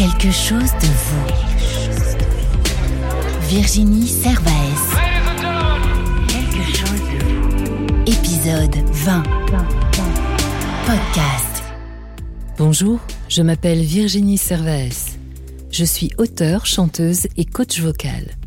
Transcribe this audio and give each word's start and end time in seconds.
Quelque 0.00 0.30
chose 0.30 0.70
de 0.80 0.86
vous. 0.86 1.26
Virginie 3.50 4.06
Servaes. 4.08 4.96
Quelque. 6.26 7.20
Épisode 8.06 8.76
20. 8.92 9.22
Podcast. 10.86 11.62
Bonjour, 12.56 12.98
je 13.28 13.42
m'appelle 13.42 13.82
Virginie 13.82 14.38
Servaes. 14.38 15.18
Je 15.70 15.84
suis 15.84 16.10
auteure, 16.16 16.64
chanteuse 16.64 17.26
et 17.36 17.44
coach 17.44 17.78
vocal. 17.80 18.38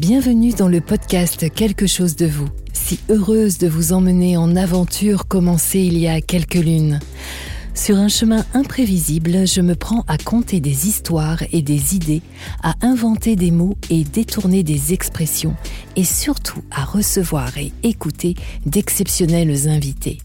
Bienvenue 0.00 0.54
dans 0.54 0.66
le 0.66 0.80
podcast 0.80 1.54
Quelque 1.54 1.86
chose 1.86 2.16
de 2.16 2.26
vous. 2.26 2.48
Si 2.72 2.98
heureuse 3.10 3.58
de 3.58 3.68
vous 3.68 3.92
emmener 3.92 4.36
en 4.36 4.56
aventure 4.56 5.28
commencée 5.28 5.82
il 5.82 5.96
y 5.98 6.08
a 6.08 6.20
quelques 6.20 6.54
lunes. 6.54 6.98
Sur 7.74 7.98
un 7.98 8.08
chemin 8.08 8.44
imprévisible, 8.54 9.48
je 9.48 9.60
me 9.60 9.74
prends 9.74 10.04
à 10.06 10.16
compter 10.16 10.60
des 10.60 10.86
histoires 10.86 11.42
et 11.52 11.60
des 11.60 11.96
idées, 11.96 12.22
à 12.62 12.76
inventer 12.82 13.34
des 13.34 13.50
mots 13.50 13.76
et 13.90 14.04
détourner 14.04 14.62
des 14.62 14.92
expressions, 14.92 15.56
et 15.96 16.04
surtout 16.04 16.62
à 16.70 16.84
recevoir 16.84 17.58
et 17.58 17.72
écouter 17.82 18.36
d'exceptionnels 18.64 19.68
invités. 19.68 20.18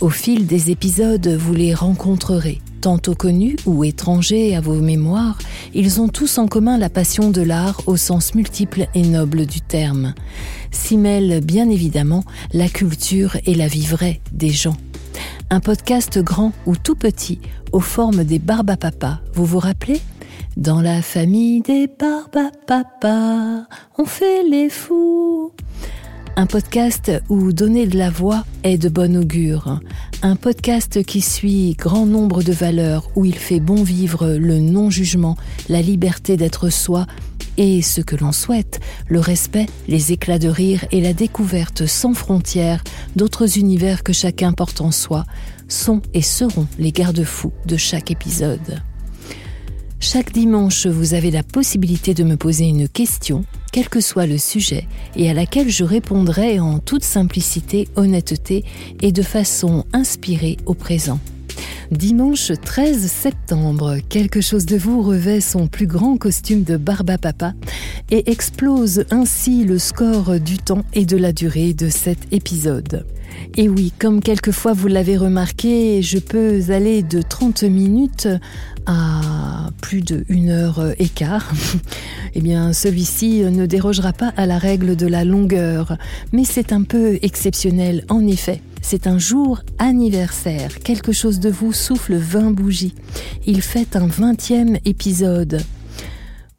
Au 0.00 0.10
fil 0.10 0.46
des 0.46 0.72
épisodes, 0.72 1.28
vous 1.28 1.54
les 1.54 1.74
rencontrerez, 1.74 2.60
tantôt 2.80 3.14
connus 3.14 3.56
ou 3.64 3.84
étrangers 3.84 4.56
à 4.56 4.60
vos 4.60 4.80
mémoires, 4.80 5.38
ils 5.74 6.00
ont 6.00 6.08
tous 6.08 6.38
en 6.38 6.48
commun 6.48 6.76
la 6.76 6.90
passion 6.90 7.30
de 7.30 7.40
l'art 7.40 7.82
au 7.86 7.96
sens 7.96 8.34
multiple 8.34 8.88
et 8.94 9.02
noble 9.02 9.46
du 9.46 9.60
terme. 9.60 10.12
S'y 10.72 10.96
mêlent 10.96 11.40
bien 11.40 11.70
évidemment 11.70 12.24
la 12.52 12.68
culture 12.68 13.36
et 13.46 13.54
la 13.54 13.68
vie 13.68 13.86
vraie 13.86 14.20
des 14.32 14.50
gens 14.50 14.76
un 15.50 15.60
podcast 15.60 16.18
grand 16.18 16.52
ou 16.66 16.76
tout 16.76 16.94
petit, 16.94 17.40
aux 17.72 17.80
formes 17.80 18.24
des 18.24 18.38
Barbapapa. 18.38 19.20
Vous 19.32 19.44
vous 19.44 19.58
rappelez? 19.58 20.00
Dans 20.56 20.80
la 20.80 21.02
famille 21.02 21.62
des 21.62 21.88
Barbapapa, 21.88 23.66
on 23.96 24.04
fait 24.04 24.42
les 24.42 24.68
fous. 24.68 25.52
Un 26.36 26.46
podcast 26.46 27.10
où 27.28 27.52
donner 27.52 27.86
de 27.86 27.96
la 27.96 28.10
voix 28.10 28.44
est 28.62 28.78
de 28.78 28.88
bon 28.88 29.16
augure. 29.16 29.80
Un 30.22 30.36
podcast 30.36 31.02
qui 31.04 31.20
suit 31.20 31.74
grand 31.78 32.06
nombre 32.06 32.42
de 32.42 32.52
valeurs, 32.52 33.08
où 33.16 33.24
il 33.24 33.36
fait 33.36 33.60
bon 33.60 33.82
vivre 33.82 34.28
le 34.28 34.58
non-jugement, 34.58 35.36
la 35.68 35.80
liberté 35.80 36.36
d'être 36.36 36.68
soi 36.70 37.06
et 37.58 37.82
ce 37.82 38.00
que 38.00 38.16
l'on 38.16 38.32
souhaite, 38.32 38.80
le 39.08 39.20
respect, 39.20 39.66
les 39.88 40.12
éclats 40.12 40.38
de 40.38 40.48
rire 40.48 40.86
et 40.92 41.02
la 41.02 41.12
découverte 41.12 41.84
sans 41.84 42.14
frontières 42.14 42.82
d'autres 43.16 43.58
univers 43.58 44.02
que 44.02 44.14
chacun 44.14 44.52
porte 44.52 44.80
en 44.80 44.92
soi, 44.92 45.26
sont 45.68 46.00
et 46.14 46.22
seront 46.22 46.66
les 46.78 46.92
garde-fous 46.92 47.52
de 47.66 47.76
chaque 47.76 48.10
épisode. 48.10 48.80
Chaque 50.00 50.32
dimanche, 50.32 50.86
vous 50.86 51.14
avez 51.14 51.32
la 51.32 51.42
possibilité 51.42 52.14
de 52.14 52.22
me 52.22 52.36
poser 52.36 52.66
une 52.66 52.88
question, 52.88 53.44
quel 53.72 53.88
que 53.88 54.00
soit 54.00 54.26
le 54.26 54.38
sujet, 54.38 54.86
et 55.16 55.28
à 55.28 55.34
laquelle 55.34 55.70
je 55.70 55.82
répondrai 55.82 56.60
en 56.60 56.78
toute 56.78 57.02
simplicité, 57.02 57.88
honnêteté 57.96 58.64
et 59.02 59.10
de 59.10 59.22
façon 59.22 59.84
inspirée 59.92 60.56
au 60.66 60.74
présent. 60.74 61.18
Dimanche 61.90 62.52
13 62.62 63.10
septembre, 63.10 63.96
quelque 64.08 64.40
chose 64.40 64.66
de 64.66 64.76
vous 64.76 65.02
revêt 65.02 65.40
son 65.40 65.66
plus 65.66 65.86
grand 65.86 66.16
costume 66.16 66.62
de 66.62 66.76
Barbapapa 66.76 67.54
et 68.10 68.30
explose 68.30 69.04
ainsi 69.10 69.64
le 69.64 69.78
score 69.78 70.40
du 70.40 70.58
temps 70.58 70.84
et 70.94 71.06
de 71.06 71.16
la 71.16 71.32
durée 71.32 71.74
de 71.74 71.88
cet 71.88 72.32
épisode. 72.32 73.06
Et 73.56 73.68
oui, 73.68 73.92
comme 73.98 74.20
quelquefois 74.20 74.72
vous 74.72 74.88
l'avez 74.88 75.16
remarqué, 75.16 76.02
je 76.02 76.18
peux 76.18 76.60
aller 76.70 77.02
de 77.02 77.22
30 77.22 77.64
minutes 77.64 78.28
à 78.88 79.70
plus 79.80 80.00
de 80.00 80.24
1 80.30 80.48
heure 80.48 80.92
et 80.98 81.08
quart. 81.08 81.52
eh 82.34 82.40
bien, 82.40 82.72
celui-ci 82.72 83.42
ne 83.42 83.66
dérogera 83.66 84.12
pas 84.12 84.32
à 84.36 84.46
la 84.46 84.58
règle 84.58 84.96
de 84.96 85.06
la 85.06 85.24
longueur, 85.24 85.96
mais 86.32 86.44
c'est 86.44 86.72
un 86.72 86.82
peu 86.82 87.18
exceptionnel 87.22 88.04
en 88.08 88.26
effet. 88.26 88.62
C'est 88.80 89.06
un 89.06 89.18
jour 89.18 89.60
anniversaire. 89.78 90.78
Quelque 90.80 91.12
chose 91.12 91.38
de 91.40 91.50
vous 91.50 91.72
souffle 91.72 92.14
20 92.16 92.52
bougies. 92.52 92.94
Il 93.46 93.60
fait 93.62 93.94
un 93.94 94.06
vingtième 94.06 94.78
épisode. 94.84 95.60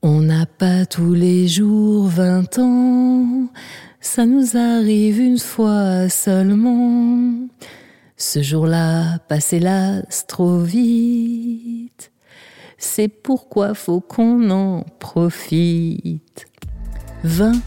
On 0.01 0.21
n'a 0.21 0.45
pas 0.45 0.85
tous 0.85 1.13
les 1.13 1.47
jours 1.47 2.07
20 2.07 2.59
ans. 2.59 3.49
Ça 3.99 4.25
nous 4.25 4.55
arrive 4.55 5.19
une 5.19 5.39
fois 5.39 6.07
seulement. 6.07 7.49
Ce 8.15 8.41
jour-là, 8.41 9.17
passe 9.27 9.53
hélas 9.53 10.25
trop 10.27 10.59
vite. 10.59 12.11
C'est 12.81 13.09
pourquoi 13.09 13.73
faut 13.73 13.99
qu'on 13.99 14.49
en 14.51 14.85
profite. 14.99 16.47
20 17.25 17.61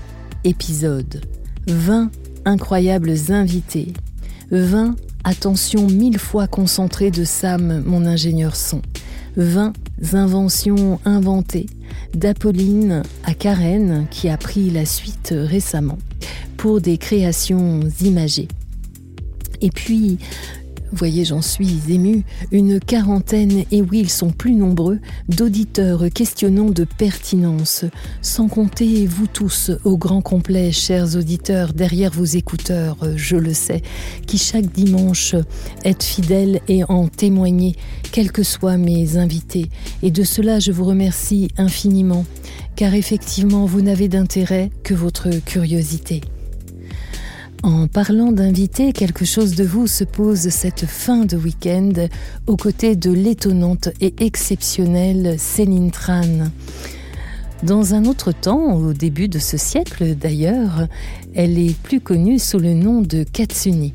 épisodes, 0.44 1.20
20 1.66 2.10
incroyables 2.46 3.12
invités, 3.28 3.92
20 4.52 4.96
attentions 5.24 5.86
mille 5.86 6.18
fois 6.18 6.46
concentrées 6.46 7.10
de 7.10 7.24
Sam, 7.24 7.82
mon 7.84 8.06
ingénieur 8.06 8.56
son. 8.56 8.80
20 9.36 9.74
inventions 10.14 10.98
inventées, 11.04 11.66
d'Apolline 12.14 13.02
à 13.24 13.34
Karen, 13.34 14.06
qui 14.10 14.30
a 14.30 14.38
pris 14.38 14.70
la 14.70 14.86
suite 14.86 15.34
récemment, 15.36 15.98
pour 16.56 16.80
des 16.80 16.96
créations 16.96 17.80
imagées. 18.00 18.48
Et 19.60 19.70
puis, 19.70 20.18
voyez, 20.96 21.24
j'en 21.24 21.42
suis 21.42 21.80
ému, 21.88 22.24
une 22.50 22.80
quarantaine, 22.80 23.64
et 23.70 23.82
oui, 23.82 24.00
ils 24.00 24.10
sont 24.10 24.30
plus 24.30 24.54
nombreux, 24.54 24.98
d'auditeurs 25.28 26.04
questionnant 26.12 26.70
de 26.70 26.84
pertinence, 26.84 27.84
sans 28.20 28.48
compter 28.48 29.06
vous 29.06 29.26
tous 29.26 29.70
au 29.84 29.96
grand 29.96 30.20
complet, 30.20 30.72
chers 30.72 31.16
auditeurs, 31.16 31.72
derrière 31.72 32.12
vos 32.12 32.24
écouteurs, 32.24 32.96
je 33.16 33.36
le 33.36 33.54
sais, 33.54 33.82
qui 34.26 34.38
chaque 34.38 34.70
dimanche 34.72 35.34
êtes 35.84 36.02
fidèles 36.02 36.60
et 36.68 36.84
en 36.84 37.08
témoignez, 37.08 37.76
quels 38.12 38.32
que 38.32 38.42
soient 38.42 38.76
mes 38.76 39.16
invités. 39.16 39.68
Et 40.02 40.10
de 40.10 40.24
cela, 40.24 40.58
je 40.58 40.72
vous 40.72 40.84
remercie 40.84 41.48
infiniment, 41.56 42.24
car 42.76 42.94
effectivement, 42.94 43.66
vous 43.66 43.82
n'avez 43.82 44.08
d'intérêt 44.08 44.70
que 44.82 44.94
votre 44.94 45.30
curiosité. 45.44 46.20
En 47.62 47.86
parlant 47.86 48.32
d'inviter, 48.32 48.92
quelque 48.92 49.24
chose 49.24 49.54
de 49.54 49.62
vous 49.62 49.86
se 49.86 50.02
pose 50.02 50.48
cette 50.48 50.84
fin 50.84 51.24
de 51.24 51.36
week-end 51.36 51.92
aux 52.48 52.56
côtés 52.56 52.96
de 52.96 53.12
l'étonnante 53.12 53.88
et 54.00 54.14
exceptionnelle 54.18 55.36
Céline 55.38 55.92
Tran. 55.92 56.48
Dans 57.62 57.94
un 57.94 58.04
autre 58.06 58.32
temps, 58.32 58.74
au 58.74 58.92
début 58.92 59.28
de 59.28 59.38
ce 59.38 59.56
siècle 59.56 60.16
d'ailleurs, 60.16 60.88
elle 61.34 61.56
est 61.56 61.78
plus 61.78 62.00
connue 62.00 62.40
sous 62.40 62.58
le 62.58 62.74
nom 62.74 63.00
de 63.00 63.22
Katsuni. 63.22 63.92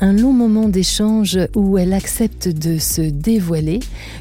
Un 0.00 0.12
long 0.12 0.32
moment 0.32 0.68
d'échange 0.68 1.40
où 1.56 1.76
elle 1.76 1.92
accepte 1.92 2.46
de 2.46 2.78
se 2.78 3.00
dévoiler, 3.00 3.80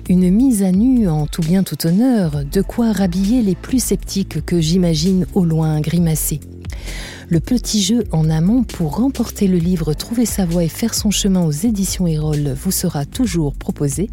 une 0.09 0.31
mise 0.31 0.63
à 0.63 0.71
nu 0.71 1.07
en 1.07 1.27
tout 1.27 1.43
bien 1.43 1.61
tout 1.61 1.85
honneur, 1.85 2.43
de 2.51 2.61
quoi 2.63 2.91
rhabiller 2.91 3.43
les 3.43 3.53
plus 3.53 3.83
sceptiques 3.83 4.43
que 4.43 4.59
j'imagine 4.59 5.27
au 5.35 5.45
loin 5.45 5.79
grimacer. 5.79 6.39
Le 7.29 7.39
petit 7.39 7.83
jeu 7.83 8.05
en 8.11 8.27
amont 8.31 8.63
pour 8.63 8.95
remporter 8.97 9.47
le 9.47 9.59
livre 9.59 9.93
Trouver 9.93 10.25
sa 10.25 10.47
voie 10.47 10.63
et 10.63 10.69
faire 10.69 10.95
son 10.95 11.11
chemin 11.11 11.43
aux 11.43 11.51
éditions 11.51 12.07
Erol 12.07 12.53
vous 12.59 12.71
sera 12.71 13.05
toujours 13.05 13.53
proposé. 13.53 14.09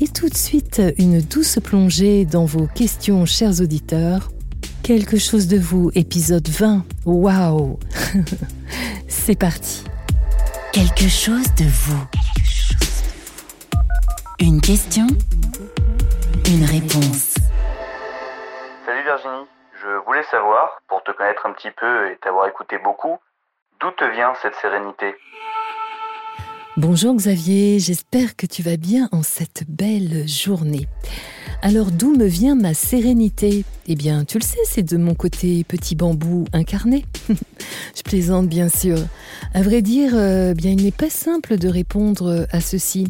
Et 0.00 0.08
tout 0.08 0.30
de 0.30 0.36
suite, 0.36 0.80
une 0.96 1.20
douce 1.20 1.58
plongée 1.62 2.24
dans 2.24 2.46
vos 2.46 2.66
questions, 2.66 3.26
chers 3.26 3.60
auditeurs. 3.60 4.32
Quelque 4.82 5.18
chose 5.18 5.46
de 5.46 5.58
vous, 5.58 5.90
épisode 5.94 6.48
20. 6.48 6.84
Waouh 7.04 7.78
C'est 9.08 9.38
parti. 9.38 9.84
Quelque 10.72 11.08
chose 11.08 11.52
de 11.56 11.64
vous. 11.64 12.04
Une 14.38 14.60
question, 14.60 15.06
une 16.46 16.64
réponse. 16.64 17.34
Salut 18.86 19.02
Virginie, 19.02 19.46
je 19.82 20.04
voulais 20.06 20.22
savoir, 20.30 20.80
pour 20.86 21.02
te 21.02 21.10
connaître 21.10 21.44
un 21.46 21.52
petit 21.54 21.72
peu 21.72 22.12
et 22.12 22.18
t'avoir 22.22 22.46
écouté 22.46 22.78
beaucoup, 22.78 23.18
d'où 23.80 23.90
te 23.90 24.04
vient 24.14 24.32
cette 24.42 24.54
sérénité? 24.62 25.16
Bonjour 26.76 27.16
Xavier, 27.16 27.80
j'espère 27.80 28.36
que 28.36 28.46
tu 28.46 28.62
vas 28.62 28.76
bien 28.76 29.08
en 29.10 29.24
cette 29.24 29.64
belle 29.68 30.28
journée. 30.28 30.86
Alors 31.62 31.90
d'où 31.90 32.16
me 32.16 32.24
vient 32.24 32.54
ma 32.54 32.72
sérénité? 32.72 33.64
Eh 33.86 33.94
bien, 33.94 34.24
tu 34.24 34.38
le 34.38 34.44
sais, 34.44 34.58
c'est 34.64 34.82
de 34.82 34.96
mon 34.96 35.14
côté 35.14 35.62
petit 35.64 35.94
bambou 35.94 36.46
incarné. 36.54 37.04
Je 37.28 38.02
plaisante 38.02 38.48
bien 38.48 38.70
sûr. 38.70 38.96
À 39.52 39.60
vrai 39.60 39.82
dire, 39.82 40.12
euh, 40.14 40.54
bien 40.54 40.70
il 40.70 40.82
n'est 40.82 40.90
pas 40.90 41.10
simple 41.10 41.58
de 41.58 41.68
répondre 41.68 42.46
à 42.50 42.60
ceci. 42.62 43.08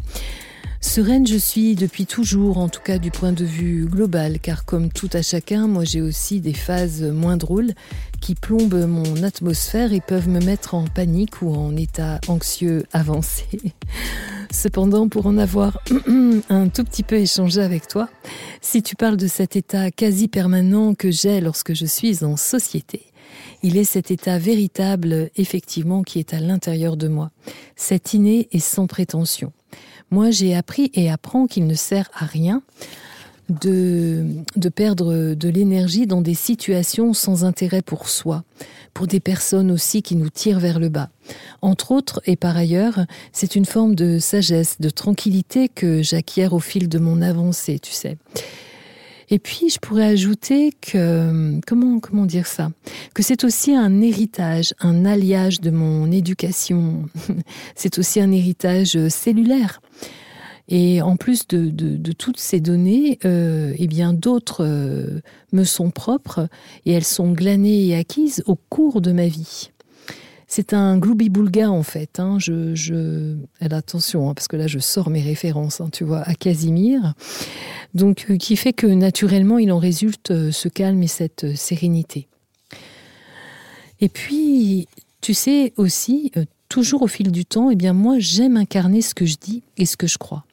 Sereine, 0.80 1.26
je 1.26 1.36
suis 1.36 1.74
depuis 1.74 2.06
toujours, 2.06 2.56
en 2.56 2.70
tout 2.70 2.80
cas 2.80 2.98
du 2.98 3.10
point 3.10 3.32
de 3.32 3.44
vue 3.44 3.86
global, 3.86 4.40
car 4.40 4.64
comme 4.64 4.88
tout 4.90 5.10
à 5.12 5.20
chacun, 5.20 5.68
moi 5.68 5.84
j'ai 5.84 6.00
aussi 6.00 6.40
des 6.40 6.54
phases 6.54 7.02
moins 7.02 7.36
drôles 7.36 7.72
qui 8.20 8.34
plombent 8.34 8.86
mon 8.86 9.22
atmosphère 9.22 9.92
et 9.92 10.00
peuvent 10.00 10.28
me 10.28 10.40
mettre 10.40 10.74
en 10.74 10.84
panique 10.84 11.42
ou 11.42 11.54
en 11.54 11.76
état 11.76 12.20
anxieux 12.28 12.84
avancé. 12.92 13.46
Cependant, 14.52 15.08
pour 15.08 15.26
en 15.26 15.38
avoir 15.38 15.78
un 16.48 16.68
tout 16.68 16.84
petit 16.84 17.02
peu 17.02 17.16
échangé 17.16 17.60
avec 17.60 17.86
toi, 17.86 18.08
si 18.60 18.82
tu 18.82 18.96
parles 18.96 19.16
de 19.16 19.28
cet 19.28 19.56
état 19.56 19.90
quasi 19.90 20.28
permanent 20.28 20.94
que 20.94 21.10
j'ai 21.10 21.40
lorsque 21.40 21.74
je 21.74 21.86
suis 21.86 22.24
en 22.24 22.36
société, 22.36 23.02
il 23.62 23.76
est 23.76 23.84
cet 23.84 24.10
état 24.10 24.38
véritable, 24.38 25.30
effectivement, 25.36 26.02
qui 26.02 26.18
est 26.18 26.34
à 26.34 26.40
l'intérieur 26.40 26.96
de 26.96 27.08
moi, 27.08 27.30
cet 27.76 28.14
inné 28.14 28.48
et 28.52 28.58
sans 28.58 28.86
prétention. 28.86 29.52
Moi, 30.10 30.30
j'ai 30.30 30.56
appris 30.56 30.90
et 30.94 31.10
apprends 31.10 31.46
qu'il 31.46 31.66
ne 31.66 31.74
sert 31.74 32.10
à 32.14 32.24
rien 32.24 32.62
de, 33.50 34.68
perdre 34.74 35.34
de 35.34 35.48
l'énergie 35.48 36.06
dans 36.06 36.20
des 36.20 36.34
situations 36.34 37.12
sans 37.12 37.44
intérêt 37.44 37.82
pour 37.82 38.08
soi, 38.08 38.44
pour 38.94 39.06
des 39.06 39.20
personnes 39.20 39.70
aussi 39.70 40.02
qui 40.02 40.16
nous 40.16 40.30
tirent 40.30 40.60
vers 40.60 40.78
le 40.78 40.88
bas. 40.88 41.10
Entre 41.62 41.92
autres, 41.92 42.20
et 42.26 42.36
par 42.36 42.56
ailleurs, 42.56 43.00
c'est 43.32 43.56
une 43.56 43.64
forme 43.64 43.94
de 43.94 44.18
sagesse, 44.18 44.76
de 44.80 44.90
tranquillité 44.90 45.68
que 45.68 46.02
j'acquiers 46.02 46.48
au 46.48 46.60
fil 46.60 46.88
de 46.88 46.98
mon 46.98 47.22
avancée, 47.22 47.78
tu 47.78 47.92
sais. 47.92 48.16
Et 49.32 49.38
puis, 49.38 49.70
je 49.70 49.78
pourrais 49.78 50.06
ajouter 50.06 50.72
que, 50.80 51.60
comment, 51.64 52.00
comment 52.00 52.26
dire 52.26 52.48
ça? 52.48 52.72
Que 53.14 53.22
c'est 53.22 53.44
aussi 53.44 53.76
un 53.76 54.00
héritage, 54.00 54.74
un 54.80 55.04
alliage 55.04 55.60
de 55.60 55.70
mon 55.70 56.10
éducation. 56.10 57.06
c'est 57.76 57.98
aussi 57.98 58.20
un 58.20 58.32
héritage 58.32 58.98
cellulaire. 59.08 59.80
Et 60.72 61.02
en 61.02 61.16
plus 61.16 61.48
de, 61.48 62.12
toutes 62.12 62.38
ces 62.38 62.60
données, 62.60 63.18
euh, 63.24 63.74
eh 63.76 63.88
bien 63.88 64.12
d'autres 64.12 64.64
euh, 64.64 65.20
me 65.52 65.64
sont 65.64 65.90
propres 65.90 66.48
et 66.86 66.92
elles 66.92 67.04
sont 67.04 67.32
glanées 67.32 67.88
et 67.88 67.96
acquises 67.96 68.44
au 68.46 68.54
cours 68.54 69.00
de 69.00 69.10
ma 69.10 69.26
vie. 69.26 69.70
C'est 70.46 70.72
un 70.72 70.96
gloubi-boulga 70.96 71.70
en 71.70 71.82
fait. 71.82 72.20
Hein. 72.20 72.38
Je, 72.38 73.36
attention, 73.60 74.30
hein, 74.30 74.34
parce 74.34 74.46
que 74.46 74.56
là 74.56 74.68
je 74.68 74.78
sors 74.78 75.10
mes 75.10 75.22
références, 75.22 75.80
hein, 75.80 75.88
tu 75.92 76.04
vois, 76.04 76.20
à 76.20 76.34
Casimir. 76.34 77.14
Donc, 77.94 78.26
euh, 78.30 78.36
qui 78.36 78.54
fait 78.54 78.72
que 78.72 78.86
naturellement 78.86 79.58
il 79.58 79.72
en 79.72 79.78
résulte 79.78 80.52
ce 80.52 80.68
calme 80.68 81.02
et 81.02 81.08
cette 81.08 81.56
sérénité. 81.56 82.28
Et 84.00 84.08
puis, 84.08 84.86
tu 85.20 85.34
sais 85.34 85.72
aussi, 85.76 86.30
toujours 86.68 87.02
au 87.02 87.08
fil 87.08 87.32
du 87.32 87.44
temps, 87.44 87.70
eh 87.70 87.76
bien 87.76 87.92
moi 87.92 88.20
j'aime 88.20 88.56
incarner 88.56 89.02
ce 89.02 89.14
que 89.14 89.26
je 89.26 89.36
dis 89.36 89.64
et 89.76 89.84
ce 89.84 89.96
que 89.96 90.06
je 90.06 90.16
crois. 90.16 90.44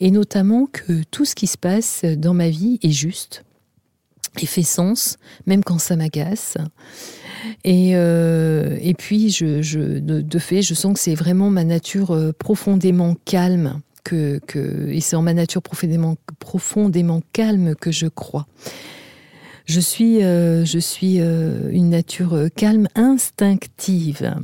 Et 0.00 0.10
notamment 0.10 0.66
que 0.66 1.02
tout 1.10 1.24
ce 1.24 1.34
qui 1.34 1.46
se 1.46 1.58
passe 1.58 2.04
dans 2.04 2.34
ma 2.34 2.48
vie 2.48 2.78
est 2.82 2.90
juste 2.90 3.44
et 4.40 4.46
fait 4.46 4.62
sens, 4.62 5.18
même 5.46 5.64
quand 5.64 5.78
ça 5.78 5.96
m'agace. 5.96 6.56
Et, 7.64 7.92
euh, 7.94 8.78
puis, 8.98 9.30
je, 9.30 9.98
de, 9.98 10.38
fait, 10.38 10.62
je 10.62 10.74
sens 10.74 10.94
que 10.94 11.00
c'est 11.00 11.14
vraiment 11.14 11.50
ma 11.50 11.64
nature 11.64 12.12
euh, 12.12 12.32
profondément 12.32 13.16
calme, 13.24 13.80
que, 14.04 14.40
que, 14.46 14.88
et 14.88 15.00
c'est 15.00 15.16
en 15.16 15.22
ma 15.22 15.34
nature 15.34 15.62
profondément, 15.62 16.16
profondément 16.38 17.22
calme 17.32 17.74
que 17.74 17.90
je 17.90 18.06
crois. 18.06 18.46
Je 19.66 19.80
suis, 19.80 20.22
euh, 20.22 20.64
je 20.64 20.78
suis 20.78 21.18
une 21.18 21.90
nature 21.90 22.36
calme, 22.56 22.88
instinctive, 22.94 24.34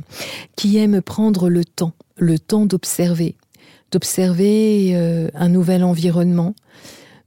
qui 0.55 0.77
aime 0.77 1.01
prendre 1.01 1.49
le 1.49 1.65
temps, 1.65 1.93
le 2.17 2.39
temps 2.39 2.65
d'observer, 2.65 3.35
d'observer 3.91 4.95
un 5.33 5.49
nouvel 5.49 5.83
environnement, 5.83 6.55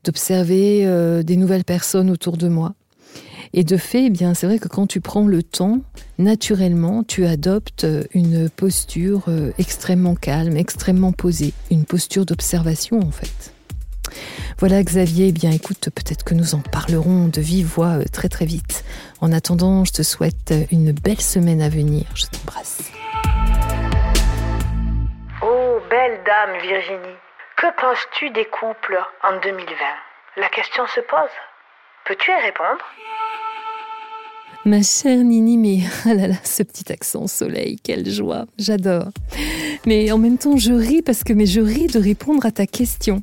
d'observer 0.05 1.23
des 1.25 1.37
nouvelles 1.37 1.65
personnes 1.65 2.11
autour 2.11 2.37
de 2.37 2.49
moi, 2.49 2.75
et 3.53 3.65
de 3.65 3.77
fait, 3.77 4.07
eh 4.07 4.11
bien, 4.11 4.35
c'est 4.35 4.47
vrai 4.47 4.59
que 4.59 4.69
quand 4.69 4.87
tu 4.87 5.01
prends 5.01 5.27
le 5.27 5.43
temps, 5.43 5.81
naturellement, 6.19 7.03
tu 7.03 7.27
adoptes 7.27 7.87
une 8.13 8.49
posture 8.49 9.25
euh, 9.29 9.51
extrêmement 9.59 10.15
calme, 10.15 10.57
extrêmement 10.57 11.13
posée, 11.13 11.53
une 11.71 11.85
posture 11.85 12.25
d'observation 12.25 13.01
en 13.01 13.11
fait. 13.11 13.53
Voilà 14.59 14.83
Xavier, 14.83 15.29
eh 15.29 15.33
bien 15.33 15.51
écoute, 15.51 15.89
peut-être 15.95 16.25
que 16.25 16.35
nous 16.35 16.55
en 16.55 16.61
parlerons 16.61 17.29
de 17.29 17.41
vive 17.41 17.67
voix 17.67 17.99
euh, 17.99 18.05
très 18.11 18.29
très 18.29 18.47
vite. 18.47 18.85
En 19.21 19.33
attendant, 19.33 19.85
je 19.85 19.93
te 19.93 20.03
souhaite 20.03 20.55
une 20.71 20.93
belle 20.93 21.21
semaine 21.21 21.61
à 21.61 21.69
venir. 21.69 22.05
Je 22.15 22.27
t'embrasse. 22.27 22.93
Dame 26.27 26.59
Virginie, 26.61 27.17
que 27.57 27.67
penses-tu 27.81 28.31
des 28.31 28.45
couples 28.45 28.99
en 29.23 29.39
2020 29.41 29.65
La 30.37 30.49
question 30.49 30.87
se 30.87 31.01
pose. 31.01 31.31
Peux-tu 32.05 32.31
y 32.31 32.43
répondre? 32.43 32.85
Ma 34.67 34.83
chère 34.83 35.25
Nini, 35.25 35.57
mais 35.57 35.79
ah 36.05 36.15
là 36.15 36.27
là, 36.27 36.35
ce 36.45 36.63
petit 36.63 36.93
accent 36.93 37.27
soleil, 37.27 37.77
quelle 37.83 38.11
joie, 38.11 38.45
j'adore. 38.59 39.09
Mais 39.87 40.13
en 40.13 40.19
même 40.19 40.37
temps, 40.37 40.59
je 40.59 40.73
ris 40.73 41.01
parce 41.01 41.25
que 41.25 41.33
mais 41.33 41.47
je 41.47 41.61
ris 41.61 41.87
de 41.87 41.99
répondre 41.99 42.45
à 42.45 42.51
ta 42.51 42.67
question. 42.67 43.23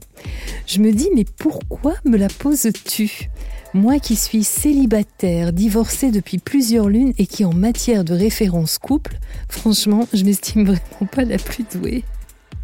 Je 0.66 0.80
me 0.80 0.92
dis, 0.92 1.10
mais 1.14 1.26
pourquoi 1.38 1.94
me 2.06 2.18
la 2.18 2.30
poses-tu? 2.30 3.30
Moi 3.74 4.00
qui 4.00 4.16
suis 4.16 4.44
célibataire, 4.44 5.54
divorcée 5.54 6.10
depuis 6.10 6.40
plusieurs 6.40 6.90
lunes 6.90 7.14
et 7.20 7.28
qui 7.28 7.46
en 7.46 7.54
matière 7.54 8.04
de 8.04 8.16
référence 8.16 8.80
couple, 8.80 9.18
franchement, 9.50 10.08
je 10.14 10.24
m'estime 10.24 10.66
vraiment 10.66 11.12
pas 11.12 11.26
la 11.26 11.38
plus 11.38 11.64
douée. 11.64 12.04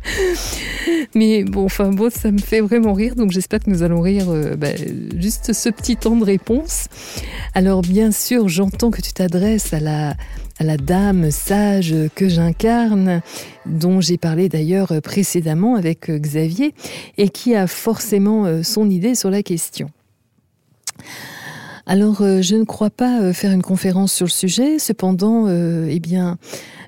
Mais 1.15 1.43
bon, 1.43 1.65
enfin 1.65 1.91
bon, 1.91 2.09
ça 2.09 2.31
me 2.31 2.39
fait 2.39 2.61
vraiment 2.61 2.93
rire, 2.93 3.15
donc 3.15 3.31
j'espère 3.31 3.59
que 3.59 3.69
nous 3.69 3.83
allons 3.83 4.01
rire 4.01 4.29
euh, 4.29 4.55
bah, 4.55 4.69
juste 5.17 5.53
ce 5.53 5.69
petit 5.69 5.95
temps 5.95 6.15
de 6.15 6.23
réponse. 6.23 6.87
Alors 7.53 7.81
bien 7.81 8.11
sûr, 8.11 8.49
j'entends 8.49 8.91
que 8.91 9.01
tu 9.01 9.13
t'adresses 9.13 9.73
à 9.73 9.79
la, 9.79 10.15
dame 10.77 11.31
sage 11.31 11.93
que 12.15 12.29
j'incarne, 12.29 13.21
dont 13.65 14.01
j'ai 14.01 14.17
parlé 14.17 14.49
d'ailleurs 14.49 14.93
précédemment 15.01 15.75
avec 15.75 16.09
euh, 16.09 16.17
Xavier, 16.17 16.73
et 17.17 17.29
qui 17.29 17.55
a 17.55 17.67
forcément 17.67 18.45
euh, 18.45 18.63
son 18.63 18.89
idée 18.89 19.15
sur 19.15 19.29
la 19.29 19.43
question. 19.43 19.89
Alors, 21.85 22.19
je 22.19 22.55
ne 22.55 22.63
crois 22.63 22.89
pas 22.89 23.33
faire 23.33 23.51
une 23.51 23.61
conférence 23.61 24.13
sur 24.13 24.25
le 24.25 24.31
sujet. 24.31 24.79
Cependant, 24.79 25.49
eh 25.49 25.99
bien, 25.99 26.37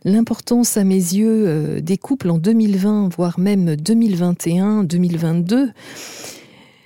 l'importance 0.06 0.78
à 0.78 0.84
mes 0.84 0.96
yeux 0.96 1.46
euh, 1.48 1.82
des 1.82 1.98
couples 1.98 2.30
en 2.30 2.38
2020, 2.38 3.10
voire 3.14 3.40
même 3.40 3.76
2021, 3.76 4.84
2022, 4.84 5.72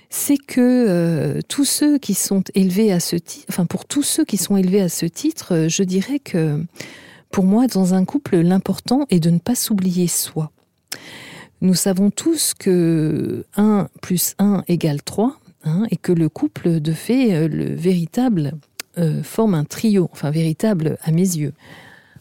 c'est 0.08 0.38
que 0.38 0.60
euh, 0.60 1.40
tous 1.46 1.66
ceux 1.66 1.98
qui 1.98 2.14
sont 2.14 2.42
élevés 2.54 2.90
à 2.90 2.98
ce 2.98 3.16
titre, 3.16 3.46
enfin 3.50 3.66
pour 3.66 3.84
tous 3.84 4.02
ceux 4.02 4.24
qui 4.24 4.38
sont 4.38 4.56
élevés 4.56 4.80
à 4.80 4.88
ce 4.88 5.06
titre, 5.06 5.54
euh, 5.54 5.68
je 5.68 5.82
dirais 5.84 6.18
que 6.18 6.64
pour 7.30 7.44
moi, 7.44 7.68
dans 7.68 7.94
un 7.94 8.04
couple, 8.04 8.38
l'important 8.38 9.06
est 9.10 9.20
de 9.20 9.30
ne 9.30 9.38
pas 9.38 9.54
s'oublier 9.54 10.08
soi. 10.08 10.50
Nous 11.60 11.74
savons 11.74 12.10
tous 12.10 12.54
que 12.58 13.44
1 13.56 13.88
plus 14.00 14.34
1 14.38 14.64
égale 14.66 15.02
3, 15.02 15.38
hein, 15.64 15.84
et 15.90 15.96
que 15.96 16.10
le 16.10 16.28
couple, 16.28 16.80
de 16.80 16.92
fait, 16.92 17.46
le 17.46 17.74
véritable, 17.74 18.52
forme 19.22 19.54
un 19.54 19.64
trio, 19.64 20.10
enfin 20.12 20.30
véritable 20.30 20.98
à 21.04 21.12
mes 21.12 21.20
yeux. 21.36 21.52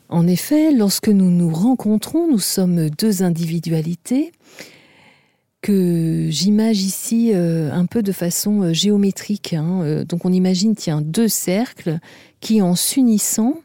En 0.10 0.26
effet, 0.26 0.72
lorsque 0.72 1.08
nous 1.08 1.30
nous 1.30 1.54
rencontrons, 1.54 2.28
nous 2.28 2.40
sommes 2.40 2.90
deux 2.90 3.22
individualités 3.22 4.32
que 5.62 6.28
j'imagine 6.30 6.88
ici 6.88 7.32
euh, 7.34 7.72
un 7.72 7.86
peu 7.86 8.02
de 8.02 8.12
façon 8.12 8.62
euh, 8.64 8.74
géométrique. 8.74 9.54
Hein. 9.54 9.82
Euh, 9.84 10.06
donc 10.06 10.26
on 10.26 10.34
imagine, 10.34 10.76
tiens, 10.76 11.02
deux 11.02 11.28
cercles 11.28 12.00
qui, 12.40 12.62
en 12.62 12.76
s'unissant, 12.76 13.60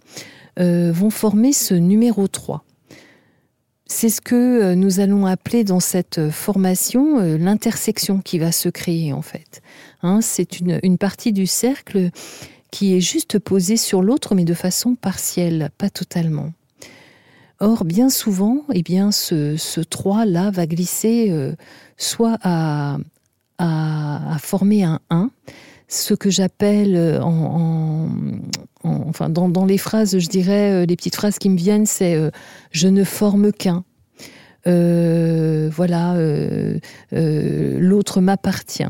vont 0.57 1.11
former 1.11 1.53
ce 1.53 1.75
numéro 1.75 2.29
3. 2.29 2.65
C'est 3.87 4.09
ce 4.09 4.21
que 4.21 4.75
nous 4.75 5.01
allons 5.01 5.27
appeler 5.27 5.65
dans 5.65 5.81
cette 5.81 6.31
formation 6.31 7.19
l'intersection 7.37 8.21
qui 8.21 8.39
va 8.39 8.53
se 8.53 8.69
créer 8.69 9.13
en 9.13 9.21
fait. 9.21 9.63
Hein. 10.03 10.21
C'est 10.21 10.61
une 10.61 10.97
partie 10.97 11.33
du 11.33 11.49
cercle 11.49 12.11
qui 12.75 12.97
est 12.97 13.01
juste 13.01 13.39
posé 13.39 13.77
sur 13.77 14.03
l'autre, 14.03 14.35
mais 14.35 14.45
de 14.45 14.53
façon 14.53 14.97
partielle, 14.97 15.71
pas 15.79 15.91
totalement. 15.91 16.51
Or, 17.61 17.85
bien 17.85 18.11
souvent, 18.11 18.65
eh 18.73 18.83
bien, 18.83 19.13
ce, 19.13 19.57
ce 19.57 19.81
3-là 19.81 20.51
va 20.51 20.67
glisser 20.67 21.29
euh, 21.31 21.55
soit 21.97 22.37
à, 22.43 22.99
à, 23.59 24.37
former 24.41 24.83
un 24.83 24.99
1, 25.09 25.31
ce 25.87 26.15
que 26.15 26.31
j'appelle 26.31 26.97
euh, 26.97 27.23
en, 27.23 28.09
enfin 28.83 29.29
dans, 29.29 29.49
dans, 29.49 29.67
les 29.67 29.79
phrases, 29.79 30.19
je 30.19 30.29
dirais, 30.29 30.73
euh, 30.73 30.85
les 30.85 30.97
petites 30.97 31.15
phrases 31.15 31.39
qui 31.39 31.51
me 31.51 31.57
viennent, 31.57 31.87
c'est 31.87 32.19
je 32.73 32.89
ne 32.89 33.05
forme 33.05 33.53
qu'un. 33.53 33.85
Euh, 34.67 35.69
voilà, 35.71 36.15
euh, 36.15 36.79
euh, 37.13 37.79
l'autre 37.79 38.21
m'appartient. 38.21 38.85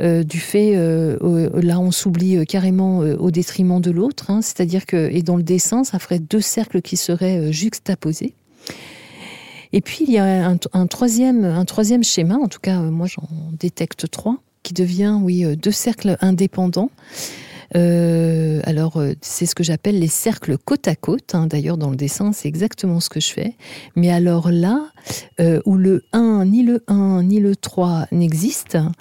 du 0.00 0.38
fait, 0.40 0.74
là, 0.74 1.78
on 1.78 1.90
s'oublie 1.90 2.44
carrément 2.46 2.98
au 2.98 3.30
détriment 3.30 3.80
de 3.80 3.90
l'autre, 3.90 4.30
hein, 4.30 4.40
c'est-à-dire 4.42 4.86
que, 4.86 5.10
et 5.10 5.22
dans 5.22 5.36
le 5.36 5.42
dessin, 5.42 5.84
ça 5.84 5.98
ferait 5.98 6.18
deux 6.18 6.40
cercles 6.40 6.82
qui 6.82 6.96
seraient 6.96 7.52
juxtaposés. 7.52 8.34
Et 9.72 9.80
puis, 9.80 10.04
il 10.06 10.12
y 10.12 10.18
a 10.18 10.48
un, 10.72 10.86
troisième, 10.86 11.44
un 11.44 11.64
troisième 11.64 12.04
schéma, 12.04 12.36
en 12.36 12.48
tout 12.48 12.60
cas, 12.60 12.80
moi, 12.80 13.06
j'en 13.06 13.28
détecte 13.58 14.10
trois, 14.10 14.38
qui 14.62 14.72
devient, 14.72 15.18
oui, 15.20 15.44
deux 15.56 15.72
cercles 15.72 16.16
indépendants. 16.20 16.90
Euh, 17.76 18.60
alors, 18.64 18.98
euh, 18.98 19.14
c'est 19.20 19.46
ce 19.46 19.54
que 19.54 19.64
j'appelle 19.64 19.98
les 19.98 20.08
cercles 20.08 20.56
côte 20.58 20.86
à 20.86 20.94
côte. 20.94 21.34
Hein. 21.34 21.46
D'ailleurs, 21.46 21.76
dans 21.76 21.90
le 21.90 21.96
dessin, 21.96 22.32
c'est 22.32 22.48
exactement 22.48 23.00
ce 23.00 23.08
que 23.08 23.20
je 23.20 23.32
fais. 23.32 23.56
Mais 23.96 24.10
alors 24.10 24.50
là, 24.50 24.86
euh, 25.40 25.60
où 25.64 25.76
le 25.76 26.04
1, 26.12 26.44
ni 26.46 26.62
le 26.62 26.84
1, 26.86 27.24
ni 27.24 27.40
le 27.40 27.56
3 27.56 28.06
n'existent, 28.12 28.92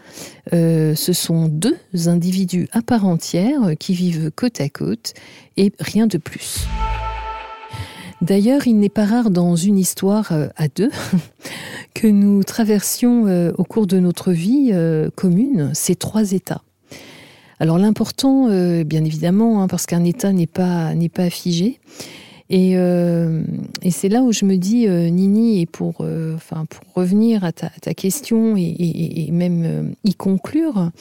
ce 0.51 1.13
sont 1.13 1.47
deux 1.47 1.77
individus 2.05 2.67
à 2.71 2.81
part 2.81 3.05
entière 3.05 3.71
qui 3.79 3.93
vivent 3.93 4.31
côte 4.31 4.61
à 4.61 4.69
côte 4.69 5.13
et 5.57 5.71
rien 5.79 6.05
de 6.05 6.17
plus. 6.17 6.67
D'ailleurs, 8.21 8.67
il 8.67 8.77
n'est 8.77 8.89
pas 8.89 9.05
rare 9.05 9.31
dans 9.31 9.55
une 9.55 9.79
histoire 9.79 10.31
à 10.55 10.67
deux 10.67 10.91
que 11.95 12.07
nous 12.07 12.43
traversions 12.43 13.53
au 13.57 13.63
cours 13.63 13.87
de 13.87 13.99
notre 13.99 14.31
vie 14.31 14.71
commune 15.15 15.71
ces 15.73 15.95
trois 15.95 16.33
états. 16.33 16.61
Alors 17.63 17.77
l'important, 17.77 18.49
euh, 18.49 18.83
bien 18.83 19.05
évidemment, 19.05 19.63
hein, 19.63 19.69
parce 19.69 19.85
qu'un 19.85 20.03
État 20.03 20.33
n'est 20.33 20.47
pas, 20.47 20.93
n'est 20.95 21.09
figé. 21.29 21.79
Et, 22.49 22.73
euh, 22.75 23.41
et 23.81 23.89
c'est 23.89 24.09
là 24.09 24.21
où 24.21 24.33
je 24.33 24.43
me 24.43 24.57
dis, 24.57 24.85
euh, 24.85 25.07
Nini, 25.07 25.61
et 25.61 25.65
pour, 25.65 26.05
revenir 26.93 27.45
à 27.45 27.53
ta, 27.53 27.93
question 27.93 28.57
et, 28.57 29.29
même 29.31 29.93
y 30.03 30.13
conclure, 30.13 30.91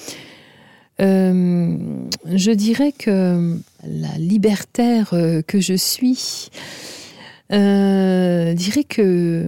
je 1.01 2.53
dirais 2.53 2.93
que 2.97 3.59
la 3.85 4.17
libertaire 4.19 5.11
que 5.49 5.61
je 5.61 5.75
suis, 5.75 6.49
euh, 7.53 8.55
dirais 8.55 8.85
que, 8.85 9.47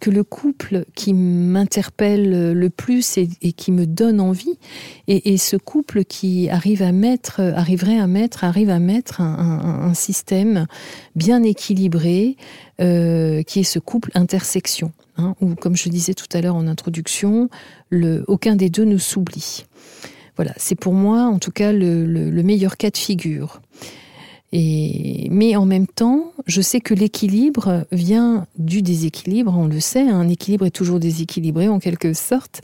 que 0.00 0.10
le 0.10 0.24
couple 0.24 0.84
qui 0.94 1.14
m'interpelle 1.14 2.52
le 2.52 2.70
plus 2.70 3.16
et, 3.16 3.52
qui 3.52 3.72
me 3.72 3.86
donne 3.86 4.20
envie, 4.20 4.58
et, 5.08 5.38
ce 5.38 5.56
couple 5.56 6.04
qui 6.04 6.50
arrive 6.50 6.82
à 6.82 6.92
mettre, 6.92 7.40
arriverait 7.40 7.98
à 7.98 8.06
mettre, 8.06 8.44
arrive 8.44 8.70
à 8.70 8.78
mettre 8.78 9.20
un, 9.20 9.94
système 9.94 10.66
bien 11.16 11.42
équilibré, 11.42 12.36
euh, 12.80 13.42
qui 13.42 13.60
est 13.60 13.64
ce 13.64 13.78
couple 13.78 14.10
intersection, 14.14 14.92
hein, 15.16 15.34
où, 15.40 15.54
comme 15.54 15.76
je 15.76 15.88
disais 15.88 16.14
tout 16.14 16.28
à 16.32 16.40
l'heure 16.40 16.56
en 16.56 16.66
introduction, 16.66 17.48
le, 17.88 18.24
aucun 18.28 18.54
des 18.54 18.70
deux 18.70 18.84
ne 18.84 18.98
s'oublie. 18.98 19.64
Voilà, 20.36 20.52
c'est 20.56 20.78
pour 20.78 20.94
moi 20.94 21.24
en 21.24 21.38
tout 21.38 21.50
cas 21.50 21.72
le, 21.72 22.06
le 22.06 22.42
meilleur 22.42 22.76
cas 22.76 22.90
de 22.90 22.96
figure. 22.96 23.60
Et, 24.52 25.28
mais 25.30 25.54
en 25.54 25.64
même 25.64 25.86
temps, 25.86 26.32
je 26.46 26.60
sais 26.60 26.80
que 26.80 26.92
l'équilibre 26.92 27.86
vient 27.92 28.46
du 28.58 28.82
déséquilibre, 28.82 29.54
on 29.56 29.66
le 29.66 29.78
sait, 29.78 30.08
un 30.08 30.28
équilibre 30.28 30.66
est 30.66 30.70
toujours 30.70 30.98
déséquilibré 30.98 31.68
en 31.68 31.78
quelque 31.78 32.12
sorte. 32.14 32.60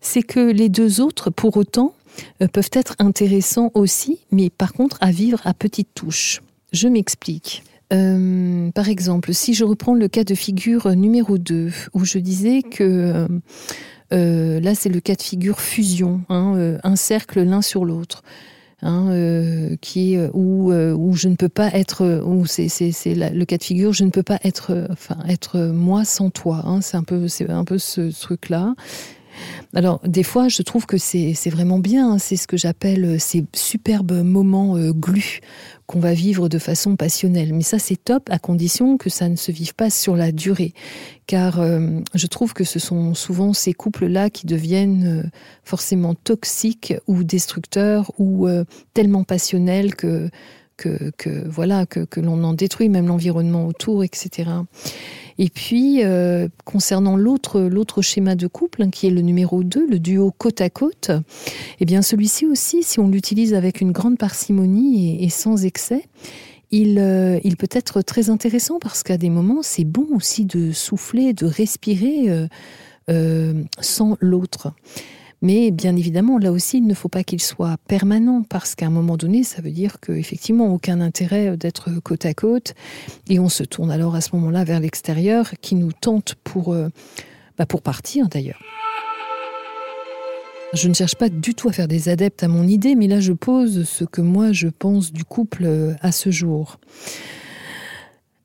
C'est 0.00 0.22
que 0.22 0.40
les 0.40 0.70
deux 0.70 1.00
autres, 1.00 1.30
pour 1.30 1.56
autant, 1.56 1.94
euh, 2.40 2.48
peuvent 2.48 2.70
être 2.72 2.94
intéressants 2.98 3.70
aussi, 3.74 4.20
mais 4.30 4.48
par 4.48 4.72
contre 4.72 4.96
à 5.00 5.10
vivre 5.10 5.40
à 5.44 5.52
petites 5.52 5.92
touches. 5.94 6.40
Je 6.72 6.88
m'explique. 6.88 7.62
Euh, 7.92 8.70
par 8.72 8.88
exemple, 8.88 9.32
si 9.32 9.54
je 9.54 9.64
reprends 9.64 9.94
le 9.94 10.08
cas 10.08 10.24
de 10.24 10.34
figure 10.34 10.88
numéro 10.96 11.38
2, 11.38 11.70
où 11.92 12.04
je 12.04 12.18
disais 12.18 12.62
que 12.62 13.28
euh, 14.12 14.60
là 14.60 14.74
c'est 14.74 14.88
le 14.88 15.00
cas 15.00 15.14
de 15.14 15.22
figure 15.22 15.60
fusion, 15.60 16.22
hein, 16.30 16.78
un 16.82 16.96
cercle 16.96 17.42
l'un 17.42 17.62
sur 17.62 17.84
l'autre. 17.84 18.22
Hein, 18.82 19.08
euh, 19.08 19.74
qui 19.80 20.18
euh, 20.18 20.28
où, 20.34 20.70
euh, 20.70 20.92
où 20.92 21.14
je 21.14 21.28
ne 21.28 21.34
peux 21.34 21.48
pas 21.48 21.68
être 21.68 22.22
où 22.26 22.44
c'est 22.44 22.68
le 23.14 23.44
cas 23.46 23.56
de 23.56 23.62
figure 23.62 23.94
je 23.94 24.04
ne 24.04 24.10
peux 24.10 24.22
pas 24.22 24.38
être 24.44 24.86
enfin 24.90 25.16
être 25.26 25.58
moi 25.58 26.04
sans 26.04 26.28
toi 26.28 26.60
hein, 26.66 26.82
c'est 26.82 26.98
un 26.98 27.02
peu 27.02 27.26
c'est 27.26 27.48
un 27.48 27.64
peu 27.64 27.78
ce 27.78 28.12
truc 28.20 28.50
là 28.50 28.74
alors, 29.74 30.00
des 30.04 30.22
fois, 30.22 30.48
je 30.48 30.62
trouve 30.62 30.86
que 30.86 30.98
c'est 30.98 31.50
vraiment 31.50 31.78
bien. 31.78 32.12
Hein. 32.12 32.18
c'est 32.18 32.36
ce 32.36 32.46
que 32.46 32.56
j'appelle 32.56 33.20
ces 33.20 33.44
superbes 33.54 34.22
moments 34.22 34.76
glus 34.90 35.40
qu'on 35.86 36.00
va 36.00 36.14
vivre 36.14 36.48
de 36.48 36.58
façon 36.58 36.96
passionnelle. 36.96 37.54
Mais 37.54 37.62
ça, 37.62 37.78
c'est 37.78 37.96
top 37.96 38.28
à 38.30 38.38
condition 38.38 38.96
que 38.96 39.08
ça 39.08 39.28
ne 39.28 39.36
se 39.36 39.52
vive 39.52 39.74
pas 39.74 39.90
sur 39.90 40.16
la 40.16 40.32
durée. 40.32 40.74
Car 41.26 41.60
euh, 41.60 42.00
je 42.14 42.26
trouve 42.26 42.54
que 42.54 42.64
ce 42.64 42.78
sont 42.78 43.14
souvent 43.14 43.52
ces 43.52 43.72
couples-là 43.72 44.30
qui 44.30 44.46
deviennent 44.46 45.22
euh, 45.24 45.28
forcément 45.64 46.14
toxiques 46.14 46.94
ou 47.06 47.24
destructeurs 47.24 48.12
ou 48.18 48.48
euh, 48.48 48.64
tellement 48.94 49.24
passionnels 49.24 49.94
que, 49.94 50.28
que, 50.76 51.48
voilà 51.48 51.86
que, 51.86 52.00
que 52.00 52.20
l'on 52.20 52.42
en 52.44 52.52
détruit 52.52 52.88
même 52.88 53.06
l'environnement 53.06 53.66
autour, 53.66 54.04
etc. 54.04 54.50
Et 55.38 55.50
puis, 55.50 56.02
euh, 56.02 56.48
concernant 56.64 57.16
l'autre, 57.16 57.60
l'autre 57.60 58.00
schéma 58.00 58.36
de 58.36 58.46
couple, 58.46 58.82
hein, 58.82 58.90
qui 58.90 59.06
est 59.06 59.10
le 59.10 59.20
numéro 59.20 59.62
2, 59.62 59.86
le 59.86 59.98
duo 59.98 60.32
côte 60.36 60.60
à 60.60 60.70
côte, 60.70 61.10
eh 61.78 61.84
bien, 61.84 62.00
celui-ci 62.00 62.46
aussi, 62.46 62.82
si 62.82 63.00
on 63.00 63.08
l'utilise 63.08 63.52
avec 63.52 63.80
une 63.80 63.92
grande 63.92 64.16
parcimonie 64.16 65.22
et, 65.22 65.28
sans 65.28 65.64
excès, 65.64 66.04
il, 66.70 66.98
euh, 66.98 67.38
il, 67.44 67.56
peut 67.56 67.68
être 67.70 68.00
très 68.02 68.30
intéressant 68.30 68.78
parce 68.78 69.02
qu'à 69.02 69.18
des 69.18 69.30
moments, 69.30 69.62
c'est 69.62 69.84
bon 69.84 70.06
aussi 70.14 70.46
de 70.46 70.72
souffler, 70.72 71.32
de 71.34 71.46
respirer 71.46 72.48
euh, 73.10 73.62
sans 73.80 74.16
l'autre. 74.20 74.72
Mais 75.42 75.70
bien 75.70 75.96
évidemment, 75.96 76.38
là 76.38 76.50
aussi, 76.50 76.78
il 76.78 76.86
ne 76.86 76.94
faut 76.94 77.08
pas 77.08 77.22
qu'il 77.22 77.42
soit 77.42 77.76
permanent 77.88 78.42
parce 78.42 78.74
qu'à 78.74 78.86
un 78.86 78.90
moment 78.90 79.16
donné, 79.16 79.42
ça 79.42 79.60
veut 79.60 79.70
dire 79.70 80.00
qu'effectivement, 80.00 80.72
aucun 80.72 81.00
intérêt 81.00 81.56
d'être 81.56 81.90
côte 82.02 82.24
à 82.24 82.34
côte. 82.34 82.74
Et 83.28 83.38
on 83.38 83.48
se 83.48 83.62
tourne 83.62 83.90
alors 83.90 84.14
à 84.14 84.20
ce 84.20 84.34
moment-là 84.36 84.64
vers 84.64 84.80
l'extérieur 84.80 85.50
qui 85.60 85.74
nous 85.74 85.92
tente 85.92 86.34
pour, 86.42 86.72
euh, 86.72 86.88
bah 87.58 87.66
pour 87.66 87.82
partir 87.82 88.28
d'ailleurs. 88.28 88.60
Je 90.72 90.88
ne 90.88 90.94
cherche 90.94 91.14
pas 91.14 91.28
du 91.28 91.54
tout 91.54 91.68
à 91.68 91.72
faire 91.72 91.88
des 91.88 92.08
adeptes 92.08 92.42
à 92.42 92.48
mon 92.48 92.66
idée, 92.66 92.96
mais 92.96 93.06
là 93.06 93.20
je 93.20 93.32
pose 93.32 93.88
ce 93.88 94.04
que 94.04 94.20
moi 94.20 94.52
je 94.52 94.68
pense 94.68 95.12
du 95.12 95.24
couple 95.24 95.64
euh, 95.64 95.94
à 96.00 96.12
ce 96.12 96.30
jour. 96.30 96.78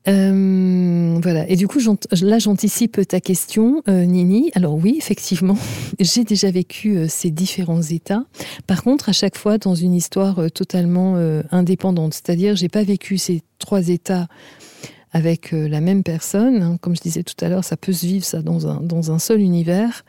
Euh, 0.08 1.18
voilà. 1.22 1.48
Et 1.48 1.56
du 1.56 1.68
coup, 1.68 1.78
là, 2.22 2.38
j'anticipe 2.38 3.06
ta 3.06 3.20
question, 3.20 3.82
euh, 3.88 4.04
Nini. 4.04 4.50
Alors 4.54 4.74
oui, 4.74 4.96
effectivement, 4.98 5.56
j'ai 6.00 6.24
déjà 6.24 6.50
vécu 6.50 6.96
euh, 6.96 7.06
ces 7.08 7.30
différents 7.30 7.82
états. 7.82 8.24
Par 8.66 8.82
contre, 8.82 9.08
à 9.08 9.12
chaque 9.12 9.36
fois, 9.36 9.58
dans 9.58 9.74
une 9.74 9.94
histoire 9.94 10.50
totalement 10.52 11.16
indépendante. 11.50 12.14
C'est-à-dire, 12.14 12.56
j'ai 12.56 12.68
pas 12.68 12.82
vécu 12.82 13.18
ces 13.18 13.42
trois 13.58 13.88
états 13.88 14.28
avec 15.12 15.52
la 15.52 15.80
même 15.80 16.02
personne. 16.02 16.62
Hein. 16.62 16.76
Comme 16.80 16.96
je 16.96 17.02
disais 17.02 17.22
tout 17.22 17.34
à 17.44 17.48
l'heure, 17.48 17.64
ça 17.64 17.76
peut 17.76 17.92
se 17.92 18.06
vivre 18.06 18.24
ça 18.24 18.42
dans 18.42 18.66
un, 18.66 18.80
dans 18.80 19.12
un 19.12 19.18
seul 19.18 19.40
univers. 19.40 20.04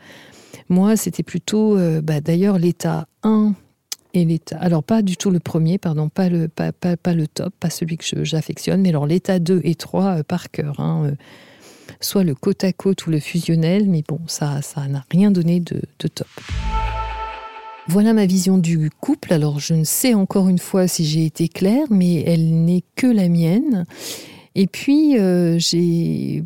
Moi, 0.68 0.96
c'était 0.96 1.22
plutôt, 1.22 1.76
bah, 2.02 2.20
d'ailleurs, 2.20 2.58
l'état 2.58 3.06
1 3.22 3.54
et 4.14 4.24
l'état. 4.24 4.56
Alors, 4.58 4.82
pas 4.82 5.02
du 5.02 5.16
tout 5.16 5.30
le 5.30 5.40
premier, 5.40 5.76
pardon, 5.76 6.08
pas 6.08 6.28
le, 6.28 6.48
pas, 6.48 6.72
pas, 6.72 7.12
le 7.12 7.26
top, 7.26 7.52
pas 7.58 7.68
celui 7.68 7.98
que 7.98 8.24
j'affectionne, 8.24 8.80
mais 8.80 8.88
alors 8.90 9.06
l'état 9.06 9.38
2 9.38 9.60
et 9.64 9.74
3 9.74 10.04
euh, 10.04 10.22
par 10.22 10.50
cœur. 10.50 10.80
Hein, 10.80 11.06
euh, 11.06 11.14
soit 12.00 12.24
le 12.24 12.34
côte 12.34 12.64
à 12.64 12.72
côte 12.72 13.06
ou 13.06 13.10
le 13.10 13.18
fusionnel, 13.18 13.88
mais 13.88 14.02
bon, 14.06 14.20
ça 14.26 14.62
ça 14.62 14.86
n'a 14.86 15.04
rien 15.10 15.30
donné 15.30 15.60
de, 15.60 15.82
de 15.98 16.08
top. 16.08 16.28
Voilà 17.88 18.14
ma 18.14 18.24
vision 18.24 18.56
du 18.56 18.90
couple. 19.00 19.34
Alors, 19.34 19.58
je 19.58 19.74
ne 19.74 19.84
sais 19.84 20.14
encore 20.14 20.48
une 20.48 20.58
fois 20.58 20.88
si 20.88 21.04
j'ai 21.04 21.26
été 21.26 21.48
claire, 21.48 21.86
mais 21.90 22.22
elle 22.22 22.64
n'est 22.64 22.84
que 22.96 23.06
la 23.06 23.28
mienne. 23.28 23.84
Et 24.54 24.66
puis, 24.68 25.18
euh, 25.18 25.58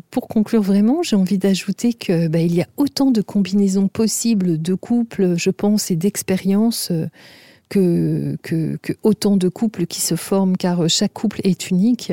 pour 0.09 0.27
conclure 0.27 0.63
vraiment, 0.63 1.03
j'ai 1.03 1.15
envie 1.15 1.37
d'ajouter 1.37 1.93
que 1.93 2.27
bah, 2.27 2.39
il 2.39 2.55
y 2.55 2.61
a 2.61 2.67
autant 2.75 3.11
de 3.11 3.21
combinaisons 3.21 3.87
possibles 3.87 4.59
de 4.59 4.73
couples, 4.73 5.37
je 5.37 5.51
pense, 5.51 5.91
et 5.91 5.95
d'expériences 5.95 6.91
que, 7.69 8.37
autant 9.03 9.37
de 9.37 9.47
couples 9.47 9.85
qui 9.85 10.01
se 10.01 10.15
forment, 10.15 10.57
car 10.57 10.89
chaque 10.89 11.13
couple 11.13 11.39
est 11.43 11.69
unique 11.69 12.11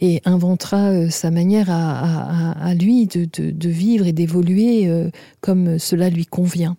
et 0.00 0.20
inventera 0.24 0.90
euh, 0.90 1.08
sa 1.10 1.30
manière 1.30 1.68
à, 1.70 2.74
lui 2.74 3.06
de, 3.06 3.68
vivre 3.68 4.06
et 4.06 4.12
d'évoluer 4.12 4.86
euh, 4.86 5.10
comme 5.40 5.78
cela 5.78 6.10
lui 6.10 6.26
convient. 6.26 6.76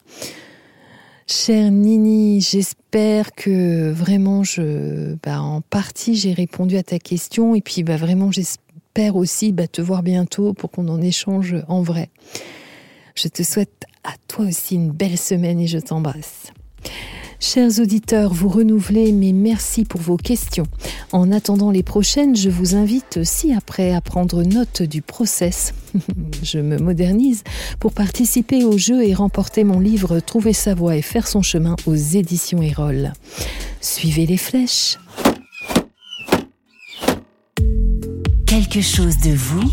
Chère 1.27 1.71
Nini, 1.71 2.39
j'espère 2.39 3.33
que 3.33 3.89
vraiment, 3.91 4.43
je, 4.43 5.15
bah, 5.23 5.41
en 5.41 5.61
partie, 5.61 6.15
j'ai 6.15 6.33
répondu 6.33 6.77
à 6.77 6.83
ta 6.83 6.99
question 6.99 7.55
et 7.55 7.61
puis 7.61 7.81
bah, 7.81 7.97
vraiment, 7.97 8.31
j'espère 8.31 9.15
aussi 9.15 9.51
bah, 9.51 9.67
te 9.67 9.81
voir 9.81 10.03
bientôt 10.03 10.53
pour 10.53 10.69
qu'on 10.69 10.87
en 10.87 11.01
échange 11.01 11.55
en 11.67 11.81
vrai. 11.81 12.09
Je 13.15 13.27
te 13.27 13.41
souhaite 13.41 13.85
à 14.03 14.13
toi 14.27 14.45
aussi 14.45 14.75
une 14.75 14.91
belle 14.91 15.17
semaine 15.17 15.59
et 15.59 15.67
je 15.67 15.79
t'embrasse. 15.79 16.51
Chers 17.39 17.79
auditeurs, 17.79 18.33
vous 18.33 18.49
renouvelez 18.49 19.11
mes 19.11 19.33
merci 19.33 19.85
pour 19.85 20.01
vos 20.01 20.17
questions. 20.17 20.65
En 21.11 21.31
attendant 21.31 21.71
les 21.71 21.83
prochaines, 21.83 22.35
je 22.35 22.49
vous 22.49 22.75
invite 22.75 23.23
ci-après 23.23 23.93
à 23.93 24.01
prendre 24.01 24.43
note 24.43 24.81
du 24.81 25.01
process. 25.01 25.73
je 26.43 26.59
me 26.59 26.77
modernise 26.77 27.43
pour 27.79 27.91
participer 27.93 28.63
au 28.63 28.77
jeu 28.77 29.05
et 29.05 29.13
remporter 29.13 29.63
mon 29.63 29.79
livre 29.79 30.19
Trouver 30.19 30.53
sa 30.53 30.73
voie 30.73 30.95
et 30.95 31.01
faire 31.01 31.27
son 31.27 31.41
chemin 31.41 31.75
aux 31.85 31.95
éditions 31.95 32.61
Erol. 32.61 33.13
Suivez 33.81 34.25
les 34.25 34.37
flèches. 34.37 34.97
Quelque 38.45 38.81
chose 38.81 39.17
de 39.17 39.31
vous. 39.31 39.71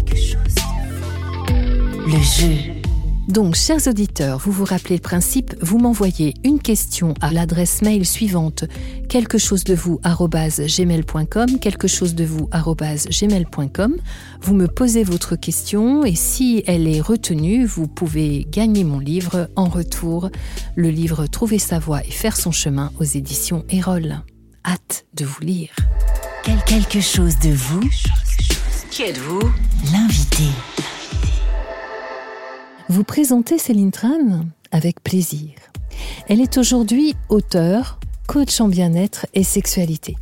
Le 2.06 2.18
jeu. 2.20 2.81
Donc, 3.28 3.54
chers 3.54 3.86
auditeurs, 3.86 4.38
vous 4.38 4.50
vous 4.50 4.64
rappelez 4.64 4.96
le 4.96 5.00
principe, 5.00 5.54
vous 5.60 5.78
m'envoyez 5.78 6.34
une 6.44 6.60
question 6.60 7.14
à 7.20 7.30
l'adresse 7.30 7.80
mail 7.82 8.04
suivante 8.04 8.64
quelque 9.08 9.38
chose 9.38 9.62
de 9.64 9.74
vous 9.74 10.00
gmail.com, 10.00 11.58
quelque 11.60 11.86
chose 11.86 12.14
de 12.14 12.24
vous 12.24 12.48
gmail.com. 12.48 13.96
Vous 14.40 14.54
me 14.54 14.66
posez 14.66 15.04
votre 15.04 15.36
question 15.36 16.04
et 16.04 16.14
si 16.14 16.64
elle 16.66 16.88
est 16.88 17.00
retenue, 17.00 17.64
vous 17.64 17.86
pouvez 17.86 18.46
gagner 18.50 18.84
mon 18.84 18.98
livre 18.98 19.48
en 19.54 19.66
retour, 19.66 20.30
le 20.74 20.88
livre 20.90 21.26
Trouver 21.26 21.58
sa 21.58 21.78
voie 21.78 22.04
et 22.04 22.10
faire 22.10 22.36
son 22.36 22.50
chemin 22.52 22.90
aux 22.98 23.04
éditions 23.04 23.64
Erol. 23.68 24.22
Hâte 24.64 25.06
de 25.14 25.24
vous 25.24 25.40
lire. 25.42 25.70
quelque 26.66 27.00
chose 27.00 27.38
de 27.38 27.50
vous. 27.50 27.82
Qui 28.90 29.02
êtes-vous? 29.02 29.40
L'invité. 29.92 30.44
Vous 32.88 33.04
présentez 33.04 33.58
Céline 33.58 33.92
Tran 33.92 34.44
avec 34.70 35.02
plaisir. 35.02 35.50
Elle 36.28 36.40
est 36.40 36.58
aujourd'hui 36.58 37.14
auteure, 37.28 37.98
coach 38.26 38.60
en 38.60 38.68
bien-être 38.68 39.26
et 39.34 39.44
sexualité. 39.44 40.16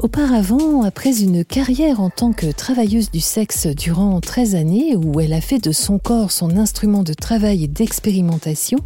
Auparavant, 0.00 0.82
après 0.82 1.22
une 1.22 1.44
carrière 1.44 2.00
en 2.00 2.10
tant 2.10 2.32
que 2.32 2.50
travailleuse 2.50 3.10
du 3.10 3.20
sexe 3.20 3.66
durant 3.66 4.20
13 4.20 4.54
années 4.54 4.96
où 4.96 5.20
elle 5.20 5.32
a 5.32 5.40
fait 5.40 5.58
de 5.58 5.72
son 5.72 5.98
corps 5.98 6.32
son 6.32 6.56
instrument 6.56 7.02
de 7.02 7.12
travail 7.12 7.64
et 7.64 7.68
d'expérimentation, 7.68 8.78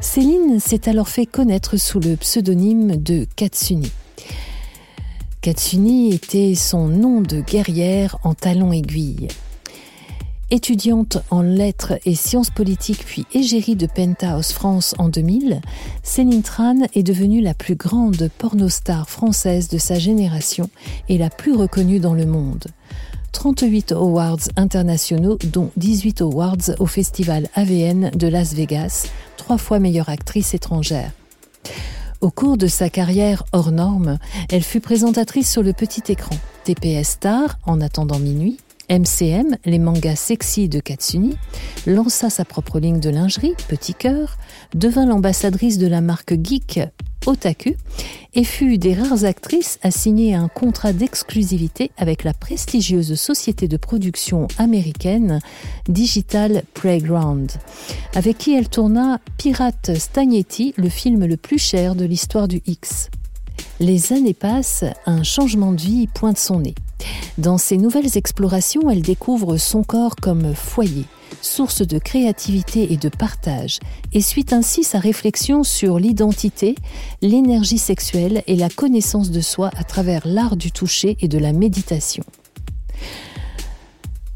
Céline 0.00 0.60
s'est 0.60 0.88
alors 0.88 1.08
fait 1.08 1.26
connaître 1.26 1.78
sous 1.78 2.00
le 2.00 2.16
pseudonyme 2.16 2.96
de 2.96 3.26
Katsuni. 3.34 3.90
Katsuni 5.40 6.12
était 6.12 6.54
son 6.54 6.86
nom 6.86 7.22
de 7.22 7.40
guerrière 7.40 8.18
en 8.22 8.34
talons 8.34 8.72
aiguilles. 8.72 9.28
Étudiante 10.52 11.16
en 11.30 11.40
lettres 11.40 11.94
et 12.04 12.14
sciences 12.14 12.50
politiques 12.50 13.06
puis 13.06 13.24
égérie 13.32 13.74
de 13.74 13.86
Penthouse 13.86 14.52
France 14.52 14.94
en 14.98 15.08
2000, 15.08 15.62
Céline 16.02 16.42
Tran 16.42 16.76
est 16.92 17.02
devenue 17.02 17.40
la 17.40 17.54
plus 17.54 17.74
grande 17.74 18.28
pornostar 18.36 19.08
française 19.08 19.68
de 19.68 19.78
sa 19.78 19.98
génération 19.98 20.68
et 21.08 21.16
la 21.16 21.30
plus 21.30 21.54
reconnue 21.54 22.00
dans 22.00 22.12
le 22.12 22.26
monde. 22.26 22.66
38 23.32 23.92
awards 23.92 24.50
internationaux, 24.56 25.38
dont 25.50 25.70
18 25.78 26.20
awards 26.20 26.76
au 26.80 26.86
festival 26.86 27.48
AVN 27.54 28.10
de 28.10 28.28
Las 28.28 28.52
Vegas, 28.52 29.06
trois 29.38 29.56
fois 29.56 29.78
meilleure 29.78 30.10
actrice 30.10 30.52
étrangère. 30.52 31.12
Au 32.20 32.30
cours 32.30 32.58
de 32.58 32.66
sa 32.66 32.90
carrière 32.90 33.42
hors 33.52 33.72
norme, 33.72 34.18
elle 34.50 34.62
fut 34.62 34.80
présentatrice 34.80 35.50
sur 35.50 35.62
le 35.62 35.72
petit 35.72 36.12
écran, 36.12 36.36
TPS 36.64 37.08
Star 37.08 37.58
en 37.64 37.80
attendant 37.80 38.18
minuit, 38.18 38.58
MCM, 38.90 39.56
les 39.64 39.78
mangas 39.78 40.16
sexy 40.16 40.68
de 40.68 40.80
Katsuni, 40.80 41.36
lança 41.86 42.30
sa 42.30 42.44
propre 42.44 42.80
ligne 42.80 43.00
de 43.00 43.10
lingerie, 43.10 43.54
Petit 43.68 43.94
Cœur, 43.94 44.36
devint 44.74 45.06
l'ambassadrice 45.06 45.78
de 45.78 45.86
la 45.86 46.00
marque 46.00 46.34
geek 46.42 46.80
Otaku 47.26 47.76
et 48.34 48.44
fut 48.44 48.78
des 48.78 48.94
rares 48.94 49.24
actrices 49.24 49.78
à 49.82 49.90
signer 49.90 50.34
un 50.34 50.48
contrat 50.48 50.92
d'exclusivité 50.92 51.90
avec 51.96 52.24
la 52.24 52.34
prestigieuse 52.34 53.14
société 53.14 53.68
de 53.68 53.76
production 53.76 54.48
américaine 54.58 55.40
Digital 55.88 56.62
Playground, 56.74 57.50
avec 58.14 58.38
qui 58.38 58.54
elle 58.54 58.68
tourna 58.68 59.20
Pirate 59.36 59.92
Stagnetti, 59.98 60.74
le 60.76 60.88
film 60.88 61.24
le 61.26 61.36
plus 61.36 61.58
cher 61.58 61.94
de 61.94 62.04
l'histoire 62.04 62.48
du 62.48 62.62
X. 62.66 63.10
Les 63.80 64.12
années 64.12 64.34
passent, 64.34 64.84
un 65.06 65.22
changement 65.22 65.72
de 65.72 65.80
vie 65.80 66.06
pointe 66.08 66.38
son 66.38 66.60
nez. 66.60 66.74
Dans 67.38 67.58
ses 67.58 67.76
nouvelles 67.76 68.16
explorations, 68.16 68.90
elle 68.90 69.02
découvre 69.02 69.56
son 69.56 69.82
corps 69.82 70.16
comme 70.16 70.54
foyer, 70.54 71.04
source 71.40 71.86
de 71.86 71.98
créativité 71.98 72.92
et 72.92 72.96
de 72.96 73.08
partage, 73.08 73.80
et 74.12 74.20
suit 74.20 74.46
ainsi 74.52 74.84
sa 74.84 74.98
réflexion 74.98 75.62
sur 75.62 75.98
l'identité, 75.98 76.74
l'énergie 77.20 77.78
sexuelle 77.78 78.42
et 78.46 78.56
la 78.56 78.68
connaissance 78.68 79.30
de 79.30 79.40
soi 79.40 79.70
à 79.76 79.84
travers 79.84 80.26
l'art 80.26 80.56
du 80.56 80.72
toucher 80.72 81.16
et 81.20 81.28
de 81.28 81.38
la 81.38 81.52
méditation. 81.52 82.24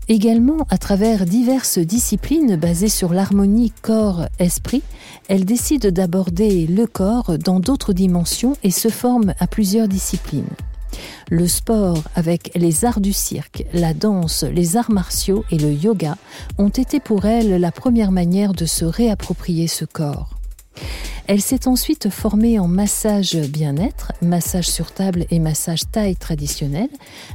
Également, 0.09 0.67
à 0.71 0.79
travers 0.79 1.27
diverses 1.27 1.79
disciplines 1.79 2.55
basées 2.55 2.89
sur 2.89 3.13
l'harmonie 3.13 3.73
corps-esprit, 3.83 4.83
elle 5.29 5.45
décide 5.45 5.89
d'aborder 5.89 6.69
le 6.69 6.87
corps 6.87 7.39
dans 7.39 7.59
d'autres 7.59 7.93
dimensions 7.93 8.57
et 8.63 8.71
se 8.71 8.89
forme 8.89 9.35
à 9.41 9.49
plusieurs 9.49 9.89
disciplines. 9.89 10.45
Le 11.31 11.49
sport 11.49 12.03
avec 12.15 12.53
les 12.55 12.85
arts 12.85 13.01
du 13.01 13.13
cirque, 13.13 13.65
la 13.73 13.95
danse, 13.95 14.45
les 14.45 14.77
arts 14.77 14.91
martiaux 14.91 15.45
et 15.51 15.59
le 15.59 15.73
yoga 15.73 16.17
ont 16.59 16.69
été 16.69 17.01
pour 17.01 17.25
elle 17.25 17.61
la 17.61 17.73
première 17.73 18.13
manière 18.13 18.53
de 18.53 18.67
se 18.67 18.85
réapproprier 18.85 19.67
ce 19.67 19.85
corps. 19.85 20.37
Elle 21.29 21.41
s'est 21.41 21.67
ensuite 21.67 22.09
formée 22.09 22.61
en 22.61 22.69
massage 22.69 23.35
bien-être, 23.35 24.13
massage 24.23 24.69
sur 24.69 24.93
table 24.93 25.27
et 25.31 25.41
massage 25.41 25.83
taille 25.91 26.15
traditionnel, 26.15 26.89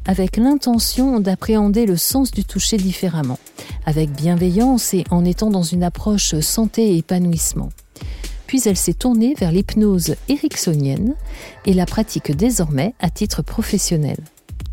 avec 0.06 0.38
l'intention 0.38 1.20
d'appréhender 1.20 1.86
le 1.86 1.98
sens 1.98 2.32
du 2.32 2.46
toucher 2.46 2.78
différemment, 2.78 3.40
avec 3.86 4.12
bienveillance 4.12 4.94
et 4.94 5.04
en 5.12 5.26
étant 5.26 5.50
dans 5.50 5.64
une 5.64 5.84
approche 5.84 6.40
santé 6.40 6.94
et 6.94 6.98
épanouissement 7.00 7.70
puis 8.52 8.60
elle 8.66 8.76
s'est 8.76 8.94
tournée 8.94 9.34
vers 9.40 9.54
l'hypnose 9.54 10.16
ericksonienne 10.28 11.16
et 11.66 11.72
la 11.72 11.86
pratique 11.86 12.36
désormais 12.36 12.94
à 13.00 13.10
titre 13.10 13.42
professionnel. 13.42 14.18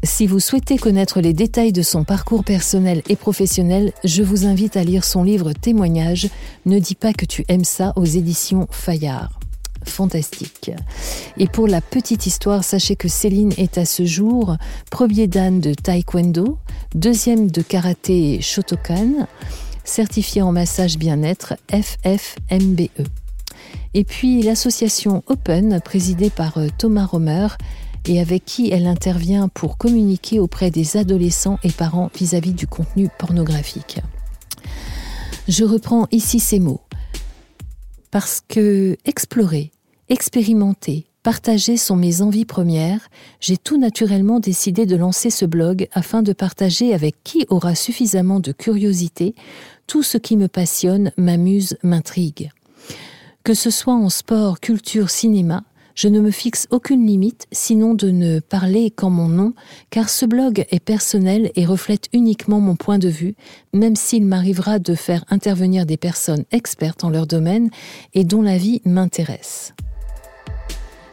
Si 0.03 0.27
vous 0.27 0.41
souhaitez 0.41 0.79
connaître 0.79 1.21
les 1.21 1.33
détails 1.33 1.73
de 1.73 1.83
son 1.83 2.03
parcours 2.03 2.43
personnel 2.43 3.03
et 3.09 3.15
professionnel, 3.15 3.93
je 4.03 4.25
vous 4.25 4.47
invite 4.47 4.77
à 4.77 4.83
lire 4.83 5.05
son 5.05 5.23
livre 5.23 5.53
Témoignage 5.53 6.29
Ne 6.67 6.81
dis 6.81 6.97
pas 6.97 7.13
que 7.13 7.25
tu 7.25 7.45
aimes 7.47 7.63
ça 7.63 7.93
aux 7.95 8.05
éditions 8.05 8.67
Fayard. 8.73 9.39
Fantastique. 9.85 10.73
Et 11.37 11.47
pour 11.47 11.69
la 11.69 11.81
petite 11.81 12.27
histoire, 12.27 12.65
sachez 12.65 12.97
que 12.97 13.07
Céline 13.07 13.55
est 13.59 13.79
à 13.79 13.85
ce 13.85 14.05
jour 14.05 14.57
premier 14.91 15.29
dan 15.29 15.61
de 15.61 15.73
taekwondo, 15.73 16.59
deuxième 16.97 17.49
de 17.49 17.63
karaté 17.63 18.41
Shotokan, 18.41 19.29
certifié 19.85 20.43
en 20.43 20.51
massage 20.51 20.99
bien-être 20.99 21.55
FFMBE 21.71 23.07
et 23.95 24.05
puis 24.05 24.43
l'association 24.43 25.23
Open, 25.27 25.81
présidée 25.81 26.31
par 26.31 26.59
euh, 26.59 26.69
Thomas 26.77 27.07
Romer, 27.07 27.49
et 28.07 28.21
avec 28.21 28.45
qui 28.45 28.71
elle 28.71 28.87
intervient 28.87 29.49
pour 29.49 29.77
communiquer 29.77 30.41
auprès 30.41 30.71
des 30.71 30.97
adolescents 30.97 31.59
et 31.63 31.71
parents 31.71 32.11
vis-à-vis 32.17 32.53
du 32.53 32.67
contenu 32.67 33.09
pornographique. 33.19 34.01
Je 35.49 35.65
reprends 35.65 36.07
ici 36.11 36.41
ces 36.41 36.59
mots. 36.59 36.81
Parce 38.11 38.43
que 38.47 38.97
explorer, 39.05 39.71
expérimenter, 40.09 41.07
partager 41.23 41.77
sont 41.77 41.97
mes 41.97 42.23
envies 42.23 42.47
premières, 42.47 43.09
j'ai 43.41 43.59
tout 43.59 43.79
naturellement 43.79 44.41
décidé 44.41 44.87
de 44.87 44.97
lancer 44.97 45.29
ce 45.29 45.45
blog 45.45 45.89
afin 45.93 46.23
de 46.23 46.33
partager 46.33 46.95
avec 46.95 47.17
qui 47.25 47.45
aura 47.51 47.75
suffisamment 47.75 48.41
de 48.41 48.53
curiosité 48.53 49.35
tout 49.87 50.03
ce 50.03 50.17
qui 50.17 50.37
me 50.37 50.49
passionne, 50.49 51.13
m'amuse, 51.17 51.77
m'intrigue. 51.83 52.51
Que 53.49 53.55
ce 53.55 53.71
soit 53.71 53.95
en 53.95 54.11
sport, 54.11 54.61
culture, 54.61 55.09
cinéma, 55.09 55.65
je 55.95 56.09
ne 56.09 56.21
me 56.21 56.31
fixe 56.31 56.67
aucune 56.71 57.07
limite 57.07 57.47
sinon 57.51 57.95
de 57.95 58.11
ne 58.11 58.41
parler 58.41 58.91
qu'en 58.91 59.09
mon 59.09 59.29
nom, 59.29 59.55
car 59.89 60.11
ce 60.11 60.27
blog 60.27 60.67
est 60.71 60.85
personnel 60.85 61.51
et 61.57 61.65
reflète 61.65 62.09
uniquement 62.13 62.61
mon 62.61 62.77
point 62.77 62.99
de 62.99 63.09
vue, 63.09 63.37
même 63.73 63.97
s'il 63.97 64.27
m'arrivera 64.27 64.79
de 64.79 64.95
faire 64.95 65.25
intervenir 65.31 65.87
des 65.87 65.97
personnes 65.97 66.45
expertes 66.51 67.05
en 67.05 67.09
leur 67.09 67.27
domaine 67.27 67.71
et 68.13 68.25
dont 68.25 68.43
la 68.43 68.59
vie 68.59 68.83
m'intéresse. 68.85 69.73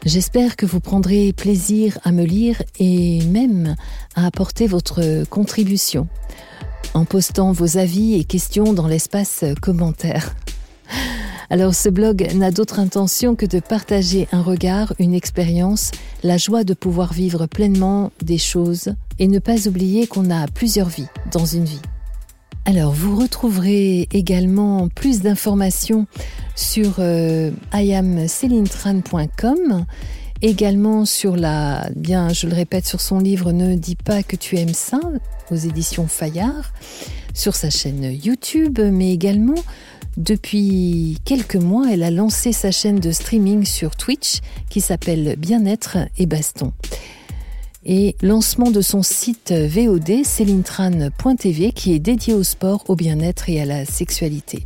J'espère 0.06 0.58
que 0.58 0.65
vous 0.65 0.82
prendrez 0.82 1.32
plaisir 1.32 1.98
à 2.04 2.12
me 2.12 2.26
lire 2.26 2.62
et 2.80 3.24
même 3.28 3.78
à 4.13 4.26
apporter 4.26 4.67
votre 4.67 5.24
contribution 5.30 6.10
en 6.93 7.06
postant 7.06 7.54
vos 7.54 7.78
avis 7.78 8.15
et 8.15 8.26
questions 8.26 8.74
dans 8.74 8.88
l'espace 8.88 9.45
commentaire. 9.62 10.36
Alors 11.49 11.75
ce 11.75 11.89
blog 11.89 12.27
n'a 12.36 12.51
d'autre 12.51 12.79
intention 12.79 13.36
que 13.36 13.45
de 13.45 13.60
partager 13.60 14.29
un 14.31 14.41
regard, 14.41 14.93
une 14.99 15.13
expérience, 15.13 15.91
la 16.23 16.38
joie 16.38 16.63
de 16.63 16.73
pouvoir 16.73 17.12
vivre 17.13 17.45
pleinement 17.45 18.12
des 18.21 18.38
choses 18.38 18.95
et 19.19 19.27
ne 19.27 19.39
pas 19.39 19.67
oublier 19.67 20.08
qu'on 20.08 20.31
a 20.31 20.47
plusieurs 20.47 20.89
vies 20.89 21.10
dans 21.31 21.45
une 21.45 21.65
vie. 21.65 21.81
Alors 22.65 22.93
vous 22.93 23.15
retrouverez 23.15 24.08
également 24.12 24.89
plus 24.89 25.21
d'informations 25.21 26.08
sur 26.55 26.95
euh, 26.99 27.51
iamcelintran.com 27.73 29.86
également 30.41 31.05
sur 31.05 31.36
la, 31.36 31.89
bien 31.95 32.29
je 32.29 32.47
le 32.47 32.55
répète, 32.55 32.86
sur 32.86 33.01
son 33.01 33.19
livre 33.19 33.51
Ne 33.51 33.75
dis 33.75 33.95
pas 33.95 34.23
que 34.23 34.36
tu 34.36 34.58
aimes 34.58 34.73
ça 34.73 34.99
aux 35.51 35.55
éditions 35.55 36.08
Fayard, 36.08 36.71
sur 37.36 37.56
sa 37.56 37.69
chaîne 37.69 38.12
YouTube, 38.12 38.80
mais 38.80 39.13
également 39.13 39.54
depuis 40.17 41.17
quelques 41.26 41.58
mois, 41.58 41.88
elle 41.91 42.02
a 42.02 42.10
lancé 42.10 42.54
sa 42.54 42.71
chaîne 42.71 43.00
de 43.00 43.12
streaming 43.12 43.65
sur 43.65 43.98
Twitch 43.98 44.39
qui 44.69 44.80
s'appelle 44.80 45.36
Bien-être 45.38 45.98
et 46.17 46.26
Baston. 46.26 46.71
et 47.88 48.15
lancement 48.24 48.71
de 48.71 48.82
son 48.82 49.04
site 49.04 49.52
VOD 49.52 50.24
célintran.tv 50.24 51.71
qui 51.71 51.93
est 51.93 52.00
dédié 52.00 52.34
au 52.34 52.43
sport, 52.43 52.84
au 52.88 52.95
bien-être 52.95 53.48
et 53.48 53.62
à 53.62 53.65
la 53.65 53.86
sexualité. 53.86 54.65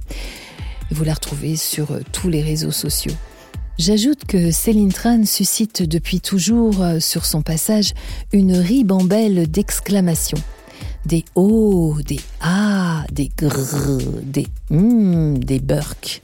Vous 0.89 1.03
la 1.03 1.15
retrouvez 1.15 1.57
sur 1.57 1.87
tous 2.13 2.29
les 2.29 2.41
réseaux 2.41 2.71
sociaux. 2.71 3.13
J'ajoute 3.77 4.25
que 4.25 4.51
Céline 4.51 4.93
Tran 4.93 5.25
suscite 5.25 5.83
depuis 5.83 6.21
toujours 6.21 6.85
sur 6.99 7.25
son 7.25 7.41
passage 7.41 7.93
une 8.31 8.55
ribambelle 8.55 9.49
d'exclamations. 9.49 10.41
Des 11.09 11.25
oh, 11.33 11.95
des 12.05 12.19
ah, 12.39 13.03
des 13.11 13.31
grrr, 13.35 13.97
des 14.21 14.45
hum, 14.69 15.43
des 15.43 15.59
burks. 15.59 16.21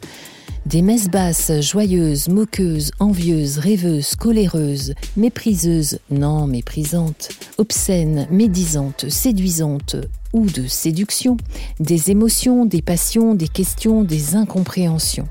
Des 0.67 0.84
messes 0.84 1.10
basses, 1.10 1.60
joyeuses, 1.60 2.30
moqueuses, 2.30 2.91
envieuses, 3.00 3.58
rêveuses, 3.58 4.15
coléreuses, 4.15 4.93
mépriseuses, 5.17 5.98
non 6.12 6.45
méprisantes, 6.45 7.30
obscènes, 7.58 8.28
médisantes, 8.30 9.10
séduisantes 9.10 9.95
ou 10.34 10.45
de 10.45 10.67
séduction, 10.67 11.38
des 11.80 12.12
émotions, 12.12 12.67
des 12.67 12.84
passions, 12.84 13.34
des 13.34 13.48
questions, 13.48 14.04
des 14.04 14.36
incompréhensions. 14.36 15.28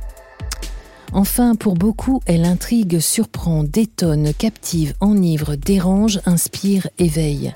Enfin, 1.13 1.55
pour 1.55 1.75
beaucoup, 1.75 2.21
elle 2.27 2.45
intrigue, 2.45 2.99
surprend, 2.99 3.63
détonne, 3.63 4.35
captive, 4.35 4.95
enivre, 4.99 5.55
dérange, 5.55 6.21
inspire, 6.27 6.89
éveille. 6.99 7.55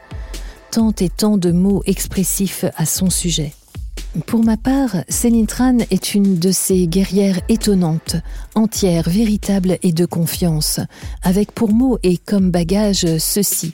Tant 0.70 0.92
et 1.00 1.08
tant 1.08 1.38
de 1.38 1.50
mots 1.50 1.82
expressifs 1.86 2.64
à 2.76 2.84
son 2.84 3.08
sujet. 3.08 3.52
Pour 4.26 4.44
ma 4.44 4.56
part, 4.56 4.96
Céline 5.08 5.46
Tran 5.46 5.78
est 5.90 6.14
une 6.14 6.38
de 6.38 6.50
ces 6.50 6.86
guerrières 6.86 7.40
étonnantes, 7.48 8.16
entières, 8.54 9.08
véritables 9.08 9.78
et 9.82 9.92
de 9.92 10.06
confiance, 10.06 10.80
avec 11.22 11.52
pour 11.52 11.72
mots 11.72 11.98
et 12.02 12.16
comme 12.18 12.50
bagage 12.50 13.06
ceci. 13.18 13.72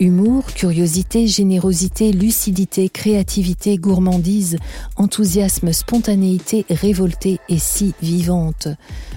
Humour, 0.00 0.44
curiosité, 0.46 1.26
générosité, 1.26 2.12
lucidité, 2.12 2.88
créativité, 2.88 3.76
gourmandise, 3.76 4.58
enthousiasme, 4.96 5.72
spontanéité, 5.72 6.64
révoltée 6.70 7.40
et 7.48 7.58
si 7.58 7.94
vivante. 8.00 8.68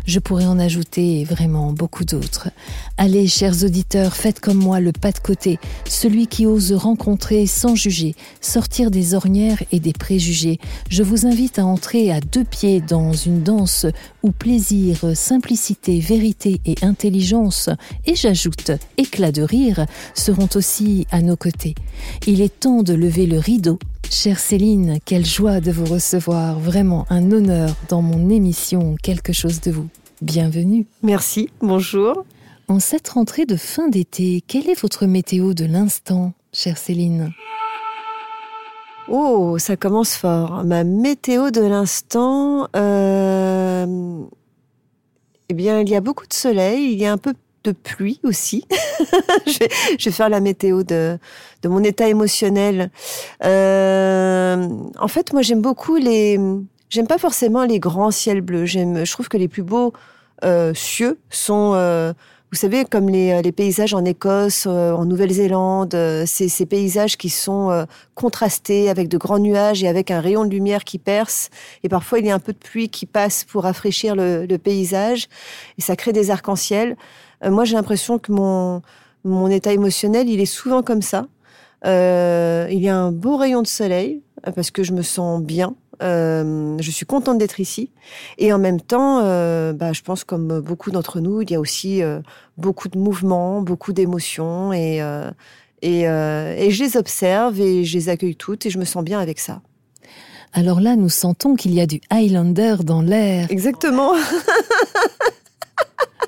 Je 0.06 0.20
pourrais 0.20 0.46
en 0.46 0.60
ajouter 0.60 1.24
vraiment 1.24 1.74
beaucoup 1.74 2.06
d'autres. 2.06 2.50
Allez, 2.98 3.28
chers 3.28 3.64
auditeurs, 3.64 4.16
faites 4.16 4.40
comme 4.40 4.58
moi 4.58 4.80
le 4.80 4.92
pas 4.92 5.12
de 5.12 5.20
côté, 5.20 5.60
celui 5.88 6.28
qui 6.28 6.46
ose 6.46 6.74
rencontrer 6.74 7.46
sans 7.46 7.76
juger, 7.76 8.16
sortir 8.42 8.92
des 8.92 9.14
ornières 9.14 9.64
et 9.72 9.80
des 9.80 9.94
préjugés. 9.94 10.60
Je 10.90 11.04
vous 11.04 11.26
invite 11.26 11.60
à 11.60 11.66
entrer 11.66 12.12
à 12.12 12.20
deux 12.20 12.44
pieds 12.44 12.82
dans 12.82 13.14
une 13.14 13.44
danse 13.44 13.86
où 14.24 14.32
plaisir, 14.32 15.16
simplicité, 15.16 16.00
vérité 16.00 16.62
et 16.66 16.76
intelligence, 16.82 17.70
et 18.06 18.16
j'ajoute 18.16 18.72
éclat 18.98 19.32
de 19.32 19.42
rire, 19.42 19.86
seront 20.14 20.50
aussi 20.56 21.08
à 21.12 21.22
nos 21.22 21.36
côtés. 21.36 21.76
Il 22.28 22.42
est 22.42 22.60
temps 22.60 22.84
de 22.84 22.94
lever 22.94 23.26
le 23.26 23.40
rideau 23.40 23.80
Chère 24.12 24.39
Céline, 24.39 24.97
quelle 25.06 25.26
joie 25.26 25.62
de 25.62 25.71
vous 25.71 25.86
recevoir, 25.86 26.60
vraiment 26.60 27.06
un 27.10 27.32
honneur 27.32 27.74
dans 27.88 28.02
mon 28.02 28.30
émission 28.30 28.97
Quelque 29.02 29.32
chose 29.32 29.62
de 29.62 29.71
vous. 29.71 29.88
Bienvenue. 30.21 30.86
Merci, 31.02 31.50
bonjour. 31.62 32.26
En 32.67 32.82
cette 32.82 33.08
rentrée 33.08 33.45
de 33.45 33.56
fin 33.56 33.88
d'été, 33.88 34.43
quelle 34.45 34.69
est 34.69 34.80
votre 34.80 35.06
météo 35.06 35.54
de 35.54 35.63
l'instant, 35.63 36.34
chère 36.52 36.78
Céline? 36.78 37.32
Oh, 39.08 39.58
ça 39.58 39.78
commence 39.78 40.17
fort. 40.17 40.65
Ma 40.65 40.84
météo 40.84 41.50
de 41.50 41.62
l'instant, 41.62 42.67
euh... 42.76 44.24
eh 45.47 45.54
bien, 45.54 45.80
il 45.80 45.88
y 45.88 45.95
a 45.95 46.02
beaucoup 46.02 46.28
de 46.28 46.34
soleil, 46.34 46.91
il 46.91 47.00
y 47.00 47.06
a 47.06 47.13
un 47.13 47.17
peu 47.17 47.34
de 47.63 47.71
pluie 47.71 48.19
aussi. 48.24 48.65
je, 49.45 49.60
vais, 49.60 50.12
faire 50.12 50.30
la 50.30 50.39
météo 50.39 50.84
de, 50.84 51.17
de 51.62 51.69
mon 51.69 51.84
état 51.84 52.08
émotionnel. 52.08 52.91
Euh, 53.43 54.67
en 55.00 55.08
fait, 55.08 55.34
moi, 55.34 55.41
j'aime 55.41 55.62
beaucoup 55.62 55.95
les. 55.95 56.39
J'aime 56.89 57.08
pas 57.08 57.17
forcément 57.17 57.63
les 57.63 57.80
grands 57.80 58.12
ciels 58.12 58.41
bleus. 58.41 58.65
J'aime. 58.65 59.06
Je 59.06 59.12
trouve 59.12 59.30
que 59.30 59.38
les 59.38 59.47
plus 59.47 59.63
beaux 59.63 59.93
euh, 60.43 60.74
cieux 60.74 61.19
sont. 61.30 61.74
Euh, 61.76 62.13
vous 62.52 62.58
savez, 62.58 62.84
comme 62.84 63.08
les, 63.08 63.41
les, 63.41 63.54
paysages 63.54 63.93
en 63.93 64.04
Écosse, 64.04 64.67
en 64.67 65.06
Nouvelle-Zélande, 65.06 65.95
ces, 66.26 66.50
ces, 66.50 66.65
paysages 66.65 67.15
qui 67.15 67.30
sont 67.30 67.88
contrastés 68.13 68.89
avec 68.89 69.08
de 69.08 69.17
grands 69.17 69.39
nuages 69.39 69.86
et 69.86 69.88
avec 69.88 70.12
un 70.12 70.19
rayon 70.19 70.43
de 70.43 70.50
lumière 70.50 70.84
qui 70.84 70.97
perce. 70.97 71.50
Et 71.84 71.88
parfois, 71.88 72.19
il 72.19 72.26
y 72.26 72.30
a 72.30 72.36
un 72.36 72.39
peu 72.39 72.52
de 72.52 72.58
pluie 72.58 72.89
qui 72.89 73.06
passe 73.06 73.45
pour 73.45 73.63
rafraîchir 73.63 74.17
le, 74.17 74.45
le 74.45 74.58
paysage. 74.58 75.30
Et 75.78 75.82
ça 75.82 75.95
crée 75.95 76.12
des 76.12 76.30
arcs-en-ciel. 76.30 76.97
Euh, 77.44 77.52
moi, 77.52 77.66
j'ai 77.66 77.76
l'impression 77.76 78.20
que 78.20 78.32
mon, 78.32 78.82
mon 79.24 79.48
état 79.48 79.74
émotionnel, 79.74 80.30
il 80.30 80.40
est 80.40 80.46
souvent 80.46 80.84
comme 80.84 81.02
ça. 81.02 81.28
Euh, 81.86 82.68
il 82.70 82.80
y 82.80 82.90
a 82.90 82.98
un 82.98 83.12
beau 83.12 83.38
rayon 83.38 83.62
de 83.62 83.68
soleil 83.68 84.22
euh, 84.48 84.52
parce 84.52 84.72
que 84.72 84.84
je 84.84 84.94
me 84.94 85.02
sens 85.02 85.42
bien. 85.42 85.76
Euh, 86.04 86.78
je 86.80 86.92
suis 86.92 87.06
contente 87.06 87.38
d'être 87.38 87.60
ici. 87.60 87.92
Et 88.38 88.52
en 88.54 88.58
même 88.58 88.82
temps, 88.82 89.22
euh, 89.24 89.74
bah, 89.74 89.94
je 89.94 90.02
pense 90.02 90.24
comme 90.24 90.60
beaucoup 90.60 90.90
d'entre 90.90 91.20
nous, 91.20 91.42
il 91.42 91.52
y 91.52 91.56
a 91.56 91.60
aussi 91.60 92.02
beaucoup 92.58 92.88
de 92.88 92.98
mouvements, 92.98 93.62
beaucoup 93.62 93.94
d'émotions. 93.94 94.74
Et, 94.74 94.98
et, 95.84 96.02
et, 96.02 96.72
je 96.72 96.84
les 96.84 96.98
observe 96.98 97.60
et 97.60 97.84
je 97.86 97.98
les 97.98 98.10
accueille 98.10 98.36
toutes 98.36 98.66
et 98.66 98.72
je 98.72 98.80
me 98.80 98.86
sens 98.86 99.04
bien 99.04 99.20
avec 99.20 99.40
ça. 99.40 99.62
Alors 100.54 100.82
là, 100.82 100.96
nous 100.96 101.10
sentons 101.10 101.56
qu'il 101.56 101.74
y 101.74 101.80
a 101.80 101.86
du 101.86 102.02
Highlander 102.10 102.78
dans 102.84 103.02
l'air. 103.02 103.48
Exactement. 103.50 104.14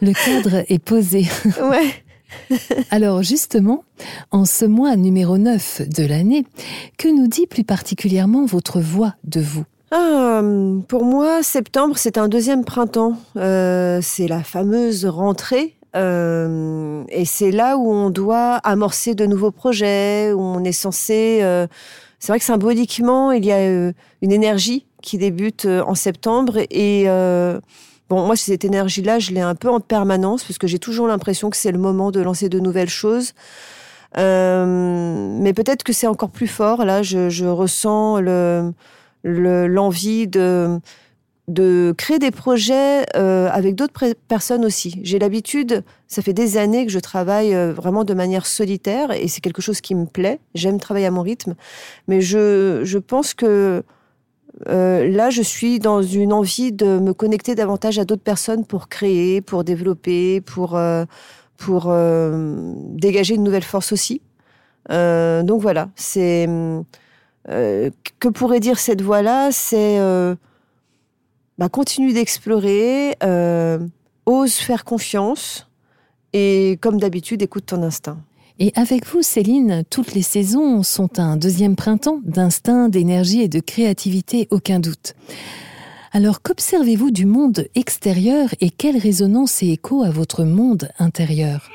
Le 0.02 0.14
cadre 0.14 0.64
est 0.68 0.80
posé. 0.80 1.26
Ouais. 1.62 1.94
Alors 2.92 3.24
justement, 3.24 3.84
en 4.32 4.46
ce 4.46 4.66
mois 4.66 4.96
numéro 4.96 5.38
9 5.38 5.84
de 5.88 6.06
l'année, 6.06 6.46
que 6.98 7.08
nous 7.08 7.28
dit 7.28 7.48
plus 7.48 7.64
particulièrement 7.64 8.46
votre 8.46 8.80
voix 8.80 9.16
de 9.24 9.42
vous? 9.42 9.66
Ah, 9.92 10.42
Pour 10.88 11.06
moi, 11.06 11.44
septembre, 11.44 11.98
c'est 11.98 12.18
un 12.18 12.28
deuxième 12.28 12.66
printemps. 12.66 13.18
Euh, 13.38 14.00
c'est 14.02 14.28
la 14.28 14.44
fameuse 14.44 15.06
rentrée. 15.06 15.76
Euh, 15.96 17.04
et 17.10 17.26
c'est 17.26 17.52
là 17.52 17.78
où 17.78 17.92
on 17.92 18.10
doit 18.10 18.56
amorcer 18.64 19.14
de 19.14 19.28
nouveaux 19.28 19.52
projets, 19.52 20.32
où 20.34 20.42
on 20.42 20.64
est 20.64 20.72
censé... 20.72 21.40
Euh, 21.44 21.68
c'est 22.18 22.32
vrai 22.32 22.40
que 22.40 22.46
symboliquement, 22.46 23.34
il 23.34 23.46
y 23.46 23.52
a 23.52 23.70
une 23.70 24.32
énergie 24.32 24.86
qui 25.02 25.18
débute 25.18 25.66
en 25.66 25.94
septembre 25.94 26.58
et... 26.72 27.06
Bon, 28.10 28.26
moi, 28.26 28.36
cette 28.36 28.66
énergie-là, 28.66 29.20
je 29.20 29.32
l'ai 29.32 29.42
un 29.42 29.56
peu 29.56 29.70
en 29.70 29.80
permanence 29.80 30.44
parce 30.44 30.58
que 30.58 30.68
j'ai 30.68 30.80
toujours 30.80 31.08
l'impression 31.08 31.50
que 31.50 31.58
c'est 31.58 31.72
le 31.72 31.80
moment 31.80 32.12
de 32.12 32.20
lancer 32.20 32.50
de 32.50 32.60
nouvelles 32.60 32.90
choses. 32.90 33.34
Euh, 34.18 35.38
mais 35.40 35.54
peut-être 35.54 35.84
que 35.84 35.94
c'est 35.94 36.08
encore 36.08 36.30
plus 36.30 36.48
fort. 36.48 36.86
Là, 36.86 37.02
je, 37.02 37.46
ressens 37.46 38.20
le, 38.20 38.74
l'envie 39.24 40.28
de, 40.28 40.80
créer 41.98 42.20
des 42.20 42.32
projets 42.32 43.06
euh, 43.16 43.50
avec 43.52 43.76
d'autres 43.76 44.14
personnes 44.28 44.66
aussi. 44.66 45.00
J'ai 45.04 45.18
l'habitude, 45.18 45.84
ça 46.08 46.22
fait 46.22 46.34
des 46.34 46.58
années 46.58 46.86
que 46.86 46.92
je 46.92 47.00
travaille 47.00 47.56
euh, 47.56 47.74
vraiment 47.74 48.04
de 48.04 48.14
manière 48.14 48.46
solitaire 48.46 49.12
et 49.12 49.28
c'est 49.28 49.42
quelque 49.42 49.62
chose 49.62 49.82
qui 49.82 49.96
me 49.96 50.06
plaît. 50.06 50.40
J'aime 50.56 50.80
travailler 50.80 51.08
à 51.08 51.12
mon 51.12 51.22
rythme, 51.22 51.56
mais 52.08 52.22
je 52.22 52.98
pense 52.98 53.34
que 53.34 53.84
euh, 54.68 55.08
là, 55.10 55.30
je 55.30 55.42
suis 55.42 55.80
dans 55.80 56.02
une 56.02 56.32
envie 56.32 56.72
de 56.72 57.00
me 57.00 57.14
connecter 57.14 57.56
davantage 57.56 58.00
à 58.00 58.06
d'autres 58.06 58.24
personnes 58.24 58.66
pour 58.66 58.88
créer, 58.88 59.42
pour 59.42 59.64
développer, 59.64 60.42
pour, 60.42 60.76
euh, 60.76 61.06
pour 61.58 61.86
euh, 61.88 62.74
dégager 62.90 63.36
une 63.36 63.44
nouvelle 63.44 63.64
force 63.64 63.92
aussi. 63.92 64.22
Donc 64.90 65.62
voilà, 65.62 65.90
c'est 65.96 66.46
que 67.48 68.28
pourrait 68.30 68.60
dire 68.60 68.80
cette 68.80 69.02
voie-là, 69.02 69.50
c'est 69.52 69.98
bah, 71.58 71.70
continue 71.70 72.12
d'explorer, 72.14 73.16
ose 74.26 74.56
faire 74.56 74.84
confiance 74.84 75.70
et 76.34 76.78
comme 76.82 77.00
d'habitude, 77.00 77.42
écoute 77.42 77.68
ton 77.68 77.82
instinct. 77.82 78.18
Et 78.60 78.72
avec 78.76 79.08
vous, 79.08 79.24
Céline, 79.24 79.84
toutes 79.90 80.14
les 80.14 80.22
saisons 80.22 80.84
sont 80.84 81.20
un 81.20 81.38
deuxième 81.38 81.76
printemps 81.76 82.20
d'instinct, 82.24 82.88
d'énergie 82.88 83.42
et 83.42 83.48
de 83.48 83.60
créativité, 83.60 84.48
aucun 84.52 84.80
doute. 84.80 85.16
Alors 86.12 86.44
qu'observez-vous 86.44 87.10
du 87.10 87.26
monde 87.26 87.66
extérieur 87.74 88.50
et 88.62 88.70
quelle 88.70 88.98
résonance 88.98 89.64
et 89.64 89.70
écho 89.70 90.04
à 90.04 90.12
votre 90.12 90.44
monde 90.44 90.90
intérieur? 91.00 91.68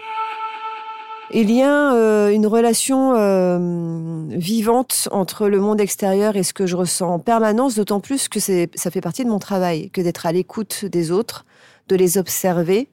Il 1.34 1.50
y 1.50 1.62
a 1.62 1.92
euh, 1.92 2.30
une 2.30 2.46
relation 2.46 3.14
euh, 3.16 4.24
vivante 4.30 5.08
entre 5.10 5.48
le 5.48 5.58
monde 5.58 5.80
extérieur 5.80 6.36
et 6.36 6.44
ce 6.44 6.54
que 6.54 6.66
je 6.66 6.76
ressens 6.76 7.12
en 7.12 7.18
permanence, 7.18 7.74
d'autant 7.74 8.00
plus 8.00 8.28
que 8.28 8.38
ça 8.38 8.90
fait 8.90 9.00
partie 9.00 9.24
de 9.24 9.28
mon 9.28 9.40
travail, 9.40 9.90
que 9.90 10.00
d'être 10.00 10.24
à 10.24 10.32
l'écoute 10.32 10.84
des 10.84 11.10
autres, 11.10 11.44
de 11.88 11.96
les 11.96 12.16
observer, 12.16 12.88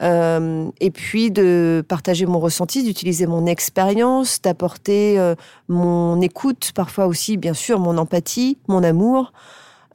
euh, 0.00 0.70
et 0.80 0.90
puis 0.90 1.30
de 1.30 1.84
partager 1.86 2.26
mon 2.26 2.38
ressenti, 2.38 2.82
d'utiliser 2.82 3.26
mon 3.26 3.46
expérience, 3.46 4.40
d'apporter 4.40 5.18
euh, 5.18 5.34
mon 5.68 6.20
écoute, 6.20 6.72
parfois 6.74 7.06
aussi, 7.06 7.36
bien 7.36 7.54
sûr, 7.54 7.80
mon 7.80 7.98
empathie, 7.98 8.58
mon 8.68 8.84
amour, 8.84 9.32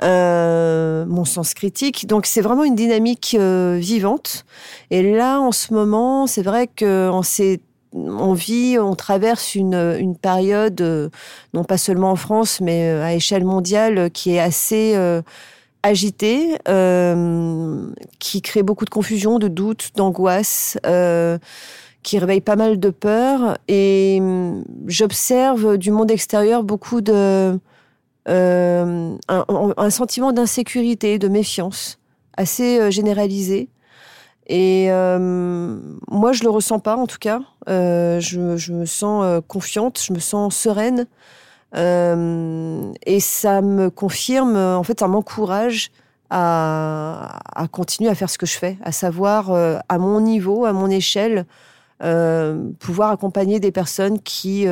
euh, 0.02 1.06
mon 1.06 1.24
sens 1.24 1.54
critique. 1.54 2.06
Donc 2.08 2.26
c'est 2.26 2.42
vraiment 2.42 2.66
une 2.66 2.76
dynamique 2.76 3.38
vivante. 3.38 4.46
Et 4.92 5.14
là, 5.14 5.40
en 5.40 5.52
ce 5.52 5.74
moment, 5.74 6.28
c'est 6.28 6.44
vrai 6.44 6.68
qu'en 6.68 7.24
ces 7.24 7.62
on 7.96 8.34
vit, 8.34 8.80
on 8.80 8.96
traverse 8.96 9.54
une, 9.54 10.16
période, 10.20 11.12
non 11.54 11.64
pas 11.64 11.78
seulement 11.78 12.10
en 12.10 12.16
France, 12.16 12.60
mais 12.60 12.90
à 12.90 13.14
échelle 13.14 13.46
mondiale, 13.46 14.10
qui 14.10 14.34
est 14.34 14.40
assez 14.40 14.96
agitée, 15.84 16.58
euh, 16.68 17.92
qui 18.20 18.42
crée 18.42 18.64
beaucoup 18.64 18.86
de 18.86 18.90
confusion, 18.90 19.38
de 19.38 19.50
doutes, 19.50 19.92
d'angoisse, 19.96 20.78
euh, 20.86 21.38
qui 22.02 22.18
réveille 22.18 22.42
pas 22.42 22.56
mal 22.56 22.80
de 22.80 22.90
peur. 22.90 23.58
Et 23.68 24.18
hum, 24.20 24.64
j'observe 24.88 25.78
du 25.78 25.92
monde 25.92 26.10
extérieur 26.10 26.64
beaucoup 26.64 27.02
de 27.02 27.60
euh, 28.30 29.18
un, 29.28 29.90
sentiment 29.90 30.32
d'insécurité, 30.32 31.20
de 31.20 31.28
méfiance, 31.28 32.00
assez 32.38 32.90
généralisé. 32.90 33.70
Et 34.48 34.88
euh, 34.90 35.80
moi, 36.10 36.32
je 36.32 36.44
le 36.44 36.50
ressens 36.50 36.80
pas, 36.80 36.96
en 36.96 37.08
tout 37.08 37.20
cas. 37.20 37.42
Je, 37.68 38.56
je 38.58 38.74
me 38.74 38.86
sens 38.86 39.42
confiante, 39.48 40.02
je 40.02 40.14
me 40.14 40.20
sens 40.20 40.56
sereine. 40.56 41.08
Euh, 41.76 42.92
et 43.06 43.20
ça 43.20 43.62
me 43.62 43.90
confirme, 43.90 44.56
euh, 44.56 44.78
en 44.78 44.84
fait, 44.84 45.00
ça 45.00 45.08
m'encourage 45.08 45.92
à, 46.30 47.40
continuer 47.72 48.10
à 48.10 48.16
faire 48.16 48.30
ce 48.30 48.38
que 48.38 48.46
je 48.46 48.58
fais, 48.58 48.78
à 48.84 48.92
savoir, 48.92 49.52
euh, 49.52 49.78
à 49.88 50.00
mon 50.00 50.20
niveau, 50.20 50.66
à 50.66 50.74
mon 50.74 50.90
échelle, 50.90 51.46
pouvoir 52.80 53.12
accompagner 53.12 53.62
des 53.62 53.72
personnes 53.72 54.20
qui, 54.20 54.66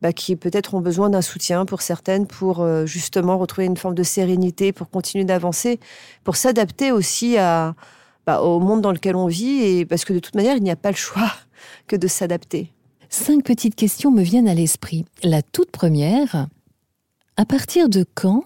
bah, 0.00 0.12
qui 0.14 0.36
peut-être 0.36 0.72
ont 0.72 0.80
besoin 0.80 1.10
d'un 1.10 1.20
soutien 1.20 1.66
pour 1.66 1.82
certaines, 1.82 2.26
pour 2.26 2.66
justement 2.86 3.36
retrouver 3.36 3.66
une 3.66 3.76
forme 3.76 3.94
de 3.94 4.02
sérénité, 4.02 4.72
pour 4.72 4.88
continuer 4.88 5.24
d'avancer, 5.24 5.80
pour 6.24 6.36
s'adapter 6.36 6.92
aussi 6.92 7.36
bah, 7.36 8.40
au 8.40 8.58
monde 8.58 8.80
dans 8.80 8.92
lequel 8.92 9.16
on 9.16 9.26
vit, 9.26 9.62
et 9.62 9.84
parce 9.84 10.06
que 10.06 10.14
de 10.14 10.18
toute 10.18 10.34
manière, 10.34 10.56
il 10.56 10.62
n'y 10.62 10.70
a 10.70 10.76
pas 10.76 10.90
le 10.90 10.96
choix 10.96 11.30
que 11.86 11.96
de 11.96 12.06
s'adapter. 12.06 12.72
Cinq 13.12 13.42
petites 13.42 13.74
questions 13.74 14.12
me 14.12 14.22
viennent 14.22 14.46
à 14.46 14.54
l'esprit. 14.54 15.04
La 15.24 15.42
toute 15.42 15.72
première, 15.72 16.46
à 17.36 17.44
partir 17.44 17.88
de 17.88 18.06
quand 18.14 18.44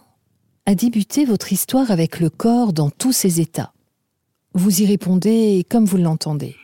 a 0.64 0.74
débuté 0.74 1.27
votre 1.27 1.53
histoire 1.53 1.90
avec 1.90 2.18
le 2.18 2.31
corps 2.31 2.72
dans 2.72 2.88
tous 2.88 3.12
ses 3.12 3.42
états? 3.42 3.74
Vous 4.55 4.81
y 4.81 4.87
répondez 4.87 5.66
comme 5.68 5.85
vous 5.85 5.98
l'entendez. 5.98 6.57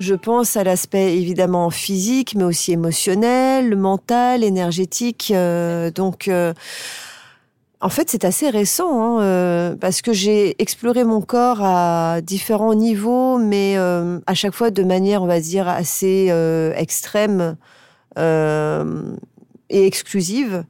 Je 0.00 0.14
pense 0.14 0.56
à 0.56 0.64
l'aspect 0.64 1.18
évidemment 1.18 1.68
physique, 1.68 2.34
mais 2.36 2.44
aussi 2.44 2.72
émotionnel, 2.72 3.76
mental, 3.76 4.44
énergétique. 4.44 5.30
euh, 5.34 5.90
donc, 5.90 6.28
euh, 6.28 6.54
en 7.80 7.88
fait, 7.90 8.10
c'est 8.10 8.24
assez 8.24 8.50
récent, 8.50 9.02
hein, 9.02 9.22
euh, 9.22 9.76
parce 9.76 10.02
que 10.02 10.12
j'ai 10.12 10.60
exploré 10.60 11.04
mon 11.04 11.20
corps 11.20 11.62
à 11.62 12.20
différents 12.22 12.74
niveaux, 12.74 13.38
mais 13.38 13.74
euh, 13.76 14.18
à 14.26 14.34
chaque 14.34 14.54
fois 14.54 14.70
de 14.70 14.82
manière, 14.82 15.22
on 15.22 15.26
va 15.26 15.38
dire, 15.40 15.68
assez 15.68 16.26
euh, 16.30 16.74
extrême 16.74 17.56
euh, 18.18 19.14
et 19.70 19.86
exclusive. 19.86 20.64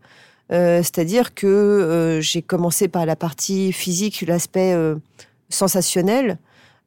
Euh, 0.52 0.78
C'est-à-dire 0.82 1.34
que 1.34 1.46
euh, 1.46 2.20
j'ai 2.20 2.42
commencé 2.42 2.88
par 2.88 3.06
la 3.06 3.16
partie 3.16 3.72
physique, 3.72 4.24
l'aspect 4.26 4.74
sensationnel, 5.48 6.38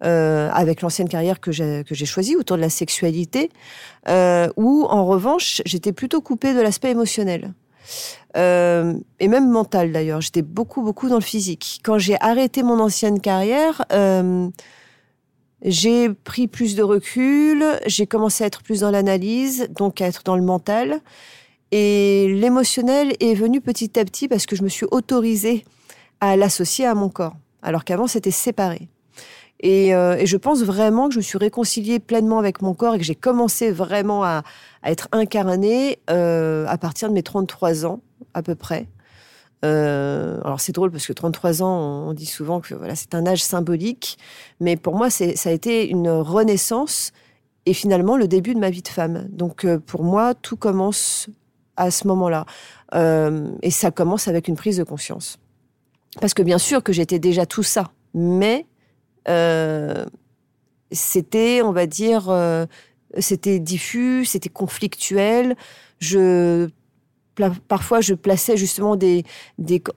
euh, 0.03 0.49
avec 0.51 0.81
l'ancienne 0.81 1.09
carrière 1.09 1.39
que 1.39 1.51
j'ai 1.51 1.83
que 1.87 1.93
j'ai 1.93 2.07
choisie 2.07 2.35
autour 2.35 2.57
de 2.57 2.61
la 2.61 2.69
sexualité, 2.69 3.51
euh, 4.07 4.49
où 4.55 4.85
en 4.89 5.05
revanche 5.05 5.61
j'étais 5.65 5.93
plutôt 5.93 6.21
coupée 6.21 6.53
de 6.53 6.61
l'aspect 6.61 6.91
émotionnel. 6.91 7.53
Euh, 8.37 8.93
et 9.19 9.27
même 9.27 9.49
mental 9.49 9.91
d'ailleurs. 9.91 10.21
J'étais 10.21 10.41
beaucoup, 10.41 10.81
beaucoup 10.81 11.09
dans 11.09 11.15
le 11.15 11.21
physique. 11.21 11.79
Quand 11.83 11.97
j'ai 11.97 12.19
arrêté 12.21 12.63
mon 12.63 12.79
ancienne 12.79 13.19
carrière, 13.19 13.85
euh, 13.91 14.49
j'ai 15.63 16.09
pris 16.09 16.47
plus 16.47 16.75
de 16.75 16.83
recul, 16.83 17.63
j'ai 17.85 18.07
commencé 18.07 18.43
à 18.43 18.47
être 18.47 18.63
plus 18.63 18.81
dans 18.81 18.91
l'analyse, 18.91 19.67
donc 19.69 20.01
à 20.01 20.07
être 20.07 20.23
dans 20.23 20.35
le 20.35 20.43
mental. 20.43 21.01
Et 21.71 22.27
l'émotionnel 22.33 23.13
est 23.19 23.33
venu 23.33 23.61
petit 23.61 23.97
à 23.99 24.05
petit 24.05 24.27
parce 24.27 24.45
que 24.45 24.55
je 24.55 24.63
me 24.63 24.69
suis 24.69 24.87
autorisée 24.91 25.63
à 26.19 26.35
l'associer 26.35 26.85
à 26.85 26.95
mon 26.95 27.09
corps, 27.09 27.35
alors 27.61 27.83
qu'avant 27.83 28.07
c'était 28.07 28.31
séparé. 28.31 28.89
Et, 29.61 29.93
euh, 29.93 30.15
et 30.17 30.25
je 30.25 30.37
pense 30.37 30.63
vraiment 30.63 31.07
que 31.07 31.13
je 31.13 31.19
me 31.19 31.23
suis 31.23 31.37
réconciliée 31.37 31.99
pleinement 31.99 32.39
avec 32.39 32.61
mon 32.61 32.73
corps 32.73 32.95
et 32.95 32.97
que 32.97 33.03
j'ai 33.03 33.15
commencé 33.15 33.71
vraiment 33.71 34.23
à, 34.23 34.43
être 34.83 35.07
incarnée 35.11 35.99
euh, 36.09 36.65
à 36.67 36.77
partir 36.79 37.09
de 37.09 37.13
mes 37.13 37.21
33 37.21 37.85
ans, 37.85 38.01
à 38.33 38.41
peu 38.41 38.55
près. 38.55 38.87
Euh, 39.63 40.41
alors 40.43 40.59
c'est 40.59 40.71
drôle 40.71 40.89
parce 40.89 41.05
que 41.05 41.13
33 41.13 41.61
ans, 41.61 42.07
on 42.07 42.13
dit 42.13 42.25
souvent 42.25 42.59
que 42.59 42.73
voilà, 42.73 42.95
c'est 42.95 43.13
un 43.13 43.27
âge 43.27 43.43
symbolique, 43.43 44.17
mais 44.59 44.75
pour 44.75 44.95
moi, 44.95 45.11
ça 45.11 45.25
a 45.25 45.51
été 45.51 45.87
une 45.87 46.09
renaissance 46.09 47.11
et 47.67 47.75
finalement 47.75 48.17
le 48.17 48.27
début 48.27 48.55
de 48.55 48.59
ma 48.59 48.71
vie 48.71 48.81
de 48.81 48.87
femme. 48.87 49.27
Donc 49.29 49.67
pour 49.85 50.03
moi, 50.03 50.33
tout 50.33 50.57
commence 50.57 51.29
à 51.77 51.91
ce 51.91 52.07
moment-là. 52.07 52.47
Et 53.61 53.69
ça 53.69 53.91
commence 53.91 54.27
avec 54.27 54.47
une 54.47 54.55
prise 54.55 54.77
de 54.77 54.83
conscience. 54.83 55.37
Parce 56.19 56.33
que 56.33 56.41
bien 56.41 56.57
sûr 56.57 56.81
que 56.81 56.91
j'étais 56.91 57.19
déjà 57.19 57.45
tout 57.45 57.63
ça, 57.63 57.91
mais 58.15 58.65
euh, 59.27 60.05
c'était, 60.91 61.61
on 61.61 61.71
va 61.71 61.87
dire, 61.87 62.29
euh, 62.29 62.65
c'était 63.19 63.59
diffus, 63.59 64.25
c'était 64.25 64.49
conflictuel. 64.49 65.55
Je 65.99 66.69
parfois 67.67 68.01
je 68.01 68.13
plaçais 68.13 68.57
justement 68.57 68.95
des, 68.95 69.23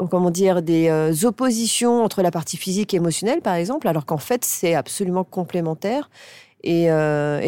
comment 0.09 0.31
dire 0.31 0.63
des 0.63 0.89
euh, 0.89 1.13
oppositions 1.25 2.03
entre 2.03 2.23
la 2.23 2.31
partie 2.31 2.57
physique 2.57 2.95
et 2.95 2.99
émotionnelle 2.99 3.43
par 3.43 3.55
exemple 3.55 3.89
alors 3.89 4.07
qu'en 4.07 4.19
fait 4.19 4.45
c'est 4.45 4.75
absolument 4.75 5.25
complémentaire 5.25 6.09
et, 6.63 6.87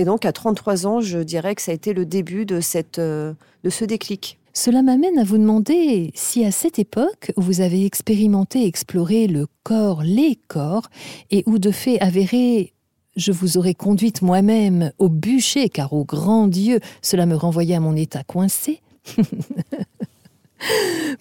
donc 0.04 0.26
à 0.26 0.32
33 0.32 0.86
ans 0.86 1.00
je 1.00 1.20
dirais 1.20 1.54
que 1.54 1.62
ça 1.62 1.70
a 1.70 1.74
été 1.74 1.94
le 1.94 2.04
début 2.04 2.44
de 2.44 2.60
cette 2.60 2.98
de 2.98 3.36
ce 3.70 3.84
déclic 3.84 4.38
Cela 4.58 4.80
m'amène 4.80 5.18
à 5.18 5.22
vous 5.22 5.36
demander 5.36 6.12
si 6.14 6.42
à 6.42 6.50
cette 6.50 6.78
époque 6.78 7.30
vous 7.36 7.60
avez 7.60 7.84
expérimenté 7.84 8.64
exploré 8.64 9.26
le 9.26 9.46
corps, 9.64 10.02
les 10.02 10.38
corps, 10.48 10.88
et 11.30 11.42
où 11.44 11.58
de 11.58 11.70
fait 11.70 12.00
avéré 12.00 12.72
je 13.16 13.32
vous 13.32 13.58
aurais 13.58 13.74
conduite 13.74 14.22
moi-même 14.22 14.92
au 14.98 15.10
bûcher, 15.10 15.68
car 15.68 15.92
au 15.92 16.06
grand 16.06 16.48
Dieu, 16.48 16.80
cela 17.02 17.26
me 17.26 17.34
renvoyait 17.34 17.74
à 17.74 17.80
mon 17.80 17.94
état 17.94 18.24
coincé. 18.24 18.80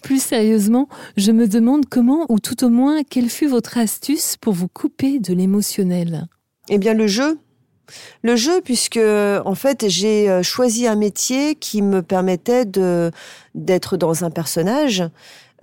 Plus 0.02 0.22
sérieusement, 0.22 0.88
je 1.18 1.30
me 1.30 1.46
demande 1.46 1.84
comment, 1.90 2.24
ou 2.30 2.38
tout 2.38 2.64
au 2.64 2.70
moins, 2.70 3.02
quelle 3.02 3.28
fut 3.28 3.48
votre 3.48 3.76
astuce 3.76 4.38
pour 4.38 4.54
vous 4.54 4.68
couper 4.68 5.18
de 5.18 5.34
l'émotionnel. 5.34 6.26
Eh 6.70 6.78
bien, 6.78 6.94
le 6.94 7.06
jeu. 7.06 7.38
Le 8.22 8.36
jeu, 8.36 8.60
puisque 8.60 8.98
en 8.98 9.54
fait, 9.54 9.88
j'ai 9.88 10.28
euh, 10.28 10.42
choisi 10.42 10.86
un 10.86 10.96
métier 10.96 11.54
qui 11.54 11.82
me 11.82 12.02
permettait 12.02 12.64
d'être 13.54 13.96
dans 13.96 14.24
un 14.24 14.30
personnage 14.30 15.04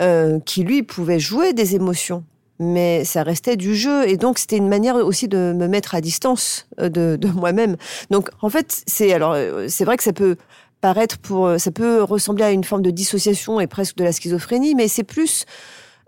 euh, 0.02 0.40
qui 0.40 0.64
lui 0.64 0.84
pouvait 0.84 1.20
jouer 1.20 1.54
des 1.54 1.76
émotions, 1.76 2.24
mais 2.60 3.04
ça 3.04 3.24
restait 3.24 3.58
du 3.58 3.76
jeu 3.76 4.08
et 4.08 4.18
donc 4.18 4.40
c'était 4.40 4.58
une 4.58 4.70
manière 4.70 4.96
aussi 4.96 5.28
de 5.28 5.54
me 5.56 5.68
mettre 5.68 5.96
à 5.96 6.02
distance 6.02 6.68
euh, 6.80 6.90
de, 6.90 7.18
de 7.20 7.28
moi-même. 7.36 7.78
Donc 8.10 8.30
en 8.42 8.50
fait, 8.50 8.84
c'est 8.88 9.14
alors 9.14 9.36
c'est 9.68 9.86
vrai 9.86 9.98
que 9.98 10.04
ça 10.04 10.14
peut 10.14 10.38
paraître 10.82 11.18
pour 11.18 11.50
ça 11.58 11.72
peut 11.72 12.04
ressembler 12.04 12.44
à 12.44 12.52
une 12.52 12.64
forme 12.64 12.82
de 12.82 12.92
dissociation 12.92 13.60
et 13.60 13.68
presque 13.68 13.96
de 13.96 14.04
la 14.04 14.12
schizophrénie, 14.12 14.76
mais 14.76 14.88
c'est 14.88 15.04
plus 15.04 15.46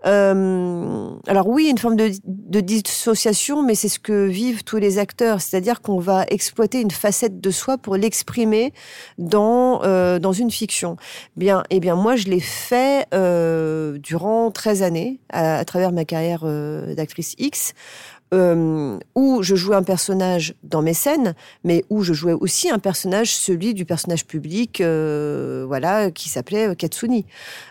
euh, 0.06 1.10
alors 1.26 1.48
oui, 1.48 1.68
une 1.68 1.78
forme 1.78 1.96
de, 1.96 2.60
dissociation, 2.60 3.62
mais 3.62 3.74
c'est 3.74 3.88
ce 3.88 3.98
que 3.98 4.26
vivent 4.26 4.64
tous 4.64 4.76
les 4.76 4.98
acteurs, 4.98 5.40
c'est-à-dire 5.40 5.82
qu'on 5.82 5.98
va 5.98 6.24
exploiter 6.28 6.80
une 6.80 6.90
facette 6.90 7.40
de 7.40 7.50
soi 7.50 7.76
pour 7.76 7.96
l'exprimer 7.96 8.72
dans 9.18 9.82
euh, 9.82 10.18
dans 10.18 10.32
une 10.32 10.50
fiction. 10.50 10.96
Bien, 11.36 11.64
eh 11.70 11.80
bien 11.80 11.96
moi 11.96 12.16
je 12.16 12.28
l'ai 12.28 12.40
fait 12.40 13.06
euh, 13.14 13.98
durant 13.98 14.50
13 14.50 14.82
années 14.82 15.20
à, 15.30 15.58
à 15.58 15.64
travers 15.64 15.92
ma 15.92 16.04
carrière 16.04 16.44
d'actrice 16.96 17.34
X. 17.38 17.74
Euh, 18.34 18.98
où 19.14 19.44
je 19.44 19.54
jouais 19.54 19.76
un 19.76 19.84
personnage 19.84 20.54
dans 20.64 20.82
mes 20.82 20.94
scènes, 20.94 21.34
mais 21.62 21.84
où 21.90 22.02
je 22.02 22.12
jouais 22.12 22.32
aussi 22.32 22.68
un 22.68 22.80
personnage, 22.80 23.32
celui 23.32 23.72
du 23.72 23.84
personnage 23.84 24.26
public, 24.26 24.80
euh, 24.80 25.64
voilà, 25.68 26.10
qui 26.10 26.28
s'appelait 26.28 26.74
Katsuni. 26.74 27.24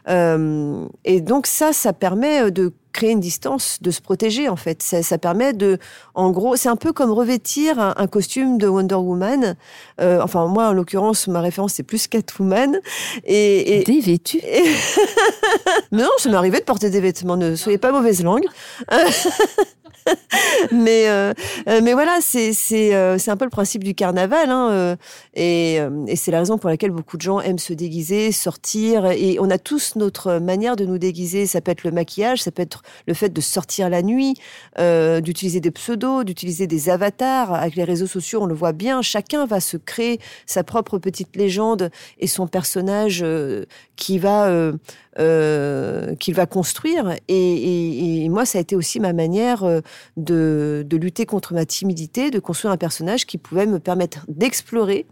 Euh, 0.08 0.88
et 1.04 1.20
donc 1.20 1.46
ça, 1.46 1.74
ça 1.74 1.91
permet 1.91 2.52
de 2.52 2.72
créer 2.94 3.12
une 3.12 3.20
distance, 3.20 3.80
de 3.82 3.91
se 3.91 4.00
protéger 4.02 4.48
en 4.48 4.56
fait. 4.56 4.82
Ça, 4.82 5.04
ça 5.04 5.18
permet 5.18 5.52
de, 5.52 5.78
en 6.13 6.32
gros, 6.32 6.56
c'est 6.56 6.70
un 6.70 6.78
peu 6.78 6.94
comme 6.94 7.12
revêtir 7.12 7.78
un, 7.78 7.94
un 7.98 8.08
costume 8.08 8.58
de 8.58 8.68
Wonder 8.68 8.96
Woman. 8.96 9.58
Euh, 10.00 10.22
enfin 10.24 10.48
moi, 10.48 10.70
en 10.70 10.74
l'occurrence, 10.74 11.28
ma 11.28 11.41
référence 11.41 11.74
c'est 11.74 11.84
plus 11.84 12.08
Catwoman. 12.08 12.80
Et, 13.26 13.80
et, 13.82 13.84
Dévêtu 13.84 14.38
et- 14.38 14.63
Mais 15.91 16.04
non, 16.04 16.10
ça 16.18 16.30
m'est 16.30 16.38
arrivé 16.38 16.60
de 16.60 16.63
porter 16.63 16.89
des 16.89 17.02
vêtements. 17.02 17.36
Ne 17.36 17.58
soyez 17.58 17.78
pas 17.78 17.91
mauvaise 17.91 18.24
langue. 18.24 18.46
mais, 20.72 21.10
euh, 21.10 21.34
euh, 21.68 21.82
mais 21.84 21.94
voilà, 21.94 22.20
c'est 22.22 22.54
euh, 22.94 23.18
c'est 23.18 23.32
un 23.32 23.38
peu 23.38 23.46
le 23.46 23.52
principe 23.52 23.84
du 23.84 23.96
carnaval. 23.96 24.50
Hein, 24.50 24.98
et, 25.34 25.76
et 26.08 26.15
c'est 26.15 26.32
la 26.32 26.39
raison 26.39 26.58
pour 26.58 26.70
laquelle 26.70 26.91
beaucoup 26.91 27.18
de 27.18 27.22
gens 27.22 27.39
aiment 27.41 27.60
se 27.60 27.74
déguiser, 27.74 28.32
sortir. 28.32 29.06
Et 29.08 29.38
on 29.39 29.50
a 29.50 29.58
tous 29.58 29.96
notre 29.96 30.39
manière 30.39 30.76
de 30.76 30.86
nous 30.86 30.98
déguiser. 30.98 31.46
Ça 31.46 31.62
peut 31.62 31.72
être 31.72 31.84
le 31.84 31.91
maquillage, 31.91 32.44
ça 32.44 32.52
peut 32.52 32.62
être 32.62 32.84
le 33.08 33.13
fait 33.13 33.30
de 33.30 33.41
sortir 33.41 33.89
la 33.89 34.02
nuit, 34.02 34.36
d'utiliser 34.78 35.60
des 35.60 35.72
pseudos, 35.72 36.24
d'utiliser 36.24 36.68
des 36.68 36.89
avatars. 36.89 37.54
Avec 37.54 37.76
les 37.76 37.84
réseaux 37.84 38.08
sociaux, 38.08 38.41
on 38.44 38.46
le 38.46 38.56
voit 38.56 38.74
bien. 38.74 39.02
Chacun 39.02 39.46
va 39.46 39.60
se 39.60 39.78
créer 39.78 40.20
sa 40.46 40.63
propre 40.63 40.98
petite 40.98 41.36
légende 41.36 41.89
et 42.20 42.28
son 42.28 42.48
personnage 42.48 43.26
qui 43.96 44.20
va 44.20 44.72
euh, 45.17 46.13
qu'il 46.15 46.36
va 46.36 46.45
construire. 46.45 47.15
Et, 47.30 48.28
moi, 48.30 48.45
ça 48.45 48.58
a 48.58 48.62
été 48.62 48.75
aussi 48.75 48.99
ma 48.99 49.13
manière 49.13 49.63
euh, 49.63 49.80
de, 50.17 50.86
lutter 50.91 51.25
contre 51.25 51.54
ma 51.54 51.65
timidité, 51.65 52.32
de 52.32 52.39
construire 52.39 52.73
un 52.73 52.78
personnage 52.78 53.25
qui 53.25 53.38
pouvait 53.38 53.65
me 53.65 53.80
permettre 53.80 54.25
d'explorer 54.28 55.06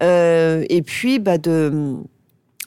euh, 0.00 0.64
et 0.68 0.82
puis 0.82 1.18
bah, 1.18 1.38
de, 1.38 1.96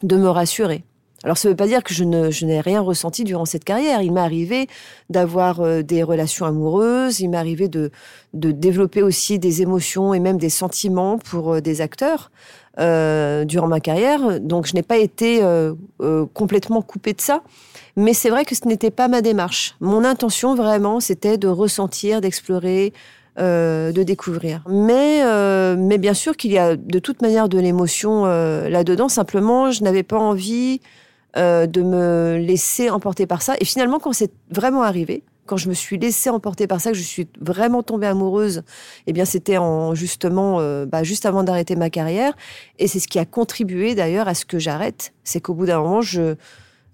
me 0.02 0.28
rassurer. 0.28 0.84
Alors, 1.24 1.38
ça 1.38 1.48
ne 1.48 1.52
veut 1.52 1.56
pas 1.56 1.66
dire 1.66 1.82
que 1.82 1.94
je, 1.94 2.04
n'ai 2.04 2.60
rien 2.60 2.82
ressenti 2.82 3.24
durant 3.24 3.46
cette 3.46 3.64
carrière. 3.64 4.02
Il 4.02 4.12
m'est 4.12 4.20
arrivé 4.20 4.66
d'avoir 5.08 5.82
des 5.82 6.02
relations 6.02 6.44
amoureuses, 6.44 7.20
il 7.20 7.30
m'est 7.30 7.38
arrivé 7.38 7.68
de 7.68 7.90
développer 8.34 9.02
aussi 9.02 9.38
des 9.38 9.62
émotions 9.62 10.12
et 10.12 10.20
même 10.20 10.36
des 10.36 10.50
sentiments 10.50 11.16
pour 11.16 11.62
des 11.62 11.80
acteurs. 11.80 12.30
Euh, 12.78 13.46
durant 13.46 13.68
ma 13.68 13.80
carrière. 13.80 14.38
Donc, 14.38 14.66
je 14.66 14.74
n'ai 14.74 14.82
pas 14.82 14.98
été 14.98 15.42
euh, 15.42 15.72
euh, 16.02 16.26
complètement 16.34 16.82
coupée 16.82 17.14
de 17.14 17.22
ça. 17.22 17.40
Mais 17.96 18.12
c'est 18.12 18.28
vrai 18.28 18.44
que 18.44 18.54
ce 18.54 18.68
n'était 18.68 18.90
pas 18.90 19.08
ma 19.08 19.22
démarche. 19.22 19.76
Mon 19.80 20.04
intention, 20.04 20.54
vraiment, 20.54 21.00
c'était 21.00 21.38
de 21.38 21.48
ressentir, 21.48 22.20
d'explorer, 22.20 22.92
de 23.38 24.02
découvrir. 24.02 24.62
Mais, 24.68 25.22
mais 25.76 25.96
bien 25.96 26.12
sûr 26.12 26.36
qu'il 26.36 26.52
y 26.52 26.58
a 26.58 26.76
de 26.76 26.98
toute 26.98 27.22
manière 27.22 27.48
de 27.48 27.58
l'émotion 27.58 28.26
là-dedans. 28.26 29.08
Simplement, 29.08 29.70
je 29.70 29.82
n'avais 29.82 30.02
pas 30.02 30.18
envie 30.18 30.82
de 31.34 31.82
me 31.82 32.36
laisser 32.38 32.90
emporter 32.90 33.26
par 33.26 33.40
ça. 33.40 33.54
Et 33.60 33.64
finalement, 33.64 33.98
quand 33.98 34.12
c'est 34.12 34.32
vraiment 34.50 34.82
arrivé, 34.82 35.22
quand 35.46 35.56
je 35.56 35.68
me 35.68 35.74
suis 35.74 35.98
laissée 35.98 36.30
emporter 36.30 36.66
par 36.66 36.80
ça, 36.80 36.90
que 36.90 36.96
je 36.96 37.02
suis 37.02 37.28
vraiment 37.40 37.82
tombée 37.82 38.06
amoureuse, 38.06 38.62
eh 39.06 39.12
bien, 39.12 39.24
c'était 39.24 39.56
en 39.56 39.94
justement, 39.94 40.60
euh, 40.60 40.86
bah, 40.86 41.02
juste 41.04 41.26
avant 41.26 41.44
d'arrêter 41.44 41.76
ma 41.76 41.90
carrière. 41.90 42.34
Et 42.78 42.88
c'est 42.88 42.98
ce 42.98 43.08
qui 43.08 43.18
a 43.18 43.24
contribué 43.24 43.94
d'ailleurs 43.94 44.28
à 44.28 44.34
ce 44.34 44.44
que 44.44 44.58
j'arrête. 44.58 45.12
C'est 45.24 45.40
qu'au 45.40 45.54
bout 45.54 45.66
d'un 45.66 45.80
moment, 45.80 46.02
je, 46.02 46.34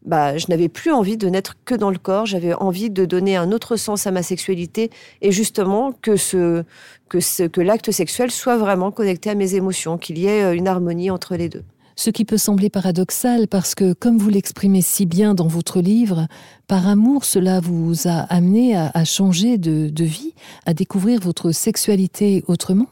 bah, 0.04 0.36
je 0.36 0.46
n'avais 0.48 0.68
plus 0.68 0.92
envie 0.92 1.16
de 1.16 1.28
n'être 1.28 1.56
que 1.64 1.74
dans 1.74 1.90
le 1.90 1.98
corps. 1.98 2.26
J'avais 2.26 2.54
envie 2.54 2.90
de 2.90 3.04
donner 3.04 3.36
un 3.36 3.52
autre 3.52 3.76
sens 3.76 4.06
à 4.06 4.10
ma 4.10 4.22
sexualité 4.22 4.90
et 5.20 5.32
justement 5.32 5.92
que 5.92 7.60
l'acte 7.60 7.90
sexuel 7.90 8.30
soit 8.30 8.56
vraiment 8.56 8.90
connecté 8.90 9.30
à 9.30 9.34
mes 9.34 9.54
émotions, 9.54 9.98
qu'il 9.98 10.18
y 10.18 10.26
ait 10.26 10.42
euh, 10.42 10.54
une 10.54 10.68
harmonie 10.68 11.10
entre 11.10 11.36
les 11.36 11.48
deux. 11.48 11.64
Ce 11.96 12.10
qui 12.10 12.24
peut 12.24 12.38
sembler 12.38 12.70
paradoxal 12.70 13.48
parce 13.48 13.74
que, 13.74 13.92
comme 13.92 14.18
vous 14.18 14.30
l'exprimez 14.30 14.82
si 14.82 15.06
bien 15.06 15.34
dans 15.34 15.46
votre 15.46 15.80
livre, 15.80 16.26
par 16.66 16.88
amour, 16.88 17.24
cela 17.24 17.60
vous 17.60 18.08
a 18.08 18.20
amené 18.30 18.76
à, 18.76 19.04
changer 19.04 19.58
de, 19.58 20.04
vie, 20.04 20.34
à 20.64 20.74
découvrir 20.74 21.20
votre 21.20 21.52
sexualité 21.52 22.44
autrement, 22.48 22.88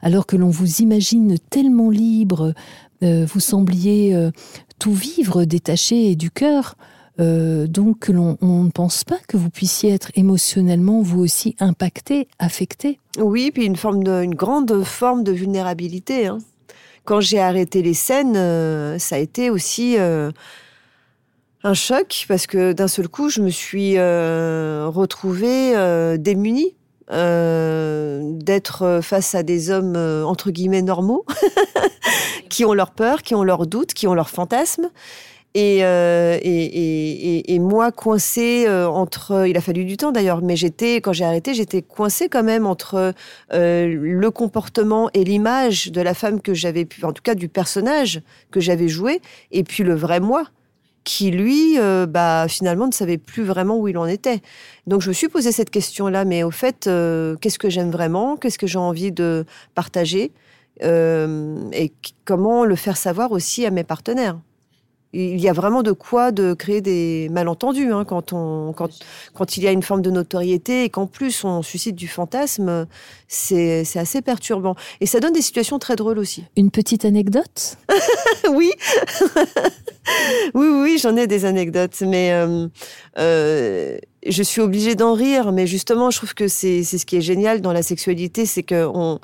alors 0.00 0.26
que 0.26 0.36
l'on 0.36 0.50
vous 0.50 0.80
imagine 0.80 1.36
tellement 1.50 1.90
libre, 1.90 2.54
euh, 3.02 3.26
vous 3.28 3.40
sembliez 3.40 4.14
euh, 4.14 4.30
tout 4.78 4.94
vivre, 4.94 5.44
détaché 5.44 6.14
du 6.14 6.30
cœur. 6.30 6.76
Euh, 7.18 7.66
donc 7.66 8.08
l'on 8.08 8.36
ne 8.42 8.70
pense 8.70 9.02
pas 9.02 9.18
que 9.26 9.36
vous 9.36 9.48
puissiez 9.50 9.90
être 9.90 10.10
émotionnellement 10.14 11.00
vous 11.00 11.20
aussi 11.20 11.56
impacté, 11.60 12.28
affecté. 12.38 13.00
Oui, 13.18 13.50
puis 13.50 13.64
une 13.64 14.34
grande 14.34 14.84
forme 14.84 15.24
de 15.24 15.32
vulnérabilité. 15.32 16.26
Hein 16.26 16.38
quand 17.06 17.20
j'ai 17.20 17.40
arrêté 17.40 17.80
les 17.80 17.94
scènes, 17.94 18.36
euh, 18.36 18.98
ça 18.98 19.16
a 19.16 19.18
été 19.18 19.48
aussi 19.48 19.96
euh, 19.96 20.30
un 21.62 21.72
choc 21.72 22.26
parce 22.28 22.46
que 22.46 22.72
d'un 22.72 22.88
seul 22.88 23.08
coup, 23.08 23.30
je 23.30 23.40
me 23.40 23.48
suis 23.48 23.96
euh, 23.96 24.88
retrouvée 24.88 25.72
démunie 26.18 26.74
d'être 27.08 29.00
face 29.00 29.36
à 29.36 29.44
des 29.44 29.70
hommes 29.70 29.96
entre 29.96 30.50
guillemets 30.50 30.82
normaux 30.82 31.24
qui 32.50 32.64
ont 32.64 32.74
leurs 32.74 32.90
peurs, 32.90 33.22
qui 33.22 33.36
ont 33.36 33.44
leurs 33.44 33.68
doutes, 33.68 33.94
qui 33.94 34.08
ont 34.08 34.14
leurs 34.14 34.28
fantasmes 34.28 34.90
euh, 35.56 36.38
et, 36.42 37.58
moi, 37.58 37.92
coincée 37.92 38.66
euh, 38.66 38.88
entre, 38.88 39.46
il 39.48 39.56
a 39.56 39.60
fallu 39.60 39.84
du 39.84 39.96
temps 39.96 40.12
d'ailleurs, 40.12 40.42
mais 40.42 40.56
j'étais, 40.56 40.96
quand 40.96 41.12
j'ai 41.12 41.24
arrêté, 41.24 41.54
j'étais 41.54 41.82
coincée 41.82 42.28
quand 42.28 42.42
même 42.42 42.66
entre 42.66 43.14
euh, 43.52 43.86
le 43.86 44.30
comportement 44.30 45.08
et 45.14 45.24
l'image 45.24 45.90
de 45.90 46.00
la 46.00 46.14
femme 46.14 46.40
que 46.40 46.54
j'avais 46.54 46.84
pu, 46.84 47.04
en 47.04 47.12
tout 47.12 47.22
cas 47.22 47.34
du 47.34 47.48
personnage 47.48 48.20
que 48.50 48.60
j'avais 48.60 48.88
joué, 48.88 49.20
et 49.50 49.64
puis 49.64 49.82
le 49.82 49.94
vrai 49.94 50.20
moi 50.20 50.44
qui 51.04 51.30
lui, 51.30 51.78
bah, 52.08 52.46
finalement, 52.48 52.88
ne 52.88 52.92
savait 52.92 53.16
plus 53.16 53.44
vraiment 53.44 53.78
où 53.78 53.86
il 53.86 53.96
en 53.96 54.06
était. 54.06 54.40
Donc 54.88 55.02
je 55.02 55.08
me 55.08 55.14
suis 55.14 55.28
posé 55.28 55.52
cette 55.52 55.70
question-là, 55.70 56.24
mais 56.24 56.42
au 56.42 56.50
fait, 56.50 56.90
qu'est-ce 57.40 57.60
que 57.60 57.70
j'aime 57.70 57.92
vraiment? 57.92 58.36
Qu'est-ce 58.36 58.58
que 58.58 58.66
j'ai 58.66 58.80
envie 58.80 59.12
de 59.12 59.44
partager? 59.76 60.32
Et 60.82 61.92
comment 62.24 62.64
le 62.64 62.74
faire 62.74 62.96
savoir 62.96 63.30
aussi 63.30 63.64
à 63.64 63.70
mes 63.70 63.84
partenaires? 63.84 64.36
Il 65.16 65.40
y 65.40 65.48
a 65.48 65.52
vraiment 65.52 65.82
de 65.82 65.92
quoi 65.92 66.30
de 66.30 66.52
créer 66.52 66.80
des 66.80 67.28
malentendus 67.30 67.92
hein, 67.92 68.04
quand, 68.04 68.32
on, 68.32 68.72
quand, 68.74 68.90
quand 69.34 69.56
il 69.56 69.62
y 69.62 69.66
a 69.66 69.72
une 69.72 69.82
forme 69.82 70.02
de 70.02 70.10
notoriété 70.10 70.84
et 70.84 70.90
qu'en 70.90 71.06
plus 71.06 71.42
on 71.44 71.62
suscite 71.62 71.96
du 71.96 72.08
fantasme, 72.08 72.86
c'est 73.28 73.84
assez 73.96 74.20
perturbant. 74.22 74.76
Et 75.00 75.06
ça 75.06 75.20
donne 75.20 75.32
des 75.32 75.42
situations 75.42 75.78
très 75.78 75.96
drôles 75.96 76.18
aussi. 76.18 76.44
Une 76.56 76.70
petite 76.70 77.04
anecdote? 77.04 77.76
Oui, 78.48 78.70
oui, 80.54 80.68
oui, 80.68 80.98
j'en 80.98 81.16
ai 81.16 81.26
des 81.26 81.44
anecdotes, 81.44 82.00
mais 82.02 82.32
euh, 82.32 82.68
euh, 83.18 83.98
je 84.26 84.42
suis 84.42 84.60
obligée 84.60 84.94
d'en 84.94 85.14
rire. 85.14 85.52
Mais 85.52 85.66
justement, 85.66 86.10
je 86.10 86.18
trouve 86.18 86.34
que 86.34 86.46
c'est 86.46 86.84
ce 86.84 87.04
qui 87.04 87.16
est 87.16 87.20
génial 87.20 87.60
dans 87.60 87.72
la 87.72 87.82
sexualité, 87.82 88.46
c'est 88.46 88.62
qu'on 88.62 89.18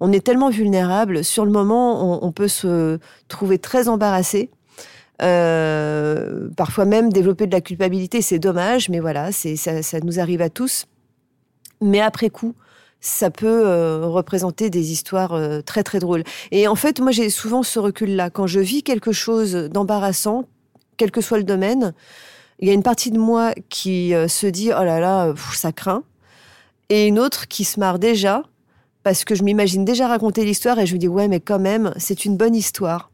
on 0.00 0.12
est 0.12 0.24
tellement 0.24 0.50
vulnérable. 0.50 1.24
Sur 1.24 1.44
le 1.44 1.50
moment, 1.50 2.22
on, 2.22 2.26
on 2.26 2.32
peut 2.32 2.48
se 2.48 2.98
trouver 3.26 3.58
très 3.58 3.88
embarrassé. 3.88 4.50
Euh, 5.20 6.48
parfois 6.56 6.84
même 6.84 7.12
développer 7.12 7.46
de 7.46 7.52
la 7.52 7.60
culpabilité, 7.60 8.22
c'est 8.22 8.38
dommage, 8.38 8.88
mais 8.88 9.00
voilà, 9.00 9.32
c'est 9.32 9.56
ça, 9.56 9.82
ça, 9.82 9.98
nous 10.00 10.20
arrive 10.20 10.40
à 10.42 10.50
tous. 10.50 10.86
Mais 11.80 12.00
après 12.00 12.30
coup, 12.30 12.54
ça 13.00 13.30
peut 13.30 13.66
euh, 13.66 14.06
représenter 14.06 14.70
des 14.70 14.92
histoires 14.92 15.32
euh, 15.34 15.60
très 15.60 15.82
très 15.82 15.98
drôles. 15.98 16.24
Et 16.50 16.68
en 16.68 16.74
fait, 16.74 17.00
moi 17.00 17.12
j'ai 17.12 17.30
souvent 17.30 17.62
ce 17.62 17.78
recul-là. 17.78 18.30
Quand 18.30 18.46
je 18.46 18.60
vis 18.60 18.82
quelque 18.82 19.12
chose 19.12 19.54
d'embarrassant, 19.54 20.44
quel 20.96 21.10
que 21.10 21.20
soit 21.20 21.38
le 21.38 21.44
domaine, 21.44 21.94
il 22.60 22.68
y 22.68 22.70
a 22.70 22.74
une 22.74 22.82
partie 22.82 23.10
de 23.10 23.18
moi 23.18 23.52
qui 23.68 24.12
se 24.28 24.46
dit 24.46 24.70
oh 24.72 24.82
là 24.82 24.98
là, 24.98 25.32
ça 25.54 25.70
craint, 25.70 26.02
et 26.88 27.06
une 27.06 27.20
autre 27.20 27.46
qui 27.46 27.64
se 27.64 27.78
marre 27.78 28.00
déjà 28.00 28.42
parce 29.08 29.24
que 29.24 29.34
je 29.34 29.42
m'imagine 29.42 29.86
déjà 29.86 30.06
raconter 30.06 30.44
l'histoire 30.44 30.78
et 30.78 30.84
je 30.84 30.92
me 30.92 30.98
dis 30.98 31.08
ouais 31.08 31.28
mais 31.28 31.40
quand 31.40 31.58
même 31.58 31.94
c'est 31.96 32.26
une 32.26 32.36
bonne 32.36 32.54
histoire. 32.54 33.10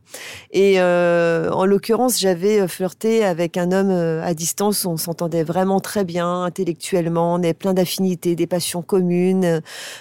Et 0.52 0.74
euh, 0.78 1.50
en 1.50 1.64
l'occurrence, 1.64 2.20
j'avais 2.20 2.66
flirté 2.68 3.24
avec 3.24 3.56
un 3.56 3.72
homme 3.72 3.90
euh, 3.90 4.22
à 4.22 4.34
distance. 4.34 4.84
On 4.86 4.96
s'entendait 4.96 5.42
vraiment 5.42 5.80
très 5.80 6.04
bien 6.04 6.44
intellectuellement. 6.44 7.34
On 7.34 7.38
avait 7.38 7.54
plein 7.54 7.74
d'affinités, 7.74 8.36
des 8.36 8.46
passions 8.46 8.82
communes. 8.82 9.60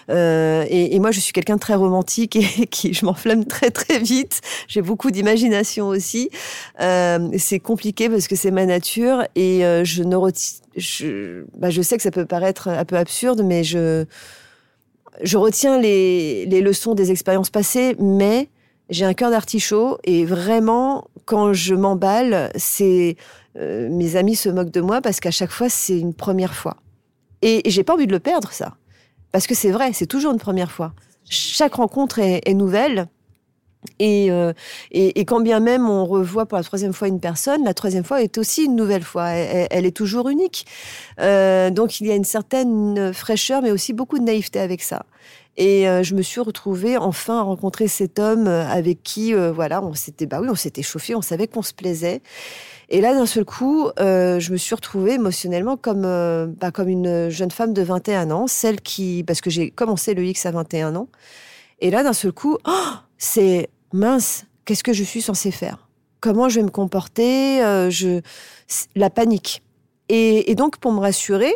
Euh, 0.10 0.65
et, 0.69 0.99
moi, 0.99 1.12
je 1.12 1.19
suis 1.19 1.34
quelqu'un 1.34 1.56
de 1.56 1.60
très 1.60 1.75
romantique 1.75 2.36
et 2.36 2.67
qui 2.71 2.93
je 2.93 3.06
m'enflamme 3.06 3.45
très 3.45 3.71
très 3.71 3.97
vite. 3.97 4.41
J'ai 4.67 4.82
beaucoup 4.82 5.10
d'imagination 5.10 5.88
aussi. 5.88 6.29
Euh, 6.79 7.29
c'est 7.38 7.60
compliqué 7.60 8.08
parce 8.10 8.27
que 8.27 8.36
c'est 8.36 8.51
ma 8.51 8.65
nature 8.65 9.23
et 9.36 9.65
euh, 9.65 9.84
je 9.84 10.03
ne 10.03 10.15
je, 10.75 11.45
bah, 11.58 11.69
je 11.69 11.82
sais 11.82 11.97
que 11.97 12.03
ça 12.03 12.12
peut 12.12 12.25
paraître 12.25 12.67
un 12.67 12.86
peu 12.86 12.97
absurde, 12.97 13.41
mais 13.43 13.63
je 13.63 14.06
je 15.21 15.38
retiens 15.38 15.80
les, 15.80 16.45
leçons 16.45 16.95
des 16.95 17.12
expériences 17.12 17.49
passées, 17.49 17.95
mais 17.99 18.49
j'ai 18.89 19.06
un 19.06 19.13
cœur 19.13 19.30
d'artichaut 19.30 19.97
et 20.04 20.26
vraiment, 20.26 21.08
quand 21.26 21.54
je 21.54 21.76
m'emballe, 21.76 22.52
c'est 22.56 23.15
euh, 23.58 23.89
mes 23.89 24.15
amis 24.15 24.36
se 24.36 24.49
moquent 24.49 24.71
de 24.71 24.82
moi 24.82 25.02
parce 25.02 25.19
qu'à 25.19 25.32
chaque 25.32 25.52
fois, 25.52 25.69
c'est 25.69 25.97
une 25.97 26.13
première 26.13 26.54
fois. 26.54 26.78
Et, 27.41 27.62
j'ai 27.65 27.84
pas 27.84 27.93
envie 27.93 28.08
de 28.08 28.12
le 28.12 28.19
perdre, 28.19 28.52
ça, 28.52 28.76
parce 29.32 29.47
que 29.47 29.56
c'est 29.56 29.71
vrai, 29.71 29.93
c'est 29.93 30.08
toujours 30.08 30.32
une 30.32 30.39
première 30.39 30.71
fois. 30.71 30.93
Chaque 31.30 31.76
rencontre 31.76 32.19
est 32.19 32.54
nouvelle 32.54 33.08
euh, 34.01 34.53
et, 34.91 35.19
et, 35.19 35.25
quand 35.25 35.39
bien 35.39 35.59
même 35.59 35.89
on 35.89 36.05
revoit 36.05 36.45
pour 36.45 36.57
la 36.57 36.63
troisième 36.63 36.93
fois 36.93 37.07
une 37.07 37.19
personne, 37.19 37.63
la 37.63 37.73
troisième 37.73 38.03
fois 38.03 38.21
est 38.21 38.37
aussi 38.37 38.65
une 38.65 38.75
nouvelle 38.75 39.03
fois. 39.03 39.29
Elle, 39.29 39.85
est 39.85 39.95
toujours 39.95 40.29
unique. 40.29 40.65
Euh, 41.19 41.69
donc 41.69 41.99
il 41.99 42.07
y 42.07 42.11
a 42.11 42.15
une 42.15 42.23
certaine 42.23 43.13
fraîcheur, 43.13 43.61
mais 43.61 43.71
aussi 43.71 43.93
beaucoup 43.93 44.19
de 44.19 44.23
naïveté 44.23 44.59
avec 44.59 44.81
ça. 44.81 45.05
Et 45.55 45.87
euh, 45.87 46.01
je 46.01 46.15
me 46.15 46.23
suis 46.23 46.41
retrouvée 46.41 46.97
enfin 46.97 47.39
à 47.39 47.41
rencontrer 47.43 47.87
cet 47.87 48.17
homme 48.17 48.47
avec 48.47 49.03
qui, 49.03 49.33
voilà, 49.33 49.83
on 49.83 49.93
s'était, 49.93 50.25
bah 50.25 50.39
oui, 50.41 50.47
on 50.49 50.55
s'était 50.55 50.81
chauffé, 50.81 51.15
on 51.15 51.21
savait 51.21 51.47
qu'on 51.47 51.61
se 51.61 51.73
plaisait. 51.73 52.21
Et 52.89 53.01
là, 53.01 53.13
d'un 53.13 53.25
seul 53.25 53.43
coup, 53.45 53.89
euh, 53.99 54.39
je 54.39 54.51
me 54.51 54.57
suis 54.57 54.75
retrouvée 54.75 55.13
émotionnellement 55.13 55.77
comme, 55.77 56.05
euh, 56.05 56.45
bah, 56.45 56.69
comme 56.69 56.89
une 56.89 57.29
jeune 57.29 57.49
femme 57.49 57.73
de 57.73 57.81
21 57.81 58.29
ans, 58.29 58.45
celle 58.45 58.81
qui, 58.81 59.23
parce 59.25 59.41
que 59.41 59.49
j'ai 59.49 59.71
commencé 59.71 60.13
le 60.13 60.23
X 60.23 60.45
à 60.45 60.51
21 60.51 60.95
ans. 60.95 61.07
Et 61.79 61.89
là, 61.89 62.03
d'un 62.03 62.13
seul 62.13 62.34
coup, 62.34 62.57
oh, 62.67 62.91
c'est 63.17 63.69
mince, 63.93 64.45
qu'est-ce 64.65 64.83
que 64.83 64.93
je 64.93 65.03
suis 65.03 65.21
censée 65.21 65.51
faire? 65.51 65.87
Comment 66.19 66.49
je 66.49 66.59
vais 66.59 66.65
me 66.65 66.71
comporter? 66.71 67.63
Euh, 67.63 67.89
je... 67.89 68.21
La 68.95 69.09
panique. 69.09 69.61
Et, 70.09 70.53
donc, 70.55 70.77
pour 70.77 70.91
me 70.91 70.99
rassurer, 70.99 71.55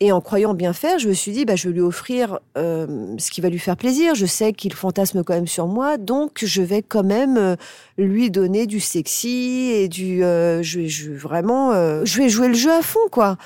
et 0.00 0.12
en 0.12 0.20
croyant 0.20 0.54
bien 0.54 0.72
faire, 0.72 0.98
je 0.98 1.08
me 1.08 1.12
suis 1.12 1.32
dit, 1.32 1.44
bah, 1.44 1.56
je 1.56 1.68
vais 1.68 1.74
lui 1.74 1.80
offrir 1.80 2.38
euh, 2.56 3.14
ce 3.18 3.30
qui 3.30 3.40
va 3.40 3.48
lui 3.48 3.58
faire 3.58 3.76
plaisir. 3.76 4.14
Je 4.14 4.26
sais 4.26 4.52
qu'il 4.52 4.72
fantasme 4.74 5.24
quand 5.24 5.34
même 5.34 5.46
sur 5.46 5.66
moi, 5.66 5.96
donc 5.96 6.44
je 6.44 6.62
vais 6.62 6.82
quand 6.82 7.02
même 7.02 7.36
euh, 7.36 7.56
lui 7.98 8.30
donner 8.30 8.66
du 8.66 8.80
sexy 8.80 9.70
et 9.74 9.88
du. 9.88 10.20
Je, 10.20 11.12
vraiment, 11.12 11.72
je 12.04 12.18
vais 12.18 12.28
jouer 12.28 12.48
le 12.48 12.54
jeu 12.54 12.72
à 12.72 12.82
fond, 12.82 13.08
quoi. 13.10 13.36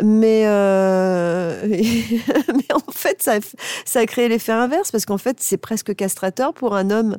Mais, 0.00 0.44
mais 1.66 2.72
en 2.74 2.92
fait, 2.92 3.22
ça, 3.22 3.98
a 4.00 4.06
créé 4.06 4.28
l'effet 4.28 4.52
inverse 4.52 4.90
parce 4.90 5.04
qu'en 5.04 5.18
fait, 5.18 5.36
c'est 5.40 5.58
presque 5.58 5.94
castrateur 5.94 6.54
pour 6.54 6.74
un 6.74 6.90
homme. 6.90 7.18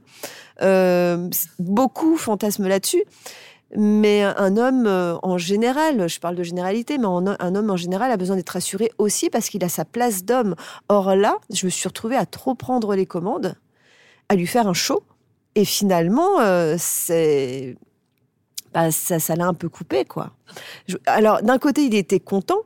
beaucoup 1.60 2.18
fantasment 2.18 2.68
là-dessus. 2.68 3.04
Mais 3.76 4.22
un 4.24 4.58
homme 4.58 4.86
euh, 4.86 5.18
en 5.24 5.38
général, 5.38 6.08
je 6.08 6.20
parle 6.20 6.36
de 6.36 6.44
généralité, 6.44 6.98
mais 6.98 7.08
un 7.08 7.56
homme 7.56 7.72
en 7.72 7.78
général 7.78 8.12
a 8.12 8.18
besoin 8.18 8.36
d'être 8.36 8.52
rassuré 8.52 8.92
aussi 9.00 9.30
parce 9.30 9.50
qu'il 9.50 9.64
a 9.64 9.70
sa 9.70 9.84
place 9.84 10.24
d'homme. 10.24 10.56
Or 10.90 11.16
là, 11.16 11.38
je 11.52 11.66
me 11.66 11.72
suis 11.72 11.88
retrouvée 11.88 12.16
à 12.16 12.26
trop 12.26 12.54
prendre 12.54 12.96
les 12.96 13.08
commandes, 13.08 13.56
à 14.30 14.36
lui 14.36 14.46
faire 14.46 14.68
un 14.68 14.74
show. 14.74 15.04
Et 15.56 15.66
finalement, 15.66 16.40
euh, 16.40 16.76
c'est 16.78 17.76
bah, 18.74 18.92
ça, 18.92 19.20
ça 19.20 19.36
l'a 19.36 19.46
un 19.46 19.54
peu 19.54 19.70
coupé, 19.70 20.06
quoi. 20.06 20.32
alors, 21.06 21.42
d'un 21.42 21.60
côté, 21.60 21.86
il 21.86 21.96
était 21.96 22.20
content, 22.20 22.62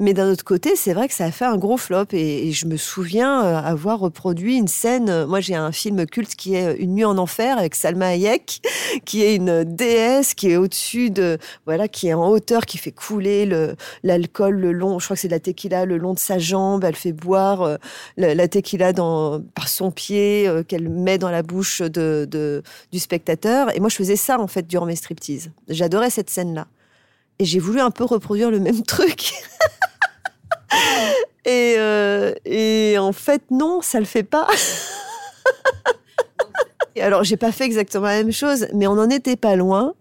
mais 0.00 0.14
d'un 0.14 0.30
autre 0.30 0.44
côté, 0.44 0.76
c'est 0.76 0.94
vrai 0.94 1.08
que 1.08 1.14
ça 1.14 1.24
a 1.24 1.32
fait 1.32 1.44
un 1.44 1.56
gros 1.56 1.76
flop. 1.76 2.06
Et, 2.12 2.52
je 2.52 2.66
me 2.66 2.76
souviens 2.76 3.44
euh, 3.44 3.56
avoir 3.56 3.98
reproduit 3.98 4.56
une 4.56 4.68
scène. 4.68 5.10
Euh, 5.10 5.26
moi, 5.26 5.40
j'ai 5.40 5.56
un 5.56 5.72
film 5.72 6.06
culte 6.06 6.36
qui 6.36 6.54
est 6.54 6.68
euh, 6.68 6.76
Une 6.78 6.94
nuit 6.94 7.04
en 7.04 7.18
enfer 7.18 7.58
avec 7.58 7.74
Salma 7.74 8.06
Hayek, 8.06 8.62
qui 9.04 9.24
est 9.24 9.34
une 9.34 9.64
déesse 9.64 10.34
qui 10.34 10.50
est 10.50 10.56
au-dessus 10.56 11.10
de, 11.10 11.38
voilà, 11.66 11.88
qui 11.88 12.08
est 12.08 12.14
en 12.14 12.28
hauteur, 12.28 12.64
qui 12.64 12.78
fait 12.78 12.92
couler 12.92 13.44
l'alcool 14.04 14.54
le, 14.54 14.70
long. 14.70 15.00
Je 15.00 15.04
crois 15.04 15.16
que 15.16 15.20
c'est 15.20 15.28
de 15.28 15.32
la 15.32 15.40
tequila 15.40 15.84
le 15.84 15.98
long 15.98 16.14
de 16.14 16.20
sa 16.20 16.38
jambe. 16.38 16.84
Elle 16.84 16.96
fait 16.96 17.12
boire 17.12 17.78
la, 18.16 18.48
tequila 18.48 18.92
dans, 18.92 19.40
par 19.54 19.68
son 19.68 19.90
pied 19.90 20.48
qu'elle 20.68 20.88
met 20.88 21.18
dans 21.18 21.30
la 21.30 21.42
bouche 21.42 21.82
de, 21.82 22.62
du 22.92 22.98
spectateur. 23.00 23.74
Et 23.76 23.80
moi, 23.80 23.88
je 23.88 23.96
faisais 23.96 24.16
ça 24.16 24.38
en 24.38 24.46
fait 24.46 24.66
durant 24.66 24.86
mes 24.86 24.96
striptease. 24.96 25.50
J'adorais 25.68 26.10
cette 26.10 26.30
scène-là. 26.30 26.68
Et 27.38 27.44
j'ai 27.44 27.58
voulu 27.58 27.80
un 27.80 27.90
peu 27.90 28.04
reproduire 28.04 28.50
le 28.50 28.58
même 28.58 28.82
truc. 28.86 29.32
et, 31.44 31.74
euh, 31.78 32.34
et 32.44 32.97
en 33.08 33.12
fait, 33.12 33.42
non, 33.50 33.80
ça 33.80 33.98
le 33.98 34.04
fait 34.04 34.22
pas. 34.22 34.46
Alors, 37.00 37.24
j'ai 37.24 37.36
pas 37.36 37.52
fait 37.52 37.64
exactement 37.64 38.06
la 38.06 38.22
même 38.22 38.32
chose, 38.32 38.66
mais 38.74 38.86
on 38.86 38.96
n'en 38.96 39.08
était 39.08 39.36
pas 39.36 39.56
loin. 39.56 39.94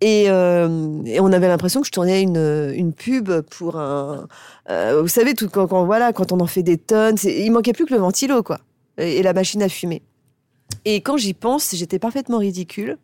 Et, 0.00 0.26
euh, 0.28 1.02
et, 1.06 1.20
on 1.20 1.32
avait 1.32 1.48
l'impression 1.48 1.80
que 1.80 1.86
je 1.86 1.92
tournais 1.92 2.22
une, 2.22 2.72
une 2.74 2.92
pub 2.92 3.40
pour 3.42 3.76
un. 3.76 4.28
Euh, 4.70 5.00
vous 5.00 5.08
savez, 5.08 5.34
tout, 5.34 5.48
quand, 5.48 5.84
voilà, 5.84 6.12
quand 6.12 6.30
on 6.30 6.40
en 6.40 6.46
fait 6.46 6.62
des 6.62 6.78
tonnes, 6.78 7.16
il 7.24 7.50
manquait 7.50 7.72
plus 7.72 7.86
que 7.86 7.94
le 7.94 8.00
ventilo, 8.00 8.42
quoi, 8.42 8.58
et, 8.98 9.22
la 9.22 9.32
machine 9.32 9.62
à 9.62 9.68
fumer. 9.68 10.02
Et 10.84 11.00
quand 11.00 11.16
j'y 11.16 11.34
pense, 11.34 11.74
j'étais 11.74 11.98
parfaitement 11.98 12.38
ridicule. 12.38 12.98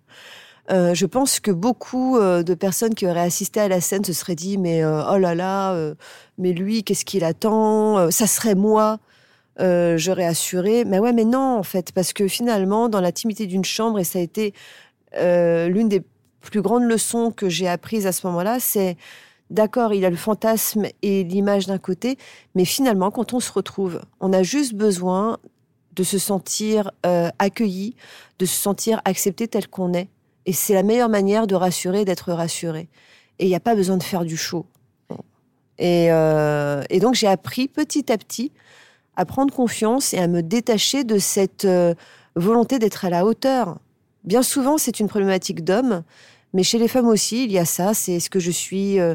Euh, 0.70 0.94
je 0.94 1.06
pense 1.06 1.40
que 1.40 1.50
beaucoup 1.50 2.18
de 2.20 2.54
personnes 2.54 2.94
qui 2.94 3.06
auraient 3.06 3.20
assisté 3.20 3.58
à 3.60 3.66
la 3.66 3.80
scène 3.80 4.04
se 4.04 4.12
seraient 4.12 4.36
dit 4.36 4.56
mais 4.56 4.84
oh 4.84 5.16
là 5.16 5.34
là, 5.34 5.94
mais 6.38 6.52
lui 6.52 6.84
qu'est-ce 6.84 7.04
qu'il 7.04 7.24
attend? 7.24 8.10
Ça 8.10 8.26
serait 8.26 8.54
moi. 8.54 9.00
J'aurais 9.58 10.24
assuré. 10.24 10.84
Mais 10.84 10.98
ouais, 10.98 11.12
mais 11.12 11.24
non 11.24 11.58
en 11.58 11.62
fait, 11.62 11.92
parce 11.92 12.12
que 12.12 12.28
finalement 12.28 12.88
dans 12.88 13.00
l'intimité 13.00 13.46
d'une 13.46 13.64
chambre 13.64 13.98
et 13.98 14.04
ça 14.04 14.18
a 14.18 14.22
été 14.22 14.54
l'une 15.14 15.88
des 15.88 16.02
plus 16.40 16.62
grandes 16.62 16.84
leçons 16.84 17.30
que 17.30 17.48
j'ai 17.48 17.68
apprises 17.68 18.06
à 18.06 18.12
ce 18.12 18.26
moment-là, 18.28 18.58
c'est 18.58 18.96
d'accord, 19.50 19.92
il 19.92 20.04
a 20.06 20.10
le 20.10 20.16
fantasme 20.16 20.86
et 21.02 21.24
l'image 21.24 21.66
d'un 21.66 21.76
côté, 21.76 22.16
mais 22.54 22.64
finalement 22.64 23.10
quand 23.10 23.34
on 23.34 23.40
se 23.40 23.52
retrouve, 23.52 24.00
on 24.20 24.32
a 24.32 24.42
juste 24.42 24.72
besoin 24.72 25.36
de 25.94 26.02
se 26.02 26.18
sentir 26.18 26.90
accueilli, 27.38 27.96
de 28.38 28.46
se 28.46 28.58
sentir 28.58 29.02
accepté 29.04 29.48
tel 29.48 29.68
qu'on 29.68 29.92
est. 29.92 30.08
Et 30.46 30.52
c'est 30.52 30.74
la 30.74 30.82
meilleure 30.82 31.08
manière 31.08 31.46
de 31.46 31.54
rassurer, 31.54 32.04
d'être 32.04 32.32
rassuré. 32.32 32.88
Et 33.38 33.44
il 33.44 33.48
n'y 33.48 33.54
a 33.54 33.60
pas 33.60 33.74
besoin 33.74 33.96
de 33.96 34.02
faire 34.02 34.24
du 34.24 34.36
show. 34.36 34.66
Euh, 35.80 36.82
et, 36.90 37.00
donc 37.00 37.14
j'ai 37.14 37.26
appris 37.26 37.66
petit 37.66 38.12
à 38.12 38.18
petit 38.18 38.52
à 39.16 39.24
prendre 39.24 39.52
confiance 39.52 40.14
et 40.14 40.18
à 40.18 40.28
me 40.28 40.42
détacher 40.42 41.04
de 41.04 41.18
cette 41.18 41.64
euh, 41.64 41.94
volonté 42.36 42.78
d'être 42.78 43.04
à 43.04 43.10
la 43.10 43.24
hauteur. 43.24 43.78
Bien 44.24 44.42
souvent, 44.42 44.78
c'est 44.78 45.00
une 45.00 45.08
problématique 45.08 45.64
d'homme, 45.64 46.02
mais 46.52 46.62
chez 46.62 46.78
les 46.78 46.88
femmes 46.88 47.08
aussi, 47.08 47.44
il 47.44 47.52
y 47.52 47.58
a 47.58 47.64
ça. 47.64 47.94
C'est 47.94 48.12
est-ce 48.12 48.30
que 48.30 48.40
je 48.40 48.50
suis 48.50 48.98
euh, 48.98 49.14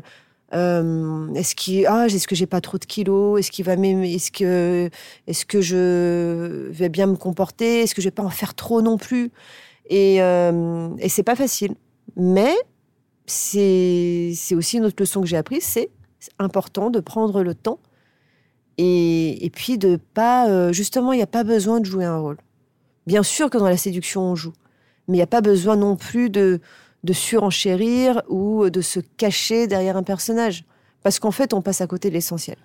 est-ce 1.34 1.56
qu'il 1.56 1.86
ah 1.88 2.06
est-ce 2.06 2.28
que 2.28 2.36
j'ai 2.36 2.46
pas 2.46 2.62
trop 2.62 2.78
de 2.78 2.86
kilos 2.86 3.40
est-ce 3.40 3.50
qu'il 3.50 3.66
va 3.66 3.76
m'aimer 3.76 4.14
est-ce 4.14 4.32
que 4.32 4.92
est-ce 5.26 5.44
que 5.44 5.60
je 5.60 6.70
vais 6.70 6.88
bien 6.88 7.08
me 7.08 7.16
comporter 7.16 7.82
est-ce 7.82 7.96
que 7.96 8.02
je 8.02 8.08
vais 8.08 8.12
pas 8.12 8.24
en 8.24 8.30
faire 8.30 8.54
trop 8.54 8.84
non 8.84 8.98
plus 8.98 9.32
et, 9.90 10.22
euh, 10.22 10.90
et 11.00 11.10
c'est 11.10 11.24
pas 11.24 11.36
facile. 11.36 11.76
Mais 12.16 12.54
c'est 13.26 14.36
aussi 14.54 14.78
une 14.78 14.86
autre 14.86 14.98
leçon 15.00 15.22
que 15.22 15.28
j'ai 15.28 15.38
apprise, 15.38 15.64
c'est 15.64 15.90
important 16.40 16.90
de 16.90 17.00
prendre 17.00 17.44
le 17.44 17.56
temps 17.56 17.80
et, 18.78 19.46
et 19.46 19.50
puis 19.50 19.78
de 19.78 20.00
pas... 20.14 20.50
Euh, 20.50 20.74
justement, 20.74 21.14
il 21.14 21.18
n'y 21.18 21.24
a 21.24 21.28
pas 21.28 21.44
besoin 21.44 21.80
de 21.80 21.86
jouer 21.86 22.06
un 22.06 22.18
rôle. 22.18 22.38
Bien 23.08 23.24
sûr 23.24 23.50
que 23.50 23.58
dans 23.58 23.70
la 23.70 23.78
séduction, 23.78 24.22
on 24.22 24.36
joue. 24.36 24.54
Mais 25.08 25.16
il 25.16 25.20
n'y 25.20 25.24
a 25.24 25.28
pas 25.28 25.42
besoin 25.42 25.76
non 25.76 25.96
plus 25.96 26.30
de, 26.30 26.60
de 27.04 27.14
surenchérir 27.14 28.22
ou 28.30 28.70
de 28.70 28.82
se 28.82 29.00
cacher 29.00 29.68
derrière 29.68 29.98
un 29.98 30.04
personnage. 30.04 30.66
Parce 31.04 31.20
qu'en 31.20 31.32
fait, 31.32 31.54
on 31.54 31.62
passe 31.62 31.82
à 31.82 31.88
côté 31.88 32.10
de 32.10 32.16
l'essentiel. 32.16 32.58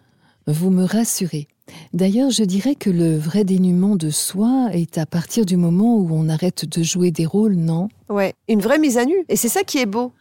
Vous 0.47 0.71
me 0.71 0.85
rassurez. 0.85 1.47
D'ailleurs, 1.93 2.31
je 2.31 2.43
dirais 2.43 2.75
que 2.75 2.91
le 2.91 3.17
vrai 3.17 3.45
dénuement 3.45 3.97
de 3.97 4.11
soi 4.11 4.71
est 4.73 4.99
à 4.99 5.07
partir 5.07 5.45
du 5.45 5.57
moment 5.57 5.97
où 5.97 6.09
on 6.13 6.29
arrête 6.29 6.65
de 6.65 6.83
jouer 6.83 7.11
des 7.11 7.27
rôles, 7.27 7.55
non? 7.55 7.89
Ouais, 8.09 8.35
une 8.49 8.61
vraie 8.61 8.79
mise 8.79 8.97
à 8.97 9.05
nu. 9.05 9.15
Et 9.29 9.37
c'est 9.37 9.51
ça 9.51 9.63
qui 9.63 9.79
est 9.79 9.87
beau, 9.87 10.13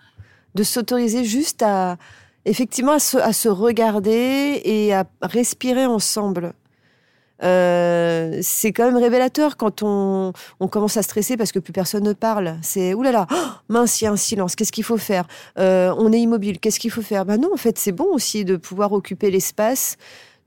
de 0.56 0.64
s'autoriser 0.64 1.24
juste 1.24 1.64
à, 1.64 1.98
effectivement, 2.46 2.94
à 2.94 3.00
se, 3.00 3.50
regarder 3.50 4.62
et 4.64 4.94
à 4.94 5.06
respirer 5.22 5.86
ensemble. 5.86 6.54
Euh, 7.42 8.40
c'est 8.42 8.74
quand 8.74 8.84
même 8.86 8.98
révélateur 8.98 9.56
quand 9.56 9.82
on, 9.82 10.34
commence 10.70 10.98
à 10.98 11.04
stresser 11.04 11.38
parce 11.38 11.54
que 11.54 11.60
plus 11.60 11.72
personne 11.72 12.04
ne 12.04 12.14
parle. 12.14 12.58
C'est 12.62 12.94
oulala, 12.94 13.28
oh, 13.32 13.36
mince, 13.70 14.02
il 14.02 14.06
y 14.06 14.08
a 14.08 14.12
un 14.12 14.18
silence. 14.18 14.56
Qu'est-ce 14.56 14.72
qu'il 14.72 14.84
faut 14.84 14.98
faire? 14.98 15.26
Euh, 15.58 15.94
On 15.98 16.12
est 16.12 16.20
immobile. 16.20 16.60
Qu'est-ce 16.60 16.80
qu'il 16.80 16.92
faut 16.92 17.02
faire? 17.02 17.26
Ben 17.26 17.40
non, 17.40 17.54
en 17.54 17.58
fait, 17.58 17.78
c'est 17.78 17.94
bon 17.94 18.08
aussi 18.14 18.44
de 18.44 18.58
pouvoir 18.58 18.92
occuper 18.92 19.32
l'espace, 19.32 19.96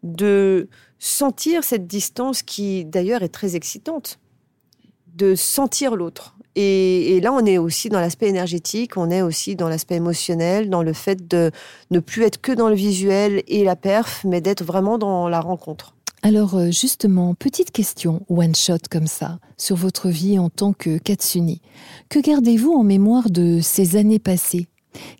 de 0.03 0.69
sentir 0.99 1.65
cette 1.65 1.87
distance 1.87 2.43
qui 2.43 2.85
d'ailleurs 2.85 3.23
est 3.23 3.29
très 3.33 3.57
excitante, 3.57 4.19
de 5.15 5.35
sentir 5.35 5.97
l'autre. 5.97 6.32
Et, 6.55 7.21
là, 7.23 7.33
on 7.33 7.45
est 7.47 7.59
aussi 7.59 7.89
dans 7.89 8.01
l'aspect 8.01 8.29
énergétique, 8.29 8.97
on 8.97 9.11
est 9.11 9.23
aussi 9.23 9.57
dans 9.57 9.69
l'aspect 9.69 9.97
émotionnel, 9.97 10.69
dans 10.69 10.83
le 10.83 10.93
fait 10.93 11.27
de 11.27 11.51
ne 11.91 11.99
plus 11.99 12.25
être 12.25 12.41
que 12.41 12.53
dans 12.53 12.69
le 12.69 12.75
visuel 12.75 13.43
et 13.49 13.65
la 13.65 13.77
perf, 13.77 14.23
mais 14.25 14.41
d'être 14.41 14.63
vraiment 14.63 14.99
dans 14.99 15.29
la 15.29 15.41
rencontre. 15.41 15.95
Alors 16.25 16.55
euh, 16.55 16.71
justement, 16.71 17.35
petite 17.35 17.73
question, 17.73 18.23
one 18.29 18.55
shot 18.55 18.79
comme 18.91 19.09
ça, 19.09 19.41
sur 19.57 19.77
votre 19.77 20.09
vie 20.09 20.39
en 20.39 20.51
tant 20.51 20.73
que 20.73 20.99
Katsuni. 20.99 21.61
Que 22.09 22.21
gardez-vous 22.21 22.73
en 22.73 22.85
mémoire 22.85 23.29
de 23.31 23.59
ces 23.61 23.97
années 23.97 24.21
passées? 24.21 24.69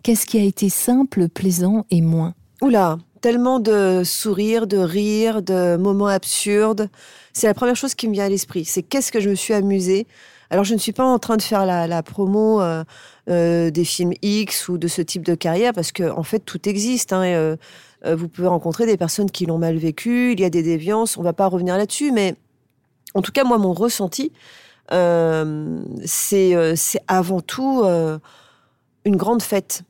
Qu'est-ce 0.03 0.25
qui 0.25 0.37
a 0.37 0.43
été 0.43 0.69
simple, 0.69 1.27
plaisant 1.27 1.85
et 1.89 2.01
moins? 2.01 2.35
Oula, 2.61 2.99
tellement 3.19 3.59
de 3.59 4.03
sourires, 4.05 4.67
de 4.67 4.77
rires, 4.77 5.41
de 5.41 5.75
moments 5.75 6.07
absurdes. 6.07 6.89
C'est 7.33 7.47
la 7.47 7.53
première 7.53 7.75
chose 7.75 7.95
qui 7.95 8.07
me 8.07 8.13
vient 8.13 8.25
à 8.25 8.29
l'esprit. 8.29 8.63
C'est 8.63 8.83
qu'est-ce 8.83 9.11
que 9.11 9.19
je 9.19 9.29
me 9.29 9.35
suis 9.35 9.53
amusée. 9.53 10.07
Alors 10.53 10.63
je 10.65 10.75
ne 10.75 10.79
suis 10.79 10.91
pas 10.91 11.03
en 11.03 11.17
train 11.17 11.35
de 11.35 11.41
faire 11.41 11.65
la, 11.65 12.03
promo 12.03 12.61
euh, 12.61 12.83
euh, 13.27 13.71
des 13.71 13.83
films 13.83 14.13
X 14.21 14.69
ou 14.69 14.77
de 14.77 14.87
ce 14.87 15.01
type 15.01 15.25
de 15.25 15.33
carrière 15.33 15.73
parce 15.73 15.91
que 15.91 16.11
en 16.11 16.21
fait 16.21 16.41
tout 16.41 16.69
existe. 16.69 17.11
Hein, 17.11 17.23
euh, 17.23 17.57
vous 18.05 18.27
pouvez 18.27 18.47
rencontrer 18.47 18.85
des 18.85 18.95
personnes 18.95 19.31
qui 19.31 19.47
l'ont 19.47 19.57
mal 19.57 19.77
vécu, 19.77 20.33
il 20.33 20.39
y 20.39 20.45
a 20.45 20.51
des 20.51 20.61
déviances, 20.61 21.17
on 21.17 21.23
va 21.23 21.33
pas 21.33 21.47
revenir 21.47 21.75
là-dessus, 21.75 22.11
mais 22.11 22.35
en 23.15 23.23
tout 23.23 23.31
cas, 23.31 23.43
moi, 23.45 23.57
mon 23.57 23.73
ressenti, 23.73 24.31
c'est 24.91 26.53
avant 27.07 27.41
tout 27.41 27.83
une 29.05 29.15
grande 29.15 29.41
fête. 29.41 29.81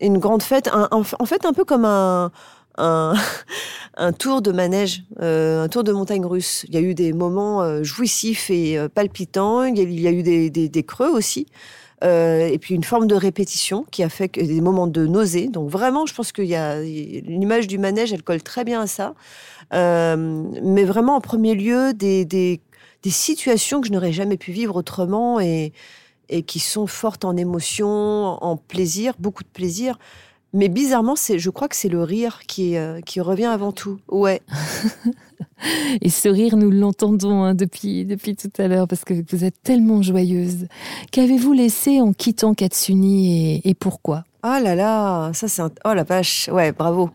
Une 0.00 0.18
grande 0.18 0.42
fête, 0.42 0.68
en 0.72 1.04
fait, 1.04 1.46
un 1.46 1.52
peu 1.54 1.64
comme 1.64 1.86
un, 1.86 2.32
un, 3.96 4.12
tour 4.12 4.42
de 4.42 4.52
manège, 4.52 5.04
un 5.18 5.68
tour 5.68 5.84
de 5.84 5.92
montagne 5.92 6.24
russe. 6.26 6.64
Il 6.68 6.74
y 6.74 6.78
a 6.78 6.80
eu 6.80 6.94
des 6.94 7.12
moments 7.12 7.82
jouissifs 7.82 8.50
et 8.50 8.78
palpitants, 8.94 9.64
il 9.64 10.00
y 10.00 10.06
a, 10.08 10.10
eu 10.10 10.22
des, 10.50 10.82
creux 10.82 11.10
aussi. 11.10 11.46
Euh, 12.02 12.48
et 12.48 12.58
puis 12.58 12.74
une 12.74 12.82
forme 12.82 13.06
de 13.06 13.14
répétition 13.14 13.84
qui 13.90 14.02
a 14.02 14.08
fait 14.08 14.28
que 14.28 14.40
des 14.40 14.60
moments 14.60 14.86
de 14.86 15.06
nausée. 15.06 15.48
Donc 15.48 15.70
vraiment, 15.70 16.06
je 16.06 16.14
pense 16.14 16.32
qu'il 16.32 16.46
y 16.46 16.56
a 16.56 16.80
l'image 16.80 17.68
du 17.68 17.78
manège, 17.78 18.12
elle 18.12 18.22
colle 18.22 18.42
très 18.42 18.64
bien 18.64 18.80
à 18.82 18.86
ça. 18.86 19.14
Euh, 19.72 20.16
mais 20.62 20.84
vraiment 20.84 21.16
en 21.16 21.20
premier 21.20 21.54
lieu 21.54 21.92
des 21.94 22.60
situations 23.04 23.80
que 23.80 23.86
je 23.86 23.92
n'aurais 23.92 24.12
jamais 24.12 24.36
pu 24.36 24.52
vivre 24.52 24.76
autrement 24.76 25.38
et, 25.38 25.72
et 26.28 26.42
qui 26.42 26.58
sont 26.58 26.86
fortes 26.86 27.24
en 27.24 27.36
émotion, 27.36 27.88
en 27.88 28.56
plaisir, 28.56 29.14
beaucoup 29.18 29.44
de 29.44 29.48
plaisir. 29.48 29.98
Mais 30.54 30.68
bizarrement, 30.68 31.16
c'est, 31.16 31.38
je 31.38 31.48
crois 31.48 31.68
que 31.68 31.76
c'est 31.76 31.88
le 31.88 32.02
rire 32.02 32.40
qui, 32.46 32.76
euh, 32.76 33.00
qui 33.00 33.20
revient 33.20 33.46
avant 33.46 33.72
tout. 33.72 34.00
Ouais. 34.08 34.42
Et 36.02 36.10
ce 36.10 36.28
rire, 36.28 36.56
nous 36.56 36.70
l'entendons 36.70 37.42
hein, 37.42 37.54
depuis, 37.54 38.04
depuis 38.04 38.36
tout 38.36 38.50
à 38.58 38.68
l'heure 38.68 38.86
parce 38.86 39.04
que 39.04 39.14
vous 39.30 39.44
êtes 39.44 39.62
tellement 39.62 40.02
joyeuse. 40.02 40.66
Qu'avez-vous 41.10 41.52
laissé 41.52 42.00
en 42.00 42.12
quittant 42.12 42.52
Katsuni 42.54 43.56
et, 43.56 43.70
et 43.70 43.74
pourquoi? 43.74 44.24
Ah 44.42 44.60
là 44.60 44.74
là, 44.74 45.30
ça 45.32 45.48
c'est 45.48 45.62
un... 45.62 45.70
Oh 45.84 45.94
la 45.94 46.02
vache, 46.02 46.50
ouais, 46.52 46.72
bravo. 46.72 47.10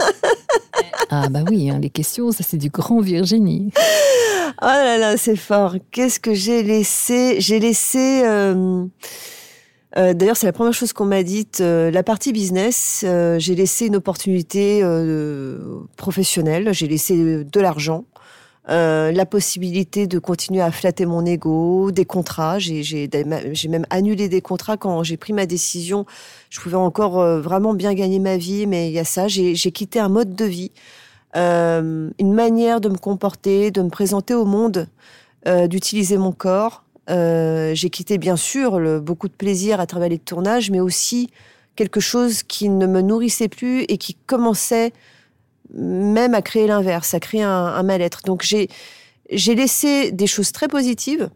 ah 1.10 1.28
bah 1.28 1.44
oui, 1.48 1.70
hein, 1.70 1.78
les 1.80 1.90
questions, 1.90 2.32
ça 2.32 2.42
c'est 2.42 2.56
du 2.56 2.70
grand 2.70 3.00
Virginie. 3.00 3.70
Oh 4.62 4.66
là 4.66 4.96
là, 4.98 5.16
c'est 5.16 5.36
fort. 5.36 5.76
Qu'est-ce 5.90 6.18
que 6.18 6.32
j'ai 6.34 6.62
laissé? 6.62 7.36
J'ai 7.40 7.60
laissé... 7.60 8.22
Euh... 8.24 8.86
Euh, 9.96 10.12
D'ailleurs, 10.12 10.36
c'est 10.36 10.46
la 10.46 10.52
première 10.52 10.72
chose 10.72 10.92
qu'on 10.92 11.04
m'a 11.04 11.22
dite. 11.22 11.60
Euh, 11.60 11.90
la 11.90 12.02
partie 12.02 12.32
business, 12.32 13.04
euh, 13.06 13.38
j'ai 13.38 13.54
laissé 13.54 13.86
une 13.86 13.96
opportunité 13.96 14.80
euh, 14.82 15.58
professionnelle, 15.96 16.72
j'ai 16.72 16.88
laissé 16.88 17.44
de 17.44 17.60
l'argent, 17.60 18.04
euh, 18.70 19.12
la 19.12 19.26
possibilité 19.26 20.06
de 20.06 20.18
continuer 20.18 20.62
à 20.62 20.72
flatter 20.72 21.06
mon 21.06 21.24
ego, 21.24 21.92
des 21.92 22.04
contrats. 22.04 22.58
J'ai 22.58 23.08
même 23.68 23.86
annulé 23.90 24.28
des 24.28 24.40
contrats 24.40 24.76
quand 24.76 25.02
j'ai 25.04 25.16
pris 25.16 25.32
ma 25.32 25.46
décision. 25.46 26.06
Je 26.50 26.60
pouvais 26.60 26.76
encore 26.76 27.24
vraiment 27.40 27.74
bien 27.74 27.94
gagner 27.94 28.18
ma 28.18 28.36
vie, 28.36 28.66
mais 28.66 28.88
il 28.88 28.92
y 28.92 28.98
a 28.98 29.04
ça. 29.04 29.28
J'ai 29.28 29.54
quitté 29.54 30.00
un 30.00 30.08
mode 30.08 30.34
de 30.34 30.44
vie, 30.44 30.72
une 31.34 32.12
manière 32.18 32.80
de 32.80 32.88
me 32.88 32.96
comporter, 32.96 33.70
de 33.70 33.82
me 33.82 33.90
présenter 33.90 34.34
au 34.34 34.46
monde, 34.46 34.88
d'utiliser 35.68 36.16
mon 36.16 36.32
corps. 36.32 36.83
Euh, 37.10 37.74
j'ai 37.74 37.90
quitté 37.90 38.18
bien 38.18 38.36
sûr 38.36 38.78
le, 38.78 39.00
beaucoup 39.00 39.28
de 39.28 39.34
plaisir 39.34 39.80
à 39.80 39.86
travers 39.86 40.08
les 40.08 40.18
tournages, 40.18 40.70
mais 40.70 40.80
aussi 40.80 41.30
quelque 41.76 42.00
chose 42.00 42.42
qui 42.42 42.68
ne 42.68 42.86
me 42.86 43.02
nourrissait 43.02 43.48
plus 43.48 43.82
et 43.82 43.98
qui 43.98 44.14
commençait 44.14 44.92
même 45.72 46.34
à 46.34 46.42
créer 46.42 46.66
l'inverse, 46.66 47.14
à 47.14 47.20
créer 47.20 47.42
un, 47.42 47.50
un 47.50 47.82
mal-être. 47.82 48.22
Donc 48.24 48.42
j'ai 48.42 48.68
laissé 49.54 50.12
des 50.12 50.26
choses 50.26 50.52
très 50.52 50.68
positives, 50.68 51.30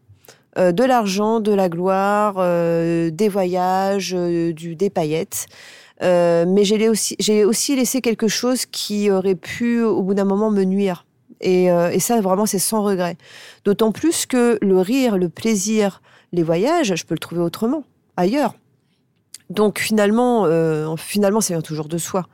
euh, 0.57 0.73
de 0.73 0.85
l'argent, 0.85 1.41
de 1.41 1.53
la 1.53 1.69
gloire, 1.69 2.37
euh, 2.39 3.11
des 3.11 3.29
voyages, 3.29 4.15
euh, 4.17 4.53
du, 4.53 4.77
des 4.77 4.91
paillettes. 4.91 5.47
Euh, 6.03 6.45
mais 6.47 6.65
j'ai 6.65 6.89
aussi, 6.89 7.17
j'ai 7.19 7.45
aussi 7.45 7.75
laissé 7.75 8.01
quelque 8.01 8.29
chose 8.29 8.67
qui 8.67 9.11
aurait 9.11 9.35
pu, 9.35 9.83
au 9.83 10.03
bout 10.03 10.15
d'un 10.15 10.25
moment, 10.25 10.51
me 10.51 10.63
nuire. 10.63 11.05
Et, 11.41 11.71
euh, 11.71 11.91
et 11.91 12.01
ça, 12.01 12.21
vraiment, 12.21 12.47
c'est 12.47 12.59
sans 12.59 12.83
regret. 12.83 13.17
D'autant 13.65 13.93
plus 13.93 14.27
que 14.27 14.59
le 14.61 14.81
rire, 14.81 15.17
le 15.17 15.29
plaisir, 15.29 16.03
les 16.33 16.43
voyages, 16.43 16.95
je 16.95 17.05
peux 17.05 17.15
le 17.15 17.21
trouver 17.21 17.43
autrement, 17.43 17.85
ailleurs. 18.17 18.55
Donc 19.51 19.79
finalement, 19.79 20.45
euh, 20.45 20.95
finalement, 20.97 21.41
ça 21.41 21.55
vient 21.55 21.63
toujours 21.63 21.89
de 21.89 21.99
soi. 21.99 22.27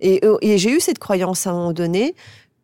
Et, 0.00 0.24
euh, 0.24 0.36
et 0.42 0.58
j'ai 0.58 0.70
eu 0.70 0.80
cette 0.80 0.98
croyance 0.98 1.46
à 1.46 1.50
un 1.50 1.54
moment 1.54 1.72
donné 1.72 2.14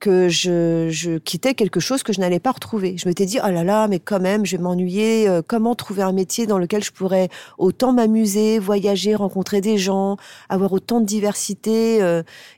que 0.00 0.28
je, 0.28 0.88
je 0.90 1.16
quittais 1.16 1.54
quelque 1.54 1.80
chose 1.80 2.02
que 2.02 2.12
je 2.12 2.20
n'allais 2.20 2.40
pas 2.40 2.50
retrouver. 2.50 2.98
Je 2.98 3.08
m'étais 3.08 3.24
dit, 3.24 3.38
oh 3.42 3.48
là 3.48 3.64
là, 3.64 3.88
mais 3.88 4.00
quand 4.00 4.20
même, 4.20 4.44
je 4.44 4.56
vais 4.56 4.62
m'ennuyer. 4.62 5.40
Comment 5.46 5.74
trouver 5.74 6.02
un 6.02 6.12
métier 6.12 6.46
dans 6.46 6.58
lequel 6.58 6.84
je 6.84 6.90
pourrais 6.90 7.30
autant 7.56 7.94
m'amuser, 7.94 8.58
voyager, 8.58 9.14
rencontrer 9.14 9.62
des 9.62 9.78
gens, 9.78 10.18
avoir 10.50 10.74
autant 10.74 11.00
de 11.00 11.06
diversité 11.06 12.00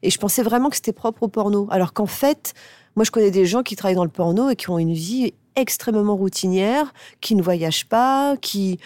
Et 0.03 0.11
je 0.11 0.19
pensais 0.19 0.43
vraiment 0.43 0.71
que 0.71 0.77
c'était 0.77 0.93
propre 0.93 1.23
au 1.23 1.29
porno. 1.29 1.69
Alors 1.71 1.93
qu'en 1.93 2.07
fait, 2.07 2.55
moi, 2.97 3.05
je 3.05 3.11
connais 3.11 3.31
des 3.31 3.45
gens 3.45 3.63
qui 3.63 3.77
travaillent 3.77 3.97
dans 3.97 4.05
le 4.05 4.11
porno 4.11 4.51
et 4.51 4.57
qui 4.57 4.71
ont 4.71 4.79
une 4.79 4.95
vie 4.95 5.35
extrêmement 5.55 6.17
routinière, 6.17 6.93
qui 7.21 7.35
ne 7.35 7.43
voyagent 7.43 7.87
pas, 7.87 8.37
qui 8.41 8.79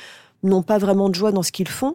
n'ont 0.43 0.63
pas 0.63 0.79
vraiment 0.79 1.09
de 1.09 1.15
joie 1.15 1.33
dans 1.33 1.43
ce 1.43 1.53
qu'ils 1.53 1.69
font. 1.69 1.95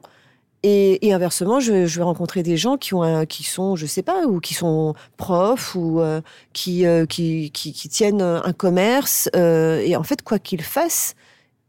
Et, 0.68 1.14
inversement, 1.14 1.60
je, 1.60 1.86
vais 1.86 2.04
rencontrer 2.04 2.42
des 2.42 2.58
gens 2.58 2.78
qui 2.78 2.96
ont 2.96 3.04
un, 3.04 3.28
qui 3.28 3.44
sont, 3.44 3.76
je 3.76 3.86
sais 3.86 4.02
pas, 4.02 4.26
ou 4.26 4.40
qui 4.40 4.56
sont 4.56 4.96
profs 5.16 5.76
ou 5.76 6.02
euh, 6.02 6.22
qui, 6.54 6.88
euh, 6.88 7.06
qui, 7.06 7.52
qui 7.52 7.72
qui 7.72 7.88
tiennent 7.88 8.24
un 8.24 8.52
commerce. 8.52 9.30
euh, 9.36 9.80
et 9.86 9.96
en 9.96 10.02
fait, 10.02 10.24
quoi 10.24 10.40
qu'ils 10.40 10.64
fassent, 10.64 11.14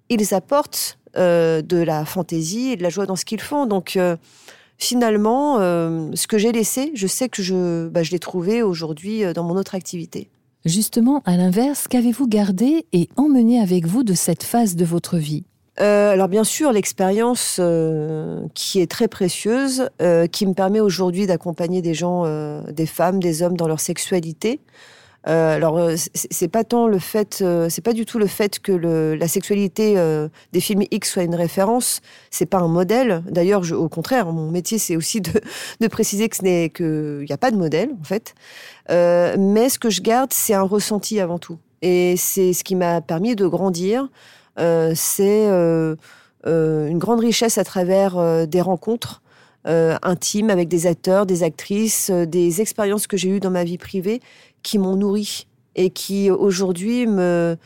ils 0.08 0.32
apportent 0.32 0.98
de 1.14 1.82
la 1.82 2.04
fantaisie 2.06 2.72
et 2.72 2.76
de 2.76 2.82
la 2.82 2.88
joie 2.88 3.04
dans 3.04 3.16
ce 3.16 3.26
qu'ils 3.26 3.40
font. 3.40 3.66
Donc 3.66 3.98
finalement, 4.78 5.58
euh, 5.58 6.10
ce 6.14 6.26
que 6.26 6.38
j'ai 6.38 6.52
laissé, 6.52 6.92
je 6.94 7.06
sais 7.06 7.28
que 7.28 7.42
je, 7.42 7.88
bah, 7.88 8.02
je 8.02 8.10
l'ai 8.10 8.18
trouvé 8.18 8.62
aujourd'hui 8.62 9.24
euh, 9.24 9.32
dans 9.32 9.44
mon 9.44 9.56
autre 9.56 9.74
activité. 9.74 10.28
Justement, 10.64 11.22
à 11.26 11.36
l'inverse, 11.36 11.86
qu'avez-vous 11.88 12.26
gardé 12.26 12.86
et 12.92 13.08
emmené 13.16 13.60
avec 13.60 13.86
vous 13.86 14.02
de 14.02 14.14
cette 14.14 14.42
phase 14.42 14.74
de 14.74 14.84
votre 14.84 15.16
vie? 15.16 15.44
Euh, 15.80 16.10
alors 16.10 16.28
bien 16.28 16.44
sûr, 16.44 16.72
l'expérience 16.72 17.58
euh, 17.60 18.40
qui 18.54 18.80
est 18.80 18.90
très 18.90 19.08
précieuse, 19.08 19.90
euh, 20.00 20.26
qui 20.26 20.46
me 20.46 20.54
permet 20.54 20.80
aujourd'hui 20.80 21.26
d'accompagner 21.26 21.82
des 21.82 21.94
gens, 21.94 22.24
des 22.70 22.86
femmes, 22.86 23.20
des 23.20 23.42
hommes 23.42 23.56
dans 23.56 23.68
leur 23.68 23.80
sexualité. 23.80 24.60
Euh, 25.28 25.56
alors 25.56 25.78
euh, 25.78 25.94
c'est 26.14 26.48
pas 26.48 26.62
tant 26.62 26.86
le 26.86 26.98
fait, 26.98 27.40
euh, 27.42 27.68
c'est 27.68 27.82
pas 27.82 27.92
du 27.92 28.06
tout 28.06 28.18
le 28.18 28.28
fait 28.28 28.60
que 28.60 28.70
le, 28.70 29.16
la 29.16 29.26
sexualité 29.26 29.94
euh, 29.96 30.28
des 30.52 30.60
films 30.60 30.84
X 30.90 31.12
soit 31.12 31.24
une 31.24 31.34
référence. 31.34 32.00
C'est 32.30 32.46
pas 32.46 32.58
un 32.58 32.68
modèle. 32.68 33.22
D'ailleurs, 33.28 33.72
au 33.72 33.88
contraire, 33.88 34.26
mon 34.26 34.50
métier 34.50 34.78
c'est 34.78 34.96
aussi 34.96 35.20
de, 35.20 35.32
de 35.80 35.88
préciser 35.88 36.28
que 36.28 36.36
ce 36.36 36.42
n'est 36.42 36.70
que 36.70 37.18
il 37.22 37.26
n'y 37.26 37.32
a 37.32 37.38
pas 37.38 37.50
de 37.50 37.56
modèle 37.56 37.90
en 38.00 38.04
fait. 38.04 38.34
Euh, 38.90 39.36
mais 39.38 39.68
ce 39.68 39.78
que 39.78 39.90
je 39.90 40.00
garde, 40.00 40.32
c'est 40.32 40.54
un 40.54 40.62
ressenti 40.62 41.18
avant 41.18 41.38
tout. 41.38 41.58
Et 41.82 42.16
c'est 42.16 42.52
ce 42.52 42.62
qui 42.62 42.76
m'a 42.76 43.00
permis 43.00 43.34
de 43.36 43.46
grandir. 43.46 44.08
Euh, 44.58 44.92
c'est 44.94 45.46
une 45.46 46.98
grande 46.98 47.20
richesse 47.20 47.58
à 47.58 47.64
travers 47.64 48.46
des 48.46 48.60
rencontres 48.60 49.22
euh, 49.66 49.96
intimes 50.02 50.50
avec 50.50 50.68
des 50.68 50.86
acteurs, 50.86 51.26
des 51.26 51.42
actrices, 51.42 52.10
euh, 52.10 52.24
des 52.24 52.60
expériences 52.60 53.08
que 53.08 53.16
j'ai 53.16 53.30
eues 53.30 53.40
dans 53.40 53.50
ma 53.50 53.64
vie 53.64 53.78
privée 53.78 54.20
qui 54.66 54.78
m'ont 54.78 54.96
nourri 54.96 55.46
et 55.76 55.90
qui 55.90 56.30
aujourd'hui 56.30 57.06
me 57.06 57.56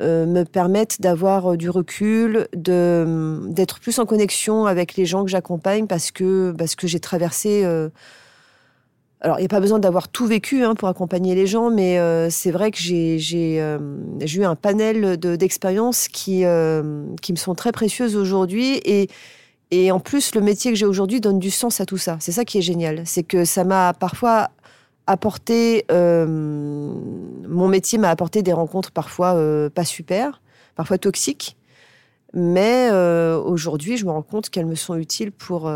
euh, 0.00 0.26
me 0.26 0.42
permettent 0.44 1.00
d'avoir 1.00 1.52
euh, 1.52 1.56
du 1.56 1.70
recul, 1.70 2.48
de 2.56 3.40
d'être 3.48 3.78
plus 3.78 3.98
en 3.98 4.06
connexion 4.06 4.66
avec 4.66 4.96
les 4.96 5.06
gens 5.06 5.24
que 5.24 5.30
j'accompagne 5.30 5.86
parce 5.86 6.10
que 6.10 6.52
parce 6.58 6.74
que 6.74 6.86
j'ai 6.86 6.98
traversé 7.00 7.62
euh, 7.64 7.88
alors, 9.24 9.38
il 9.38 9.42
n'y 9.42 9.46
a 9.46 9.48
pas 9.48 9.60
besoin 9.60 9.78
d'avoir 9.78 10.08
tout 10.08 10.26
vécu 10.26 10.64
hein, 10.64 10.74
pour 10.74 10.88
accompagner 10.88 11.36
les 11.36 11.46
gens, 11.46 11.70
mais 11.70 12.00
euh, 12.00 12.28
c'est 12.28 12.50
vrai 12.50 12.72
que 12.72 12.78
j'ai 12.78 13.20
j'ai, 13.20 13.60
euh, 13.62 13.78
eu 14.20 14.42
un 14.44 14.56
panel 14.56 15.16
de- 15.16 15.36
d'expériences 15.36 16.08
qui, 16.08 16.44
euh, 16.44 17.04
qui 17.22 17.32
me 17.32 17.36
sont 17.38 17.54
très 17.54 17.70
précieuses 17.70 18.16
aujourd'hui. 18.16 18.80
Et, 18.84 19.08
et 19.70 19.92
en 19.92 20.00
plus, 20.00 20.34
le 20.34 20.40
métier 20.40 20.72
que 20.72 20.76
j'ai 20.76 20.86
aujourd'hui 20.86 21.20
donne 21.20 21.38
du 21.38 21.52
sens 21.52 21.80
à 21.80 21.86
tout 21.86 21.98
ça. 21.98 22.16
C'est 22.18 22.32
ça 22.32 22.44
qui 22.44 22.58
est 22.58 22.62
génial. 22.62 23.02
C'est 23.04 23.22
que 23.22 23.44
ça 23.44 23.62
m'a 23.62 23.92
parfois 23.94 24.50
apporté... 25.06 25.84
euh, 25.90 26.26
mon 26.26 27.68
métier 27.68 27.98
m'a 27.98 28.10
apporté 28.10 28.42
des 28.42 28.52
rencontres 28.52 28.90
parfois 28.90 29.34
euh, 29.34 29.68
pas 29.68 29.84
super, 29.84 30.40
parfois 30.74 30.98
toxiques. 30.98 31.56
Mais 32.34 32.88
euh, 32.90 33.38
aujourd'hui, 33.38 33.96
je 33.96 34.06
me 34.06 34.10
rends 34.10 34.22
compte 34.22 34.48
qu'elles 34.48 34.66
me 34.66 34.74
sont 34.74 34.96
utiles 34.96 35.32
pour... 35.32 35.70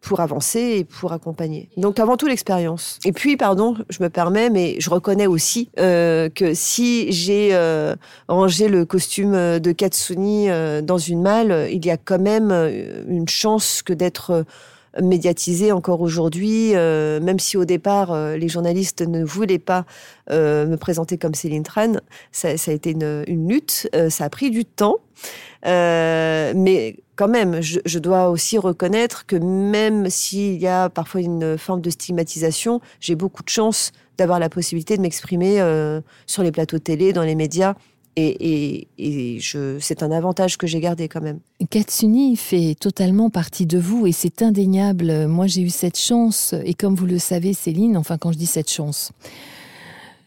pour 0.00 0.20
avancer 0.20 0.60
et 0.60 0.84
pour 0.84 1.12
accompagner. 1.12 1.70
Donc 1.76 1.98
avant 1.98 2.16
tout 2.16 2.26
l'expérience. 2.26 2.98
Et 3.04 3.12
puis, 3.12 3.36
pardon, 3.36 3.76
je 3.88 4.02
me 4.02 4.10
permets, 4.10 4.50
mais 4.50 4.76
je 4.78 4.90
reconnais 4.90 5.26
aussi 5.26 5.70
que 5.76 6.52
si 6.54 7.10
j'ai 7.10 7.56
rangé 8.28 8.68
le 8.68 8.84
costume 8.84 9.32
de 9.58 9.72
Katsuni 9.72 10.48
dans 10.82 10.98
une 10.98 11.22
malle, 11.22 11.68
il 11.70 11.84
y 11.84 11.90
a 11.90 11.96
quand 11.96 12.18
même 12.20 12.50
une 13.08 13.28
chance 13.28 13.82
que 13.82 13.94
d'être 13.94 14.44
médiatisé 15.02 15.72
encore 15.72 16.00
aujourd'hui, 16.00 16.74
euh, 16.74 17.20
même 17.20 17.38
si 17.38 17.56
au 17.56 17.64
départ 17.64 18.12
euh, 18.12 18.36
les 18.36 18.48
journalistes 18.48 19.02
ne 19.02 19.24
voulaient 19.24 19.58
pas 19.58 19.86
euh, 20.30 20.66
me 20.66 20.76
présenter 20.76 21.18
comme 21.18 21.34
Céline 21.34 21.62
Tran, 21.62 21.94
ça, 22.32 22.48
a 22.48 22.72
été 22.72 22.90
une, 22.90 23.24
lutte, 23.48 23.88
ça 24.08 24.24
a 24.24 24.30
pris 24.30 24.50
du 24.50 24.64
temps, 24.64 24.98
mais 25.64 26.96
quand 27.16 27.28
même, 27.28 27.60
je, 27.60 27.80
je 27.84 27.98
dois 27.98 28.28
aussi 28.28 28.58
reconnaître 28.58 29.26
que 29.26 29.36
même 29.36 30.10
s'il 30.10 30.60
y 30.60 30.66
a 30.66 30.88
parfois 30.88 31.20
une 31.20 31.58
forme 31.58 31.80
de 31.80 31.90
stigmatisation, 31.90 32.80
j'ai 33.00 33.14
beaucoup 33.14 33.42
de 33.42 33.48
chance 33.48 33.92
d'avoir 34.18 34.38
la 34.38 34.48
possibilité 34.48 34.96
de 34.96 35.02
m'exprimer 35.02 35.58
sur 36.26 36.42
les 36.42 36.52
plateaux 36.52 36.78
télé, 36.78 37.12
dans 37.12 37.22
les 37.22 37.34
médias. 37.34 37.74
Et, 38.16 38.88
c'est 39.80 40.02
un 40.02 40.10
avantage 40.12 40.56
que 40.56 40.66
j'ai 40.66 40.80
gardé 40.80 41.08
quand 41.08 41.20
même. 41.20 41.40
Katsuni 41.70 42.36
fait 42.36 42.76
totalement 42.78 43.30
partie 43.30 43.66
de 43.66 43.78
vous 43.78 44.06
et 44.06 44.12
c'est 44.12 44.42
indéniable. 44.42 45.26
Moi, 45.26 45.46
j'ai 45.46 45.62
eu 45.62 45.70
cette 45.70 45.98
chance, 45.98 46.54
et 46.64 46.74
comme 46.74 46.94
vous 46.94 47.06
le 47.06 47.18
savez, 47.18 47.54
Céline, 47.54 47.96
enfin, 47.96 48.18
quand 48.18 48.32
je 48.32 48.38
dis 48.38 48.46
cette 48.46 48.70
chance, 48.70 49.12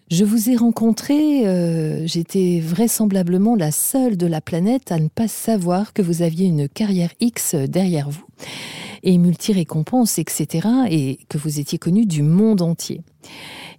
Je 0.10 0.24
vous 0.24 0.50
ai 0.50 0.56
rencontré, 0.56 1.46
euh, 1.46 2.08
j'étais 2.08 2.62
vraisemblablement 2.62 3.58
la 3.58 3.72
seule 3.72 4.16
de 4.16 4.26
la 4.26 4.40
planète 4.40 4.90
à 4.94 5.00
ne 5.00 5.10
pas 5.10 5.28
savoir 5.28 5.92
que 5.92 6.02
vous 6.02 6.22
aviez 6.22 6.48
une 6.48 6.70
carrière 6.70 7.10
X 7.20 7.56
derrière 7.56 8.10
vous, 8.10 8.24
et 9.04 9.18
multi-récompenses, 9.18 10.20
etc., 10.20 10.68
et 10.90 11.20
que 11.30 11.38
vous 11.38 11.60
étiez 11.60 11.78
connu 11.78 12.06
du 12.06 12.24
monde 12.24 12.62
entier. 12.62 13.02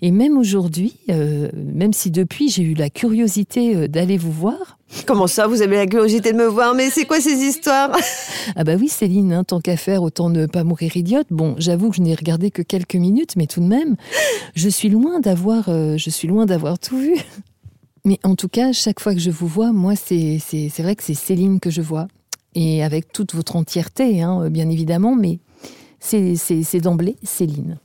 Et 0.00 0.12
même 0.12 0.38
aujourd'hui, 0.38 0.94
euh, 1.10 1.48
même 1.54 1.92
si 1.92 2.10
depuis 2.10 2.48
j'ai 2.48 2.62
eu 2.62 2.74
la 2.74 2.88
curiosité 2.88 3.74
euh, 3.74 3.88
d'aller 3.88 4.16
vous 4.16 4.30
voir. 4.30 4.78
Comment 5.06 5.26
ça, 5.26 5.46
vous 5.46 5.60
avez 5.60 5.76
la 5.76 5.86
curiosité 5.86 6.32
de 6.32 6.36
me 6.36 6.46
voir? 6.46 6.74
Mais 6.74 6.88
c'est 6.88 7.04
quoi 7.04 7.20
ces 7.20 7.36
histoires? 7.36 7.90
Ah 8.56 8.64
bah 8.64 8.76
oui, 8.78 8.88
Céline, 8.88 9.32
hein, 9.32 9.44
tant 9.44 9.60
qu'à 9.60 9.76
faire, 9.76 10.02
autant 10.02 10.30
ne 10.30 10.46
pas 10.46 10.64
mourir 10.64 10.96
idiote. 10.96 11.26
Bon, 11.30 11.54
j'avoue 11.58 11.90
que 11.90 11.96
je 11.96 12.00
n'ai 12.00 12.14
regardé 12.14 12.50
que 12.50 12.62
quelques 12.62 12.94
minutes, 12.94 13.36
mais 13.36 13.46
tout 13.46 13.60
de 13.60 13.66
même, 13.66 13.96
je 14.54 14.68
suis 14.70 14.88
loin 14.88 15.20
d'avoir, 15.20 15.68
euh, 15.68 15.98
je 15.98 16.08
suis 16.08 16.26
loin 16.26 16.46
d'avoir 16.46 16.78
tout 16.78 16.96
vu. 16.96 17.14
Mais 18.06 18.18
en 18.24 18.36
tout 18.36 18.48
cas, 18.48 18.72
chaque 18.72 19.00
fois 19.00 19.12
que 19.12 19.20
je 19.20 19.30
vous 19.30 19.46
vois, 19.46 19.72
moi, 19.72 19.94
c'est 19.94 20.38
c'est 20.40 20.82
vrai 20.82 20.96
que 20.96 21.02
c'est 21.02 21.14
Céline 21.14 21.60
que 21.60 21.68
je 21.70 21.82
vois, 21.82 22.08
et 22.60 22.82
avec 22.82 23.12
toute 23.12 23.36
votre 23.36 23.54
entièreté, 23.54 24.20
hein, 24.20 24.50
bien 24.50 24.68
évidemment, 24.68 25.14
mais 25.14 25.38
c'est 26.00 26.80
d'emblée 26.80 27.14
Céline. 27.22 27.78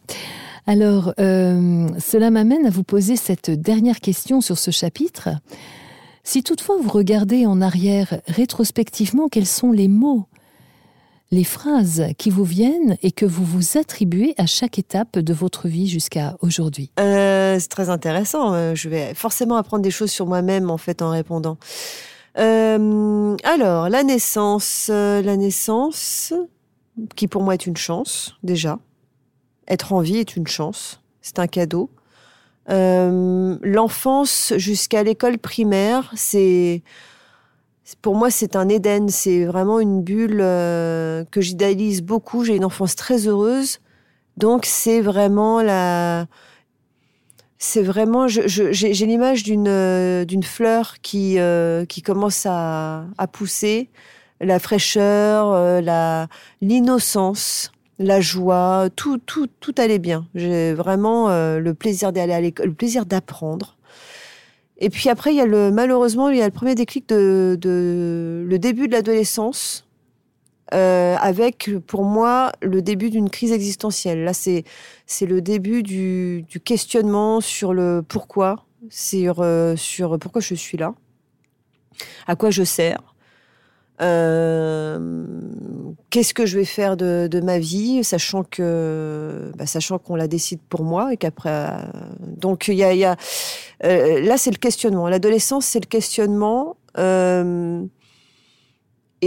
Alors, 0.65 1.13
euh, 1.19 1.87
cela 1.99 2.31
m'amène 2.31 2.65
à 2.65 2.71
vous 2.71 2.83
poser 2.83 3.15
cette 3.15 3.51
dernière 3.51 3.99
question 3.99 4.41
sur 4.41 4.57
ce 4.57 4.71
chapitre. 4.71 5.29
Si 6.23 6.41
toutefois 6.41 6.77
vous 6.81 6.89
regardez 6.89 7.45
en 7.45 7.61
arrière 7.61 8.19
rétrospectivement, 8.27 9.27
quels 9.27 9.45
sont 9.45 9.71
les 9.71 9.87
mots, 9.87 10.25
les 11.29 11.43
phrases 11.43 12.05
qui 12.17 12.31
vous 12.31 12.45
viennent 12.45 12.97
et 13.03 13.11
que 13.11 13.27
vous 13.27 13.45
vous 13.45 13.77
attribuez 13.77 14.33
à 14.37 14.47
chaque 14.47 14.79
étape 14.79 15.19
de 15.19 15.33
votre 15.35 15.67
vie 15.67 15.87
jusqu'à 15.87 16.35
aujourd'hui? 16.41 16.89
Euh, 16.99 17.59
C'est 17.59 17.69
très 17.69 17.91
intéressant. 17.91 18.55
Euh, 18.55 18.73
je 18.73 18.89
vais 18.89 19.13
forcément 19.13 19.57
apprendre 19.57 19.83
des 19.83 19.91
choses 19.91 20.09
sur 20.09 20.25
moi-même 20.25 20.71
en 20.71 20.79
fait 20.79 21.03
en 21.03 21.11
répondant. 21.11 21.57
Alors, 22.35 23.89
la 23.89 24.03
naissance, 24.03 24.89
la 24.89 25.37
naissance, 25.37 26.33
qui 27.15 27.27
pour 27.27 27.43
moi 27.43 27.53
est 27.53 27.65
une 27.65 27.77
chance 27.77 28.35
déjà. 28.43 28.79
Être 29.67 29.93
en 29.93 30.01
vie 30.01 30.17
est 30.17 30.35
une 30.35 30.47
chance, 30.47 31.01
c'est 31.21 31.39
un 31.39 31.47
cadeau. 31.47 31.89
Euh, 32.69 33.57
l'enfance 33.61 34.53
jusqu'à 34.55 35.03
l'école 35.03 35.37
primaire, 35.37 36.11
c'est 36.15 36.81
pour 38.01 38.15
moi 38.15 38.29
c'est 38.31 38.55
un 38.55 38.69
Éden, 38.69 39.09
c'est 39.09 39.43
vraiment 39.45 39.79
une 39.79 40.01
bulle 40.01 40.39
euh, 40.41 41.25
que 41.25 41.41
j'idéalise 41.41 42.01
beaucoup. 42.01 42.43
J'ai 42.43 42.55
une 42.55 42.65
enfance 42.65 42.95
très 42.95 43.27
heureuse, 43.27 43.79
donc 44.37 44.65
c'est 44.65 45.01
vraiment 45.01 45.61
la, 45.61 46.27
c'est 47.65 47.83
vraiment, 47.83 48.27
j'ai 48.27 49.05
l'image 49.05 49.43
d'une 49.43 49.67
euh, 49.67 50.25
fleur 50.43 50.95
qui 51.01 51.37
qui 51.87 52.01
commence 52.01 52.45
à, 52.45 53.05
à 53.17 53.27
pousser, 53.27 53.89
la 54.41 54.59
fraîcheur, 54.59 55.81
la 55.81 56.27
l'innocence 56.61 57.71
la 57.99 58.21
joie, 58.21 58.89
tout, 58.95 59.17
tout, 59.17 59.47
tout 59.59 59.75
allait 59.77 59.99
bien. 59.99 60.27
J'ai 60.35 60.73
vraiment 60.73 61.29
euh, 61.29 61.59
le 61.59 61.73
plaisir 61.73 62.11
d'aller 62.11 62.33
à 62.33 62.41
l'école, 62.41 62.67
le 62.67 62.73
plaisir 62.73 63.05
d'apprendre. 63.05 63.77
Et 64.77 64.89
puis 64.89 65.09
après, 65.09 65.33
il 65.33 65.37
y 65.37 65.41
a 65.41 65.45
le, 65.45 65.71
malheureusement, 65.71 66.29
il 66.29 66.37
y 66.37 66.41
a 66.41 66.45
le 66.45 66.51
premier 66.51 66.75
déclic 66.75 67.07
de, 67.07 67.57
le 67.63 68.59
début 68.59 68.87
de 68.87 68.93
l'adolescence, 68.93 69.85
euh, 70.73 71.15
avec 71.19 71.69
pour 71.87 72.03
moi 72.03 72.51
le 72.61 72.81
début 72.81 73.09
d'une 73.09 73.29
crise 73.29 73.51
existentielle. 73.51 74.23
Là, 74.23 74.33
c'est 74.33 74.63
le 75.21 75.41
début 75.41 75.83
du, 75.83 76.45
questionnement 76.65 77.41
sur 77.41 77.73
le 77.73 78.03
pourquoi, 78.07 78.65
sur 78.89 79.41
euh, 79.41 79.75
sur 79.75 80.17
pourquoi 80.19 80.41
je 80.41 80.55
suis 80.55 80.77
là, 80.77 80.93
à 82.27 82.35
quoi 82.35 82.49
je 82.49 82.63
sers. 82.63 83.13
Euh, 84.01 85.23
qu'est-ce 86.09 86.33
que 86.33 86.45
je 86.45 86.57
vais 86.57 86.65
faire 86.65 86.97
de, 86.97 87.41
ma 87.43 87.59
vie, 87.59 88.03
sachant 88.03 88.43
que, 88.43 89.51
bah, 89.55 89.67
sachant 89.67 89.99
qu'on 89.99 90.15
la 90.15 90.27
décide 90.27 90.59
pour 90.67 90.83
moi 90.83 91.13
et 91.13 91.17
qu'après, 91.17 91.69
donc 92.19 92.67
il 92.67 92.75
y 92.75 92.83
a, 93.05 93.15
euh, 93.83 94.21
là 94.21 94.37
c'est 94.37 94.51
le 94.51 94.57
questionnement. 94.57 95.07
L'adolescence 95.07 95.65
c'est 95.65 95.79
le 95.79 95.87
questionnement. 95.87 96.77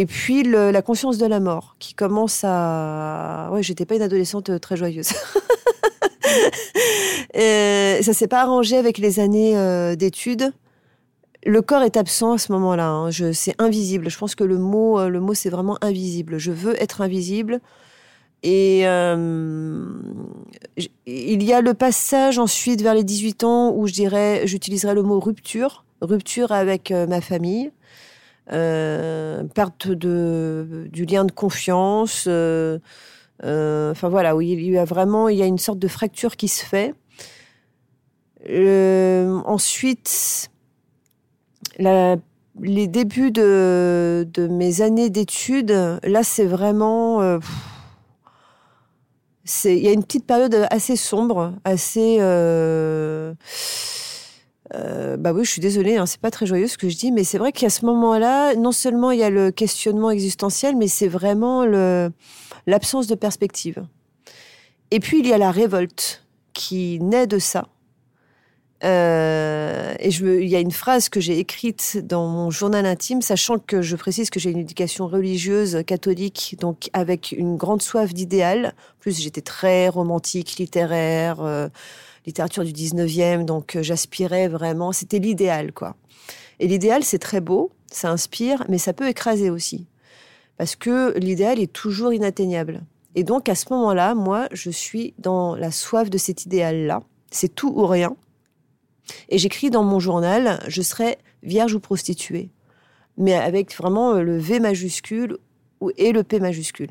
Et 0.01 0.07
puis 0.07 0.42
la 0.42 0.82
conscience 0.82 1.18
de 1.18 1.26
la 1.26 1.40
mort 1.40 1.76
qui 1.78 1.94
commence 1.94 2.42
à. 2.44 3.49
Ouais, 3.53 3.62
j'étais 3.62 3.86
pas 3.86 3.97
une 3.97 4.03
adolescente 4.03 4.61
très 4.61 4.76
joyeuse. 4.76 5.09
et 7.34 7.99
ça 8.03 8.12
s'est 8.12 8.28
pas 8.28 8.42
arrangé 8.42 8.76
avec 8.76 8.99
les 8.99 9.20
années 9.20 9.97
d'études 9.97 10.53
le 11.47 11.62
corps 11.62 11.82
est 11.82 11.97
absent 11.97 12.32
à 12.32 12.38
ce 12.38 12.53
moment-là. 12.53 12.88
Hein. 12.88 13.11
C'est 13.32 13.55
invisible. 13.59 14.11
Je 14.11 14.18
pense 14.18 14.34
que 14.34 14.44
le 14.44 14.59
mot, 14.59 14.99
euh, 14.99 15.09
le 15.09 15.20
mot, 15.20 15.32
c'est 15.32 15.49
vraiment 15.49 15.78
invisible. 15.80 16.38
Je 16.38 16.53
veux 16.53 16.80
être 16.82 17.01
invisible. 17.01 17.61
Et 18.42 18.86
euh, 18.86 19.86
il 21.07 21.42
y 21.42 21.53
a 21.53 21.61
le 21.61 21.74
passage 21.74 22.38
ensuite 22.38 22.82
vers 22.82 22.94
les 22.94 23.05
18 23.05 23.44
ans 23.44 23.72
où 23.74 23.86
je 23.86 23.92
dirais, 23.92 24.42
j'utiliserai 24.44 24.94
le 24.94 25.03
mot 25.03 25.18
rupture, 25.18 25.84
rupture 26.01 26.53
avec 26.53 26.90
euh, 26.90 27.07
ma 27.07 27.20
famille, 27.20 27.72
perte 28.47 29.88
de, 29.88 30.88
du 30.92 31.05
lien 31.05 31.24
de 31.24 31.32
confiance. 31.32 32.26
enfin 32.26 34.09
voilà, 34.09 34.36
où 34.36 34.40
il 34.40 34.61
y 34.62 34.78
a 34.78 34.84
vraiment, 34.84 35.28
il 35.28 35.36
y 35.36 35.42
a 35.42 35.47
une 35.47 35.59
sorte 35.59 35.78
de 35.78 35.88
fracture 35.88 36.36
qui 36.36 36.49
se 36.49 36.64
fait. 36.64 36.94
ensuite, 39.44 40.51
les 42.61 42.86
débuts 42.86 43.30
de, 43.30 44.26
mes 44.51 44.80
années 44.80 45.11
d'études, 45.11 46.01
là, 46.03 46.22
c'est 46.22 46.47
vraiment. 46.47 47.20
Euh, 47.22 47.38
il 49.64 49.78
y 49.78 49.88
a 49.88 49.92
une 49.92 50.03
petite 50.03 50.26
période 50.26 50.66
assez 50.70 50.97
sombre, 50.97 51.53
assez. 51.64 52.18
Euh, 52.20 53.34
euh, 54.74 55.16
bah 55.16 55.32
oui, 55.32 55.44
je 55.44 55.50
suis 55.50 55.60
désolée, 55.60 55.96
hein, 55.96 56.06
c'est 56.06 56.20
pas 56.20 56.30
très 56.30 56.46
joyeux 56.46 56.66
ce 56.66 56.78
que 56.78 56.88
je 56.88 56.96
dis, 56.96 57.12
mais 57.12 57.24
c'est 57.24 57.38
vrai 57.38 57.52
qu'à 57.52 57.70
ce 57.70 57.84
moment-là, 57.86 58.54
non 58.56 58.72
seulement 58.72 59.10
il 59.10 59.20
y 59.20 59.22
a 59.22 59.30
le 59.30 59.50
questionnement 59.50 60.10
existentiel, 60.10 60.76
mais 60.76 60.88
c'est 60.88 61.08
vraiment 61.08 61.64
l'absence 62.66 63.06
de 63.06 63.14
perspective. 63.14 63.84
Et 64.90 65.00
puis 65.00 65.18
il 65.20 65.26
y 65.26 65.32
a 65.32 65.38
la 65.38 65.50
révolte 65.50 66.24
qui 66.52 66.98
naît 67.00 67.26
de 67.26 67.38
ça. 67.38 67.68
Euh, 68.84 69.94
et 69.98 70.08
il 70.08 70.48
y 70.48 70.56
a 70.56 70.60
une 70.60 70.72
phrase 70.72 71.08
que 71.08 71.20
j'ai 71.20 71.38
écrite 71.38 71.98
dans 72.04 72.26
mon 72.28 72.50
journal 72.50 72.84
intime, 72.84 73.22
sachant 73.22 73.58
que 73.58 73.80
je 73.80 73.96
précise 73.96 74.28
que 74.28 74.38
j'ai 74.38 74.50
une 74.50 74.58
éducation 74.58 75.06
religieuse 75.06 75.82
catholique, 75.86 76.56
donc 76.60 76.90
avec 76.92 77.32
une 77.32 77.56
grande 77.56 77.82
soif 77.82 78.12
d'idéal. 78.12 78.74
plus, 79.00 79.18
j'étais 79.18 79.40
très 79.40 79.88
romantique, 79.88 80.56
littéraire, 80.58 81.40
euh, 81.40 81.68
littérature 82.26 82.64
du 82.64 82.72
19e, 82.72 83.44
donc 83.44 83.76
euh, 83.76 83.82
j'aspirais 83.82 84.48
vraiment. 84.48 84.92
C'était 84.92 85.18
l'idéal, 85.18 85.72
quoi. 85.72 85.96
Et 86.60 86.66
l'idéal, 86.66 87.02
c'est 87.02 87.18
très 87.18 87.40
beau, 87.40 87.70
ça 87.90 88.10
inspire, 88.10 88.64
mais 88.68 88.78
ça 88.78 88.92
peut 88.92 89.08
écraser 89.08 89.50
aussi. 89.50 89.86
Parce 90.58 90.76
que 90.76 91.16
l'idéal 91.18 91.60
est 91.60 91.72
toujours 91.72 92.12
inatteignable. 92.12 92.82
Et 93.14 93.24
donc, 93.24 93.48
à 93.48 93.54
ce 93.54 93.66
moment-là, 93.70 94.14
moi, 94.14 94.48
je 94.52 94.70
suis 94.70 95.14
dans 95.18 95.54
la 95.54 95.70
soif 95.70 96.10
de 96.10 96.18
cet 96.18 96.44
idéal-là. 96.44 97.02
C'est 97.30 97.54
tout 97.54 97.72
ou 97.74 97.86
rien. 97.86 98.16
Et 99.28 99.38
j'écris 99.38 99.70
dans 99.70 99.82
mon 99.82 100.00
journal, 100.00 100.62
je 100.68 100.82
serai 100.82 101.18
vierge 101.42 101.74
ou 101.74 101.80
prostituée. 101.80 102.50
Mais 103.18 103.34
avec 103.34 103.74
vraiment 103.74 104.14
euh, 104.14 104.22
le 104.22 104.38
V 104.38 104.61
majuscule 104.61 105.38
et 105.96 106.12
le 106.12 106.22
P 106.22 106.40
majuscule. 106.40 106.90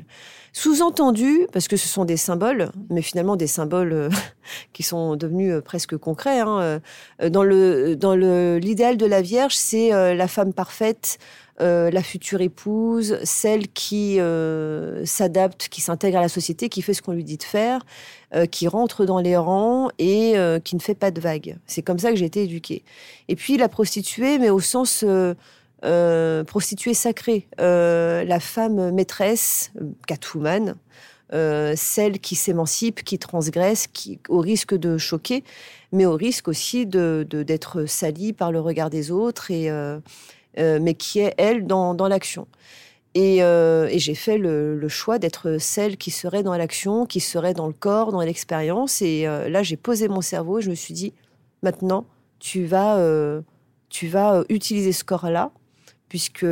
Sous-entendu, 0.53 1.47
parce 1.51 1.67
que 1.67 1.75
ce 1.75 1.87
sont 1.87 2.05
des 2.05 2.17
symboles, 2.17 2.71
mais 2.89 3.01
finalement 3.01 3.35
des 3.35 3.47
symboles 3.47 3.93
euh, 3.93 4.09
qui 4.73 4.83
sont 4.83 5.15
devenus 5.15 5.53
euh, 5.53 5.61
presque 5.61 5.97
concrets. 5.97 6.39
Hein, 6.39 6.79
dans 7.29 7.43
le 7.43 7.95
dans 7.95 8.15
le 8.15 8.57
l'idéal 8.57 8.97
de 8.97 9.05
la 9.05 9.21
Vierge, 9.21 9.55
c'est 9.55 9.89
la 9.89 10.27
femme 10.27 10.53
parfaite, 10.53 11.17
la 11.59 12.03
future 12.03 12.41
épouse, 12.41 13.17
celle 13.23 13.67
qui 13.69 14.19
s'adapte, 15.05 15.69
qui 15.69 15.81
s'intègre 15.81 16.17
à 16.17 16.21
la 16.21 16.29
société, 16.29 16.69
qui 16.69 16.81
fait 16.81 16.93
ce 16.93 17.01
qu'on 17.01 17.13
lui 17.13 17.23
dit 17.23 17.37
de 17.37 17.43
faire, 17.43 17.81
euh, 18.35 18.45
qui 18.47 18.67
rentre 18.67 19.05
dans 19.05 19.19
les 19.19 19.37
rangs 19.37 19.89
et 19.97 20.33
euh, 20.35 20.59
qui 20.59 20.75
ne 20.75 20.81
fait 20.81 20.95
pas 20.95 21.09
de 21.09 21.21
vagues. 21.21 21.57
C'est 21.67 21.83
comme 21.83 21.99
ça 21.99 22.09
que 22.09 22.17
j'ai 22.17 22.25
été 22.25 22.43
éduquée. 22.43 22.83
Et 23.29 23.35
puis 23.35 23.55
la 23.55 23.69
prostituée, 23.69 24.39
mais 24.39 24.49
au 24.49 24.59
sens 24.59 25.05
euh, 25.83 26.43
prostituée 26.43 26.93
sacrée, 26.93 27.47
la 27.57 28.39
femme 28.39 28.91
maîtresse, 28.91 29.71
Catwoman, 30.07 30.75
celle 31.31 32.19
qui 32.19 32.35
s'émancipe, 32.35 33.03
qui 33.03 33.19
transgresse, 33.19 33.87
qui, 33.87 34.19
au 34.29 34.39
risque 34.39 34.75
de 34.75 34.97
choquer, 34.97 35.43
mais 35.91 36.05
au 36.05 36.15
risque 36.15 36.47
aussi 36.47 36.85
de 36.85 37.25
d'être 37.29 37.85
salie 37.85 38.33
par 38.33 38.51
le 38.51 38.59
regard 38.59 38.89
des 38.89 39.11
autres, 39.11 39.51
et, 39.51 39.69
mais 40.57 40.93
qui 40.93 41.19
est, 41.19 41.33
elle, 41.37 41.67
dans, 41.67 41.93
dans 41.93 42.07
l'action. 42.07 42.47
Euh, 43.17 43.87
et, 43.89 43.99
j'ai 43.99 44.15
fait 44.15 44.37
le, 44.37 44.87
choix 44.89 45.19
d'être 45.19 45.57
celle 45.59 45.97
qui 45.97 46.11
serait 46.11 46.43
dans 46.43 46.55
l'action, 46.55 47.05
qui 47.05 47.19
serait 47.19 47.53
dans 47.53 47.67
le 47.67 47.73
corps, 47.73 48.11
dans 48.11 48.21
l'expérience. 48.21 49.01
Et 49.01 49.25
euh, 49.27 49.49
là, 49.49 49.63
j'ai 49.63 49.77
posé 49.77 50.07
mon 50.07 50.21
cerveau 50.21 50.59
et 50.59 50.61
je 50.61 50.69
me 50.69 50.75
suis 50.75 50.93
dit, 50.93 51.13
maintenant, 51.63 52.05
tu 52.39 52.65
vas, 52.65 52.97
euh, 52.97 53.41
tu 53.89 54.07
vas 54.07 54.43
utiliser 54.49 54.91
ce 54.91 55.03
corps-là, 55.03 55.51
puisque 56.09 56.45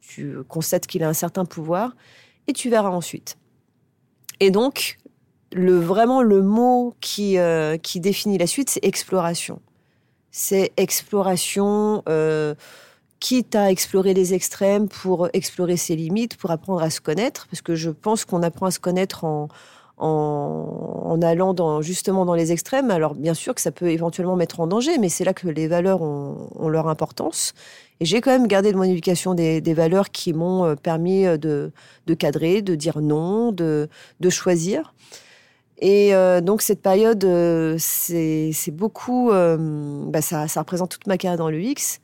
tu 0.00 0.36
constates 0.48 0.86
qu'il 0.86 1.02
a 1.02 1.08
un 1.08 1.14
certain 1.14 1.44
pouvoir, 1.44 1.94
et 2.46 2.52
tu 2.52 2.70
verras 2.70 2.90
ensuite. 2.90 3.36
Et 4.40 4.50
donc, 4.50 4.98
le, 5.52 5.78
vraiment, 5.78 6.22
le 6.22 6.42
mot 6.42 6.94
qui, 7.00 7.38
euh, 7.38 7.76
qui 7.76 8.00
définit 8.00 8.38
la 8.38 8.46
suite, 8.46 8.70
c'est 8.70 8.84
exploration. 8.84 9.60
C'est 10.30 10.72
exploration, 10.76 12.02
euh, 12.08 12.54
quitte 13.18 13.54
à 13.54 13.70
explorer 13.70 14.14
les 14.14 14.32
extrêmes 14.32 14.88
pour 14.88 15.28
explorer 15.32 15.76
ses 15.76 15.96
limites, 15.96 16.36
pour 16.36 16.50
apprendre 16.50 16.82
à 16.82 16.90
se 16.90 17.00
connaître, 17.00 17.46
parce 17.48 17.62
que 17.62 17.74
je 17.74 17.90
pense 17.90 18.24
qu'on 18.24 18.42
apprend 18.42 18.66
à 18.66 18.70
se 18.70 18.80
connaître 18.80 19.24
en, 19.24 19.48
en, 20.00 21.20
allant 21.22 21.80
justement 21.82 22.24
dans 22.24 22.34
les 22.34 22.52
extrêmes. 22.52 22.90
Alors, 22.90 23.14
bien 23.14 23.34
sûr 23.34 23.54
que 23.54 23.60
ça 23.60 23.70
peut 23.70 23.90
éventuellement 23.90 24.36
mettre 24.36 24.60
en 24.60 24.66
danger, 24.66 24.98
mais 24.98 25.08
c'est 25.08 25.24
là 25.24 25.34
que 25.34 25.48
les 25.48 25.68
valeurs 25.68 26.02
ont, 26.02 26.48
ont 26.56 26.68
leur 26.68 26.88
importance. 26.88 27.52
Et 28.00 28.06
j'ai 28.06 28.20
quand 28.20 28.30
même 28.30 28.46
gardé 28.46 28.72
de 28.72 28.76
mon 28.76 28.82
éducation 28.84 29.34
des, 29.34 29.60
valeurs 29.74 30.10
qui 30.10 30.32
m'ont 30.32 30.64
euh, 30.64 30.74
permis 30.74 31.24
de, 31.38 31.70
de 32.06 32.14
cadrer, 32.14 32.62
de 32.62 32.74
dire 32.74 33.00
non, 33.00 33.52
de, 33.52 33.88
choisir. 34.30 34.94
Et 35.80 36.14
euh, 36.14 36.40
donc 36.40 36.62
cette 36.62 36.82
période, 36.82 37.24
euh, 37.24 37.76
c'est 37.78 38.70
beaucoup, 38.70 39.30
euh, 39.30 40.04
bah, 40.06 40.20
ça, 40.20 40.46
ça, 40.46 40.60
représente 40.60 40.90
toute 40.90 41.06
ma 41.06 41.16
carrière 41.16 41.38
dans 41.38 41.50
le 41.50 41.60
X. 41.60 42.00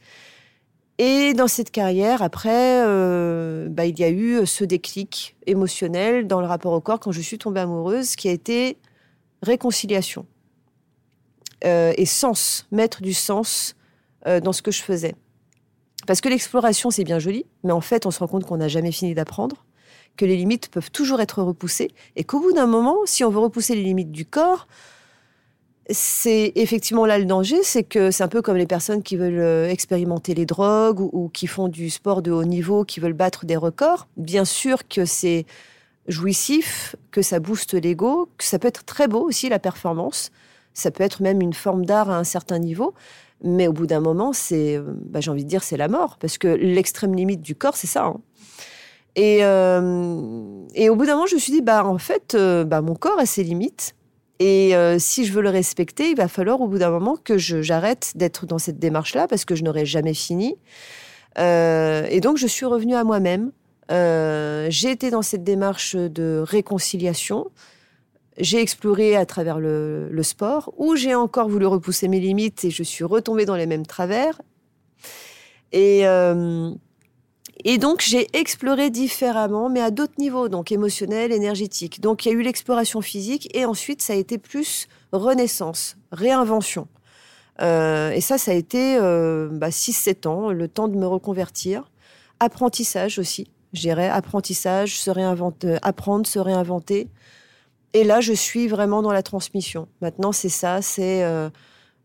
Et 0.99 1.35
dans 1.35 1.49
cette 1.49 1.71
carrière, 1.71 2.23
après, 2.23 2.83
euh, 2.87 3.69
bah, 3.69 3.85
il 3.85 3.99
y 3.99 4.05
a 4.05 4.11
eu 4.11 4.47
ce 4.47 4.65
déclic 4.65 5.37
émotionnel 5.47 6.27
dans 6.27 6.41
le 6.41 6.47
rapport 6.47 6.73
au 6.73 6.81
corps 6.81 7.01
quand 7.01 7.13
je 7.13 7.21
suis 7.21 7.37
tombée 7.37 7.61
amoureuse, 7.61 8.17
qui 8.17 8.29
a 8.29 8.33
été 8.33 8.79
réconciliation 9.43 10.27
euh, 11.65 11.93
et 11.97 12.07
sens, 12.07 12.67
mettre 12.73 13.03
du 13.03 13.13
sens 13.13 13.77
euh, 14.27 14.41
dans 14.41 14.55
ce 14.55 14.63
que 14.63 14.71
je 14.71 14.83
faisais. 14.83 15.15
Parce 16.07 16.21
que 16.21 16.29
l'exploration, 16.29 16.91
c'est 16.91 17.05
bien 17.05 17.19
joli, 17.19 17.45
mais 17.63 17.73
en 17.73 17.81
fait, 17.81 18.07
on 18.07 18.11
se 18.11 18.21
rend 18.21 18.29
compte 18.29 18.45
qu'on 18.45 18.57
n'a 18.57 18.69
jamais 18.69 18.93
fini 18.93 19.15
d'apprendre 19.15 19.67
que 20.17 20.25
les 20.25 20.37
limites 20.37 20.69
peuvent 20.69 20.91
toujours 20.91 21.21
être 21.21 21.43
repoussées 21.43 21.91
et 22.17 22.25
qu'au 22.25 22.41
bout 22.41 22.53
d'un 22.53 22.67
moment, 22.67 22.97
si 23.05 23.23
on 23.23 23.29
veut 23.29 23.39
repousser 23.39 23.75
les 23.75 23.83
limites 23.83 24.13
du 24.13 24.25
corps, 24.25 24.67
c'est 25.91 26.53
effectivement 26.57 27.07
là 27.07 27.19
le 27.19 27.27
danger, 27.27 27.63
c'est 27.63 27.85
que 27.85 28.11
c'est 28.11 28.25
un 28.25 28.29
peu 28.29 28.43
comme 28.43 28.57
les 28.57 28.67
personnes 28.67 29.03
qui 29.03 29.17
veulent 29.17 29.39
euh, 29.39 29.69
expérimenter 29.69 30.35
les 30.35 30.47
drogues 30.47 31.01
ou, 31.01 31.29
qui 31.29 31.47
font 31.47 31.69
du 31.69 31.91
sport 31.91 32.23
de 32.23 32.33
haut 32.33 32.45
niveau, 32.45 32.85
qui 32.85 32.99
veulent 32.99 33.13
battre 33.13 33.47
des 33.47 33.57
records. 33.57 34.09
Bien 34.17 34.45
sûr 34.45 34.89
que 34.89 35.05
c'est 35.05 35.47
jouissif, 36.09 36.97
que 37.11 37.23
ça 37.23 37.39
booste 37.39 37.75
l'ego, 37.75 38.29
que 38.37 38.45
ça 38.45 38.59
peut 38.59 38.69
être 38.69 38.85
très 38.85 39.07
beau 39.07 39.21
aussi 39.21 39.49
la 39.49 39.59
performance, 39.59 40.31
ça 40.75 40.91
peut 40.91 41.05
être 41.05 41.23
même 41.23 41.41
une 41.41 41.55
forme 41.55 41.85
d'art 41.85 42.11
à 42.11 42.19
un 42.19 42.25
certain 42.25 42.59
niveau. 42.59 42.95
Mais 43.45 43.69
au 43.69 43.73
bout 43.73 43.87
d'un 43.87 44.01
moment, 44.01 44.33
c'est, 44.33 44.77
euh, 44.77 44.83
bah, 44.87 45.21
j'ai 45.21 45.31
envie 45.31 45.45
de 45.45 45.49
dire, 45.49 45.63
c'est 45.63 45.77
la 45.77 45.89
mort, 45.89 46.17
parce 46.19 46.39
que 46.39 46.49
l'extrême 46.49 47.15
limite 47.15 47.43
du 47.43 47.55
corps, 47.55 47.77
c'est 47.77 47.87
ça. 47.87 48.07
Hein. 48.07 48.21
Et, 49.15 49.45
euh, 49.45 50.63
et, 50.75 50.89
au 50.89 50.97
bout 50.97 51.07
d'un 51.07 51.15
moment, 51.15 51.27
je 51.27 51.35
me 51.35 51.41
suis 51.41 51.53
dit, 51.53 51.61
bah, 51.61 51.85
en 51.85 51.99
fait, 51.99 52.37
bah, 52.37 52.81
mon 52.81 52.95
corps 52.95 53.19
a 53.19 53.27
ses 53.27 53.45
limites. 53.45 53.96
Et 54.39 54.77
euh, 54.77 54.99
si 54.99 55.25
je 55.25 55.33
veux 55.33 55.43
le 55.43 55.49
respecter, 55.49 56.11
il 56.11 56.17
va 56.17 56.29
falloir 56.29 56.61
au 56.61 56.69
bout 56.69 56.79
d'un 56.79 56.91
moment 56.91 57.17
que 57.17 57.39
j'arrête 57.39 58.13
d'être 58.17 58.47
dans 58.47 58.59
cette 58.59 58.79
démarche-là 58.79 59.27
parce 59.29 59.45
que 59.45 59.55
je 59.55 59.65
n'aurai 59.65 59.87
jamais 59.87 60.15
fini. 60.15 60.57
Euh, 61.39 62.07
et 62.11 62.21
donc, 62.21 62.37
je 62.37 62.47
suis 62.47 62.67
revenue 62.67 62.95
à 62.95 63.05
moi-même. 63.05 63.53
Euh, 63.91 64.67
j'ai 64.69 64.91
été 64.91 65.11
dans 65.11 65.23
cette 65.23 65.45
démarche 65.45 65.97
de 65.97 66.43
réconciliation. 66.45 67.51
J'ai 68.39 68.61
exploré 68.61 69.17
à 69.17 69.25
travers 69.25 69.59
le, 69.59 70.09
le 70.11 70.23
sport, 70.23 70.75
où 70.77 70.97
j'ai 70.97 71.15
encore 71.15 71.49
voulu 71.49 71.67
repousser 71.67 72.09
mes 72.09 72.21
limites 72.21 72.65
et 72.65 72.71
je 72.71 72.83
suis 72.83 73.05
retombée 73.05 73.47
dans 73.47 73.57
les 73.57 73.67
mêmes 73.67 73.87
travers. 73.87 74.41
Et 75.73 76.07
euh, 76.07 76.71
et 77.69 77.79
donc, 77.79 78.01
j'ai 78.01 78.29
exploré 78.33 78.91
différemment, 78.91 79.69
mais 79.69 79.81
à 79.81 79.91
d'autres 79.91 80.15
niveaux, 80.19 80.49
donc 80.49 80.71
émotionnel, 80.71 81.33
énergétique. 81.33 82.01
Donc, 82.01 82.25
il 82.25 82.29
y 82.29 82.31
a 82.31 82.35
eu 82.35 82.43
l'exploration 82.43 83.01
physique 83.01 83.49
et 83.57 83.65
ensuite, 83.65 84.03
ça 84.03 84.13
a 84.13 84.17
été 84.17 84.39
plus 84.39 84.87
renaissance, 85.11 85.97
réinvention. 86.13 86.87
Euh, 87.61 88.13
et 88.13 88.21
ça, 88.21 88.39
ça 88.39 88.53
a 88.53 88.55
été 88.55 88.97
euh, 88.99 89.49
bah, 89.51 89.71
6-7 89.71 90.29
ans, 90.29 90.53
le 90.53 90.69
temps 90.69 90.87
de 90.87 90.97
me 90.97 91.09
reconvertir. 91.09 91.91
Apprentissage 92.39 93.19
aussi, 93.19 93.51
je 93.73 93.81
dirais, 93.81 94.09
apprentissage, 94.09 94.97
se 94.97 95.11
réinventer, 95.11 95.79
apprendre, 95.83 96.25
se 96.25 96.39
réinventer. 96.39 97.09
Et 97.95 98.05
là, 98.05 98.21
je 98.21 98.33
suis 98.33 98.69
vraiment 98.69 99.03
dans 99.03 99.13
la 99.13 99.25
transmission. 99.25 99.89
Maintenant, 100.01 100.31
c'est 100.31 100.51
ça, 100.51 100.83
c'est... 100.83 101.25
Euh, 101.25 101.51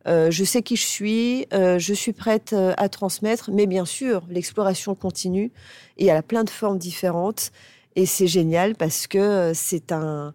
euh, 0.08 0.32
je 0.32 0.43
sais 0.43 0.62
qui 0.62 0.76
je 0.76 0.86
suis, 0.86 1.47
euh, 1.54 1.78
je 1.80 1.93
suis 1.93 2.14
prête 2.14 2.54
euh, 2.54 2.74
à 2.78 2.89
transmettre, 2.89 3.52
mais 3.52 3.68
bien 3.68 3.86
sûr, 3.86 4.24
l'exploration 4.30 4.95
continue 4.95 5.52
et 5.97 6.08
elle 6.08 6.18
a 6.18 6.24
plein 6.24 6.43
de 6.43 6.49
formes 6.49 6.80
différentes. 6.80 7.52
Et 7.95 8.06
c'est 8.06 8.28
génial 8.28 8.76
parce 8.76 9.08
que 9.08 9.52
c'est 9.54 9.91
un. 9.91 10.34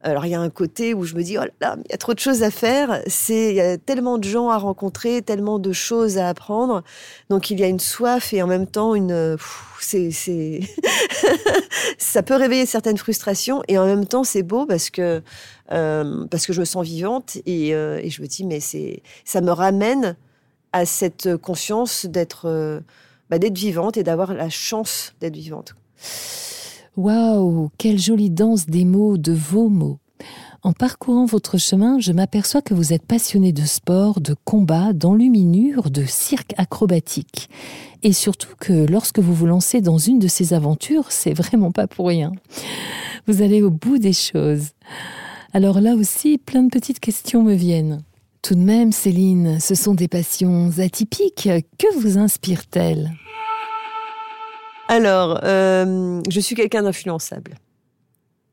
Alors, 0.00 0.26
il 0.26 0.30
y 0.30 0.34
a 0.34 0.40
un 0.40 0.50
côté 0.50 0.94
où 0.94 1.04
je 1.04 1.14
me 1.16 1.22
dis, 1.22 1.38
oh 1.38 1.42
là 1.60 1.76
il 1.84 1.90
y 1.90 1.94
a 1.94 1.98
trop 1.98 2.14
de 2.14 2.20
choses 2.20 2.42
à 2.42 2.50
faire. 2.50 3.02
C'est, 3.06 3.50
il 3.50 3.56
y 3.56 3.60
a 3.60 3.78
tellement 3.78 4.18
de 4.18 4.24
gens 4.24 4.48
à 4.48 4.56
rencontrer, 4.56 5.22
tellement 5.22 5.58
de 5.58 5.72
choses 5.72 6.18
à 6.18 6.28
apprendre. 6.28 6.84
Donc, 7.30 7.50
il 7.50 7.58
y 7.58 7.64
a 7.64 7.66
une 7.66 7.80
soif 7.80 8.32
et 8.32 8.42
en 8.42 8.46
même 8.46 8.66
temps 8.66 8.94
une. 8.94 9.36
C'est, 9.80 10.10
c'est. 10.12 10.60
ça 11.98 12.22
peut 12.22 12.36
réveiller 12.36 12.66
certaines 12.66 12.98
frustrations 12.98 13.62
et 13.68 13.78
en 13.78 13.86
même 13.86 14.06
temps, 14.06 14.24
c'est 14.24 14.42
beau 14.42 14.66
parce 14.66 14.90
que 14.90 15.22
euh, 15.72 16.26
parce 16.26 16.46
que 16.46 16.52
je 16.52 16.60
me 16.60 16.64
sens 16.64 16.84
vivante 16.84 17.36
et, 17.44 17.74
euh, 17.74 18.00
et 18.02 18.08
je 18.08 18.22
me 18.22 18.26
dis 18.26 18.44
mais 18.46 18.60
c'est 18.60 19.02
ça 19.24 19.40
me 19.40 19.50
ramène 19.50 20.16
à 20.72 20.86
cette 20.86 21.36
conscience 21.36 22.06
d'être 22.06 22.46
euh, 22.46 22.80
bah, 23.28 23.38
d'être 23.38 23.58
vivante 23.58 23.96
et 23.96 24.02
d'avoir 24.02 24.32
la 24.32 24.48
chance 24.48 25.12
d'être 25.20 25.36
vivante. 25.36 25.74
Waouh, 26.98 27.70
quelle 27.78 28.00
jolie 28.00 28.28
danse 28.28 28.66
des 28.66 28.84
mots, 28.84 29.18
de 29.18 29.30
vos 29.30 29.68
mots. 29.68 30.00
En 30.64 30.72
parcourant 30.72 31.26
votre 31.26 31.56
chemin, 31.56 32.00
je 32.00 32.10
m'aperçois 32.10 32.60
que 32.60 32.74
vous 32.74 32.92
êtes 32.92 33.06
passionné 33.06 33.52
de 33.52 33.62
sport, 33.62 34.20
de 34.20 34.34
combat, 34.44 34.92
d'enluminure, 34.92 35.90
de 35.90 36.04
cirque 36.04 36.54
acrobatique. 36.56 37.50
Et 38.02 38.12
surtout 38.12 38.52
que 38.58 38.84
lorsque 38.90 39.20
vous 39.20 39.32
vous 39.32 39.46
lancez 39.46 39.80
dans 39.80 39.98
une 39.98 40.18
de 40.18 40.26
ces 40.26 40.54
aventures, 40.54 41.12
c'est 41.12 41.34
vraiment 41.34 41.70
pas 41.70 41.86
pour 41.86 42.08
rien. 42.08 42.32
Vous 43.28 43.42
allez 43.42 43.62
au 43.62 43.70
bout 43.70 43.98
des 43.98 44.12
choses. 44.12 44.70
Alors 45.52 45.80
là 45.80 45.94
aussi, 45.94 46.36
plein 46.36 46.64
de 46.64 46.68
petites 46.68 46.98
questions 46.98 47.44
me 47.44 47.54
viennent. 47.54 48.02
Tout 48.42 48.56
de 48.56 48.60
même, 48.60 48.90
Céline, 48.90 49.60
ce 49.60 49.76
sont 49.76 49.94
des 49.94 50.08
passions 50.08 50.72
atypiques. 50.80 51.48
Que 51.78 51.96
vous 52.00 52.18
inspire-t-elle 52.18 53.12
Alors, 54.88 55.40
euh, 55.44 56.20
je 56.28 56.40
suis 56.40 56.54
quelqu'un 56.54 56.82
d'influençable. 56.82 57.54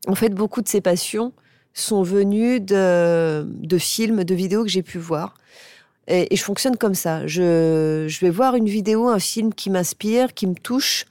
En 0.06 0.14
fait, 0.14 0.28
beaucoup 0.28 0.62
de 0.62 0.68
ces 0.68 0.80
passions 0.80 1.32
sont 1.74 2.02
venues 2.02 2.60
de, 2.60 3.44
films, 3.78 4.24
de 4.24 4.34
vidéos 4.34 4.62
que 4.62 4.70
j'ai 4.70 4.82
pu 4.82 4.98
voir. 4.98 5.34
Et, 6.06 6.32
et, 6.32 6.36
je 6.36 6.44
fonctionne 6.44 6.76
comme 6.76 6.94
ça. 6.94 7.26
Je, 7.26 8.06
je 8.06 8.20
vais 8.20 8.30
voir 8.30 8.54
une 8.54 8.68
vidéo, 8.68 9.08
un 9.08 9.18
film 9.18 9.52
qui 9.52 9.70
m'inspire, 9.70 10.34
qui 10.34 10.46
me 10.46 10.54
touche. 10.54 11.06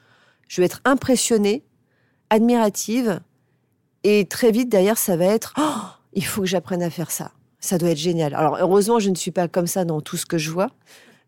Je 0.47 0.61
vais 0.61 0.65
être 0.65 0.79
impressionnée, 0.85 1.63
admirative, 2.29 3.19
et 4.07 4.25
très 4.25 4.51
vite, 4.51 4.69
derrière, 4.69 4.99
ça 4.99 5.17
va 5.17 5.25
être 5.25 5.55
oh, 5.57 5.81
il 6.13 6.23
faut 6.23 6.41
que 6.41 6.47
j'apprenne 6.47 6.83
à 6.83 6.91
faire 6.91 7.09
ça. 7.09 7.31
Ça 7.59 7.79
doit 7.79 7.89
être 7.89 7.97
génial. 7.97 8.35
Alors, 8.35 8.57
heureusement, 8.61 8.99
je 8.99 9.09
ne 9.09 9.15
suis 9.15 9.31
pas 9.31 9.47
comme 9.47 9.65
ça 9.65 9.83
dans 9.83 9.99
tout 9.99 10.15
ce 10.15 10.27
que 10.27 10.37
je 10.37 10.51
vois. 10.51 10.69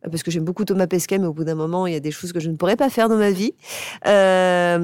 Parce 0.09 0.23
que 0.23 0.31
j'aime 0.31 0.43
beaucoup 0.43 0.65
Thomas 0.65 0.87
Pesquet, 0.87 1.17
mais 1.17 1.27
au 1.27 1.33
bout 1.33 1.43
d'un 1.43 1.55
moment, 1.55 1.87
il 1.87 1.93
y 1.93 1.95
a 1.95 1.99
des 1.99 2.11
choses 2.11 2.33
que 2.33 2.39
je 2.39 2.49
ne 2.49 2.55
pourrais 2.55 2.75
pas 2.75 2.89
faire 2.89 3.09
dans 3.09 3.17
ma 3.17 3.31
vie. 3.31 3.53
Euh, 4.05 4.77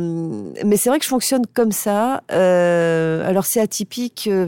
mais 0.65 0.77
c'est 0.77 0.89
vrai 0.89 0.99
que 0.99 1.05
je 1.05 1.09
fonctionne 1.09 1.45
comme 1.53 1.71
ça. 1.71 2.21
Euh, 2.31 3.27
alors, 3.27 3.45
c'est 3.45 3.59
atypique. 3.59 4.29
Euh, 4.31 4.47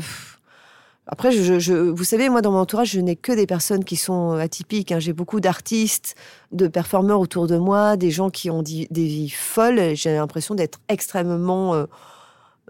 après, 1.07 1.29
vous 1.29 2.03
savez, 2.03 2.29
moi, 2.29 2.41
dans 2.41 2.51
mon 2.51 2.59
entourage, 2.59 2.91
je 2.91 2.99
n'ai 2.99 3.15
que 3.15 3.31
des 3.31 3.45
personnes 3.45 3.83
qui 3.83 3.95
sont 3.95 4.31
atypiques. 4.31 4.91
Hein. 4.91 4.99
J'ai 4.99 5.13
beaucoup 5.13 5.39
d'artistes, 5.39 6.15
de 6.51 6.67
performeurs 6.67 7.19
autour 7.19 7.45
de 7.45 7.57
moi, 7.57 7.95
des 7.95 8.09
gens 8.09 8.29
qui 8.31 8.49
ont 8.49 8.63
des 8.63 8.87
vies 8.89 9.29
folles. 9.29 9.95
J'ai 9.95 10.15
l'impression 10.15 10.55
d'être 10.55 10.79
extrêmement 10.89 11.75
euh, 11.75 11.85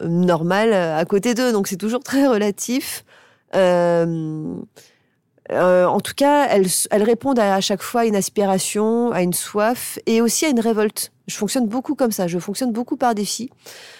normal 0.01 0.73
à 0.73 1.05
côté 1.05 1.33
d'eux. 1.33 1.53
Donc 1.53 1.67
c'est 1.67 1.77
toujours 1.77 2.03
très 2.03 2.27
relatif. 2.27 3.05
Euh, 5.51 5.85
en 5.85 5.99
tout 5.99 6.13
cas, 6.15 6.47
elles, 6.47 6.67
elles, 6.89 7.03
répondent 7.03 7.39
à, 7.39 7.61
chaque 7.61 7.83
fois 7.83 8.01
à 8.01 8.05
une 8.05 8.15
aspiration, 8.15 9.11
à 9.11 9.21
une 9.21 9.33
soif 9.33 9.99
et 10.05 10.21
aussi 10.21 10.45
à 10.45 10.49
une 10.49 10.59
révolte. 10.59 11.11
Je 11.27 11.35
fonctionne 11.35 11.67
beaucoup 11.67 11.95
comme 11.95 12.11
ça. 12.11 12.27
Je 12.27 12.39
fonctionne 12.39 12.71
beaucoup 12.71 12.97
par 12.97 13.13
défi. 13.13 13.49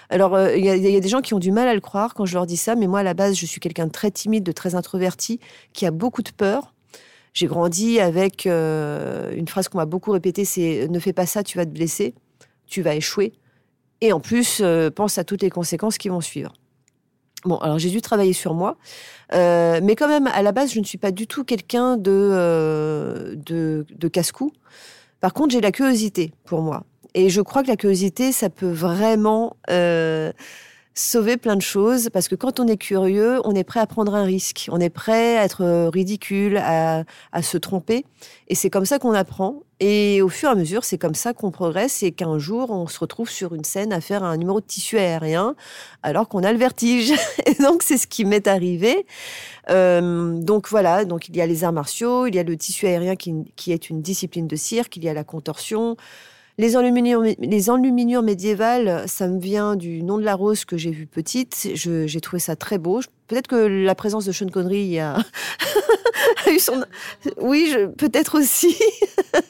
Alors, 0.10 0.40
il 0.40 0.68
euh, 0.68 0.78
y, 0.78 0.92
y, 0.92 0.98
a 0.98 1.00
des 1.00 1.08
gens 1.08 1.22
qui 1.22 1.34
ont 1.34 1.40
du 1.40 1.52
mal 1.52 1.68
à 1.68 1.74
le 1.74 1.82
croire 1.82 2.14
quand 2.14 2.26
je 2.26 2.34
leur 2.34 2.46
dis 2.46 2.58
ça, 2.58 2.76
mais 2.76 2.88
moi, 2.88 3.00
à 3.00 3.04
la 3.04 3.14
base, 3.14 3.36
je 3.36 3.46
suis 3.46 3.60
quelqu'un 3.60 3.88
de 3.88 3.92
très 3.92 4.12
timide, 4.12 4.44
de 4.44 4.52
très 4.52 4.76
introverti, 4.76 5.40
qui 5.74 5.86
a 5.86 5.92
beaucoup 5.92 6.24
de 6.24 6.32
peur. 6.32 6.74
J'ai 7.34 7.48
grandi 7.48 8.00
avec 8.00 8.48
euh, 8.48 9.32
une 9.36 9.48
phrase 9.48 9.68
qu'on 9.68 9.78
m'a 9.78 9.86
beaucoup 9.86 10.12
répétée, 10.12 10.46
c'est 10.46 10.88
ne 10.90 11.00
fais 11.00 11.14
pas 11.14 11.26
ça, 11.26 11.44
tu 11.44 11.58
vas 11.58 11.66
te 11.66 11.72
blesser, 11.72 12.16
tu 12.66 12.82
vas 12.82 12.96
échouer. 12.96 13.34
Et 14.02 14.14
en 14.14 14.20
plus, 14.20 14.64
pense 14.96 15.18
à 15.18 15.24
toutes 15.24 15.42
les 15.42 15.50
conséquences 15.50 15.98
qui 15.98 16.10
vont 16.10 16.22
suivre. 16.22 16.54
Bon, 17.46 17.58
alors 17.58 17.78
j'ai 17.78 17.92
dû 17.92 18.02
travailler 18.02 18.34
sur 18.34 18.56
moi, 18.56 18.76
euh, 19.34 19.80
mais 19.84 19.96
quand 19.96 20.08
même, 20.08 20.28
à 20.28 20.42
la 20.42 20.52
base, 20.52 20.74
je 20.74 20.80
ne 20.80 20.86
suis 20.86 20.98
pas 20.98 21.12
du 21.12 21.28
tout 21.28 21.44
quelqu'un 21.44 21.96
de, 21.96 22.12
euh, 22.12 23.36
de, 23.36 23.86
de 23.96 24.08
casse-cou. 24.08 24.52
Par 25.20 25.34
contre, 25.34 25.54
j'ai 25.54 25.62
la 25.62 25.72
curiosité 25.72 26.32
pour 26.46 26.62
moi. 26.62 26.84
Et 27.14 27.30
je 27.30 27.42
crois 27.42 27.64
que 27.64 27.68
la 27.68 27.78
curiosité, 27.78 28.32
ça 28.32 28.50
peut 28.50 28.70
vraiment 28.72 29.56
euh, 29.70 30.32
sauver 30.96 31.36
plein 31.36 31.58
de 31.58 31.62
choses 31.62 32.10
parce 32.12 32.28
que 32.30 32.36
quand 32.36 32.60
on 32.60 32.68
est 32.68 32.78
curieux, 32.78 33.42
on 33.44 33.54
est 33.54 33.66
prêt 33.66 33.82
à 33.82 33.86
prendre 33.86 34.16
un 34.16 34.24
risque, 34.24 34.68
on 34.72 34.80
est 34.80 34.90
prêt 34.90 35.38
à 35.38 35.44
être 35.44 35.90
ridicule, 35.90 36.58
à, 36.58 37.04
à 37.34 37.42
se 37.42 37.58
tromper. 37.58 38.06
Et 38.48 38.56
c'est 38.56 38.70
comme 38.70 38.86
ça 38.86 38.98
qu'on 38.98 39.14
apprend. 39.14 39.62
Et 39.82 40.22
au 40.22 40.30
fur 40.30 40.48
et 40.48 40.52
à 40.54 40.56
mesure, 40.56 40.86
c'est 40.86 40.98
comme 40.98 41.16
ça 41.16 41.34
qu'on 41.34 41.52
progresse 41.52 42.02
et 42.02 42.14
qu'un 42.14 42.40
jour, 42.40 42.72
on 42.72 42.88
se 42.88 42.98
retrouve 42.98 43.30
sur 43.30 43.54
une 43.54 43.66
scène 43.66 43.92
à 43.92 44.00
faire 44.00 44.24
un 44.24 44.38
numéro 44.38 44.62
de 44.62 44.66
tissu 44.66 44.98
aérien 44.98 45.56
alors 46.02 46.30
qu'on 46.30 46.44
a 46.44 46.54
le 46.54 46.58
vertige. 46.58 47.14
Et 47.46 47.56
donc, 47.56 47.84
c'est 47.84 47.98
ce 47.98 48.08
qui 48.08 48.24
m'est 48.24 48.48
arrivé. 48.48 49.06
Euh, 49.70 50.40
donc 50.40 50.70
voilà, 50.70 51.04
donc 51.04 51.28
il 51.28 51.36
y 51.36 51.42
a 51.42 51.46
les 51.46 51.66
arts 51.66 51.74
martiaux, 51.74 52.26
il 52.26 52.36
y 52.36 52.40
a 52.40 52.44
le 52.44 52.56
tissu 52.56 52.88
aérien 52.88 53.18
qui, 53.18 53.34
qui 53.58 53.74
est 53.74 53.90
une 53.90 54.02
discipline 54.02 54.48
de 54.48 54.56
cirque, 54.56 54.96
il 54.96 55.04
y 55.04 55.10
a 55.10 55.14
la 55.14 55.26
contorsion, 55.26 55.98
les 56.58 56.78
enluminures, 56.78 57.22
les 57.40 57.70
enluminures 57.70 58.22
médiévales, 58.22 59.04
ça 59.08 59.28
me 59.28 59.40
vient 59.40 59.76
du 59.76 60.04
nom 60.04 60.18
de 60.18 60.24
la 60.24 60.36
rose 60.36 60.64
que 60.64 60.78
j'ai 60.78 60.92
vu 60.92 61.06
petite. 61.06 61.70
J'ai 61.74 62.22
trouvé 62.22 62.40
ça 62.40 62.56
très 62.56 62.78
beau. 62.78 63.02
Peut-être 63.28 63.48
que 63.48 63.56
la 63.56 63.96
présence 63.96 64.26
de 64.26 64.32
Sean 64.32 64.48
Connery 64.48 65.00
a, 65.00 65.18
eu 66.50 66.60
son. 66.60 66.86
Oui, 67.42 67.76
peut-être 67.98 68.40
aussi. 68.40 68.78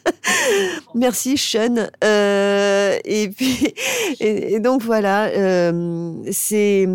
Merci 0.95 1.38
Sean. 1.38 1.89
Euh, 2.03 2.97
et 3.03 3.30
puis, 3.30 4.60
donc 4.60 4.82
voilà, 4.82 5.26
euh, 5.26 6.14
c'est. 6.32 6.88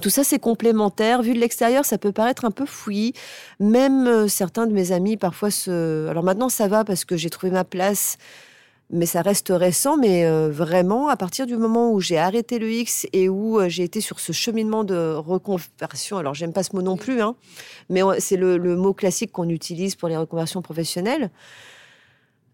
Tout 0.00 0.10
ça, 0.10 0.24
c'est 0.24 0.40
complémentaire. 0.40 1.22
Vu 1.22 1.34
de 1.34 1.38
l'extérieur, 1.38 1.84
ça 1.84 1.98
peut 1.98 2.10
paraître 2.10 2.44
un 2.44 2.50
peu 2.50 2.66
fouillis. 2.66 3.12
Même 3.60 4.08
euh, 4.08 4.28
certains 4.28 4.66
de 4.66 4.72
mes 4.72 4.90
amis, 4.90 5.16
parfois, 5.16 5.52
se... 5.52 6.08
Alors 6.08 6.24
maintenant, 6.24 6.48
ça 6.48 6.66
va 6.66 6.84
parce 6.84 7.04
que 7.04 7.16
j'ai 7.16 7.30
trouvé 7.30 7.52
ma 7.52 7.62
place 7.62 8.18
mais 8.90 9.06
ça 9.06 9.22
reste 9.22 9.48
récent. 9.50 9.96
Mais 9.96 10.24
euh, 10.24 10.50
vraiment, 10.50 11.08
à 11.08 11.16
partir 11.16 11.46
du 11.46 11.56
moment 11.56 11.92
où 11.92 12.00
j'ai 12.00 12.18
arrêté 12.18 12.58
le 12.58 12.70
X 12.70 13.06
et 13.12 13.28
où 13.28 13.58
euh, 13.58 13.68
j'ai 13.68 13.82
été 13.82 14.00
sur 14.00 14.20
ce 14.20 14.32
cheminement 14.32 14.84
de 14.84 15.14
reconversion, 15.14 16.18
alors 16.18 16.34
j'aime 16.34 16.52
pas 16.52 16.62
ce 16.62 16.74
mot 16.74 16.82
non 16.82 16.96
plus, 16.96 17.20
hein, 17.20 17.36
mais 17.90 18.02
c'est 18.18 18.36
le, 18.36 18.58
mot 18.76 18.94
classique 18.94 19.32
qu'on 19.32 19.48
utilise 19.48 19.94
pour 19.94 20.08
les 20.08 20.16
reconversions 20.16 20.62
professionnelles. 20.62 21.30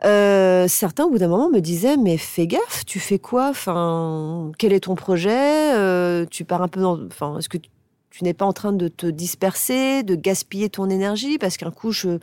Euh, 0.05 0.67
certains, 0.67 1.05
au 1.05 1.11
bout 1.11 1.19
d'un 1.19 1.29
moment, 1.29 1.51
me 1.51 1.61
disaient 1.61 1.99
Mais 1.99 2.17
fais 2.17 2.47
gaffe, 2.47 2.87
tu 2.87 2.99
fais 3.01 3.19
quoi? 3.19 3.49
Enfin, 3.51 4.51
quel 4.59 4.73
est 4.73 4.81
ton 4.81 4.95
projet? 4.95 6.27
Tu 6.31 6.45
pars 6.45 6.63
un 6.63 6.69
peu 6.69 6.81
dans. 6.81 6.99
Enfin, 7.07 7.39
est-ce 7.39 7.51
que 7.51 7.59
tu, 7.59 7.69
tu 8.11 8.25
n'es 8.25 8.33
pas 8.33 8.47
en 8.47 8.55
train 8.55 8.73
de 8.73 8.89
te 8.89 9.07
disperser, 9.07 10.03
de 10.03 10.15
gaspiller 10.15 10.71
ton 10.71 10.89
énergie? 10.89 11.37
Parce 11.37 11.59
qu'un 11.59 11.71
coup, 11.71 11.93
je 11.93 12.19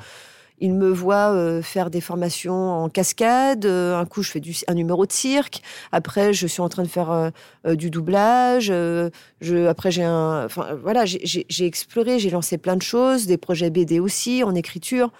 il 0.59 0.73
me 0.73 0.89
voit 0.89 1.33
euh, 1.33 1.61
faire 1.61 1.89
des 1.89 2.01
formations 2.01 2.83
en 2.83 2.89
cascade. 2.89 3.65
Euh, 3.65 3.97
un 3.97 4.05
coup, 4.05 4.23
je 4.23 4.31
fais 4.31 4.41
un 4.67 4.73
numéro 4.73 5.05
de 5.05 5.11
cirque. 5.11 5.61
Après, 5.91 6.33
je 6.33 6.47
suis 6.47 6.61
en 6.61 6.69
train 6.69 6.83
de 6.83 6.87
faire 6.87 7.11
euh, 7.11 7.75
du 7.75 7.89
doublage. 7.89 8.71
après, 8.71 9.91
j'ai 9.91 10.05
enfin, 10.05 10.75
voilà, 10.81 11.05
j'ai 11.05 11.65
exploré, 11.65 12.19
j'ai 12.19 12.29
lancé 12.29 12.57
plein 12.57 12.75
de 12.75 12.81
choses, 12.81 13.27
des 13.27 13.37
projets 13.37 13.69
BD 13.69 13.99
aussi, 13.99 14.43
en 14.43 14.55
écriture. 14.55 15.11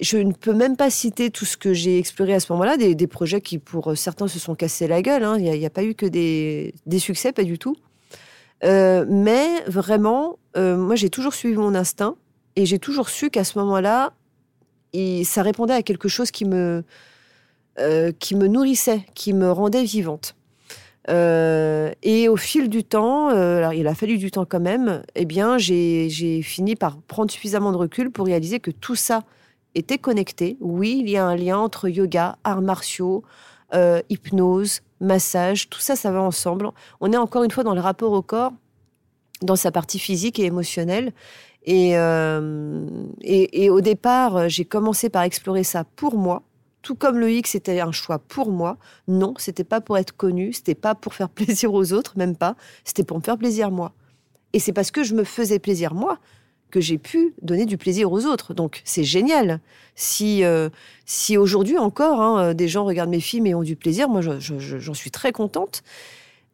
Je 0.00 0.16
ne 0.16 0.32
peux 0.32 0.54
même 0.54 0.76
pas 0.76 0.88
citer 0.90 1.30
tout 1.30 1.44
ce 1.44 1.56
que 1.56 1.74
j'ai 1.74 1.98
exploré 1.98 2.34
à 2.34 2.40
ce 2.40 2.50
moment-là, 2.52 2.76
des, 2.78 3.06
projets 3.06 3.42
qui, 3.42 3.58
pour 3.58 3.96
certains, 3.96 4.28
se 4.28 4.38
sont 4.38 4.54
cassés 4.54 4.88
la 4.88 5.02
gueule. 5.02 5.22
Hein. 5.22 5.36
Il 5.38 5.44
n'y 5.44 5.66
a, 5.66 5.70
pas 5.70 5.84
eu 5.84 5.94
que 5.94 6.06
des 6.06 6.72
succès, 6.98 7.32
pas 7.32 7.44
du 7.44 7.58
tout. 7.58 7.76
mais 8.62 9.46
vraiment, 9.66 10.38
moi, 10.56 10.96
j'ai 10.96 11.10
toujours 11.10 11.34
suivi 11.34 11.56
mon 11.56 11.74
instinct 11.74 12.16
et 12.56 12.66
j'ai 12.66 12.78
toujours 12.78 13.10
su 13.10 13.30
qu'à 13.30 13.44
ce 13.44 13.58
moment-là, 13.58 14.12
et 14.92 15.24
ça 15.24 15.42
répondait 15.42 15.74
à 15.74 15.82
quelque 15.82 16.08
chose 16.08 16.30
qui 16.30 16.44
me, 16.44 16.84
euh, 17.78 18.12
qui 18.18 18.34
me 18.34 18.46
nourrissait, 18.48 19.06
qui 19.14 19.32
me 19.32 19.50
rendait 19.50 19.84
vivante. 19.84 20.34
Euh, 21.08 21.92
et 22.02 22.28
au 22.28 22.36
fil 22.36 22.68
du 22.68 22.84
temps, 22.84 23.30
euh, 23.30 23.72
il 23.74 23.86
a 23.86 23.94
fallu 23.94 24.18
du 24.18 24.30
temps 24.30 24.44
quand 24.44 24.60
même, 24.60 25.02
eh 25.14 25.24
bien 25.24 25.56
j'ai 25.56 26.42
fini 26.42 26.76
par 26.76 26.98
prendre 26.98 27.30
suffisamment 27.30 27.72
de 27.72 27.78
recul 27.78 28.10
pour 28.10 28.26
réaliser 28.26 28.60
que 28.60 28.70
tout 28.70 28.96
ça 28.96 29.22
était 29.74 29.98
connecté. 29.98 30.56
Oui, 30.60 31.00
il 31.00 31.08
y 31.08 31.16
a 31.16 31.24
un 31.24 31.36
lien 31.36 31.58
entre 31.58 31.88
yoga, 31.88 32.36
arts 32.44 32.60
martiaux, 32.60 33.22
hypnose, 34.10 34.82
massage, 35.00 35.70
tout 35.70 35.80
ça, 35.80 35.96
ça 35.96 36.10
va 36.10 36.20
ensemble. 36.20 36.68
On 37.00 37.12
est 37.12 37.16
encore 37.16 37.44
une 37.44 37.50
fois 37.50 37.64
dans 37.64 37.74
le 37.74 37.80
rapport 37.80 38.12
au 38.12 38.22
corps, 38.22 38.52
dans 39.42 39.56
sa 39.56 39.70
partie 39.70 39.98
physique 39.98 40.38
et 40.38 40.44
émotionnelle. 40.44 41.12
Euh, 41.70 42.86
et, 43.20 43.64
et, 43.64 43.70
au 43.70 43.80
départ, 43.80 44.48
j'ai 44.48 44.64
commencé 44.64 45.08
par 45.10 45.22
explorer 45.22 45.64
ça 45.64 45.84
pour 45.84 46.16
moi. 46.16 46.42
Tout 46.82 46.94
comme 46.94 47.18
le 47.18 47.30
X 47.30 47.54
était 47.54 47.80
un 47.80 47.92
choix 47.92 48.18
pour 48.18 48.50
moi, 48.50 48.78
non, 49.06 49.34
c'était 49.36 49.64
pas 49.64 49.82
pour 49.82 49.98
être 49.98 50.16
connu, 50.16 50.52
c'était 50.54 50.74
pas 50.74 50.94
pour 50.94 51.14
faire 51.14 51.28
plaisir 51.30 51.74
aux 51.74 51.92
autres, 51.92 52.14
même 52.16 52.36
pas, 52.36 52.56
c'était 52.84 53.04
pour 53.04 53.18
me 53.18 53.22
faire 53.22 53.36
plaisir 53.36 53.70
moi. 53.70 53.92
Et 54.52 54.58
c'est 54.58 54.72
parce 54.72 54.90
que 54.90 55.04
je 55.04 55.14
me 55.14 55.24
faisais 55.24 55.58
plaisir 55.58 55.94
moi 55.94 56.18
que 56.70 56.80
j'ai 56.80 56.98
pu 56.98 57.34
donner 57.42 57.66
du 57.66 57.76
plaisir 57.76 58.10
aux 58.10 58.24
autres. 58.26 58.54
Donc 58.54 58.80
c'est 58.84 59.04
génial. 59.04 59.60
Si, 59.94 60.44
euh, 60.44 60.70
si 61.04 61.36
aujourd'hui 61.36 61.78
encore 61.78 62.20
hein, 62.20 62.54
des 62.54 62.68
gens 62.68 62.84
regardent 62.84 63.10
mes 63.10 63.20
films 63.20 63.46
et 63.46 63.54
ont 63.54 63.62
du 63.62 63.76
plaisir, 63.76 64.08
moi 64.08 64.22
j'en 64.22 64.94
suis 64.94 65.10
très 65.10 65.32
contente. 65.32 65.82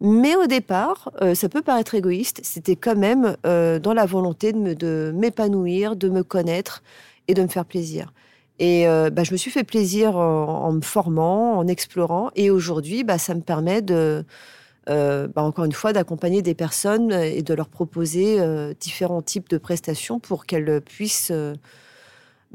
Mais 0.01 0.37
au 0.37 0.47
départ, 0.47 1.11
euh, 1.23 1.35
ça 1.35 1.49
peut 1.49 1.63
paraître 1.63 1.95
égoïste, 1.95 2.41
c'était 2.43 2.77
quand 2.77 2.97
même 2.97 3.37
euh, 3.47 3.79
dans 3.79 3.95
la 3.95 4.05
volonté 4.05 4.53
de 4.53 5.13
m'épanouir, 5.15 5.97
de, 5.97 6.11
me 6.11 6.23
connaître 6.23 6.83
et 7.29 7.35
de 7.35 7.43
me 7.43 7.49
faire 7.49 7.65
plaisir. 7.65 8.13
Et 8.59 8.87
euh, 8.87 9.11
bah, 9.11 9.25
je 9.25 9.33
me 9.33 9.37
suis 9.37 9.51
fait 9.51 9.65
plaisir 9.65 10.17
en, 10.17 10.73
me 10.73 10.83
formant, 10.83 11.57
en 11.59 11.67
explorant. 11.67 12.31
Et 12.37 12.51
aujourd'hui, 12.51 13.05
bah, 13.05 13.19
ça 13.19 13.35
me 13.35 13.41
permet 13.41 13.81
de, 13.81 14.25
bah, 14.87 15.43
encore 15.43 15.65
une 15.65 15.73
fois, 15.73 15.93
d'accompagner 15.95 16.43
des 16.43 16.55
personnes 16.55 17.13
et 17.13 17.43
de 17.43 17.55
leur 17.55 17.69
proposer 17.69 18.39
différents 18.81 19.23
types 19.23 19.49
de 19.49 19.59
prestations 19.59 20.21
pour 20.21 20.47
qu'elles 20.47 20.81
puissent 20.83 21.33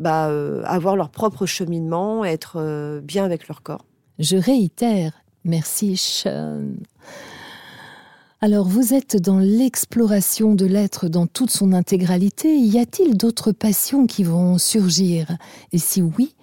avoir 0.04 0.96
leur 0.96 1.10
propre 1.10 1.46
cheminement, 1.46 2.24
être 2.24 3.02
bien 3.04 3.26
avec 3.26 3.48
leur 3.48 3.62
corps. 3.62 3.86
Je 4.18 4.38
réitère, 4.38 5.14
merci 5.44 5.98
Sean. 5.98 6.66
Alors 8.44 8.68
vous 8.68 8.96
êtes 8.96 9.18
dans 9.18 9.38
l'exploration 9.38 10.56
de 10.56 10.66
l'être 10.66 11.08
dans 11.08 11.28
toute 11.28 11.52
son 11.52 11.74
intégralité. 11.74 12.58
Y 12.58 12.80
a-t-il 12.80 13.16
d'autres 13.16 13.52
passions 13.52 14.08
qui 14.08 14.24
vont 14.24 14.58
surgir? 14.58 15.38
Et 15.74 15.78
si 15.78 16.02
oui, 16.02 16.34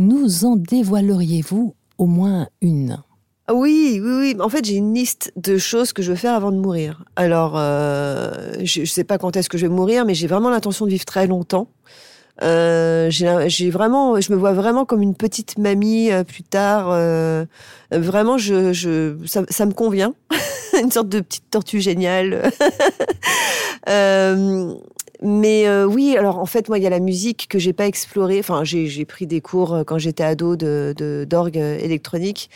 nous 0.00 0.44
en 0.44 0.56
dévoileriez-vous 0.56 1.76
au 1.96 2.06
moins 2.06 2.48
une? 2.60 2.98
Oui, 3.52 4.00
oui, 4.02 4.34
oui. 4.34 4.36
En 4.40 4.48
fait, 4.48 4.64
j'ai 4.64 4.74
une 4.74 4.94
liste 4.94 5.32
de 5.36 5.56
choses 5.56 5.92
que 5.92 6.02
je 6.02 6.10
veux 6.10 6.16
faire 6.16 6.34
avant 6.34 6.50
de 6.50 6.56
mourir. 6.56 7.04
Alors, 7.14 7.52
euh, 7.54 8.54
je 8.64 8.80
ne 8.80 8.86
sais 8.86 9.04
pas 9.04 9.18
quand 9.18 9.36
est-ce 9.36 9.48
que 9.48 9.56
je 9.56 9.66
vais 9.66 9.72
mourir, 9.72 10.04
mais 10.04 10.16
j'ai 10.16 10.26
vraiment 10.26 10.50
l'intention 10.50 10.86
de 10.86 10.90
vivre 10.90 11.04
très 11.04 11.28
longtemps. 11.28 11.68
Euh, 12.42 13.10
j'ai 13.10 13.70
vraiment, 13.70 14.20
je 14.20 14.32
me 14.32 14.36
vois 14.36 14.52
vraiment 14.52 14.84
comme 14.84 15.02
une 15.02 15.14
petite 15.14 15.56
mamie 15.58 16.10
euh, 16.10 16.24
plus 16.24 16.42
tard. 16.42 16.88
Euh, 16.90 17.44
vraiment, 17.92 18.38
je, 18.38 18.72
je 18.72 19.14
ça, 19.26 19.66
me 19.66 19.72
convient. 19.72 20.14
une 20.80 20.90
sorte 20.90 21.08
de 21.08 21.20
petite 21.20 21.48
tortue 21.50 21.80
géniale. 21.80 22.50
mais 25.22 25.84
oui, 25.84 26.16
alors 26.18 26.38
en 26.38 26.46
fait, 26.46 26.68
moi, 26.68 26.78
il 26.78 26.84
y 26.84 26.86
a 26.86 26.90
la 26.90 27.00
musique 27.00 27.46
que 27.48 27.58
j'ai 27.58 27.72
pas 27.72 27.86
explorée. 27.86 28.40
Enfin, 28.40 28.64
j'ai 28.64 29.04
pris 29.04 29.26
des 29.26 29.40
cours 29.40 29.84
quand 29.86 29.98
j'étais 29.98 30.24
ado 30.24 30.56
de 30.56 31.24
d'orgue 31.28 31.56
électronique. 31.56 32.50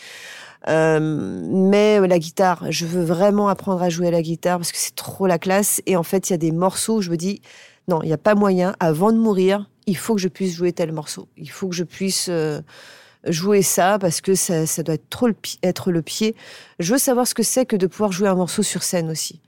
mais 0.66 2.00
la 2.06 2.18
guitare, 2.18 2.66
je 2.70 2.84
veux 2.84 3.04
vraiment 3.04 3.48
apprendre 3.48 3.80
à 3.82 3.90
jouer 3.90 4.08
à 4.08 4.10
la 4.10 4.22
guitare 4.22 4.58
parce 4.58 4.72
que 4.72 4.78
c'est 4.78 4.96
trop 4.96 5.28
la 5.28 5.38
classe. 5.38 5.80
Et 5.86 5.96
en 5.96 6.02
fait, 6.02 6.30
il 6.30 6.32
y 6.32 6.34
a 6.34 6.38
des 6.38 6.52
morceaux 6.52 6.96
où 6.96 7.02
je 7.02 7.10
me 7.10 7.16
dis, 7.16 7.40
non, 7.88 8.02
il 8.02 8.06
n'y 8.06 8.12
a 8.12 8.18
pas 8.18 8.34
moyen. 8.34 8.74
Avant 8.80 9.12
de 9.12 9.18
mourir, 9.18 9.68
il 9.86 9.96
faut 9.96 10.14
que 10.14 10.20
je 10.20 10.28
puisse 10.28 10.54
jouer 10.54 10.72
tel 10.72 10.92
morceau. 10.92 11.26
Il 11.36 11.50
faut 11.50 11.68
que 11.68 11.74
je 11.74 11.84
puisse 11.84 12.26
euh, 12.28 12.60
jouer 13.26 13.62
ça 13.62 13.98
parce 13.98 14.20
que 14.20 14.34
ça, 14.34 14.64
doit 14.82 14.94
être, 14.94 15.08
trop 15.08 15.26
le, 15.26 15.36
être 15.62 15.90
le 15.90 16.02
pied. 16.02 16.36
Je 16.78 16.92
veux 16.92 16.98
savoir 16.98 17.26
ce 17.26 17.34
que 17.34 17.42
c'est 17.42 17.64
que 17.64 17.76
de 17.76 17.86
pouvoir 17.86 18.12
jouer 18.12 18.28
un 18.28 18.34
morceau 18.34 18.62
sur 18.62 18.82
scène 18.82 19.10
aussi. 19.10 19.40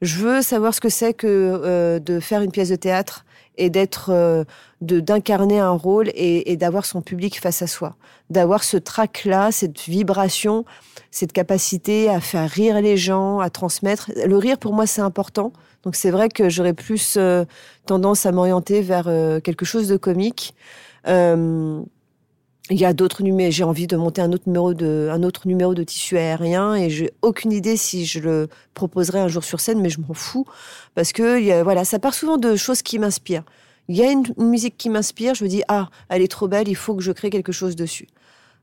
Je 0.00 0.18
veux 0.18 0.42
savoir 0.42 0.74
ce 0.74 0.80
que 0.80 0.88
c'est 0.88 1.12
que 1.12 1.26
euh, 1.26 1.98
de 1.98 2.20
faire 2.20 2.42
une 2.42 2.52
pièce 2.52 2.68
de 2.68 2.76
théâtre 2.76 3.24
et 3.56 3.70
d'être 3.70 4.10
euh, 4.10 4.44
d'incarner 4.80 5.58
un 5.58 5.72
rôle 5.72 6.10
et, 6.14 6.52
et 6.52 6.56
d'avoir 6.56 6.86
son 6.86 7.02
public 7.02 7.40
face 7.40 7.62
à 7.62 7.66
soi, 7.66 7.96
d'avoir 8.30 8.62
ce 8.62 8.76
trac 8.76 9.24
là, 9.24 9.50
cette 9.50 9.80
vibration, 9.80 10.64
cette 11.10 11.32
capacité 11.32 12.08
à 12.08 12.20
faire 12.20 12.48
rire 12.48 12.80
les 12.80 12.96
gens, 12.96 13.40
à 13.40 13.50
transmettre. 13.50 14.12
Le 14.24 14.36
rire 14.36 14.58
pour 14.58 14.72
moi 14.72 14.86
c'est 14.86 15.00
important. 15.00 15.52
Donc 15.84 15.96
c'est 15.96 16.10
vrai 16.10 16.28
que 16.28 16.48
j'aurais 16.48 16.74
plus 16.74 17.14
euh, 17.16 17.44
tendance 17.86 18.26
à 18.26 18.32
m'orienter 18.32 18.82
vers 18.82 19.06
euh, 19.06 19.40
quelque 19.40 19.64
chose 19.64 19.88
de 19.88 19.96
comique. 19.96 20.54
Euh, 21.06 21.80
il 22.70 22.78
y 22.78 22.84
a 22.84 22.92
d'autres 22.92 23.22
numéros. 23.22 23.50
J'ai 23.50 23.64
envie 23.64 23.86
de 23.86 23.96
monter 23.96 24.20
un 24.20 24.32
autre 24.32 24.44
numéro 24.46 24.74
de, 24.74 25.08
un 25.10 25.22
autre 25.22 25.46
numéro 25.46 25.74
de 25.74 25.82
tissu 25.84 26.18
aérien 26.18 26.74
et 26.74 26.90
j'ai 26.90 27.12
aucune 27.22 27.52
idée 27.52 27.76
si 27.76 28.04
je 28.04 28.20
le 28.20 28.48
proposerai 28.74 29.20
un 29.20 29.28
jour 29.28 29.42
sur 29.44 29.60
scène, 29.60 29.80
mais 29.80 29.88
je 29.88 30.00
m'en 30.00 30.12
fous 30.12 30.44
parce 30.94 31.12
que 31.12 31.62
voilà, 31.62 31.86
ça 31.86 31.98
part 31.98 32.12
souvent 32.12 32.36
de 32.36 32.56
choses 32.56 32.82
qui 32.82 32.98
m'inspirent. 32.98 33.44
Il 33.88 33.96
y 33.96 34.02
a 34.02 34.12
une, 34.12 34.24
musique 34.36 34.76
qui 34.76 34.90
m'inspire, 34.90 35.34
je 35.34 35.44
me 35.44 35.48
dis 35.48 35.62
ah, 35.68 35.88
elle 36.10 36.20
est 36.20 36.30
trop 36.30 36.46
belle, 36.46 36.68
il 36.68 36.76
faut 36.76 36.94
que 36.94 37.02
je 37.02 37.12
crée 37.12 37.30
quelque 37.30 37.52
chose 37.52 37.74
dessus. 37.74 38.08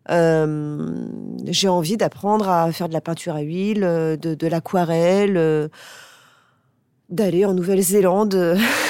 J'ai 0.07 1.67
envie 1.67 1.97
d'apprendre 1.97 2.47
à 2.47 2.71
faire 2.71 2.89
de 2.89 2.93
la 2.93 3.01
peinture 3.01 3.35
à 3.35 3.41
huile, 3.41 3.79
de, 3.79 4.47
l'aquarelle, 4.47 5.71
d'aller 7.09 7.45
en 7.45 7.53
Nouvelle-Zélande. 7.53 8.57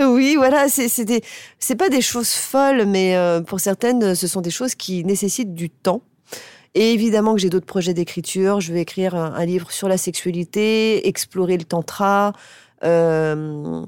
oui, 0.00 0.34
voilà, 0.36 0.66
c'est 0.68 1.76
pas 1.76 1.88
des 1.88 2.00
choses 2.00 2.30
folles, 2.30 2.84
mais 2.86 3.16
euh, 3.16 3.40
pour 3.40 3.60
certaines, 3.60 4.14
ce 4.14 4.26
sont 4.26 4.40
des 4.40 4.50
choses 4.50 4.74
qui 4.74 5.04
nécessitent 5.04 5.54
du 5.54 5.70
temps. 5.70 6.02
Et 6.74 6.92
évidemment 6.92 7.34
que 7.34 7.40
j'ai 7.40 7.50
d'autres 7.50 7.66
projets 7.66 7.94
d'écriture. 7.94 8.60
Je 8.60 8.72
vais 8.72 8.82
écrire 8.82 9.14
un, 9.14 9.44
livre 9.44 9.72
sur 9.72 9.88
la 9.88 9.96
sexualité, 9.96 11.08
explorer 11.08 11.56
le 11.56 11.64
tantra. 11.64 12.32
Euh, 12.84 13.82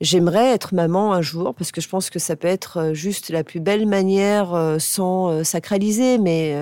J'aimerais 0.00 0.52
être 0.52 0.74
maman 0.74 1.14
un 1.14 1.22
jour 1.22 1.54
parce 1.54 1.72
que 1.72 1.80
je 1.80 1.88
pense 1.88 2.10
que 2.10 2.18
ça 2.18 2.36
peut 2.36 2.48
être 2.48 2.78
euh, 2.78 2.94
juste 2.94 3.30
la 3.30 3.42
plus 3.42 3.60
belle 3.60 3.86
manière 3.86 4.76
sans 4.78 5.42
sacraliser. 5.44 6.18
Mais 6.18 6.54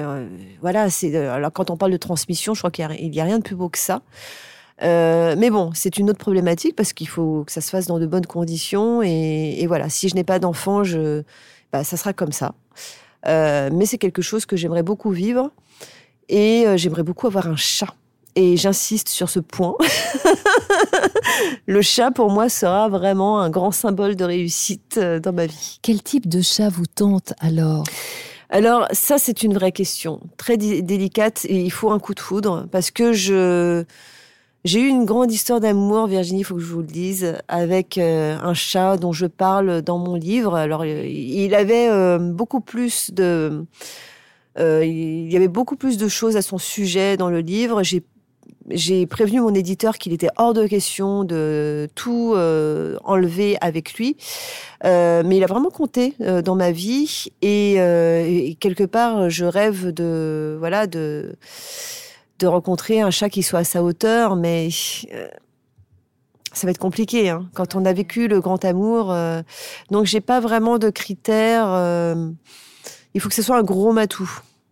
voilà, 0.61 0.90
c'est 0.90 1.12
quand 1.53 1.70
on 1.70 1.76
parle 1.76 1.93
de 1.93 1.97
transmission, 1.97 2.55
je 2.55 2.61
crois 2.61 2.70
qu'il 2.70 3.11
n'y 3.11 3.20
a, 3.20 3.24
rien 3.24 3.38
de 3.38 3.43
plus 3.43 3.57
beau 3.57 3.68
que 3.68 3.78
ça. 3.78 4.03
Euh, 4.83 5.35
mais 5.39 5.51
bon, 5.51 5.70
c'est 5.74 5.99
une 5.99 6.11
autre 6.11 6.18
problématique 6.18 6.74
parce 6.74 6.93
qu'il 6.93 7.09
faut 7.09 7.45
que 7.45 7.53
ça 7.53 7.61
se 7.61 7.70
fasse 7.70 7.87
dans 7.87 7.99
de 7.99 8.07
bonnes 8.07 8.26
conditions. 8.26 9.03
Et, 9.03 9.64
voilà, 9.66 9.89
si 9.89 10.09
je 10.09 10.14
n'ai 10.14 10.24
pas 10.24 10.39
d'enfant, 10.39 10.85
je, 10.85 11.22
bah, 11.72 11.85
ça 11.85 11.97
sera 11.97 12.12
comme 12.12 12.33
ça. 12.33 12.55
Euh, 13.28 13.70
mais 13.72 13.87
c'est 13.87 13.99
quelque 13.99 14.22
chose 14.22 14.47
que 14.47 14.57
j'aimerais 14.57 14.83
beaucoup 14.83 15.11
vivre. 15.11 15.51
Et 16.28 16.66
euh, 16.66 16.76
j'aimerais 16.76 17.03
beaucoup 17.03 17.26
avoir 17.26 17.47
un 17.47 17.57
chat. 17.57 17.95
Et 18.35 18.57
j'insiste 18.57 19.09
sur 19.09 19.28
ce 19.28 19.41
point. 19.41 19.76
le 21.66 21.83
chat, 21.83 22.11
pour 22.11 22.30
moi, 22.30 22.49
sera 22.49 22.89
vraiment 22.89 23.41
un 23.41 23.51
grand 23.51 23.72
symbole 23.72 24.16
de 24.16 24.24
réussite 24.24 24.99
dans 24.99 25.35
ma 25.35 25.47
vie. 25.47 25.78
Quel 25.83 26.03
type 26.03 26.28
de 26.28 26.41
chat 26.41 26.70
vous 26.70 26.87
tente 26.87 27.35
alors? 27.41 27.85
Alors 28.49 28.87
ça, 28.93 29.16
c'est 29.18 29.43
une 29.43 29.55
vraie 29.55 29.72
question, 29.72 30.20
très 30.37 30.57
délicate 30.59 31.47
et 31.47 31.62
il 31.62 31.70
faut 31.70 31.91
un 31.91 31.99
coup 31.99 32.14
de 32.14 32.20
foudre 32.20 32.66
parce 32.70 32.91
que 32.91 33.12
je 33.14 33.85
j'ai 34.64 34.80
eu 34.80 34.86
une 34.86 35.04
grande 35.04 35.32
histoire 35.32 35.58
d'amour, 35.58 36.06
Virginie, 36.06 36.40
il 36.40 36.44
faut 36.44 36.54
que 36.54 36.60
je 36.60 36.72
vous 36.72 36.82
le 36.82 36.86
dise, 36.86 37.36
avec 37.48 37.98
euh, 37.98 38.38
un 38.40 38.54
chat 38.54 38.96
dont 38.96 39.12
je 39.12 39.26
parle 39.26 39.82
dans 39.82 39.98
mon 39.98 40.14
livre. 40.14 40.54
Alors, 40.54 40.82
euh, 40.82 41.04
il 41.04 41.54
avait 41.56 41.88
euh, 41.88 42.18
beaucoup 42.18 42.60
plus 42.60 43.12
de, 43.12 43.64
il 44.56 45.32
y 45.32 45.36
avait 45.36 45.48
beaucoup 45.48 45.74
plus 45.74 45.96
de 45.96 46.06
choses 46.06 46.36
à 46.36 46.42
son 46.42 46.58
sujet 46.58 47.16
dans 47.16 47.28
le 47.28 47.40
livre. 47.40 47.82
J'ai 47.82 48.04
j'ai 48.70 49.06
prévenu 49.06 49.40
mon 49.40 49.52
éditeur 49.52 49.98
qu'il 49.98 50.12
était 50.12 50.28
hors 50.36 50.54
de 50.54 50.68
question 50.68 51.24
de 51.24 51.88
tout 51.96 52.34
enlever 53.04 53.56
avec 53.60 53.94
lui, 53.94 54.16
mais 54.84 55.36
il 55.36 55.42
a 55.42 55.48
vraiment 55.48 55.70
compté 55.70 56.14
dans 56.44 56.54
ma 56.54 56.70
vie 56.70 57.26
et, 57.42 57.74
et, 57.74 58.56
quelque 58.60 58.84
part 58.84 59.28
je 59.30 59.44
rêve 59.44 59.92
de 59.92 60.56
voilà 60.60 60.86
de 60.86 61.34
de 62.43 62.47
rencontrer 62.49 63.01
un 63.01 63.11
chat 63.11 63.30
qui 63.30 63.43
soit 63.43 63.61
à 63.61 63.64
sa 63.64 63.82
hauteur, 63.82 64.34
mais 64.34 64.68
euh, 65.12 65.28
ça 66.53 66.66
va 66.66 66.72
être 66.72 66.78
compliqué 66.78 67.30
hein, 67.30 67.49
quand 67.55 67.76
on 67.76 67.84
a 67.84 67.93
vécu 67.93 68.26
le 68.26 68.40
grand 68.40 68.64
amour. 68.64 69.12
Euh, 69.12 69.43
donc 69.90 70.07
j'ai 70.07 70.20
pas 70.20 70.40
vraiment 70.40 70.78
de 70.78 70.90
critères. 70.90 71.68
Euh, 71.68 72.30
il 73.14 73.20
faut 73.20 73.28
que 73.28 73.34
ce 73.34 73.43
soit 73.43 73.57
un 73.57 73.62
gros 73.62 73.93
matou. 73.93 74.28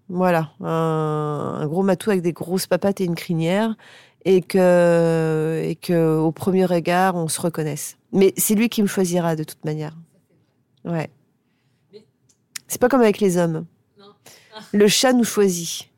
Voilà, 0.08 0.50
un, 0.60 1.64
gros 1.68 1.84
matou 1.84 2.10
avec 2.10 2.22
des 2.22 2.32
grosses 2.32 2.66
papates 2.66 3.00
et 3.00 3.04
une 3.04 3.14
crinière, 3.14 3.76
et 4.24 4.42
que, 4.42 5.62
et 5.64 5.76
que 5.76 6.18
au 6.18 6.32
premier 6.32 6.64
regard 6.66 7.14
on 7.14 7.28
se 7.28 7.40
reconnaisse. 7.40 7.96
Mais 8.12 8.34
c'est 8.36 8.56
lui 8.56 8.68
qui 8.68 8.82
me 8.82 8.88
choisira 8.88 9.36
de 9.36 9.44
toute 9.44 9.64
manière. 9.64 9.96
Ouais. 10.84 11.08
C'est 12.66 12.80
pas 12.80 12.88
comme 12.88 13.02
avec 13.02 13.20
les 13.20 13.36
hommes. 13.36 13.66
Le 14.72 14.88
chat 14.88 15.12
nous 15.12 15.22
choisit. 15.22 15.89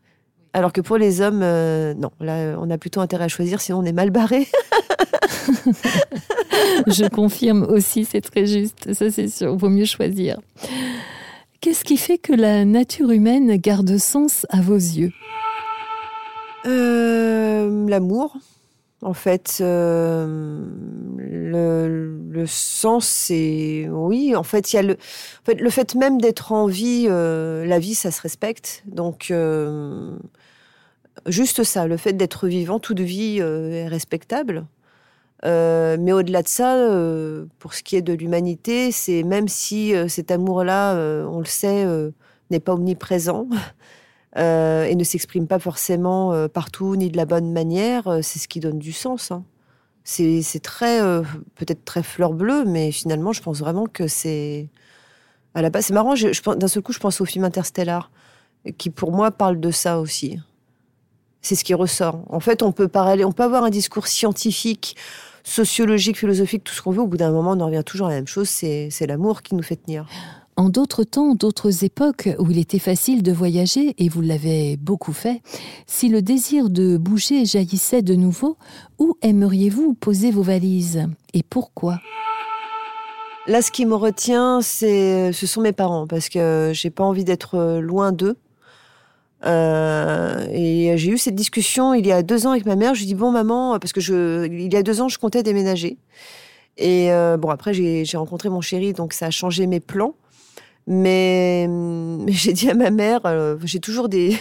Alors 0.55 0.73
que 0.73 0.83
pour 0.83 0.99
les 0.99 1.23
hommes, 1.23 1.41
euh, 1.43 1.95
non, 1.95 2.11
là, 2.21 2.57
on 2.61 2.69
a 2.69 2.77
plutôt 2.77 3.01
intérêt 3.01 3.25
à 3.25 3.29
choisir, 3.29 3.61
sinon 3.61 3.79
on 3.79 3.85
est 3.85 3.93
mal 3.93 4.11
barré. 4.11 4.47
Je 6.87 7.09
confirme 7.09 7.63
aussi, 7.63 8.05
c'est 8.05 8.21
très 8.21 8.45
juste, 8.45 8.93
ça 8.93 9.11
c'est 9.11 9.29
sûr, 9.29 9.57
vaut 9.57 9.71
mieux 9.71 9.87
choisir. 9.87 10.39
Qu'est-ce 11.61 11.85
qui 11.85 11.97
fait 11.97 12.19
que 12.19 12.35
la 12.35 12.67
nature 12.67 13.11
humaine 13.11 13.57
garde 13.57 13.97
sens 13.97 14.47
à 14.51 14.61
vos 14.61 14.77
yeux? 14.77 15.13
Euh, 16.67 17.89
L'amour. 17.89 18.37
En 19.01 19.15
fait, 19.15 19.59
euh, 19.61 20.65
le, 21.19 22.45
sens, 22.47 23.07
c'est 23.07 23.89
oui. 23.91 24.37
En 24.37 24.45
fait, 24.45 24.73
il 24.73 24.77
y 24.77 24.79
a 24.79 24.83
le, 24.83 24.97
fait, 25.45 25.55
le 25.55 25.71
fait 25.71 25.97
même 25.97 26.21
d'être 26.21 26.53
en 26.53 26.67
vie. 26.67 27.09
la 27.09 27.79
vie, 27.81 27.97
ça 27.97 28.13
se 28.13 28.23
respecte. 28.23 28.85
Donc, 28.87 29.33
Juste 31.27 31.63
ça, 31.63 31.87
le 31.87 31.97
fait 31.97 32.15
d'être 32.15 32.49
vivant, 32.49 32.79
toute 32.79 33.01
vie 33.01 33.39
euh, 33.41 33.71
est 33.71 33.89
respectable. 33.89 34.67
Euh, 35.45 35.97
mais 36.01 36.13
au-delà 36.13 36.43
de 36.43 36.49
ça, 36.49 36.77
euh, 36.77 37.47
pour 37.59 37.75
ce 37.75 37.83
qui 37.83 37.97
est 37.97 38.03
de 38.03 38.13
l'humanité, 38.13 38.93
c'est 38.93 39.23
même 39.23 39.49
si 39.49 39.93
cet 40.09 40.31
amour-là, 40.31 40.95
on 41.29 41.39
le 41.39 41.45
sait, 41.45 41.87
n'est 42.51 42.61
pas 42.61 42.75
omniprésent 42.75 43.49
et 44.37 44.95
ne 44.95 45.05
s'exprime 45.05 45.47
pas 45.47 45.59
forcément 45.59 46.49
partout 46.49 46.97
ni 46.97 47.11
de 47.11 47.17
la 47.17 47.27
bonne 47.27 47.53
manière, 47.53 48.21
c'est 48.23 48.39
ce 48.39 48.49
qui 48.49 48.61
donne 48.61 48.79
du 48.79 48.93
sens. 48.93 49.31
Hein. 49.31 49.45
C'est 50.05 50.63
très, 50.63 51.01
peut-être 51.57 51.85
très 51.85 52.03
fleur 52.03 52.33
bleue, 52.33 52.65
mais 52.65 52.91
finalement, 52.91 53.33
je 53.33 53.43
pense 53.43 53.59
vraiment 53.59 53.87
que 53.87 54.09
c'est 54.09 54.69
à 55.55 55.63
la 55.63 55.71
base. 55.71 55.87
C'est 55.87 55.95
marrant. 55.95 56.15
D'un 56.15 56.69
seul 56.69 56.83
coup, 56.83 56.93
je 56.93 57.01
pense 57.01 57.21
au 57.21 57.25
film 57.25 57.45
Interstellar, 57.45 58.11
qui 58.79 58.91
pour 58.91 59.13
moi 59.13 59.33
parle 59.33 59.61
de 59.61 59.71
ça 59.71 59.99
aussi 60.01 60.39
c'est 61.43 61.57
ce 61.57 61.65
qui 61.65 61.75
ressort. 61.75 62.21
En 62.29 62.41
fait, 62.41 62.63
on 62.63 62.73
peut 62.73 62.89
parler, 62.89 63.25
on 63.25 63.33
peut 63.33 63.43
avoir 63.43 63.65
un 63.65 63.71
discours 63.71 64.07
scientifique, 64.07 64.97
sociologique, 65.45 66.17
philosophique, 66.17 66.65
tout 66.65 66.73
ce 66.73 66.81
qu'on 66.81 66.93
veut. 66.93 67.03
Au 67.03 67.07
bout 67.07 67.17
d'un 67.17 67.33
moment, 67.33 67.51
on 67.53 67.61
en 67.61 67.67
revient 67.67 67.83
toujours 67.85 68.07
à 68.07 68.11
la 68.11 68.17
même 68.17 68.29
chose. 68.29 68.49
C'est, 68.49 69.07
l'amour 69.07 69.43
qui 69.43 69.55
nous 69.55 69.63
fait 69.63 69.77
tenir. 69.77 70.07
En 70.57 70.69
d'autres 70.69 71.03
temps, 71.03 71.35
d'autres 71.35 71.85
époques 71.85 72.29
où 72.39 72.51
il 72.51 72.59
était 72.59 72.79
facile 72.79 73.23
de 73.23 73.33
voyager, 73.33 73.95
et 73.99 74.09
vous 74.09 74.21
l'avez 74.21 74.77
beaucoup 74.77 75.15
fait, 75.15 75.41
si 75.87 76.09
le 76.09 76.23
désir 76.23 76.69
de 76.69 76.99
bouger 76.99 77.45
jaillissait 77.47 78.03
de 78.03 78.15
nouveau, 78.15 78.59
où 78.99 79.17
aimeriez-vous 79.23 79.95
poser 79.95 80.31
vos 80.31 80.43
valises 80.43 81.09
Et 81.33 81.43
pourquoi? 81.43 82.01
Là, 83.49 83.63
ce 83.63 83.73
qui 83.73 83.87
me 83.87 83.95
retient, 83.95 84.61
c'est, 84.61 85.33
ce 85.33 85.47
sont 85.47 85.63
mes 85.63 85.73
parents, 85.73 86.07
parce 86.07 86.29
que 86.29 86.71
j'ai 86.75 86.91
pas 86.91 87.03
envie 87.03 87.25
d'être 87.25 87.81
loin 87.81 88.13
d'eux. 88.13 88.37
Euh, 89.45 90.47
et 90.51 90.97
j'ai 90.97 91.11
eu 91.11 91.19
cette 91.19 91.35
discussion 91.35 91.95
il 91.95 92.07
y 92.07 92.13
a 92.13 92.23
deux 92.23 92.47
ans 92.47 92.53
avec 92.53 92.67
ma 92.67 92.77
mère. 92.77 92.95
Je 92.95 93.01
lui 93.01 93.07
dis 93.07 93.15
bon 93.15 93.31
maman, 93.31 93.79
parce 93.79 93.93
que 93.93 94.01
je, 94.01 94.47
il 94.47 94.73
y 94.73 94.77
a 94.77 94.83
deux 94.83 95.01
ans 95.01 95.09
je 95.09 95.19
comptais 95.19 95.43
déménager. 95.43 95.99
Et 96.79 97.13
euh, 97.13 97.37
bon 97.37 97.51
après 97.51 97.75
j'ai 97.75 98.17
rencontré 98.17 98.49
mon 98.49 98.61
chéri, 98.61 98.93
donc 98.93 99.13
ça 99.13 99.27
a 99.27 99.31
changé 99.31 99.67
mes 99.67 99.81
plans. 99.81 100.15
Mais, 100.89 101.69
j'ai 102.27 102.53
dit 102.53 102.69
à 102.69 102.75
ma 102.75 102.91
mère, 102.91 103.21
euh, 103.25 103.57
j'ai 103.63 103.79
toujours 103.79 104.09
des. 104.09 104.37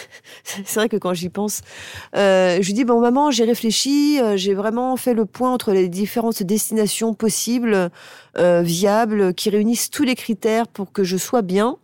c'est 0.44 0.74
vrai 0.74 0.88
que 0.88 0.96
quand 0.96 1.12
j'y 1.12 1.28
pense, 1.28 1.60
euh, 2.16 2.58
je 2.62 2.66
lui 2.66 2.72
dis 2.72 2.84
bon 2.84 3.00
maman, 3.00 3.30
j'ai 3.30 3.44
réfléchi, 3.44 4.18
euh, 4.20 4.36
j'ai 4.36 4.54
vraiment 4.54 4.96
fait 4.96 5.12
le 5.12 5.26
point 5.26 5.52
entre 5.52 5.72
les 5.72 5.88
différentes 5.88 6.42
destinations 6.42 7.14
possibles, 7.14 7.90
viables, 8.34 9.34
qui 9.34 9.50
réunissent 9.50 9.90
tous 9.90 10.04
les 10.04 10.14
critères 10.14 10.66
pour 10.66 10.90
que 10.90 11.04
je 11.04 11.18
sois 11.18 11.42
bien. 11.42 11.76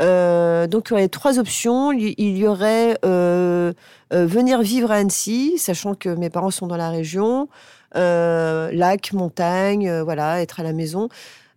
donc 0.00 0.88
il 0.88 0.90
y 0.90 0.92
aurait 0.92 1.08
trois 1.08 1.38
options. 1.38 1.92
Il 1.92 2.38
y 2.38 2.46
aurait 2.46 2.98
venir 4.10 4.62
vivre 4.62 4.90
à 4.90 4.94
Annecy, 4.94 5.58
sachant 5.58 5.94
que 5.94 6.08
mes 6.08 6.30
parents 6.30 6.50
sont 6.50 6.66
dans 6.66 6.78
la 6.78 6.88
région, 6.88 7.48
lac, 7.94 9.12
montagne, 9.12 10.00
voilà, 10.00 10.40
être 10.40 10.60
à 10.60 10.62
la 10.62 10.72
maison. 10.72 11.10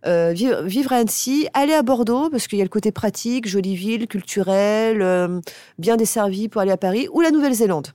Euh, 0.06 0.32
vivre, 0.32 0.92
à 0.92 0.96
Annecy, 0.96 1.48
aller 1.54 1.72
à 1.72 1.82
Bordeaux, 1.82 2.28
parce 2.28 2.46
qu'il 2.46 2.58
y 2.58 2.62
a 2.62 2.64
le 2.64 2.68
côté 2.68 2.92
pratique, 2.92 3.48
jolie 3.48 3.74
ville, 3.74 4.06
culturelle, 4.06 5.00
euh, 5.00 5.40
bien 5.78 5.96
desservie 5.96 6.48
pour 6.48 6.60
aller 6.60 6.72
à 6.72 6.76
Paris, 6.76 7.08
ou 7.12 7.22
la 7.22 7.30
Nouvelle-Zélande. 7.30 7.88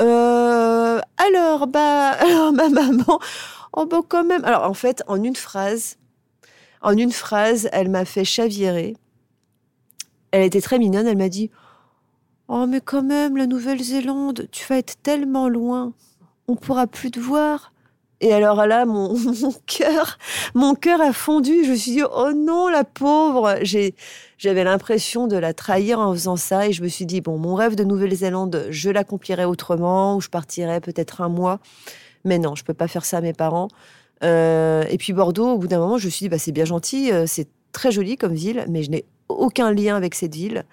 Euh, 0.00 1.00
alors, 1.16 1.66
bah, 1.66 2.10
alors, 2.20 2.52
ma 2.52 2.68
maman, 2.68 3.18
oh, 3.72 3.86
bah, 3.86 4.00
quand 4.06 4.24
même. 4.24 4.44
Alors, 4.44 4.62
en 4.62 4.74
fait, 4.74 5.02
en 5.08 5.20
une 5.22 5.36
phrase, 5.36 5.96
en 6.80 6.96
une 6.96 7.12
phrase, 7.12 7.68
elle 7.72 7.88
m'a 7.88 8.04
fait 8.04 8.24
chavirer. 8.24 8.94
Elle 10.30 10.42
était 10.42 10.60
très 10.60 10.78
mignonne. 10.78 11.06
Elle 11.06 11.16
m'a 11.16 11.28
dit 11.28 11.50
Oh, 12.48 12.66
mais 12.66 12.80
quand 12.80 13.02
même, 13.02 13.36
la 13.36 13.46
Nouvelle-Zélande, 13.46 14.48
tu 14.52 14.64
vas 14.66 14.78
être 14.78 15.02
tellement 15.02 15.48
loin. 15.48 15.92
On 16.46 16.54
pourra 16.54 16.86
plus 16.86 17.10
te 17.10 17.18
voir. 17.18 17.72
Et 18.20 18.32
alors 18.32 18.66
là, 18.66 18.84
mon, 18.86 19.14
cœur, 19.66 20.18
mon 20.54 20.74
cœur 20.74 21.00
a 21.00 21.12
fondu. 21.12 21.64
Je 21.64 21.70
me 21.70 21.76
suis 21.76 21.92
dit, 21.92 22.02
oh 22.02 22.32
non, 22.34 22.68
la 22.68 22.84
pauvre. 22.84 23.56
J'avais 24.38 24.64
l'impression 24.64 25.26
de 25.26 25.36
la 25.36 25.54
trahir 25.54 25.98
en 25.98 26.12
faisant 26.12 26.36
ça. 26.36 26.66
Et 26.66 26.72
je 26.72 26.82
me 26.82 26.88
suis 26.88 27.06
dit, 27.06 27.20
bon, 27.20 27.38
mon 27.38 27.54
rêve 27.54 27.74
de 27.76 27.84
Nouvelle-Zélande, 27.84 28.66
je 28.70 28.90
l'accomplirai 28.90 29.44
autrement, 29.44 30.16
ou 30.16 30.20
je 30.20 30.28
partirai 30.28 30.80
peut-être 30.80 31.20
un 31.20 31.28
mois. 31.28 31.60
Mais 32.24 32.38
non, 32.38 32.54
je 32.54 32.64
peux 32.64 32.74
pas 32.74 32.88
faire 32.88 33.04
ça 33.04 33.18
à 33.18 33.20
mes 33.20 33.32
parents. 33.32 33.68
Euh, 34.24 34.84
et 34.88 34.98
puis 34.98 35.12
Bordeaux, 35.12 35.50
au 35.52 35.58
bout 35.58 35.68
d'un 35.68 35.78
moment, 35.78 35.98
je 35.98 36.06
me 36.06 36.10
suis 36.10 36.24
dit, 36.24 36.28
bah, 36.28 36.38
c'est 36.38 36.52
bien 36.52 36.64
gentil, 36.64 37.12
euh, 37.12 37.26
c'est 37.26 37.48
très 37.72 37.92
joli 37.92 38.16
comme 38.16 38.32
ville, 38.32 38.64
mais 38.68 38.82
je 38.82 38.90
n'ai 38.90 39.04
aucun 39.28 39.72
lien 39.72 39.94
avec 39.94 40.14
cette 40.14 40.34
ville. 40.34 40.64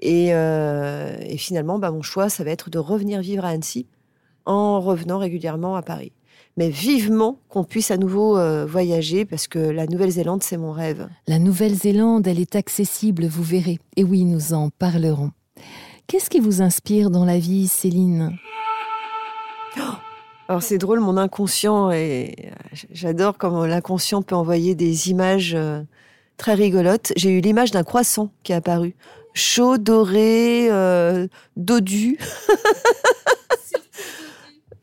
Et, 0.00 0.34
euh, 0.34 1.16
et 1.20 1.38
finalement, 1.38 1.78
bah, 1.78 1.90
mon 1.90 2.02
choix, 2.02 2.28
ça 2.28 2.44
va 2.44 2.50
être 2.50 2.70
de 2.70 2.78
revenir 2.78 3.20
vivre 3.20 3.44
à 3.44 3.48
Annecy 3.48 3.86
en 4.44 4.80
revenant 4.80 5.18
régulièrement 5.18 5.76
à 5.76 5.82
Paris 5.82 6.12
mais 6.56 6.68
vivement 6.68 7.38
qu'on 7.48 7.64
puisse 7.64 7.90
à 7.90 7.96
nouveau 7.96 8.36
euh, 8.36 8.66
voyager 8.66 9.24
parce 9.24 9.48
que 9.48 9.58
la 9.58 9.86
Nouvelle-Zélande, 9.86 10.42
c'est 10.42 10.56
mon 10.56 10.72
rêve. 10.72 11.08
La 11.26 11.38
Nouvelle-Zélande, 11.38 12.26
elle 12.26 12.40
est 12.40 12.56
accessible, 12.56 13.26
vous 13.26 13.42
verrez. 13.42 13.78
Et 13.96 14.04
oui, 14.04 14.24
nous 14.24 14.52
en 14.52 14.70
parlerons. 14.70 15.30
Qu'est-ce 16.06 16.28
qui 16.28 16.40
vous 16.40 16.60
inspire 16.62 17.10
dans 17.10 17.24
la 17.24 17.38
vie, 17.38 17.68
Céline? 17.68 18.36
Alors 20.48 20.62
c'est 20.62 20.76
drôle, 20.78 21.00
mon 21.00 21.16
inconscient, 21.16 21.90
et 21.90 22.50
j'adore 22.90 23.38
comment 23.38 23.64
l'inconscient 23.64 24.20
peut 24.20 24.34
envoyer 24.34 24.74
des 24.74 25.08
images 25.08 25.54
euh, 25.54 25.80
très 26.36 26.52
rigolotes. 26.52 27.12
J'ai 27.16 27.30
eu 27.30 27.40
l'image 27.40 27.70
d'un 27.70 27.84
croissant 27.84 28.30
qui 28.42 28.52
est 28.52 28.56
apparu. 28.56 28.94
Chaud, 29.32 29.78
doré, 29.78 30.68
euh, 30.70 31.26
dodu. 31.56 32.18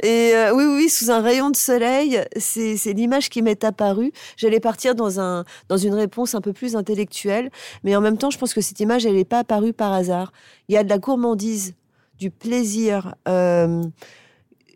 Et 0.02 0.32
euh, 0.34 0.54
oui, 0.54 0.64
oui, 0.66 0.90
sous 0.90 1.12
un 1.12 1.22
rayon 1.22 1.50
de 1.50 1.56
soleil, 1.58 2.24
c'est 2.38 2.94
l'image 2.94 3.30
qui 3.30 3.42
m'est 3.42 3.64
apparue. 3.64 4.12
J'allais 4.38 4.62
partir 4.62 4.96
dans, 4.96 5.20
un, 5.20 5.44
dans 5.68 5.78
une 5.78 5.94
réponse 5.94 6.36
un 6.36 6.42
peu 6.42 6.54
plus 6.54 6.76
intellectuelle, 6.76 7.50
mais 7.84 7.96
en 7.96 8.02
même 8.02 8.18
temps, 8.18 8.30
je 8.30 8.38
pense 8.38 8.54
que 8.54 8.62
cette 8.62 8.80
image, 8.80 9.06
elle 9.06 9.16
n'est 9.16 9.26
pas 9.26 9.40
apparue 9.40 9.74
par 9.74 9.92
hasard. 9.92 10.32
Il 10.70 10.76
y 10.76 10.78
a 10.78 10.84
de 10.84 10.90
la 10.90 11.00
gourmandise, 11.00 11.74
du 12.18 12.32
plaisir, 12.32 13.16
euh, 13.28 13.84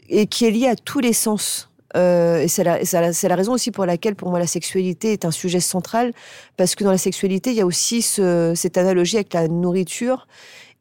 et 0.10 0.28
qui 0.28 0.46
est 0.46 0.52
lié 0.52 0.68
à 0.68 0.76
tous 0.76 1.00
les 1.00 1.14
sens. 1.14 1.70
Euh, 1.96 2.40
et 2.40 2.48
c'est 2.48 2.64
la, 2.64 2.80
la, 2.82 3.36
raison 3.36 3.54
aussi 3.54 3.72
pour 3.72 3.86
laquelle, 3.86 4.16
pour 4.16 4.30
moi, 4.30 4.40
la 4.40 4.48
sexualité 4.48 5.14
est 5.14 5.26
un 5.26 5.32
sujet 5.32 5.60
central, 5.60 6.12
parce 6.58 6.76
que 6.76 6.84
dans 6.84 6.92
la 6.92 6.98
sexualité, 6.98 7.52
il 7.52 7.58
y 7.58 7.62
a 7.62 7.66
aussi 7.66 8.02
ce, 8.02 8.54
cette 8.56 8.78
analogie 8.78 9.18
avec 9.18 9.34
la 9.34 9.48
nourriture. 9.48 10.28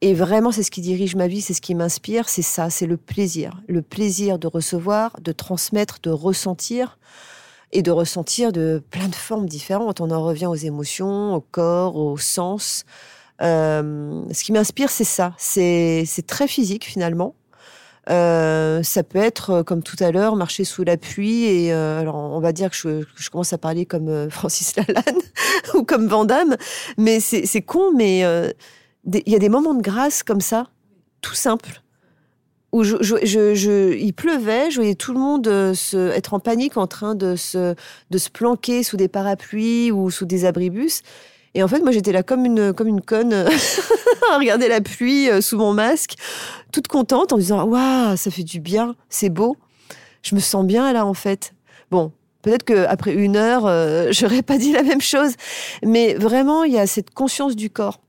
Et 0.05 0.15
vraiment, 0.15 0.51
c'est 0.51 0.65
ce 0.65 0.73
qui 0.73 0.81
dirige 0.81 1.15
ma 1.15 1.29
vie, 1.29 1.41
c'est 1.41 1.55
ce 1.55 1.61
qui 1.61 1.77
m'inspire, 1.77 2.29
c'est 2.29 2.43
ça, 2.43 2.71
c'est 2.71 2.87
le 2.87 2.97
plaisir. 2.97 3.63
Le 3.69 3.83
plaisir 3.83 4.41
de 4.41 4.49
recevoir, 4.49 5.17
de 5.21 5.31
transmettre, 5.31 6.01
de 6.03 6.11
ressentir 6.11 6.99
et 7.71 7.83
de 7.83 7.93
ressentir 7.93 8.51
de 8.51 8.83
plein 8.91 9.07
de 9.07 9.15
formes 9.15 9.47
différentes. 9.47 10.01
On 10.01 10.11
en 10.11 10.21
revient 10.21 10.47
aux 10.47 10.57
émotions, 10.57 11.37
au 11.37 11.41
corps, 11.41 11.95
au 11.95 12.19
sens. 12.19 12.85
Euh, 13.43 14.25
ce 14.33 14.43
qui 14.43 14.51
m'inspire, 14.51 14.91
c'est 14.91 15.05
ça. 15.05 15.35
C'est 15.39 16.05
très 16.27 16.49
physique 16.49 16.85
finalement. 16.85 17.37
Euh, 18.11 18.83
ça 18.83 19.05
peut 19.05 19.21
être, 19.21 19.63
comme 19.63 19.85
tout 19.85 19.97
à 20.01 20.11
l'heure, 20.11 20.35
marcher 20.35 20.65
sous 20.65 20.83
la 20.83 20.97
pluie. 20.97 21.45
Et 21.45 21.73
euh, 21.73 22.01
alors, 22.01 22.17
on 22.17 22.41
va 22.41 22.51
dire 22.51 22.71
que 22.71 22.77
je, 22.77 23.05
je, 23.15 23.31
commence 23.31 23.53
à 23.53 23.59
parler 23.59 23.87
comme 23.87 24.29
Francis 24.31 24.75
Lalanne 24.75 25.23
ou 25.75 25.85
comme 25.85 26.09
Van 26.09 26.27
mais 26.99 27.21
c'est 27.21 27.63
con, 27.63 27.93
mais 27.95 28.25
il 29.05 29.29
y 29.33 29.35
a 29.35 29.39
des 29.39 29.49
moments 29.49 29.75
de 29.75 29.83
grâce 29.83 30.23
comme 30.23 30.41
ça, 30.41 30.69
tout 31.21 31.35
simple, 31.35 31.83
où 32.73 32.85
je, 32.85 33.95
il 33.95 34.13
pleuvait, 34.15 34.71
je 34.71 34.77
voyais 34.77 34.95
tout 34.95 35.13
le 35.13 35.21
monde 35.21 35.47
euh, 35.47 35.75
se, 35.75 36.11
être 36.11 36.33
en 36.33 36.41
panique 36.41 36.79
en 36.79 36.87
train 36.87 37.15
de 37.15 37.37
se, 37.37 37.75
de 38.11 38.19
se 38.19 38.31
planquer 38.31 38.83
sous 38.83 38.97
des 38.97 39.09
parapluies 39.09 39.93
ou 39.93 40.11
sous 40.11 40.25
des 40.25 40.47
abribus. 40.47 41.03
Et 41.55 41.63
en 41.63 41.69
fait, 41.69 41.81
moi, 41.81 41.93
j'étais 41.93 42.13
là 42.13 42.23
comme 42.23 42.47
une, 42.47 42.73
comme 42.73 42.89
une 42.89 43.03
conne 43.03 43.35
à 44.33 44.39
regarder 44.39 44.69
la 44.69 44.81
pluie 44.81 45.29
euh, 45.29 45.43
sous 45.43 45.59
mon 45.59 45.75
masque, 45.75 46.15
toute 46.73 46.89
contente 46.89 47.35
en 47.35 47.39
disant 47.39 47.65
Waouh, 47.65 48.17
ça 48.17 48.31
fait 48.31 48.43
du 48.43 48.59
bien, 48.59 48.97
c'est 49.11 49.29
beau. 49.29 49.57
Je 50.23 50.35
me 50.35 50.41
sens 50.41 50.65
bien 50.65 50.91
là, 50.95 51.05
en 51.05 51.15
fait. 51.15 51.53
Bon, 51.91 52.13
peut-être 52.41 52.65
qu'après 52.65 53.13
une 53.13 53.37
heure, 53.37 53.67
euh, 53.67 54.09
j'aurais 54.13 54.43
pas 54.43 54.57
dit 54.57 54.73
la 54.73 54.83
même 54.83 55.03
chose. 55.03 55.33
Mais 55.85 56.15
vraiment, 56.15 56.65
il 56.65 56.73
y 56.73 56.79
a 56.79 56.87
cette 56.87 57.11
conscience 57.11 57.55
du 57.55 57.69
corps 57.69 58.01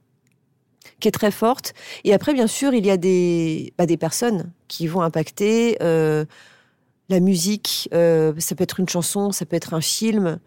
qui 1.04 1.10
est 1.10 1.12
très 1.12 1.32
forte. 1.32 1.74
Et 2.06 2.14
après, 2.14 2.34
bien 2.34 2.48
sûr, 2.48 2.74
il 2.74 2.86
y 2.86 2.90
a 2.90 2.96
des, 2.98 3.74
bah, 3.78 3.86
des 3.86 3.98
personnes 3.98 4.52
qui 4.70 4.88
vont 4.88 5.02
impacter 5.02 5.78
euh, 5.84 6.24
la 7.10 7.20
musique. 7.20 7.90
Euh, 7.94 8.34
ça 8.38 8.56
peut 8.56 8.64
être 8.64 8.80
une 8.80 8.88
chanson, 8.88 9.34
ça 9.34 9.46
peut 9.46 9.58
être 9.58 9.74
un 9.74 9.82
film. 9.82 10.40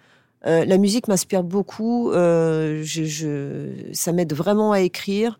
Euh, 0.46 0.64
la 0.64 0.78
musique 0.78 1.08
m'inspire 1.08 1.42
beaucoup. 1.42 2.10
Je, 2.12 3.70
ça 3.92 4.12
m'aide 4.12 4.32
vraiment 4.32 4.72
à 4.72 4.80
écrire. 4.80 5.38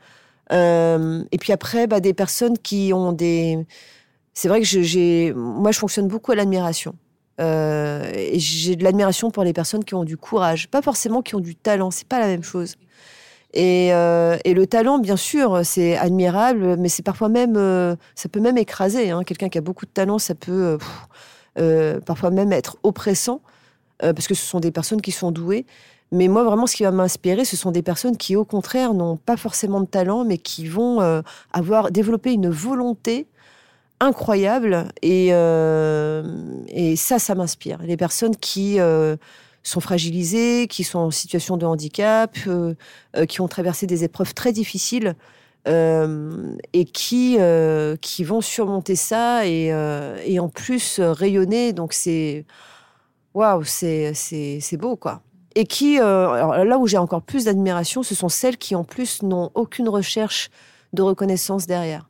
et 0.51 1.39
puis 1.41 1.53
après, 1.53 1.87
bah, 1.87 2.01
des 2.01 2.13
personnes 2.15 2.59
qui 2.59 2.93
ont 2.93 3.13
des. 3.13 3.67
C'est 4.35 4.49
vrai 4.49 4.61
que 4.61 4.67
j'ai, 4.67 5.33
moi, 5.35 5.73
je 5.73 5.79
fonctionne 5.79 6.09
beaucoup 6.09 6.33
à 6.33 6.35
l'admiration. 6.35 6.95
et 7.39 8.39
j'ai 8.39 8.77
de 8.77 8.85
l'admiration 8.85 9.31
pour 9.31 9.45
les 9.45 9.55
personnes 9.55 9.83
qui 9.83 9.95
ont 9.95 10.05
du 10.05 10.19
courage, 10.19 10.69
pas 10.69 10.83
forcément 10.83 11.23
qui 11.23 11.35
ont 11.37 11.41
du 11.41 11.57
talent. 11.57 11.91
C'est 11.91 12.07
pas 12.07 12.21
la 12.21 12.27
même 12.27 12.45
chose. 12.45 12.77
Euh, 13.55 14.37
et, 14.45 14.55
le 14.55 14.67
talent, 14.67 14.99
bien 14.99 15.17
sûr, 15.17 15.61
c'est 15.65 15.97
admirable, 15.97 16.77
mais 16.79 16.89
c'est 16.89 17.03
parfois 17.03 17.29
même, 17.29 17.57
euh, 17.57 17.97
ça 18.15 18.29
peut 18.29 18.41
même 18.41 18.59
écraser. 18.59 19.11
Hein. 19.11 19.23
Quelqu'un 19.25 19.49
qui 19.49 19.59
a 19.59 19.61
beaucoup 19.61 19.87
de 19.87 19.91
talent, 19.91 20.19
ça 20.19 20.35
peut 20.35 20.79
euh, 21.59 22.01
parfois 22.01 22.31
même 22.31 22.53
être 22.53 22.77
oppressant, 22.83 23.41
parce 24.01 24.27
que 24.27 24.35
ce 24.35 24.45
sont 24.45 24.61
des 24.61 24.71
personnes 24.71 25.01
qui 25.01 25.13
sont 25.13 25.31
douées. 25.31 25.65
Mais 26.13 26.29
moi, 26.29 26.45
vraiment, 26.45 26.67
ce 26.67 26.77
qui 26.77 26.83
va 26.83 26.91
m'inspirer, 26.91 27.45
ce 27.45 27.57
sont 27.57 27.73
des 27.73 27.83
personnes 27.83 28.17
qui, 28.17 28.37
au 28.37 28.45
contraire, 28.45 28.95
n'ont 28.95 29.17
pas 29.17 29.37
forcément 29.37 29.81
de 29.81 29.87
talent, 29.87 30.25
mais 30.25 30.39
qui 30.39 30.67
vont 30.67 31.23
avoir 31.53 31.91
développé 31.91 32.33
une 32.33 32.51
volonté 32.51 33.27
incroyable. 34.01 34.89
Et, 35.03 35.29
et 35.29 36.97
ça, 36.97 37.19
ça 37.19 37.35
m'inspire. 37.35 37.79
Les 37.83 37.97
personnes 37.97 38.37
qui 38.37 38.79
sont 39.69 39.81
fragilisés, 39.81 40.69
qui 40.69 40.85
sont 40.85 40.99
en 41.01 41.11
situation 41.11 41.57
de 41.57 41.67
handicap, 41.67 42.37
euh, 42.47 42.75
euh, 43.17 43.27
qui 43.27 43.41
ont 43.41 43.49
traversé 43.49 43.87
des 43.87 44.05
épreuves 44.05 44.35
très 44.35 44.53
difficiles 44.53 45.17
euh, 45.67 46.55
et 46.73 46.85
qui, 46.85 47.39
qui 48.01 48.25
vont 48.25 48.41
surmonter 48.41 48.95
ça 48.95 49.47
et, 49.47 49.73
et 50.25 50.39
en 50.39 50.49
plus 50.49 51.01
rayonner. 51.01 51.73
Donc 51.73 51.93
c'est 51.93 52.45
waouh, 53.35 53.65
c'est 53.65 54.77
beau 54.79 54.97
quoi. 54.97 55.23
Et 55.57 55.65
qui, 55.65 55.97
là 55.97 56.79
où 56.79 56.87
j'ai 56.87 56.99
encore 56.99 57.23
plus 57.23 57.47
d'admiration, 57.47 58.03
ce 58.03 58.15
sont 58.15 58.29
celles 58.29 58.59
qui 58.59 58.77
en 58.77 58.85
plus 58.85 59.23
n'ont 59.23 59.51
aucune 59.55 59.89
recherche 59.89 60.51
de 60.93 61.03
reconnaissance 61.03 61.67
derrière. 61.67 62.09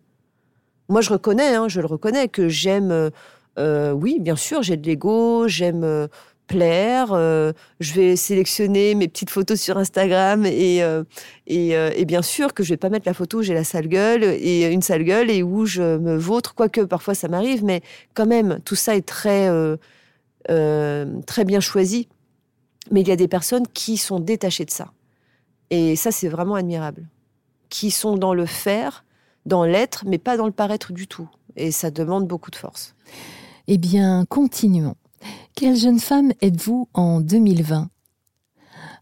Moi, 0.89 1.01
je 1.01 1.11
reconnais, 1.11 1.55
hein, 1.55 1.69
je 1.69 1.81
le 1.81 1.87
reconnais, 1.87 2.29
que 2.29 2.49
j'aime, 2.49 3.11
oui, 3.57 4.19
bien 4.21 4.37
sûr, 4.37 4.63
j'ai 4.63 4.77
de 4.77 4.87
l'ego, 4.87 5.49
j'aime 5.49 6.09
plaire. 6.47 7.13
Euh, 7.13 7.53
je 7.81 7.93
vais 7.95 8.17
sélectionner 8.17 8.95
mes 8.95 9.09
petites 9.09 9.31
photos 9.31 9.61
sur 9.61 9.79
Instagram 9.79 10.47
et, 10.47 10.83
euh, 10.83 11.05
euh, 11.51 11.91
et, 11.95 12.05
bien 12.05 12.23
sûr 12.23 12.55
que 12.55 12.63
je 12.63 12.71
vais 12.71 12.77
pas 12.77 12.89
mettre 12.89 13.07
la 13.07 13.15
photo 13.15 13.39
où 13.39 13.43
j'ai 13.43 13.55
la 13.55 13.65
sale 13.65 13.89
gueule 13.89 14.25
et 14.25 14.71
une 14.73 14.83
sale 14.83 15.05
gueule 15.05 15.31
et 15.31 15.43
où 15.43 15.67
je 15.67 15.99
me 15.99 16.17
vautre, 16.17 16.55
quoique 16.55 16.81
parfois 16.81 17.15
ça 17.15 17.29
m'arrive, 17.29 17.65
mais 17.65 17.83
quand 18.15 18.27
même 18.27 18.61
tout 18.65 18.77
ça 18.77 18.97
est 18.97 19.07
très 19.07 19.51
très 20.47 21.45
bien 21.45 21.61
choisi. 21.61 22.09
Mais 22.93 23.01
il 23.01 23.09
y 23.09 23.13
a 23.13 23.17
des 23.17 23.29
personnes 23.29 23.67
qui 23.75 23.97
sont 23.97 24.21
détachées 24.21 24.65
de 24.65 24.71
ça 24.71 24.93
et 25.71 25.97
ça 25.97 26.13
c'est 26.13 26.29
vraiment 26.29 26.55
admirable, 26.55 27.09
qui 27.69 27.91
sont 27.91 28.17
dans 28.17 28.35
le 28.35 28.47
faire, 28.47 29.05
dans 29.45 29.65
l'être, 29.65 30.05
mais 30.07 30.19
pas 30.19 30.37
dans 30.37 30.47
le 30.47 30.53
paraître 30.53 30.93
du 30.93 31.09
tout. 31.09 31.29
Et 31.57 31.71
ça 31.71 31.91
demande 31.91 32.27
beaucoup 32.27 32.51
de 32.51 32.57
force. 32.57 32.95
Eh 33.67 33.79
bien, 33.79 34.25
continuons. 34.29 34.95
Quelle 35.57 35.75
jeune 35.75 35.99
femme 35.99 36.31
êtes-vous 36.43 36.89
en 36.93 37.23
2020 37.23 37.89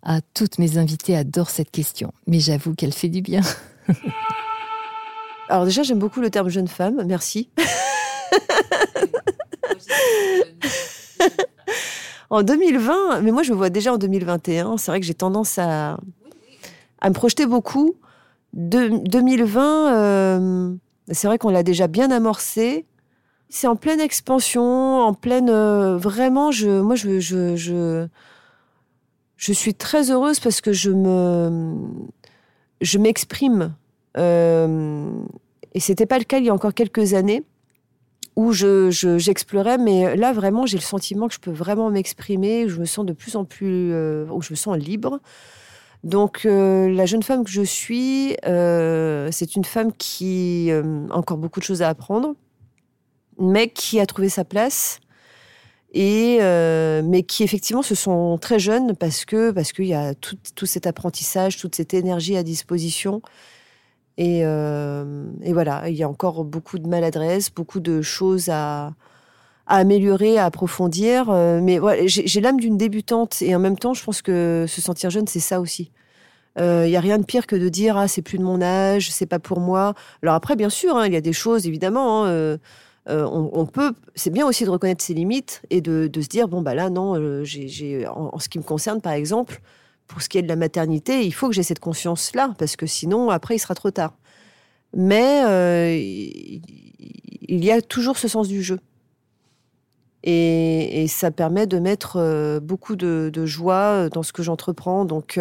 ah, 0.04 0.20
Toutes 0.34 0.60
mes 0.60 0.78
invitées 0.78 1.16
adorent 1.16 1.50
cette 1.50 1.72
question, 1.72 2.12
mais 2.28 2.38
j'avoue 2.38 2.76
qu'elle 2.76 2.92
fait 2.92 3.08
du 3.08 3.22
bien. 3.22 3.40
Alors 5.48 5.64
déjà, 5.64 5.82
j'aime 5.82 5.98
beaucoup 5.98 6.20
le 6.20 6.30
terme 6.30 6.48
jeune 6.48 6.68
femme, 6.68 7.02
merci. 7.06 7.50
en 12.30 12.44
2020, 12.44 13.22
mais 13.22 13.32
moi 13.32 13.42
je 13.42 13.50
me 13.50 13.56
vois 13.56 13.70
déjà 13.70 13.92
en 13.92 13.98
2021, 13.98 14.76
c'est 14.76 14.92
vrai 14.92 15.00
que 15.00 15.06
j'ai 15.06 15.14
tendance 15.14 15.58
à, 15.58 15.98
à 17.00 17.08
me 17.08 17.14
projeter 17.14 17.46
beaucoup. 17.46 17.96
De, 18.52 18.90
2020, 19.08 19.92
euh, 19.92 20.72
c'est 21.10 21.26
vrai 21.26 21.36
qu'on 21.36 21.50
l'a 21.50 21.64
déjà 21.64 21.88
bien 21.88 22.12
amorcé 22.12 22.86
c'est 23.54 23.68
en 23.68 23.76
pleine 23.76 24.00
expansion, 24.00 24.62
en 25.00 25.14
pleine. 25.14 25.48
Euh, 25.48 25.96
vraiment, 25.96 26.50
je, 26.50 26.80
moi, 26.80 26.96
je, 26.96 27.20
je, 27.20 27.54
je, 29.36 29.52
suis 29.52 29.74
très 29.74 30.10
heureuse 30.10 30.40
parce 30.40 30.60
que 30.60 30.72
je 30.72 30.90
me. 30.90 31.72
Je 32.80 32.98
m'exprime. 32.98 33.74
Euh, 34.16 35.08
et 35.72 35.80
c'était 35.80 36.06
pas 36.06 36.18
le 36.18 36.24
cas 36.24 36.38
il 36.38 36.44
y 36.46 36.50
a 36.50 36.54
encore 36.54 36.74
quelques 36.74 37.14
années. 37.14 37.44
où 38.36 38.52
je, 38.52 38.90
je- 38.90 39.18
j'explorais, 39.18 39.78
mais 39.78 40.16
là 40.16 40.32
vraiment 40.32 40.66
j'ai 40.66 40.76
le 40.78 40.82
sentiment 40.82 41.28
que 41.28 41.34
je 41.34 41.40
peux 41.40 41.52
vraiment 41.52 41.90
m'exprimer, 41.90 42.68
je 42.68 42.80
me 42.80 42.84
sens 42.86 43.06
de 43.06 43.12
plus 43.12 43.36
en 43.36 43.44
plus, 43.44 43.92
euh, 43.92 44.26
où 44.32 44.42
je 44.42 44.52
me 44.52 44.56
sens 44.56 44.76
libre. 44.78 45.20
Donc 46.04 46.44
euh, 46.46 46.90
la 46.90 47.06
jeune 47.06 47.22
femme 47.22 47.44
que 47.44 47.50
je 47.50 47.62
suis, 47.62 48.36
c'est 48.44 49.56
une 49.56 49.64
femme 49.64 49.92
qui 49.92 50.70
a 50.72 50.82
encore 51.16 51.38
beaucoup 51.38 51.60
de 51.60 51.64
choses 51.64 51.82
à 51.82 51.88
apprendre, 51.88 52.34
mais 53.38 53.68
qui 53.68 54.00
a 54.00 54.06
trouvé 54.06 54.28
sa 54.28 54.44
place. 54.44 55.00
Et 55.96 56.38
euh, 56.40 57.02
mais 57.04 57.22
qui 57.22 57.44
effectivement 57.44 57.82
se 57.82 57.94
sont 57.94 58.36
très 58.38 58.58
jeunes 58.58 58.96
parce 58.96 59.24
que 59.24 59.52
parce 59.52 59.72
qu'il 59.72 59.86
y 59.86 59.94
a 59.94 60.14
tout, 60.14 60.36
tout 60.56 60.66
cet 60.66 60.88
apprentissage, 60.88 61.56
toute 61.56 61.76
cette 61.76 61.94
énergie 61.94 62.36
à 62.36 62.42
disposition. 62.42 63.22
Et, 64.16 64.42
euh, 64.44 65.24
et 65.42 65.52
voilà, 65.52 65.88
il 65.88 65.96
y 65.96 66.02
a 66.02 66.08
encore 66.08 66.44
beaucoup 66.44 66.78
de 66.78 66.86
maladresse, 66.88 67.50
beaucoup 67.52 67.80
de 67.80 68.00
choses 68.02 68.48
à, 68.48 68.92
améliorer, 69.66 70.38
à 70.38 70.46
approfondir. 70.46 71.30
Euh, 71.30 71.60
mais 71.62 71.78
voilà, 71.78 72.02
j'ai 72.06 72.40
l'âme 72.40 72.60
d'une 72.60 72.76
débutante 72.76 73.42
et 73.42 73.54
en 73.56 73.58
même 73.60 73.78
temps, 73.78 73.94
je 73.94 74.04
pense 74.04 74.22
que 74.22 74.66
se 74.68 74.80
sentir 74.80 75.10
jeune, 75.10 75.26
c'est 75.26 75.40
ça 75.40 75.60
aussi. 75.60 75.90
Euh, 76.58 76.84
Il 76.86 76.92
y 76.92 76.96
a 76.96 77.00
rien 77.00 77.18
de 77.18 77.24
pire 77.24 77.46
que 77.46 77.56
de 77.56 77.68
dire 77.68 77.96
ah 77.96 78.08
c'est 78.08 78.22
plus 78.22 78.38
de 78.38 78.44
mon 78.44 78.62
âge, 78.62 79.10
c'est 79.10 79.26
pas 79.26 79.40
pour 79.40 79.60
moi. 79.60 79.94
Alors 80.22 80.34
après, 80.36 80.56
bien 80.56 80.70
sûr, 80.70 80.96
hein, 80.96 81.06
il 81.06 81.12
y 81.12 81.16
a 81.16 81.20
des 81.20 81.32
choses 81.32 81.66
évidemment. 81.66 82.26
hein, 82.26 82.58
euh, 83.08 83.26
on, 83.26 83.66
peut, 83.66 83.92
c'est 84.14 84.30
bien 84.30 84.46
aussi 84.46 84.64
de 84.64 84.70
reconnaître 84.70 85.04
ses 85.04 85.12
limites 85.12 85.60
et 85.68 85.82
de, 85.82 86.08
se 86.14 86.28
dire 86.28 86.48
bon 86.48 86.62
bah 86.62 86.74
là 86.74 86.88
non, 86.88 87.16
euh, 87.16 87.44
en, 88.08 88.38
ce 88.38 88.48
qui 88.48 88.58
me 88.58 88.64
concerne 88.64 89.02
par 89.02 89.12
exemple, 89.12 89.60
pour 90.06 90.22
ce 90.22 90.28
qui 90.28 90.38
est 90.38 90.42
de 90.42 90.48
la 90.48 90.56
maternité, 90.56 91.24
il 91.24 91.32
faut 91.32 91.48
que 91.48 91.54
j'ai 91.54 91.62
cette 91.62 91.80
conscience 91.80 92.34
là 92.34 92.54
parce 92.58 92.76
que 92.76 92.86
sinon 92.86 93.28
après 93.28 93.56
il 93.56 93.58
sera 93.58 93.74
trop 93.74 93.90
tard. 93.90 94.14
Mais 94.96 95.42
euh, 95.44 95.94
il 95.96 97.64
y 97.64 97.70
a 97.70 97.82
toujours 97.82 98.16
ce 98.16 98.28
sens 98.28 98.48
du 98.48 98.62
jeu. 98.62 98.78
Et, 100.22 101.06
ça 101.08 101.30
permet 101.30 101.66
de 101.66 101.78
mettre 101.78 102.58
beaucoup 102.60 102.96
de, 102.96 103.30
joie 103.44 104.08
dans 104.08 104.22
ce 104.22 104.32
que 104.32 104.42
j'entreprends. 104.42 105.04
Donc, 105.04 105.38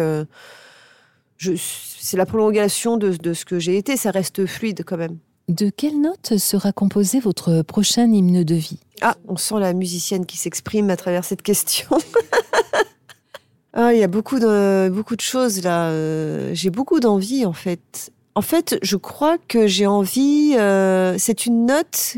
c'est 1.38 2.16
la 2.16 2.26
prolongation 2.26 2.98
de 2.98 3.32
ce 3.32 3.44
que 3.46 3.58
j'ai 3.58 3.78
été. 3.78 3.96
Ça 3.96 4.10
reste 4.10 4.44
fluide 4.44 4.82
quand 4.84 4.98
même. 4.98 5.18
De 5.48 5.68
quelle 5.68 6.00
note 6.00 6.38
sera 6.38 6.72
composé 6.72 7.20
votre 7.20 7.62
prochain 7.62 8.10
hymne 8.10 8.44
de 8.44 8.54
vie? 8.54 8.78
Ah, 9.02 9.16
on 9.28 9.36
sent 9.36 9.56
la 9.58 9.74
musicienne 9.74 10.24
qui 10.24 10.38
s'exprime 10.38 10.88
à 10.88 10.96
travers 10.96 11.24
cette 11.24 11.42
question. 11.42 11.88
ah, 13.74 13.92
il 13.92 13.98
y 14.00 14.02
a 14.02 14.08
beaucoup 14.08 14.38
de, 14.38 14.88
beaucoup 14.88 15.16
de 15.16 15.20
choses 15.20 15.62
là. 15.62 15.88
Euh, 15.90 16.50
J'ai 16.54 16.70
beaucoup 16.70 16.98
d'envie 17.00 17.44
en 17.44 17.52
fait. 17.52 18.10
En 18.34 18.42
fait, 18.42 18.78
je 18.82 18.96
crois 18.96 19.36
que 19.38 19.66
j'ai 19.66 19.86
envie. 19.86 20.54
euh, 20.58 21.16
c'est 21.18 21.44
une 21.46 21.66
note 21.66 22.16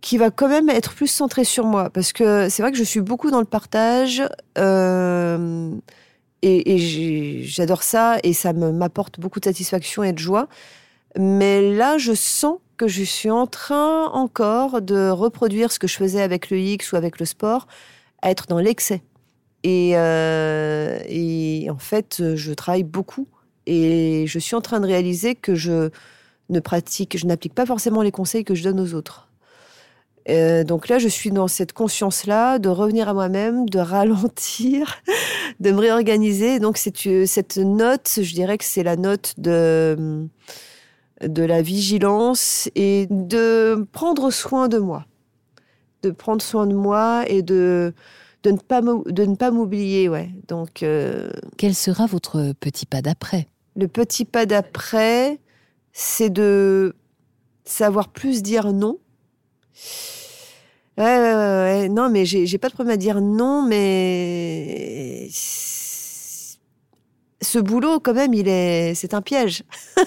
qui 0.00 0.16
va 0.18 0.30
quand 0.30 0.48
même 0.48 0.70
être 0.70 0.94
plus 0.94 1.08
centrée 1.08 1.44
sur 1.44 1.66
moi 1.66 1.90
parce 1.90 2.12
que 2.12 2.48
c'est 2.48 2.62
vrai 2.62 2.72
que 2.72 2.78
je 2.78 2.84
suis 2.84 3.00
beaucoup 3.02 3.30
dans 3.30 3.40
le 3.40 3.44
partage. 3.46 4.22
euh, 4.56 5.70
et, 6.42 6.74
et 6.74 7.42
j'adore 7.44 7.82
ça 7.82 8.18
et 8.22 8.32
ça 8.32 8.52
m'apporte 8.52 9.18
beaucoup 9.18 9.40
de 9.40 9.44
satisfaction 9.46 10.02
et 10.04 10.12
de 10.12 10.18
joie. 10.18 10.48
Mais 11.18 11.72
là, 11.72 11.98
je 11.98 12.12
sens 12.12 12.58
que 12.76 12.88
je 12.88 13.02
suis 13.02 13.30
en 13.30 13.46
train 13.46 14.06
encore 14.08 14.82
de 14.82 15.08
reproduire 15.08 15.72
ce 15.72 15.78
que 15.78 15.86
je 15.86 15.96
faisais 15.96 16.22
avec 16.22 16.50
le 16.50 16.58
X 16.58 16.92
ou 16.92 16.96
avec 16.96 17.18
le 17.18 17.26
sport, 17.26 17.66
être 18.22 18.46
dans 18.48 18.58
l'excès. 18.58 19.02
Et, 19.62 19.92
euh, 19.94 20.98
et 21.08 21.68
en 21.70 21.78
fait, 21.78 22.22
je 22.34 22.52
travaille 22.52 22.84
beaucoup 22.84 23.26
et 23.66 24.24
je 24.26 24.38
suis 24.38 24.54
en 24.54 24.60
train 24.60 24.80
de 24.80 24.86
réaliser 24.86 25.34
que 25.34 25.54
je 25.54 25.90
ne 26.50 26.60
pratique, 26.60 27.16
je 27.18 27.26
n'applique 27.26 27.54
pas 27.54 27.66
forcément 27.66 28.02
les 28.02 28.12
conseils 28.12 28.44
que 28.44 28.54
je 28.54 28.62
donne 28.62 28.78
aux 28.78 28.94
autres. 28.94 29.28
Euh, 30.28 30.64
donc 30.64 30.88
là, 30.88 30.98
je 30.98 31.08
suis 31.08 31.30
dans 31.30 31.48
cette 31.48 31.72
conscience-là 31.72 32.58
de 32.58 32.68
revenir 32.68 33.08
à 33.08 33.14
moi-même, 33.14 33.68
de 33.68 33.78
ralentir, 33.80 35.02
de 35.60 35.70
me 35.70 35.78
réorganiser. 35.78 36.58
Donc 36.58 36.78
euh, 37.06 37.26
cette 37.26 37.56
note, 37.56 38.20
je 38.22 38.34
dirais 38.34 38.58
que 38.58 38.64
c'est 38.64 38.82
la 38.82 38.96
note 38.96 39.34
de 39.38 40.26
de 41.22 41.42
la 41.42 41.62
vigilance 41.62 42.68
et 42.74 43.06
de 43.10 43.86
prendre 43.92 44.30
soin 44.30 44.68
de 44.68 44.78
moi. 44.78 45.06
De 46.02 46.10
prendre 46.10 46.42
soin 46.42 46.66
de 46.66 46.74
moi 46.74 47.24
et 47.28 47.42
de, 47.42 47.94
de 48.42 48.50
ne 48.50 48.58
pas 48.58 48.82
m'ou- 48.82 49.04
de 49.06 49.24
ne 49.24 49.34
pas 49.34 49.50
m'oublier. 49.50 50.08
Ouais. 50.08 50.30
Donc, 50.48 50.82
euh, 50.82 51.30
Quel 51.56 51.74
sera 51.74 52.06
votre 52.06 52.52
petit 52.60 52.86
pas 52.86 53.02
d'après? 53.02 53.48
le 53.78 53.88
petit 53.88 54.24
pas 54.24 54.46
d'après, 54.46 55.38
c'est 55.92 56.30
de 56.30 56.94
savoir 57.64 58.08
plus 58.08 58.42
dire 58.42 58.72
non. 58.72 58.98
Ouais, 60.96 61.04
ouais, 61.04 61.34
ouais, 61.34 61.80
ouais. 61.82 61.88
Non, 61.90 62.08
mais 62.08 62.24
j'ai 62.24 62.56
pas 62.58 62.68
de 62.68 62.72
problème 62.74 62.94
à 62.94 62.96
dire 62.96 63.20
non, 63.20 63.66
mais 63.68 65.28
ce 65.30 66.56
boulot, 67.58 68.00
quand 68.00 68.14
même, 68.14 68.32
il 68.32 68.48
est, 68.48 68.94
c'est 68.94 69.12
un 69.12 69.20
piège. 69.20 69.62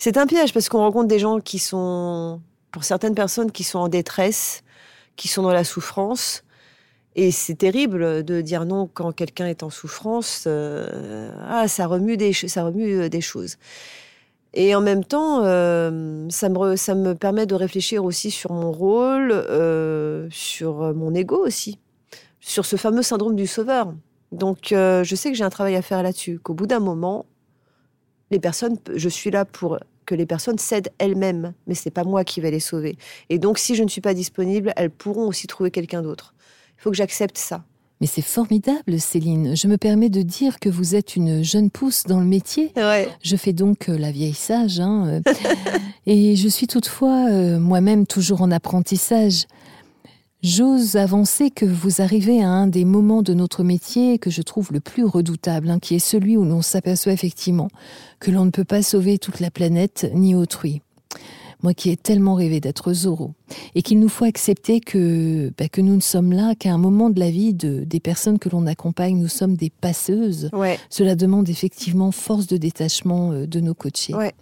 c'est 0.00 0.16
un 0.16 0.26
piège 0.26 0.54
parce 0.54 0.70
qu'on 0.70 0.78
rencontre 0.78 1.08
des 1.08 1.18
gens 1.18 1.40
qui 1.40 1.58
sont, 1.58 2.40
pour 2.72 2.84
certaines 2.84 3.14
personnes, 3.14 3.52
qui 3.52 3.64
sont 3.64 3.78
en 3.80 3.88
détresse, 3.88 4.64
qui 5.16 5.28
sont 5.28 5.42
dans 5.42 5.52
la 5.52 5.62
souffrance. 5.62 6.42
Et 7.16 7.30
c'est 7.30 7.56
terrible 7.56 8.24
de 8.24 8.40
dire 8.40 8.64
non 8.64 8.88
quand 8.92 9.12
quelqu'un 9.12 9.46
est 9.46 9.62
en 9.62 9.68
souffrance. 9.68 10.44
euh, 10.46 11.30
ah, 11.46 11.68
ça 11.68 11.86
remue 11.86 12.16
des, 12.16 12.32
ça 12.32 12.64
remue 12.64 12.98
euh, 12.98 13.08
des 13.10 13.20
choses. 13.20 13.58
Et 14.54 14.74
en 14.74 14.80
même 14.80 15.04
temps, 15.04 15.44
euh, 15.44 16.26
ça, 16.30 16.48
me 16.48 16.76
ça 16.76 16.94
me 16.94 17.14
permet 17.14 17.44
de 17.44 17.54
réfléchir 17.54 18.02
aussi 18.02 18.30
sur 18.30 18.52
mon 18.52 18.72
rôle, 18.72 19.32
sur 20.30 20.94
mon 20.94 21.14
ego 21.14 21.44
aussi, 21.46 21.78
sur 22.40 22.64
ce 22.64 22.76
fameux 22.76 23.02
syndrome 23.02 23.36
du 23.36 23.46
sauveur. 23.46 23.92
Donc, 24.32 24.68
je 24.70 25.14
sais 25.14 25.30
que 25.30 25.36
j'ai 25.36 25.44
un 25.44 25.50
travail 25.50 25.76
à 25.76 25.82
faire 25.82 26.02
là-dessus, 26.02 26.38
qu'au 26.38 26.54
bout 26.54 26.66
d'un 26.66 26.80
moment, 26.80 27.26
les 28.30 28.40
personnes, 28.40 28.76
je 28.94 29.08
suis 29.08 29.30
là 29.30 29.44
pour 29.44 29.78
que 30.10 30.16
les 30.16 30.26
personnes 30.26 30.58
cèdent 30.58 30.90
elles-mêmes, 30.98 31.54
mais 31.68 31.76
c'est 31.76 31.92
pas 31.92 32.02
moi 32.02 32.24
qui 32.24 32.40
vais 32.40 32.50
les 32.50 32.58
sauver. 32.58 32.98
Et 33.28 33.38
donc, 33.38 33.60
si 33.60 33.76
je 33.76 33.84
ne 33.84 33.88
suis 33.88 34.00
pas 34.00 34.12
disponible, 34.12 34.72
elles 34.74 34.90
pourront 34.90 35.28
aussi 35.28 35.46
trouver 35.46 35.70
quelqu'un 35.70 36.02
d'autre. 36.02 36.34
Il 36.76 36.82
faut 36.82 36.90
que 36.90 36.96
j'accepte 36.96 37.38
ça. 37.38 37.62
Mais 38.00 38.08
c'est 38.08 38.22
formidable, 38.22 38.98
Céline. 38.98 39.54
Je 39.54 39.68
me 39.68 39.76
permets 39.76 40.08
de 40.08 40.22
dire 40.22 40.58
que 40.58 40.68
vous 40.68 40.96
êtes 40.96 41.14
une 41.14 41.44
jeune 41.44 41.70
pousse 41.70 42.02
dans 42.08 42.18
le 42.18 42.26
métier. 42.26 42.72
Ouais. 42.74 43.08
Je 43.22 43.36
fais 43.36 43.52
donc 43.52 43.88
euh, 43.88 43.96
la 43.96 44.10
vieille 44.10 44.34
sage, 44.34 44.80
hein, 44.80 45.20
euh, 45.28 45.32
et 46.06 46.34
je 46.34 46.48
suis 46.48 46.66
toutefois 46.66 47.28
euh, 47.30 47.60
moi-même 47.60 48.04
toujours 48.04 48.42
en 48.42 48.50
apprentissage. 48.50 49.46
J'ose 50.42 50.96
avancer 50.96 51.50
que 51.50 51.66
vous 51.66 52.00
arrivez 52.00 52.42
à 52.42 52.48
un 52.48 52.66
des 52.66 52.86
moments 52.86 53.20
de 53.20 53.34
notre 53.34 53.62
métier 53.62 54.18
que 54.18 54.30
je 54.30 54.40
trouve 54.40 54.72
le 54.72 54.80
plus 54.80 55.04
redoutable, 55.04 55.68
hein, 55.68 55.78
qui 55.78 55.94
est 55.94 55.98
celui 55.98 56.38
où 56.38 56.46
l'on 56.46 56.62
s'aperçoit 56.62 57.12
effectivement 57.12 57.68
que 58.20 58.30
l'on 58.30 58.46
ne 58.46 58.50
peut 58.50 58.64
pas 58.64 58.82
sauver 58.82 59.18
toute 59.18 59.40
la 59.40 59.50
planète 59.50 60.10
ni 60.14 60.34
autrui. 60.34 60.80
Moi 61.62 61.74
qui 61.74 61.90
ai 61.90 61.96
tellement 61.96 62.34
rêvé 62.34 62.58
d'être 62.60 62.92
Zorro, 62.94 63.34
et 63.74 63.82
qu'il 63.82 64.00
nous 64.00 64.08
faut 64.08 64.24
accepter 64.24 64.80
que, 64.80 65.52
bah, 65.58 65.68
que 65.68 65.80
nous 65.82 65.94
ne 65.94 66.00
sommes 66.00 66.32
là 66.32 66.54
qu'à 66.54 66.72
un 66.72 66.78
moment 66.78 67.10
de 67.10 67.20
la 67.20 67.30
vie 67.30 67.52
de, 67.52 67.84
des 67.84 68.00
personnes 68.00 68.38
que 68.38 68.48
l'on 68.48 68.66
accompagne, 68.66 69.18
nous 69.18 69.28
sommes 69.28 69.56
des 69.56 69.68
passeuses. 69.68 70.48
Ouais. 70.54 70.78
Cela 70.88 71.14
demande 71.14 71.48
effectivement 71.50 72.12
force 72.12 72.46
de 72.46 72.56
détachement 72.56 73.32
euh, 73.32 73.46
de 73.46 73.60
nos 73.60 73.74
coachés. 73.74 74.14
Ouais. 74.14 74.32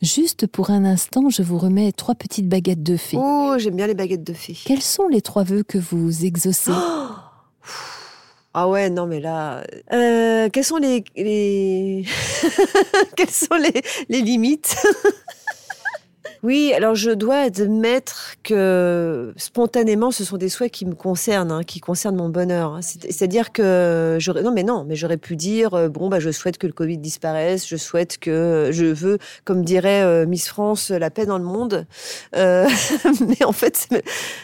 Juste 0.00 0.46
pour 0.46 0.70
un 0.70 0.84
instant, 0.84 1.28
je 1.28 1.42
vous 1.42 1.58
remets 1.58 1.92
trois 1.92 2.14
petites 2.14 2.48
baguettes 2.48 2.82
de 2.82 2.96
fées. 2.96 3.18
Oh, 3.20 3.54
j'aime 3.58 3.76
bien 3.76 3.86
les 3.86 3.94
baguettes 3.94 4.24
de 4.24 4.32
fées. 4.32 4.56
Quels 4.64 4.82
sont 4.82 5.08
les 5.08 5.20
trois 5.20 5.44
vœux 5.44 5.64
que 5.64 5.78
vous 5.78 6.24
exaucez? 6.24 6.72
Ah 8.54 8.68
ouais, 8.68 8.90
non, 8.90 9.06
mais 9.06 9.20
là. 9.20 9.62
euh, 9.92 10.48
quelles 10.50 10.64
sont 10.64 10.76
les. 10.76 11.04
les... 11.16 12.04
quelles 13.16 13.30
sont 13.30 13.54
les, 13.54 13.82
les 14.08 14.20
limites? 14.20 14.76
Oui, 16.42 16.72
alors 16.74 16.96
je 16.96 17.12
dois 17.12 17.36
admettre 17.36 18.34
que 18.42 19.32
spontanément, 19.36 20.10
ce 20.10 20.24
sont 20.24 20.38
des 20.38 20.48
souhaits 20.48 20.72
qui 20.72 20.84
me 20.86 20.94
concernent, 20.96 21.52
hein, 21.52 21.62
qui 21.62 21.78
concernent 21.78 22.16
mon 22.16 22.30
bonheur. 22.30 22.78
C'est- 22.82 23.12
C'est-à-dire 23.12 23.52
que 23.52 24.16
j'aurais, 24.18 24.42
non, 24.42 24.50
mais 24.52 24.64
non, 24.64 24.84
mais 24.84 24.96
j'aurais 24.96 25.18
pu 25.18 25.36
dire, 25.36 25.72
euh, 25.74 25.88
bon, 25.88 26.08
bah, 26.08 26.18
je 26.18 26.30
souhaite 26.32 26.58
que 26.58 26.66
le 26.66 26.72
Covid 26.72 26.98
disparaisse, 26.98 27.68
je 27.68 27.76
souhaite 27.76 28.18
que, 28.18 28.70
je 28.72 28.86
veux, 28.86 29.18
comme 29.44 29.64
dirait 29.64 30.02
euh, 30.02 30.26
Miss 30.26 30.48
France, 30.48 30.90
la 30.90 31.10
paix 31.10 31.26
dans 31.26 31.38
le 31.38 31.44
monde. 31.44 31.86
Euh, 32.34 32.66
mais 33.28 33.44
en 33.44 33.52
fait, 33.52 33.86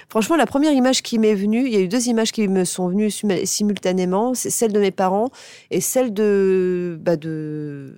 franchement, 0.09 0.37
la 0.37 0.47
première 0.47 0.73
image 0.73 1.03
qui 1.03 1.19
m'est 1.19 1.35
venue, 1.35 1.67
il 1.67 1.73
y 1.75 1.77
a 1.77 1.81
eu 1.81 1.89
deux 1.89 2.07
images 2.07 2.31
qui 2.31 2.47
me 2.47 2.65
sont 2.65 2.87
venues 2.89 3.11
sim- 3.11 3.45
simultanément, 3.45 4.35
c'est 4.35 4.51
celle 4.51 4.73
de 4.73 4.79
mes 4.79 4.93
parents 4.93 5.31
et 5.73 5.81
celle 5.81 6.15
de, 6.15 6.97
bah, 7.01 7.17
de, 7.17 7.93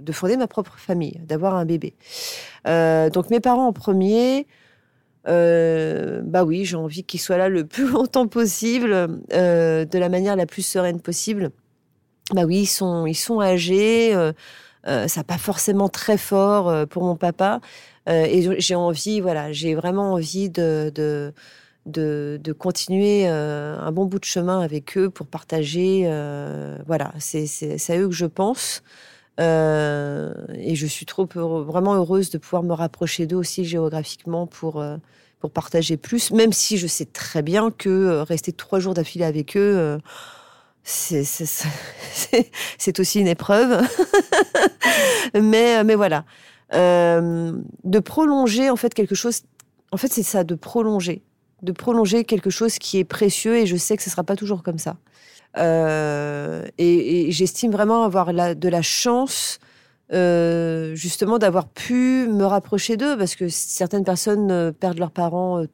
de 0.00 0.12
fonder 0.12 0.36
ma 0.36 0.46
propre 0.46 0.74
famille, 0.78 1.20
d'avoir 1.26 1.54
un 1.54 1.64
bébé. 1.64 1.94
Euh, 2.66 3.10
donc 3.10 3.30
mes 3.30 3.40
parents 3.40 3.68
en 3.68 3.72
premier, 3.72 4.46
euh, 5.28 6.22
bah 6.24 6.44
oui, 6.44 6.64
j'ai 6.64 6.76
envie 6.76 7.04
qu'ils 7.04 7.20
soient 7.20 7.36
là 7.36 7.48
le 7.48 7.66
plus 7.66 7.88
longtemps 7.88 8.26
possible, 8.26 8.92
euh, 9.32 9.84
de 9.84 9.98
la 9.98 10.08
manière 10.08 10.36
la 10.36 10.46
plus 10.46 10.62
sereine 10.62 11.00
possible. 11.00 11.50
Bah 12.32 12.44
oui, 12.44 12.60
ils 12.60 12.66
sont, 12.66 13.06
ils 13.06 13.14
sont 13.14 13.40
âgés. 13.40 14.12
ça 14.84 15.06
n'a 15.16 15.24
pas 15.24 15.38
forcément 15.38 15.88
très 15.88 16.16
fort 16.16 16.86
pour 16.88 17.04
mon 17.04 17.16
papa. 17.16 17.60
et 18.06 18.60
j'ai 18.60 18.74
envie, 18.76 19.20
voilà, 19.20 19.52
j'ai 19.52 19.74
vraiment 19.74 20.12
envie 20.12 20.48
de, 20.48 20.92
de 20.94 21.32
de, 21.86 22.52
continuer 22.52 23.26
un 23.26 23.90
bon 23.90 24.04
bout 24.04 24.20
de 24.20 24.24
chemin 24.24 24.60
avec 24.60 24.96
eux 24.96 25.10
pour 25.10 25.26
partager. 25.26 26.04
voilà, 26.86 27.12
c'est 27.18 27.80
à 27.88 27.98
eux 27.98 28.08
que 28.08 28.14
je 28.14 28.26
pense. 28.26 28.82
Et 29.40 30.74
je 30.74 30.86
suis 30.86 31.06
trop 31.06 31.26
vraiment 31.26 31.94
heureuse 31.94 32.30
de 32.30 32.38
pouvoir 32.38 32.62
me 32.62 32.74
rapprocher 32.74 33.26
d'eux 33.26 33.36
aussi 33.36 33.64
géographiquement 33.64 34.46
pour, 34.46 34.82
pour 35.40 35.50
partager 35.50 35.96
plus, 35.96 36.30
même 36.30 36.52
si 36.52 36.76
je 36.76 36.86
sais 36.86 37.06
très 37.06 37.42
bien 37.42 37.70
que 37.70 37.88
euh, 37.88 38.22
rester 38.22 38.52
trois 38.52 38.78
jours 38.78 38.94
d'affilée 38.94 39.24
avec 39.24 39.56
eux, 39.56 39.74
euh, 39.76 39.98
c'est 40.84 41.20
aussi 43.00 43.20
une 43.20 43.26
épreuve. 43.26 43.80
mais, 45.34 45.78
euh, 45.78 45.84
mais 45.84 45.94
voilà. 45.94 46.24
de 46.72 47.98
prolonger 47.98 48.70
en 48.70 48.76
fait 48.76 48.92
quelque 48.92 49.14
chose, 49.14 49.42
en 49.92 49.96
fait 49.96 50.12
c'est 50.12 50.22
ça, 50.22 50.44
de 50.44 50.54
prolonger. 50.54 51.22
De 51.62 51.72
prolonger 51.72 52.24
quelque 52.24 52.50
chose 52.50 52.78
qui 52.78 52.98
est 52.98 53.04
précieux 53.04 53.56
et 53.56 53.66
je 53.66 53.76
sais 53.76 53.96
que 53.96 54.02
ce 54.02 54.08
ne 54.08 54.12
sera 54.12 54.24
pas 54.24 54.36
toujours 54.36 54.62
comme 54.62 54.78
ça. 54.78 54.96
Et, 55.56 56.62
et 56.78 57.30
j'estime 57.32 57.72
vraiment 57.72 58.04
avoir 58.04 58.32
de 58.32 58.68
la 58.68 58.82
chance 58.82 59.58
euh, 60.12 60.96
justement 60.96 61.38
d'avoir 61.38 61.68
pu 61.68 62.26
me 62.26 62.44
rapprocher 62.44 62.96
d'eux 62.96 63.16
parce 63.16 63.36
que 63.36 63.48
certaines 63.48 64.02
personnes 64.02 64.50
euh, 64.50 64.72
perdent 64.72 64.98
leurs 64.98 65.12
parents 65.12 65.60
euh, 65.60 65.66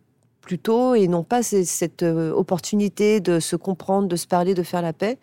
plus 0.43 0.59
tôt 0.59 0.95
et 0.95 1.09
n'ont 1.09 1.25
pas 1.25 1.43
cette 1.43 2.05
opportunité 2.05 3.19
de 3.19 3.41
se 3.41 3.57
comprendre, 3.57 4.07
de 4.07 4.15
se 4.15 4.29
parler, 4.29 4.55
de 4.55 4.63
faire 4.63 4.81
la 4.81 4.93
paix. 4.93 5.19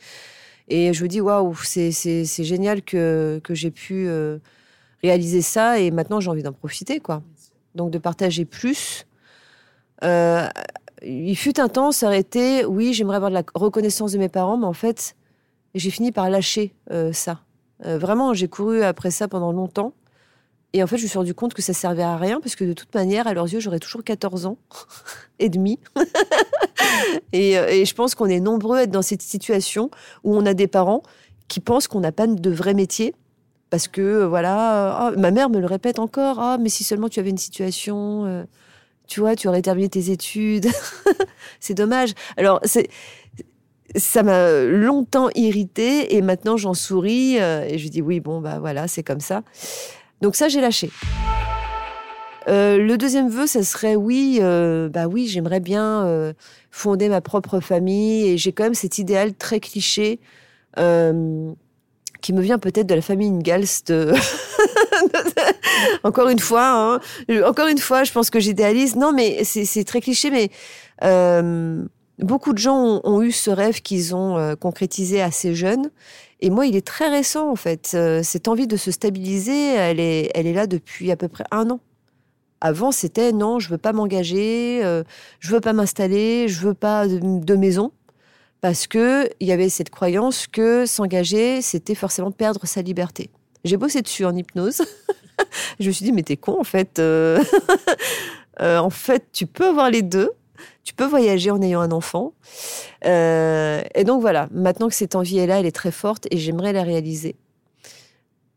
Et 0.68 0.92
je 0.94 1.02
me 1.02 1.08
dis, 1.08 1.22
waouh, 1.22 1.56
c'est 1.64 2.26
génial 2.26 2.82
que 2.82 3.40
j'ai 3.52 3.72
pu 3.72 4.10
réaliser 5.02 5.42
ça 5.42 5.80
et 5.80 5.92
maintenant 5.92 6.20
j'ai 6.20 6.30
envie 6.30 6.44
d'en 6.44 6.52
profiter, 6.52 7.00
quoi. 7.00 7.24
Donc 7.74 7.90
de 7.90 8.00
partager 8.00 8.44
plus. 8.44 9.06
Il 11.04 11.36
fut 11.36 11.60
un 11.60 11.70
temps, 11.70 11.92
été, 11.92 12.66
oui, 12.66 12.94
j'aimerais 12.94 13.18
avoir 13.18 13.32
de 13.32 13.36
la 13.36 13.44
reconnaissance 13.56 14.12
de 14.12 14.18
mes 14.18 14.30
parents, 14.30 14.58
mais 14.58 14.66
en 14.66 14.74
fait, 14.74 15.16
j'ai 15.76 15.90
fini 15.90 16.12
par 16.12 16.30
lâcher 16.30 16.74
ça. 17.12 17.40
Euh, 17.86 17.98
vraiment, 17.98 18.34
j'ai 18.34 18.48
couru 18.48 18.84
après 18.84 19.12
ça 19.12 19.28
pendant 19.28 19.52
longtemps. 19.52 19.94
Et 20.74 20.82
en 20.82 20.88
fait, 20.88 20.98
je 20.98 21.04
me 21.04 21.08
suis 21.08 21.18
rendu 21.18 21.34
compte 21.34 21.54
que 21.54 21.62
ça 21.62 21.74
servait 21.74 22.04
à 22.04 22.18
rien 22.18 22.40
parce 22.40 22.56
que 22.56 22.64
de 22.64 22.74
toute 22.74 22.94
manière, 22.96 23.28
à 23.28 23.34
leurs 23.34 23.52
yeux, 23.52 23.60
j'aurais 23.60 23.80
toujours 23.80 24.04
14 24.04 24.46
ans 24.46 24.58
et 25.40 25.50
demi. 25.50 25.80
Euh, 27.36 27.68
et, 27.70 27.86
je 27.86 27.94
pense 27.96 28.14
qu'on 28.14 28.26
est 28.26 28.40
nombreux 28.40 28.78
à 28.78 28.84
être 28.84 28.92
dans 28.92 29.02
cette 29.02 29.22
situation 29.22 29.90
où 30.24 30.36
on 30.36 30.46
a 30.46 30.54
des 30.54 30.68
parents 30.68 31.02
qui 31.48 31.60
pensent 31.60 31.88
qu'on 31.88 32.00
n'a 32.00 32.12
pas 32.12 32.28
de 32.28 32.50
vrai 32.50 32.74
métier 32.74 33.16
parce 33.70 33.88
que 33.88 34.02
euh, 34.02 34.28
voilà, 34.28 34.96
ah, 34.96 35.12
ma 35.18 35.32
mère 35.32 35.50
me 35.50 35.60
le 35.60 35.66
répète 35.66 35.98
encore, 36.00 36.40
ah 36.40 36.58
mais 36.60 36.70
si 36.70 36.84
seulement 36.84 37.10
tu 37.10 37.20
avais 37.20 37.30
une 37.30 37.38
situation, 37.38 38.46
tu 39.08 39.20
vois, 39.20 39.36
tu 39.36 39.48
aurais 39.48 39.62
terminé 39.62 39.90
tes 39.90 40.12
études. 40.12 40.68
c'est 41.60 41.74
dommage. 41.74 42.14
Alors 42.38 42.60
c'est 42.64 42.90
ça 43.96 44.24
m'a 44.24 44.62
longtemps 44.64 45.30
irrité 45.36 46.16
et 46.16 46.22
maintenant 46.22 46.58
j'en 46.58 46.74
souris 46.74 47.40
euh, 47.40 47.68
et 47.68 47.78
je 47.78 47.88
dis 47.90 48.02
oui 48.02 48.20
bon 48.20 48.42
bah 48.42 48.58
voilà 48.60 48.88
c'est 48.88 49.04
comme 49.04 49.20
ça. 49.20 49.44
Donc 50.22 50.36
ça 50.36 50.48
j'ai 50.48 50.62
lâché. 50.62 50.90
Euh, 52.50 52.78
le 52.78 52.98
deuxième 52.98 53.30
vœu, 53.30 53.48
ça 53.48 53.64
serait 53.64 53.96
oui, 53.96 54.40
euh, 54.42 54.90
bah 54.90 55.08
oui, 55.08 55.28
j'aimerais 55.28 55.62
bien 55.62 56.34
fonder 56.72 57.08
ma 57.08 57.22
propre 57.22 57.62
famille 57.62 58.28
et 58.28 58.38
j'ai 58.38 58.52
quand 58.52 58.64
même 58.64 58.74
cet 58.74 58.98
idéal 58.98 59.34
très 59.34 59.60
cliché 59.60 60.20
qui 60.76 62.34
me 62.34 62.42
vient 62.42 62.60
peut-être 62.60 62.88
de 62.88 62.96
la 62.96 63.02
famille 63.02 63.30
Ingalls. 63.30 63.66
encore 66.04 66.30
une 66.30 66.40
fois, 66.40 67.00
hein, 67.30 67.44
encore 67.46 67.68
une 67.68 67.78
fois, 67.78 68.04
je 68.04 68.12
pense 68.12 68.30
que 68.30 68.40
j'idéalise. 68.40 68.96
Non, 68.96 69.14
mais 69.14 69.44
c'est 69.44 69.84
très 69.84 70.02
cliché, 70.02 70.32
mais 70.32 70.50
Beaucoup 72.20 72.54
de 72.54 72.60
gens 72.60 73.02
ont, 73.04 73.22
eu 73.24 73.32
ce 73.32 73.50
rêve 73.50 73.82
qu'ils 73.82 74.16
ont 74.16 74.38
euh, 74.38 74.56
concrétisé 74.56 75.22
assez 75.22 75.56
jeunes. 75.56 75.90
Et 76.42 76.52
moi, 76.52 76.68
il 76.68 76.76
est 76.76 76.86
très 76.86 77.10
récent, 77.10 77.50
en 77.50 77.56
fait. 77.56 77.92
Euh, 77.96 78.22
cette 78.24 78.48
envie 78.48 78.68
de 78.68 78.78
se 78.78 78.92
stabiliser, 78.92 79.74
elle 79.74 80.00
est, 80.00 80.54
là 80.54 80.68
depuis 80.68 81.12
à 81.12 81.16
peu 81.16 81.28
près 81.28 81.46
un 81.50 81.70
an. 81.72 81.80
Avant, 82.62 82.92
c'était 82.92 83.32
non, 83.32 83.60
je 83.60 83.70
veux 83.70 83.78
pas 83.78 83.94
m'engager, 83.94 84.82
euh, 84.84 85.04
je 85.40 85.52
veux 85.52 85.60
pas 85.60 85.74
m'installer, 85.74 86.48
je 86.48 86.60
veux 86.62 86.74
pas 86.74 87.08
de, 87.08 87.56
maison. 87.56 87.92
Parce 88.62 88.88
que 88.88 89.28
il 89.40 89.48
y 89.48 89.52
avait 89.52 89.70
cette 89.70 89.90
croyance 89.90 90.48
que 90.48 90.86
s'engager, 90.86 91.62
c'était 91.62 91.96
forcément 91.96 92.32
perdre 92.32 92.66
sa 92.66 92.82
liberté. 92.82 93.32
J'ai 93.66 93.76
bossé 93.76 94.02
dessus 94.02 94.24
en 94.24 94.36
hypnose. 94.36 94.82
je 95.80 95.88
me 95.88 95.92
suis 95.92 96.06
dit, 96.06 96.12
mais 96.12 96.24
t'es 96.24 96.38
con, 96.38 96.60
en 96.60 96.64
fait. 96.64 97.00
en 98.60 98.90
fait, 98.90 99.26
tu 99.32 99.46
peux 99.48 99.68
avoir 99.68 99.90
les 99.90 100.02
deux 100.02 100.32
tu 100.84 100.94
peux 100.94 101.06
voyager 101.06 101.50
en 101.52 101.62
ayant 101.62 101.82
un 101.82 101.92
enfant. 101.92 102.34
Euh, 103.06 103.82
et 103.96 104.04
donc 104.04 104.22
voilà, 104.22 104.48
maintenant 104.52 104.90
que 104.90 104.96
cette 104.96 105.16
envie 105.16 105.38
est 105.38 105.48
là, 105.48 105.60
elle 105.60 105.66
est 105.66 105.76
très 105.76 105.92
forte 105.92 106.28
et 106.30 106.38
j'aimerais 106.38 106.74
la 106.74 106.84
réaliser. 106.84 107.36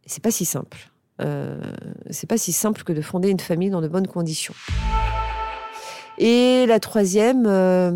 C'est 0.07 0.23
pas 0.23 0.31
si 0.31 0.44
simple. 0.44 0.90
Euh, 1.23 1.61
c'est 2.11 2.28
pas 2.28 2.36
si 2.36 2.53
simple 2.53 2.82
que 2.82 2.93
de 2.93 3.01
fonder 3.01 3.31
une 3.31 3.40
famille 3.40 3.70
dans 3.70 3.81
de 3.81 3.89
bonnes 3.89 4.07
conditions. 4.07 4.55
Et 6.19 6.66
la 6.66 6.81
troisième, 6.81 7.47
euh, 7.47 7.93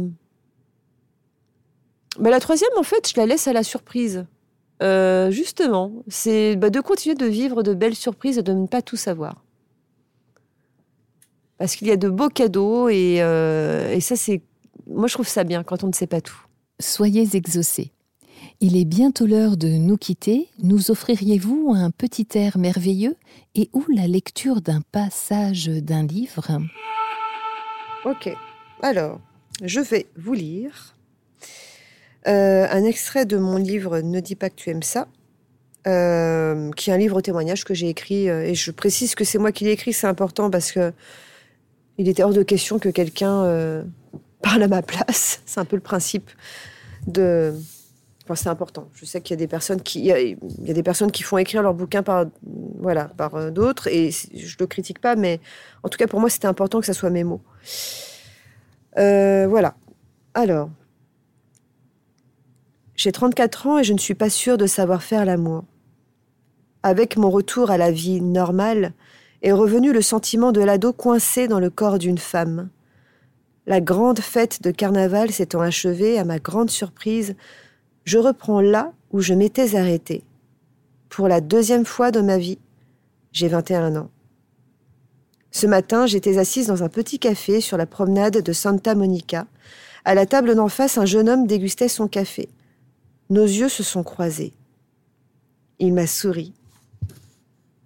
bah, 2.18 2.30
la 2.30 2.40
troisième 2.40 2.70
en 2.76 2.82
fait, 2.82 3.08
je 3.08 3.18
la 3.18 3.26
laisse 3.26 3.48
à 3.48 3.52
la 3.52 3.62
surprise. 3.62 4.26
Justement, 4.80 5.92
c'est 6.08 6.56
bah, 6.56 6.70
de 6.70 6.80
continuer 6.80 7.14
de 7.14 7.26
vivre 7.26 7.62
de 7.62 7.74
belles 7.74 7.94
surprises 7.94 8.38
et 8.38 8.42
de 8.42 8.52
ne 8.52 8.66
pas 8.66 8.82
tout 8.82 8.96
savoir 8.96 9.44
parce 11.60 11.76
qu'il 11.76 11.88
y 11.88 11.90
a 11.90 11.98
de 11.98 12.08
beaux 12.08 12.30
cadeaux 12.30 12.88
euh, 12.88 13.92
et, 13.92 14.00
ça 14.00 14.16
c'est 14.16 14.40
moi 14.86 15.06
je 15.08 15.12
trouve 15.12 15.28
ça 15.28 15.44
bien 15.44 15.62
quand 15.62 15.84
on 15.84 15.88
ne 15.88 15.92
sait 15.92 16.06
pas 16.06 16.22
tout. 16.22 16.40
Soyez 16.80 17.36
exaucés. 17.36 17.92
Il 18.60 18.78
est 18.78 18.86
bientôt 18.86 19.26
l'heure 19.26 19.58
de 19.58 19.68
nous 19.68 19.98
quitter. 19.98 20.48
Nous 20.62 20.90
offririez-vous 20.90 21.74
un 21.76 21.90
petit 21.90 22.26
air 22.34 22.56
merveilleux 22.56 23.14
et 23.54 23.68
ou 23.74 23.84
la 23.94 24.06
lecture 24.06 24.62
d'un 24.62 24.80
passage 24.90 25.66
d'un 25.66 26.02
livre? 26.02 26.48
Ok. 28.06 28.34
Alors, 28.80 29.20
je 29.62 29.80
vais 29.80 30.06
vous 30.16 30.32
lire 30.32 30.96
euh, 32.28 32.66
un 32.70 32.84
extrait 32.84 33.26
de 33.26 33.36
mon 33.36 33.56
livre 33.56 34.00
Ne 34.00 34.20
dis 34.20 34.36
pas 34.36 34.50
que 34.50 34.56
tu 34.56 34.70
aimes 34.70 34.82
ça, 34.82 35.08
euh, 35.86 36.70
qui 36.72 36.90
est 36.90 36.92
un 36.92 36.98
livre 36.98 37.20
témoignage 37.20 37.64
que 37.64 37.74
j'ai 37.74 37.88
écrit. 37.88 38.28
et 38.28 38.54
je 38.54 38.70
précise 38.70 39.14
que 39.14 39.24
c'est 39.24 39.38
moi 39.38 39.52
qui 39.52 39.64
l'ai 39.64 39.72
écrit, 39.72 39.92
c'est 39.92 40.06
important 40.06 40.50
parce 40.50 40.72
que 40.72 40.92
il 42.00 42.08
était 42.08 42.22
hors 42.22 42.32
de 42.32 42.42
question 42.42 42.78
que 42.78 42.88
quelqu'un 42.88 43.44
euh, 43.44 43.82
parle 44.42 44.62
à 44.62 44.68
ma 44.68 44.82
place. 44.82 45.42
C'est 45.44 45.60
un 45.60 45.64
peu 45.64 45.76
le 45.76 45.82
principe 45.82 46.30
de. 47.06 47.54
Enfin, 48.24 48.34
c'est 48.36 48.48
important. 48.48 48.88
Je 48.94 49.04
sais 49.04 49.20
qu'il 49.20 49.34
y 49.34 49.38
a 49.38 49.38
des 49.38 49.48
personnes 49.48 49.82
qui, 49.82 50.00
il 50.00 50.06
y, 50.06 50.12
a, 50.12 50.72
des 50.72 50.82
personnes 50.82 51.10
qui 51.10 51.22
font 51.22 51.36
écrire 51.36 51.62
leurs 51.62 51.74
bouquins 51.74 52.02
par, 52.02 52.26
voilà, 52.78 53.06
par 53.16 53.34
euh, 53.34 53.50
d'autres, 53.50 53.88
et 53.88 54.10
je 54.10 54.56
le 54.58 54.66
critique 54.66 55.00
pas, 55.00 55.16
mais 55.16 55.40
en 55.82 55.88
tout 55.88 55.98
cas 55.98 56.06
pour 56.06 56.20
moi 56.20 56.30
c'était 56.30 56.46
important 56.46 56.80
que 56.80 56.86
ça 56.86 56.92
soit 56.92 57.10
mes 57.10 57.24
mots. 57.24 57.42
Euh, 58.98 59.46
voilà. 59.48 59.74
Alors, 60.34 60.70
j'ai 63.00 63.12
34 63.12 63.66
ans 63.66 63.78
et 63.78 63.84
je 63.84 63.94
ne 63.94 63.98
suis 63.98 64.14
pas 64.14 64.28
sûre 64.28 64.58
de 64.58 64.66
savoir 64.66 65.02
faire 65.02 65.24
l'amour. 65.24 65.64
Avec 66.82 67.16
mon 67.16 67.30
retour 67.30 67.70
à 67.70 67.78
la 67.78 67.90
vie 67.90 68.20
normale, 68.20 68.92
est 69.40 69.52
revenu 69.52 69.94
le 69.94 70.02
sentiment 70.02 70.52
de 70.52 70.60
l'ado 70.60 70.92
coincé 70.92 71.48
dans 71.48 71.60
le 71.60 71.70
corps 71.70 71.98
d'une 71.98 72.18
femme. 72.18 72.68
La 73.66 73.80
grande 73.80 74.20
fête 74.20 74.60
de 74.60 74.70
carnaval 74.70 75.30
s'étant 75.30 75.62
achevée, 75.62 76.18
à 76.18 76.26
ma 76.26 76.38
grande 76.38 76.68
surprise, 76.68 77.36
je 78.04 78.18
reprends 78.18 78.60
là 78.60 78.92
où 79.12 79.20
je 79.22 79.32
m'étais 79.32 79.76
arrêtée. 79.76 80.22
Pour 81.08 81.26
la 81.26 81.40
deuxième 81.40 81.86
fois 81.86 82.10
de 82.10 82.20
ma 82.20 82.36
vie, 82.36 82.58
j'ai 83.32 83.48
21 83.48 83.96
ans. 83.96 84.10
Ce 85.52 85.66
matin, 85.66 86.04
j'étais 86.04 86.36
assise 86.36 86.66
dans 86.66 86.82
un 86.82 86.90
petit 86.90 87.18
café 87.18 87.62
sur 87.62 87.78
la 87.78 87.86
promenade 87.86 88.42
de 88.42 88.52
Santa 88.52 88.94
Monica. 88.94 89.46
À 90.04 90.14
la 90.14 90.26
table 90.26 90.54
d'en 90.54 90.68
face, 90.68 90.98
un 90.98 91.06
jeune 91.06 91.30
homme 91.30 91.46
dégustait 91.46 91.88
son 91.88 92.06
café. 92.06 92.50
Nos 93.30 93.44
yeux 93.44 93.68
se 93.68 93.84
sont 93.84 94.02
croisés. 94.02 94.52
Il 95.78 95.94
m'a 95.94 96.08
souri. 96.08 96.52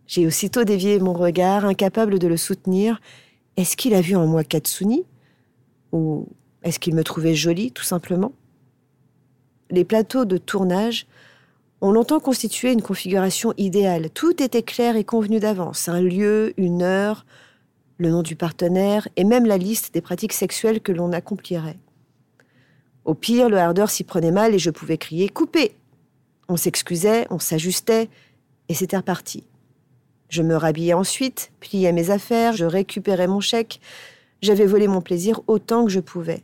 J'ai 0.07 0.27
aussitôt 0.27 0.65
dévié 0.65 0.99
mon 0.99 1.13
regard, 1.13 1.67
incapable 1.67 2.19
de 2.19 2.27
le 2.27 2.39
soutenir. 2.39 3.01
Est-ce 3.59 3.77
qu'il 3.77 3.95
a 3.95 4.01
vu 4.01 4.17
en 4.17 4.27
moi 4.27 4.43
Katsuni? 4.43 5.05
Ou 5.93 6.27
est-ce 6.63 6.79
qu'il 6.79 6.95
me 6.95 7.05
trouvait 7.05 7.35
jolie, 7.35 7.73
tout 7.73 7.85
simplement? 7.85 8.33
Les 9.71 9.85
plateaux 9.85 10.25
de 10.25 10.39
tournage 10.39 11.07
ont 11.83 11.93
longtemps 11.93 12.21
constitué 12.21 12.73
une 12.73 12.83
configuration 12.83 13.53
idéale. 13.59 14.09
Tout 14.09 14.43
était 14.43 14.63
clair 14.63 14.97
et 14.97 15.05
convenu 15.05 15.41
d'avance. 15.41 15.89
Un 15.89 16.01
lieu, 16.01 16.55
une 16.57 16.83
heure, 16.83 17.27
le 17.99 18.11
nom 18.11 18.23
du 18.23 18.35
partenaire 18.35 19.09
et 19.17 19.25
même 19.25 19.45
la 19.45 19.59
liste 19.59 19.93
des 19.93 20.01
pratiques 20.01 20.33
sexuelles 20.33 20.81
que 20.81 20.93
l'on 20.93 21.13
accomplirait. 21.13 21.79
Au 23.05 23.15
pire, 23.15 23.49
le 23.49 23.59
hardeur 23.59 23.91
s'y 23.91 24.05
prenait 24.05 24.31
mal 24.31 24.55
et 24.55 24.59
je 24.59 24.71
pouvais 24.71 24.99
crier 24.99 25.29
Coupez 25.29 25.77
On 26.49 26.57
s'excusait, 26.57 27.27
on 27.31 27.39
s'ajustait, 27.39 28.09
Et 28.69 28.75
c'était 28.75 28.97
reparti. 28.97 29.45
Je 30.31 30.43
me 30.43 30.57
rhabillais 30.57 30.95
ensuite, 30.95 31.53
pliais 31.61 31.93
mes 31.93 32.11
affaires, 32.11 32.55
je 32.55 32.65
récupérais 32.65 33.27
mon 33.27 33.41
chèque. 33.41 33.81
J'avais 34.43 34.67
volé 34.67 34.89
mon 34.89 35.01
plaisir 35.01 35.41
autant 35.47 35.85
que 35.85 35.91
je 35.91 36.01
pouvais. 36.01 36.43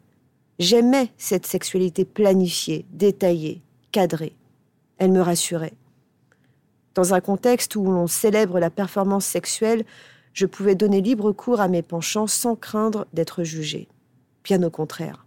J'aimais 0.59 1.09
cette 1.17 1.47
sexualité 1.47 2.05
planifiée, 2.05 2.85
détaillée, 2.93 3.63
cadrée. 3.91 4.35
Elle 4.99 5.13
me 5.13 5.23
rassurait. 5.23 5.73
Dans 6.95 7.15
un 7.15 7.21
contexte 7.21 7.77
où 7.77 7.85
l'on 7.85 8.07
célèbre 8.07 8.61
la 8.61 8.69
performance 8.69 9.25
sexuelle, 9.25 9.85
je 10.35 10.47
pouvais 10.47 10.75
donner 10.75 11.01
libre 11.01 11.33
cours 11.33 11.61
à 11.61 11.69
mes 11.69 11.83
penchants 11.83 12.27
sans 12.27 12.57
craindre 12.57 13.07
d'être 13.15 13.43
jugée. 13.43 13.89
Bien 14.45 14.63
au 14.63 14.71
contraire, 14.71 15.25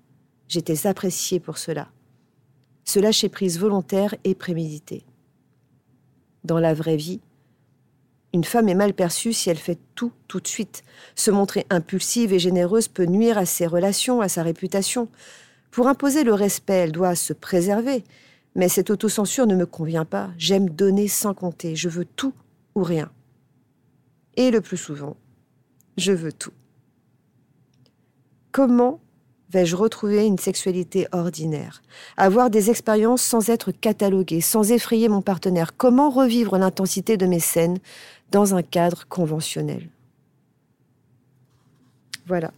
j'étais 0.53 0.85
appréciée 0.85 1.39
pour 1.39 1.57
cela. 1.57 1.89
Ce 2.85 2.99
lâcher-prise 2.99 3.59
volontaire 3.59 4.15
et 4.23 4.35
prémédité. 4.35 5.03
Dans 6.43 6.59
la 6.59 6.73
vraie 6.73 6.97
vie, 6.97 7.21
une 8.34 8.43
femme 8.43 8.69
est 8.69 8.75
mal 8.75 8.93
perçue 8.93 9.34
si 9.34 9.49
elle 9.49 9.57
fait 9.57 9.80
tout 9.95 10.11
tout 10.27 10.39
de 10.39 10.47
suite. 10.47 10.84
Se 11.15 11.31
montrer 11.31 11.65
impulsive 11.69 12.34
et 12.34 12.39
généreuse 12.39 12.88
peut 12.88 13.05
nuire 13.05 13.38
à 13.38 13.45
ses 13.45 13.65
relations, 13.65 14.21
à 14.21 14.30
sa 14.30 14.43
réputation. 14.43 15.07
Pour 15.71 15.88
imposer 15.88 16.23
le 16.23 16.34
respect, 16.34 16.73
elle 16.73 16.91
doit 16.91 17.15
se 17.15 17.34
préserver. 17.34 18.03
Mais 18.55 18.69
cette 18.69 18.91
autocensure 18.91 19.47
ne 19.47 19.55
me 19.55 19.65
convient 19.65 20.05
pas. 20.05 20.30
J'aime 20.38 20.69
donner 20.69 21.07
sans 21.07 21.34
compter. 21.34 21.75
Je 21.75 21.89
veux 21.89 22.05
tout 22.05 22.34
ou 22.75 22.84
rien. 22.84 23.11
Et 24.35 24.51
le 24.51 24.61
plus 24.61 24.77
souvent, 24.77 25.15
je 25.97 26.11
veux 26.11 26.34
tout. 26.34 26.53
Comment 28.51 28.99
vais-je 29.53 29.75
retrouver 29.75 30.25
une 30.25 30.39
sexualité 30.39 31.07
ordinaire? 31.11 31.84
Avoir 32.17 32.49
des 32.49 32.69
expériences 32.69 33.21
sans 33.21 33.49
être 33.49 33.71
cataloguée, 33.71 34.41
sans 34.41 34.71
effrayer 34.71 35.07
mon 35.07 35.21
partenaire 35.21 35.77
Comment 35.77 36.09
revivre 36.09 36.57
l'intensité 36.57 37.15
de 37.15 37.27
mes 37.27 37.39
scènes 37.39 37.77
dans 38.31 38.55
un 38.55 38.63
cadre 38.63 39.07
conventionnel? 39.07 39.88
Voilà. 42.25 42.51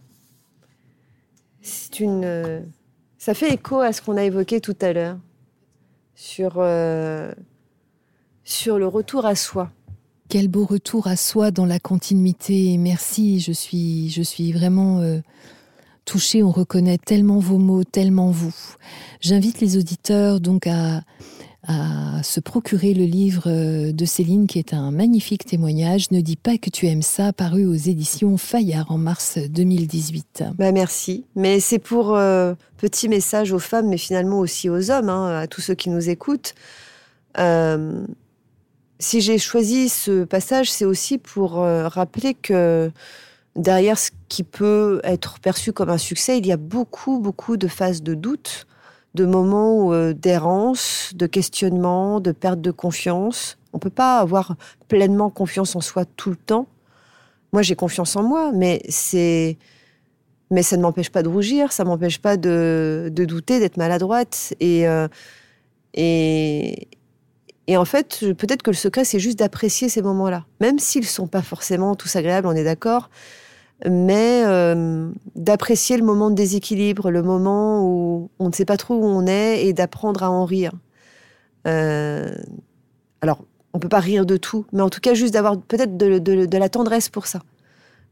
C'est 1.60 2.00
une. 2.00 2.24
Euh, 2.24 2.60
ça 3.18 3.34
fait 3.34 3.52
écho 3.52 3.80
à 3.80 3.92
ce 3.92 4.00
qu'on 4.00 4.16
a 4.16 4.22
évoqué 4.22 4.60
tout 4.60 4.76
à 4.80 4.92
l'heure 4.92 5.18
sur 6.14 6.54
euh, 6.58 7.32
sur 8.44 8.78
le 8.78 8.86
retour 8.86 9.26
à 9.26 9.34
soi. 9.34 9.70
Quel 10.28 10.48
beau 10.48 10.64
retour 10.64 11.08
à 11.08 11.16
soi 11.16 11.50
dans 11.50 11.66
la 11.66 11.80
continuité. 11.80 12.76
Merci. 12.78 13.40
Je 13.40 13.52
suis 13.52 14.10
je 14.10 14.22
suis 14.22 14.52
vraiment. 14.52 15.00
Euh, 15.00 15.20
touchée, 16.06 16.42
on 16.42 16.50
reconnaît 16.50 16.96
tellement 16.96 17.38
vos 17.38 17.58
mots, 17.58 17.84
tellement 17.84 18.30
vous. 18.30 18.54
J'invite 19.20 19.60
les 19.60 19.76
auditeurs 19.76 20.40
donc 20.40 20.66
à, 20.66 21.02
à 21.68 22.22
se 22.22 22.38
procurer 22.38 22.94
le 22.94 23.04
livre 23.04 23.44
euh, 23.46 23.92
de 23.92 24.04
Céline 24.04 24.46
qui 24.46 24.58
est 24.58 24.72
un 24.72 24.90
magnifique 24.92 25.44
témoignage. 25.44 26.10
Ne 26.12 26.20
dis 26.20 26.36
pas 26.36 26.58
que 26.58 26.70
tu 26.70 26.86
aimes 26.86 27.02
ça, 27.02 27.32
paru 27.32 27.66
aux 27.66 27.74
éditions 27.74 28.36
Fayard 28.36 28.90
en 28.90 28.98
mars 28.98 29.38
2018. 29.38 30.44
Bah 30.56 30.70
merci. 30.70 31.24
Mais 31.34 31.58
c'est 31.58 31.80
pour 31.80 32.16
euh, 32.16 32.54
petit 32.76 33.08
message 33.08 33.52
aux 33.52 33.58
femmes, 33.58 33.88
mais 33.88 33.98
finalement 33.98 34.38
aussi 34.38 34.70
aux 34.70 34.90
hommes, 34.90 35.08
hein, 35.08 35.40
à 35.40 35.46
tous 35.48 35.60
ceux 35.60 35.74
qui 35.74 35.90
nous 35.90 36.08
écoutent. 36.08 36.54
Euh, 37.38 38.06
si 38.98 39.20
j'ai 39.20 39.38
choisi 39.38 39.88
ce 39.88 40.24
passage, 40.24 40.70
c'est 40.70 40.86
aussi 40.86 41.18
pour 41.18 41.56
rappeler 41.56 42.32
que 42.32 42.90
derrière 43.56 43.98
ce 43.98 44.10
qui 44.28 44.42
peut 44.42 45.00
être 45.02 45.40
perçu 45.40 45.72
comme 45.72 45.90
un 45.90 45.98
succès, 45.98 46.38
il 46.38 46.46
y 46.46 46.52
a 46.52 46.56
beaucoup, 46.56 47.18
beaucoup 47.18 47.56
de 47.56 47.68
phases 47.68 48.02
de 48.02 48.14
doute 48.14 48.66
de 49.14 49.24
moments 49.24 49.92
euh, 49.92 50.12
d'errance, 50.12 51.12
de 51.14 51.26
questionnement, 51.26 52.20
de 52.20 52.32
perte 52.32 52.60
de 52.60 52.70
confiance. 52.70 53.58
On 53.72 53.78
peut 53.78 53.90
pas 53.90 54.18
avoir 54.18 54.56
pleinement 54.88 55.30
confiance 55.30 55.74
en 55.74 55.80
soi 55.80 56.04
tout 56.04 56.30
le 56.30 56.36
temps. 56.36 56.66
Moi, 57.52 57.62
j'ai 57.62 57.74
confiance 57.74 58.14
en 58.14 58.22
moi, 58.22 58.52
mais 58.54 58.82
c'est 58.88 59.56
mais 60.52 60.62
ça 60.62 60.76
ne 60.76 60.82
m'empêche 60.82 61.10
pas 61.10 61.24
de 61.24 61.28
rougir, 61.28 61.72
ça 61.72 61.82
m'empêche 61.82 62.20
pas 62.20 62.36
de, 62.36 63.10
douter, 63.12 63.58
d'être 63.58 63.78
maladroite 63.78 64.54
et 64.60 64.86
euh, 64.86 65.08
et 65.94 66.86
et 67.68 67.76
en 67.76 67.84
fait, 67.84 68.24
peut-être 68.38 68.62
que 68.62 68.70
le 68.70 68.76
secret, 68.76 69.04
c'est 69.04 69.18
juste 69.18 69.40
d'apprécier 69.40 69.88
ces 69.88 70.02
moments-là, 70.02 70.44
même 70.60 70.78
s'ils 70.78 71.06
sont 71.06 71.26
pas 71.26 71.42
forcément 71.42 71.96
tous 71.96 72.14
agréables, 72.14 72.46
on 72.46 72.52
est 72.52 72.62
d'accord 72.62 73.10
mais 73.84 74.42
euh, 74.46 75.10
d'apprécier 75.34 75.96
le 75.96 76.04
moment 76.04 76.30
de 76.30 76.34
déséquilibre, 76.34 77.10
le 77.10 77.22
moment 77.22 77.86
où 77.86 78.30
on 78.38 78.48
ne 78.48 78.52
sait 78.52 78.64
pas 78.64 78.76
trop 78.76 78.94
où 78.94 79.04
on 79.04 79.26
est 79.26 79.66
et 79.66 79.72
d'apprendre 79.72 80.22
à 80.22 80.30
en 80.30 80.44
rire. 80.44 80.72
Euh, 81.66 82.34
alors, 83.20 83.44
on 83.74 83.78
peut 83.78 83.88
pas 83.88 84.00
rire 84.00 84.24
de 84.24 84.36
tout, 84.38 84.64
mais 84.72 84.80
en 84.80 84.88
tout 84.88 85.00
cas, 85.00 85.12
juste 85.12 85.34
d'avoir 85.34 85.60
peut-être 85.60 85.96
de, 85.96 86.56
la 86.56 86.68
tendresse 86.68 87.08
pour 87.08 87.26
ça. 87.26 87.40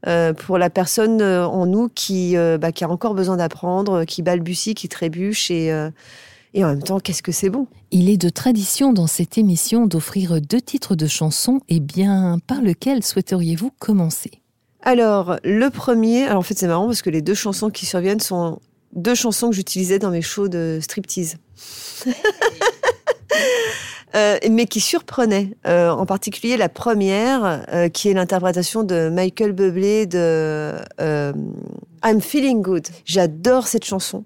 Euh, 0.06 0.34
pour 0.34 0.58
la 0.58 0.68
personne 0.68 1.22
en 1.22 1.64
nous 1.64 1.88
qui, 1.88 2.36
bah, 2.60 2.72
qui 2.72 2.84
a 2.84 2.90
encore 2.90 3.14
besoin 3.14 3.38
d'apprendre, 3.38 4.04
qui 4.04 4.20
balbutie, 4.20 4.74
qui 4.74 4.88
trébuche 4.88 5.50
et, 5.50 5.72
en 5.72 6.66
même 6.66 6.82
temps, 6.82 7.00
qu'est-ce 7.00 7.22
que 7.22 7.32
c'est 7.32 7.48
bon? 7.48 7.66
Il 7.90 8.10
est 8.10 8.18
de 8.18 8.28
tradition 8.28 8.92
dans 8.92 9.06
cette 9.06 9.38
émission 9.38 9.86
d'offrir 9.86 10.42
deux 10.42 10.60
titres 10.60 10.94
de 10.94 11.06
chansons, 11.06 11.60
et 11.70 11.80
bien 11.80 12.38
par 12.46 12.60
lequel 12.60 13.02
souhaiteriez-vous 13.02 13.70
commencer? 13.78 14.43
Alors, 14.84 15.38
le 15.44 15.70
premier, 15.70 16.24
alors 16.24 16.38
en 16.38 16.42
fait 16.42 16.58
c'est 16.58 16.66
marrant 16.66 16.86
parce 16.86 17.00
que 17.00 17.08
les 17.08 17.22
deux 17.22 17.34
chansons 17.34 17.70
qui 17.70 17.86
surviennent 17.86 18.20
sont 18.20 18.60
deux 18.92 19.14
chansons 19.14 19.48
que 19.48 19.56
j'utilisais 19.56 19.98
dans 19.98 20.10
mes 20.10 20.22
shows 20.22 20.48
de 20.48 20.78
striptease. 20.80 21.36
Euh, 24.14 24.38
mais 24.48 24.66
qui 24.66 24.78
surprenaient. 24.78 25.56
Euh, 25.66 25.90
en 25.90 26.06
particulier 26.06 26.56
la 26.56 26.68
première, 26.68 27.64
euh, 27.72 27.88
qui 27.88 28.08
est 28.08 28.14
l'interprétation 28.14 28.84
de 28.84 29.08
Michael 29.08 29.50
Bublé 29.50 30.06
de 30.06 30.72
I'm 31.00 32.20
Feeling 32.20 32.62
Good. 32.62 32.86
J'adore 33.04 33.66
cette 33.66 33.84
chanson. 33.84 34.22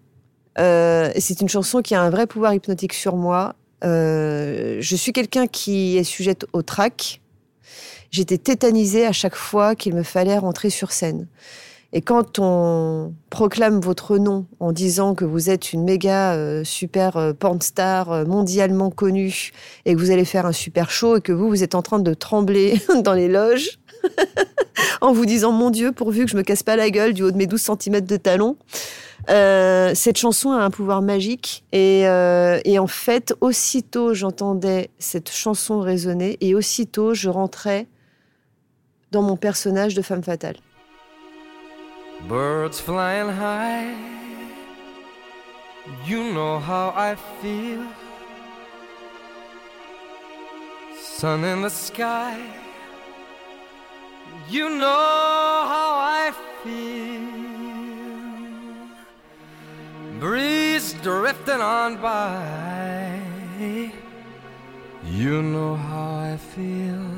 c'est 0.59 1.41
une 1.41 1.49
chanson 1.49 1.81
qui 1.81 1.95
a 1.95 2.03
un 2.03 2.11
vrai 2.11 2.27
pouvoir 2.27 2.53
hypnotique 2.53 2.93
sur 2.93 3.17
moi. 3.17 3.55
je 3.83 4.95
suis 4.95 5.15
quelqu'un 5.15 5.47
qui 5.47 5.97
est 5.97 6.05
sujette 6.05 6.45
au 6.53 6.61
trac 6.61 7.23
j'étais 8.11 8.39
tétanisée 8.39 9.07
à 9.07 9.13
chaque 9.13 9.37
fois 9.37 9.75
qu'il 9.75 9.95
me 9.95 10.03
fallait 10.03 10.39
rentrer 10.39 10.71
sur 10.71 10.93
scène. 10.93 11.27
Et 11.93 12.03
quand 12.03 12.39
on 12.39 13.15
proclame 13.31 13.81
votre 13.81 14.19
nom 14.19 14.45
en 14.61 14.73
disant 14.73 15.15
que 15.15 15.25
vous 15.25 15.49
êtes 15.49 15.73
une 15.73 15.85
méga 15.85 16.35
euh, 16.35 16.63
super 16.63 17.17
euh, 17.17 17.33
porn 17.33 17.63
star 17.63 18.13
euh, 18.13 18.25
mondialement 18.27 18.91
connue 18.91 19.53
et 19.87 19.95
que 19.95 19.99
vous 19.99 20.11
allez 20.11 20.27
faire 20.27 20.45
un 20.45 20.53
super 20.53 20.91
show 20.91 21.17
et 21.17 21.21
que 21.23 21.33
vous, 21.33 21.49
vous 21.49 21.63
êtes 21.63 21.75
en 21.75 21.81
train 21.81 21.99
de 21.99 22.13
trembler 22.13 22.79
dans 23.03 23.15
les 23.15 23.29
loges 23.29 23.79
en 25.01 25.13
vous 25.13 25.25
disant 25.25 25.51
mon 25.51 25.71
Dieu, 25.71 25.93
pourvu 25.93 26.27
que 26.27 26.31
je 26.31 26.37
me 26.37 26.43
casse 26.43 26.63
pas 26.63 26.77
la 26.77 26.91
gueule 26.91 27.15
du 27.15 27.23
haut 27.23 27.31
de 27.31 27.39
mes 27.39 27.47
12 27.47 27.71
cm 27.81 28.03
de 28.03 28.17
talons. 28.19 28.57
cette 29.27 30.19
chanson 30.19 30.53
a 30.53 30.59
un 30.59 30.71
pouvoir 30.71 31.01
magique 31.01 31.65
et, 31.73 32.03
et 32.03 32.79
en 32.79 32.87
fait, 32.87 33.35
aussitôt 33.41 34.15
j'entendais 34.15 34.91
cette 34.99 35.31
chanson 35.31 35.81
résonner 35.81 36.37
et 36.41 36.55
aussitôt 36.55 37.13
je 37.13 37.29
rentrais 37.29 37.89
dans 39.11 39.23
mon 39.23 39.37
personnage 39.37 39.95
de 39.95 40.03
femme 40.03 40.23
fatale. 40.23 40.57
Birds 42.29 42.81
flying 42.81 43.29
high, 43.29 43.95
you 46.07 46.33
know 46.35 46.59
how 46.59 46.93
I 46.97 47.17
feel. 47.41 47.83
Sun 51.01 51.45
in 51.45 51.63
the 51.63 51.71
sky, 51.71 52.37
you 54.49 54.69
know 54.69 55.65
how 55.67 55.99
I 56.01 56.33
feel. 56.63 57.49
Breeze 60.21 60.95
drifting 61.03 61.61
on 61.61 61.97
by, 61.99 63.21
you 65.05 65.43
know 65.43 65.77
how 65.77 66.33
I 66.33 66.37
feel. 66.37 67.18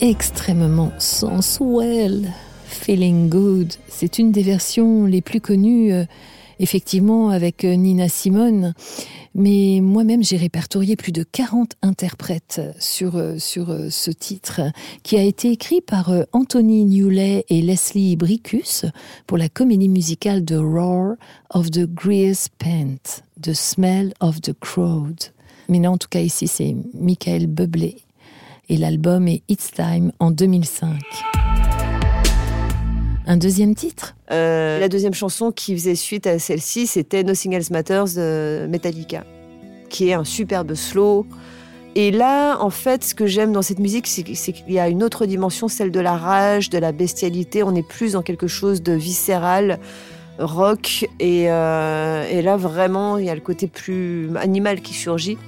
Extrêmement 0.00 0.92
sensuel. 0.98 2.32
Feeling 2.64 3.28
Good, 3.28 3.74
c'est 3.88 4.18
une 4.18 4.32
des 4.32 4.42
versions 4.42 5.04
les 5.04 5.20
plus 5.20 5.40
connues, 5.40 5.92
euh, 5.92 6.04
effectivement, 6.58 7.30
avec 7.30 7.64
euh, 7.64 7.74
Nina 7.74 8.08
Simone. 8.08 8.74
Mais 9.34 9.80
moi-même, 9.82 10.22
j'ai 10.22 10.36
répertorié 10.36 10.96
plus 10.96 11.12
de 11.12 11.22
40 11.22 11.74
interprètes 11.82 12.60
sur, 12.78 13.16
euh, 13.16 13.38
sur 13.38 13.70
euh, 13.70 13.88
ce 13.90 14.10
titre, 14.10 14.60
qui 15.02 15.16
a 15.16 15.22
été 15.22 15.50
écrit 15.50 15.80
par 15.80 16.12
Anthony 16.32 16.84
Newley 16.84 17.44
et 17.48 17.60
Leslie 17.60 18.16
Bricus 18.16 18.86
pour 19.26 19.36
la 19.36 19.48
comédie 19.48 19.88
musicale 19.88 20.44
The 20.44 20.58
Roar 20.58 21.16
of 21.50 21.70
the 21.70 21.86
Grease 21.86 22.48
Paint, 22.58 23.22
The 23.42 23.52
Smell 23.52 24.14
of 24.20 24.40
the 24.40 24.52
Crowd. 24.58 25.18
Mais 25.68 25.78
non, 25.78 25.92
en 25.92 25.98
tout 25.98 26.08
cas, 26.08 26.20
ici, 26.20 26.48
c'est 26.48 26.74
Michael 26.94 27.46
Bublé 27.46 27.96
et 28.70 28.76
l'album 28.76 29.26
est 29.26 29.42
It's 29.48 29.72
Time 29.72 30.12
en 30.20 30.30
2005. 30.30 30.94
Un 33.26 33.36
deuxième 33.36 33.74
titre? 33.74 34.14
Euh, 34.30 34.78
la 34.78 34.88
deuxième 34.88 35.12
chanson 35.12 35.50
qui 35.50 35.74
faisait 35.74 35.96
suite 35.96 36.26
à 36.28 36.38
celle-ci, 36.38 36.86
c'était 36.86 37.24
Nothing 37.24 37.52
Else 37.52 37.70
Matters 37.70 38.14
de 38.16 38.66
Metallica, 38.68 39.24
qui 39.88 40.08
est 40.08 40.14
un 40.14 40.24
superbe 40.24 40.74
slow. 40.74 41.26
Et 41.96 42.12
là, 42.12 42.58
en 42.60 42.70
fait, 42.70 43.02
ce 43.02 43.14
que 43.16 43.26
j'aime 43.26 43.52
dans 43.52 43.62
cette 43.62 43.80
musique, 43.80 44.06
c'est 44.06 44.22
qu'il 44.22 44.72
y 44.72 44.78
a 44.78 44.88
une 44.88 45.02
autre 45.02 45.26
dimension, 45.26 45.66
celle 45.66 45.90
de 45.90 46.00
la 46.00 46.16
rage, 46.16 46.70
de 46.70 46.78
la 46.78 46.92
bestialité. 46.92 47.64
On 47.64 47.74
est 47.74 47.86
plus 47.86 48.12
dans 48.12 48.22
quelque 48.22 48.46
chose 48.46 48.82
de 48.82 48.92
viscéral, 48.92 49.80
rock. 50.38 51.08
Et, 51.18 51.50
euh, 51.50 52.24
et 52.30 52.40
là, 52.40 52.56
vraiment, 52.56 53.18
il 53.18 53.24
y 53.24 53.30
a 53.30 53.34
le 53.34 53.40
côté 53.40 53.66
plus 53.66 54.30
animal 54.36 54.80
qui 54.80 54.94
surgit. 54.94 55.38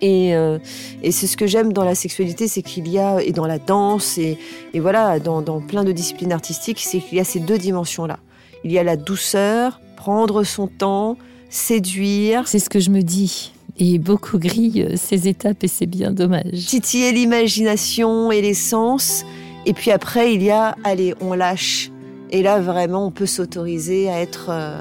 Et, 0.00 0.34
euh, 0.34 0.58
et 1.02 1.10
c'est 1.10 1.26
ce 1.26 1.36
que 1.36 1.46
j'aime 1.46 1.72
dans 1.72 1.84
la 1.84 1.94
sexualité, 1.94 2.48
c'est 2.48 2.62
qu'il 2.62 2.88
y 2.88 2.98
a, 2.98 3.20
et 3.22 3.32
dans 3.32 3.46
la 3.46 3.58
danse, 3.58 4.18
et, 4.18 4.38
et 4.74 4.80
voilà, 4.80 5.18
dans, 5.18 5.42
dans 5.42 5.60
plein 5.60 5.84
de 5.84 5.92
disciplines 5.92 6.32
artistiques, 6.32 6.80
c'est 6.80 7.00
qu'il 7.00 7.18
y 7.18 7.20
a 7.20 7.24
ces 7.24 7.40
deux 7.40 7.58
dimensions-là. 7.58 8.18
Il 8.64 8.72
y 8.72 8.78
a 8.78 8.84
la 8.84 8.96
douceur, 8.96 9.80
prendre 9.96 10.44
son 10.44 10.66
temps, 10.68 11.16
séduire, 11.50 12.46
C'est 12.46 12.58
ce 12.58 12.70
que 12.70 12.80
je 12.80 12.90
me 12.90 13.02
dis. 13.02 13.52
Et 13.78 13.98
beaucoup 13.98 14.38
grillent 14.38 14.96
ces 14.96 15.28
étapes 15.28 15.62
et 15.62 15.68
c'est 15.68 15.86
bien 15.86 16.10
dommage. 16.10 16.66
titiller 16.66 17.12
l'imagination 17.12 18.32
et 18.32 18.42
les 18.42 18.54
sens. 18.54 19.24
Et 19.66 19.72
puis 19.72 19.90
après, 19.90 20.34
il 20.34 20.42
y 20.42 20.50
a, 20.50 20.76
allez, 20.82 21.14
on 21.20 21.34
lâche. 21.34 21.90
Et 22.30 22.42
là, 22.42 22.60
vraiment, 22.60 23.06
on 23.06 23.10
peut 23.10 23.26
s'autoriser 23.26 24.10
à 24.10 24.20
être, 24.20 24.48
euh, 24.50 24.80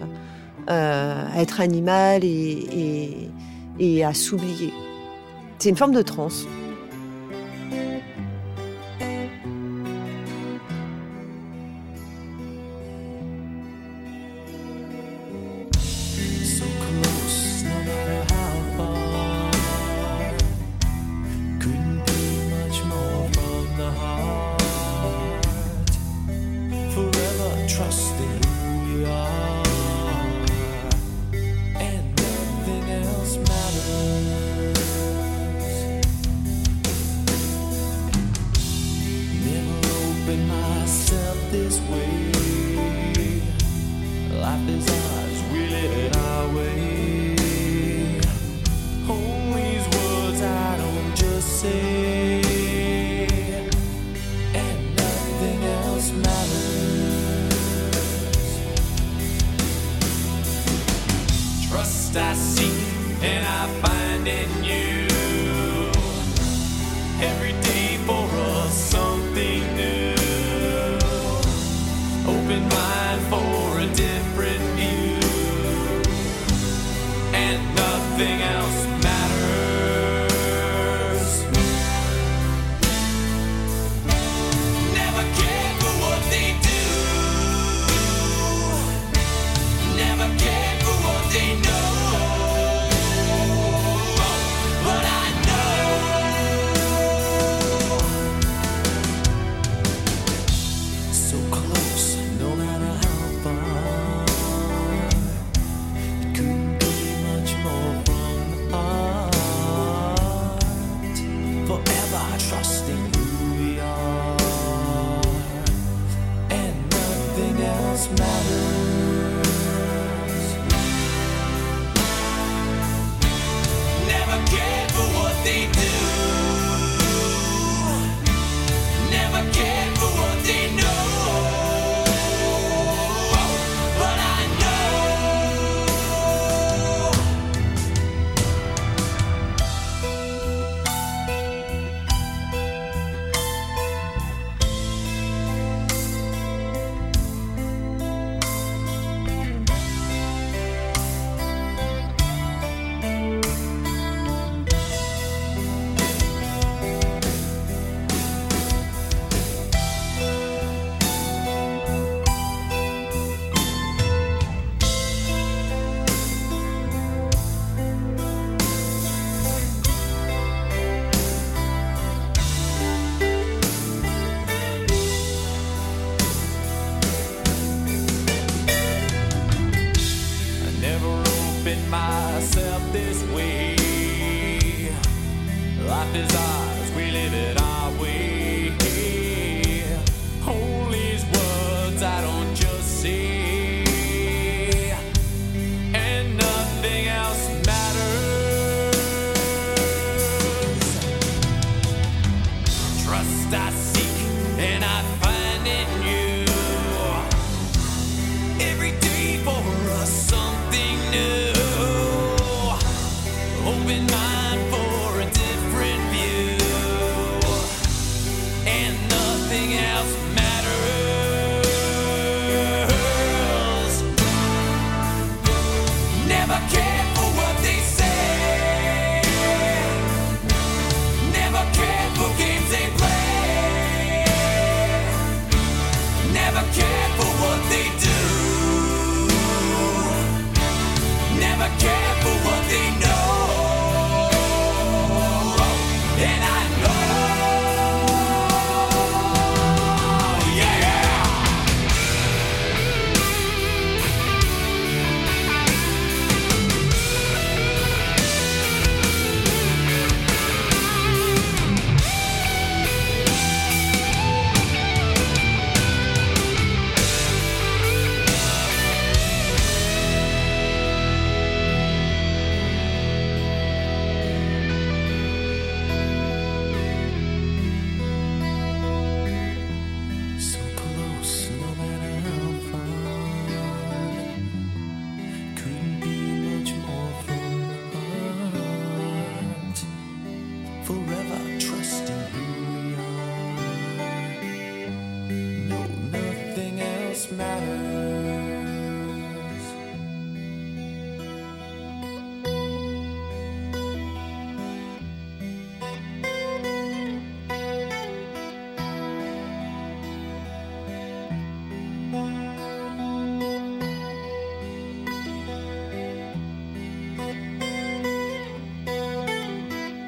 euh, 0.69 1.25
à 1.33 1.41
être 1.41 1.61
animal 1.61 2.23
et, 2.23 2.65
et, 2.75 3.29
et 3.79 4.03
à 4.03 4.13
s'oublier. 4.13 4.73
C'est 5.59 5.69
une 5.69 5.75
forme 5.75 5.93
de 5.93 6.01
transe. 6.01 6.45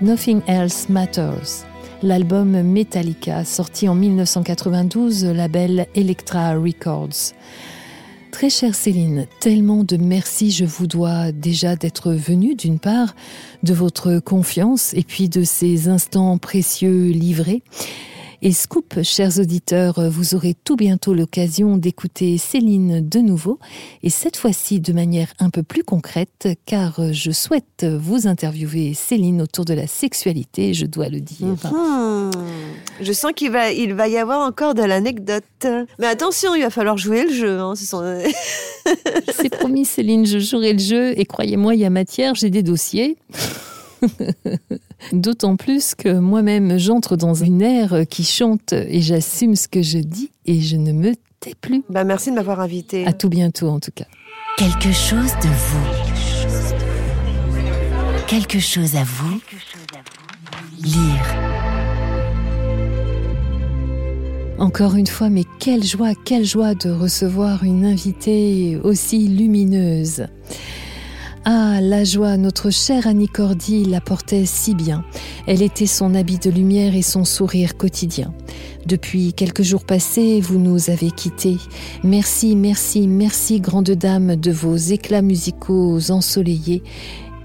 Nothing 0.01 0.41
Else 0.47 0.88
Matters, 0.88 1.65
l'album 2.01 2.61
Metallica 2.61 3.43
sorti 3.43 3.89
en 3.89 3.95
1992, 3.95 5.26
label 5.26 5.88
Elektra 5.93 6.53
Records. 6.53 7.34
Très 8.31 8.49
chère 8.49 8.76
Céline, 8.76 9.27
tellement 9.41 9.84
de 9.84 9.97
merci 9.97 10.51
je 10.51 10.63
vous 10.63 10.88
dois 10.88 11.34
déjà 11.34 11.76
d'être 11.76 12.13
venue 12.13 12.55
d'une 12.55 12.80
part, 12.80 13.13
de 13.63 13.73
votre 13.73 14.19
confiance 14.19 14.93
et 14.93 15.03
puis 15.03 15.27
de 15.27 15.43
ces 15.43 15.89
instants 15.89 16.38
précieux 16.38 17.07
livrés. 17.09 17.61
Et 18.41 18.53
scoop, 18.53 19.01
chers 19.03 19.37
auditeurs, 19.39 20.09
vous 20.09 20.33
aurez 20.33 20.55
tout 20.63 20.77
bientôt 20.77 21.13
l'occasion 21.13 21.75
d'écouter 21.75 22.37
Céline 22.37 23.05
de 23.07 23.19
nouveau, 23.19 23.59
et 24.01 24.09
cette 24.09 24.37
fois-ci 24.37 24.79
de 24.79 24.93
manière 24.93 25.33
un 25.39 25.49
peu 25.49 25.61
plus 25.61 25.83
concrète, 25.83 26.47
car 26.65 27.01
je 27.11 27.31
souhaite 27.31 27.85
vous 27.85 28.27
interviewer 28.27 28.93
Céline 28.93 29.41
autour 29.41 29.65
de 29.65 29.73
la 29.73 29.87
sexualité, 29.87 30.73
je 30.73 30.85
dois 30.85 31.09
le 31.09 31.19
dire. 31.19 31.47
Hmm. 31.69 32.31
Je 33.01 33.11
sens 33.11 33.33
qu'il 33.35 33.51
va, 33.51 33.71
il 33.71 33.93
va 33.93 34.07
y 34.07 34.17
avoir 34.17 34.47
encore 34.47 34.73
de 34.73 34.83
l'anecdote. 34.83 35.43
Mais 35.99 36.07
attention, 36.07 36.55
il 36.55 36.61
va 36.61 36.69
falloir 36.69 36.97
jouer 36.97 37.25
le 37.25 37.33
jeu. 37.33 37.59
hein, 37.59 37.73
C'est 39.33 39.49
promis 39.49 39.83
Céline, 39.83 40.25
je 40.25 40.39
jouerai 40.39 40.73
le 40.73 40.79
jeu, 40.79 41.19
et 41.19 41.25
croyez-moi, 41.25 41.75
il 41.75 41.81
y 41.81 41.85
a 41.85 41.89
matière, 41.89 42.35
j'ai 42.35 42.49
des 42.49 42.63
dossiers. 42.63 43.17
D'autant 45.11 45.55
plus 45.55 45.95
que 45.95 46.19
moi-même 46.19 46.77
j'entre 46.77 47.15
dans 47.15 47.34
une 47.34 47.61
ère 47.61 48.07
qui 48.09 48.23
chante 48.23 48.73
et 48.73 49.01
j'assume 49.01 49.55
ce 49.55 49.67
que 49.67 49.81
je 49.81 49.99
dis 49.99 50.31
et 50.45 50.61
je 50.61 50.77
ne 50.77 50.91
me 50.91 51.13
tais 51.39 51.55
plus. 51.59 51.84
Bah, 51.89 52.03
merci 52.03 52.31
de 52.31 52.35
m'avoir 52.35 52.59
invité. 52.59 53.05
À 53.05 53.13
tout 53.13 53.30
bientôt 53.30 53.69
en 53.69 53.80
tout 53.80 53.91
cas. 53.93 54.05
Quelque 54.57 54.91
chose 54.91 55.31
de 55.41 55.47
vous. 55.47 55.88
Quelque 58.27 58.59
chose 58.59 58.95
à 58.95 59.03
vous. 59.03 59.41
Lire. 60.84 61.26
Encore 64.59 64.95
une 64.95 65.07
fois, 65.07 65.30
mais 65.30 65.45
quelle 65.59 65.84
joie, 65.85 66.13
quelle 66.26 66.43
joie 66.43 66.76
de 66.76 66.89
recevoir 66.89 67.63
une 67.63 67.85
invitée 67.85 68.77
aussi 68.84 69.27
lumineuse. 69.30 70.27
Ah, 71.51 71.81
la 71.81 72.03
joie, 72.03 72.38
notre 72.38 72.69
chère 72.69 73.07
Annie 73.07 73.27
Cordy 73.27 73.84
la 73.84 74.01
portait 74.01 74.45
si 74.45 74.76
bien. 74.76 75.03
Elle 75.47 75.63
était 75.63 75.88
son 75.88 76.13
habit 76.13 76.38
de 76.38 76.51
lumière 76.51 76.95
et 76.95 77.01
son 77.01 77.26
sourire 77.26 77.76
quotidien. 77.76 78.35
Depuis 78.85 79.34
quelques 79.34 79.63
jours 79.63 79.84
passés, 79.84 80.41
vous 80.41 80.59
nous 80.59 80.91
avez 80.91 81.09
quittés. 81.09 81.57
Merci, 82.03 82.55
merci, 82.55 83.07
merci, 83.07 83.61
grande 83.61 83.89
dame, 83.89 84.35
de 84.35 84.51
vos 84.51 84.76
éclats 84.76 85.23
musicaux 85.23 86.11
ensoleillés 86.11 86.84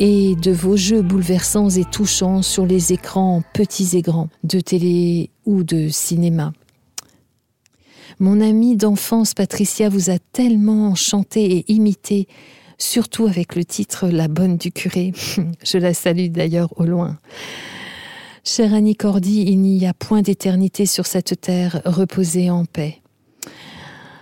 et 0.01 0.35
de 0.35 0.53
vos 0.53 0.77
jeux 0.77 1.01
bouleversants 1.01 1.71
et 1.71 1.87
touchants 1.87 2.43
sur 2.43 2.67
les 2.67 2.93
écrans 2.93 3.43
petits 3.55 3.97
et 3.97 4.03
grands, 4.03 4.29
de 4.43 4.61
télé 4.61 5.31
ou 5.47 5.65
de 5.65 5.89
cinéma. 5.89 6.53
Mon 8.21 8.43
amie 8.43 8.77
d'enfance 8.77 9.33
Patricia 9.33 9.89
vous 9.89 10.11
a 10.11 10.19
tellement 10.19 10.95
chanté 10.95 11.57
et 11.57 11.73
imité, 11.73 12.29
surtout 12.79 13.27
avec 13.27 13.57
le 13.57 13.65
titre 13.65 14.09
La 14.09 14.29
bonne 14.29 14.57
du 14.57 14.73
curé. 14.73 15.13
Je 15.65 15.79
la 15.79 15.95
salue 15.95 16.29
d'ailleurs 16.29 16.73
au 16.79 16.85
loin. 16.85 17.19
Chère 18.45 18.75
Annie 18.75 18.97
Cordy, 18.97 19.45
il 19.49 19.61
n'y 19.61 19.87
a 19.87 19.95
point 19.95 20.21
d'éternité 20.21 20.85
sur 20.85 21.07
cette 21.07 21.41
terre, 21.41 21.81
reposez 21.87 22.51
en 22.51 22.67
paix. 22.67 23.01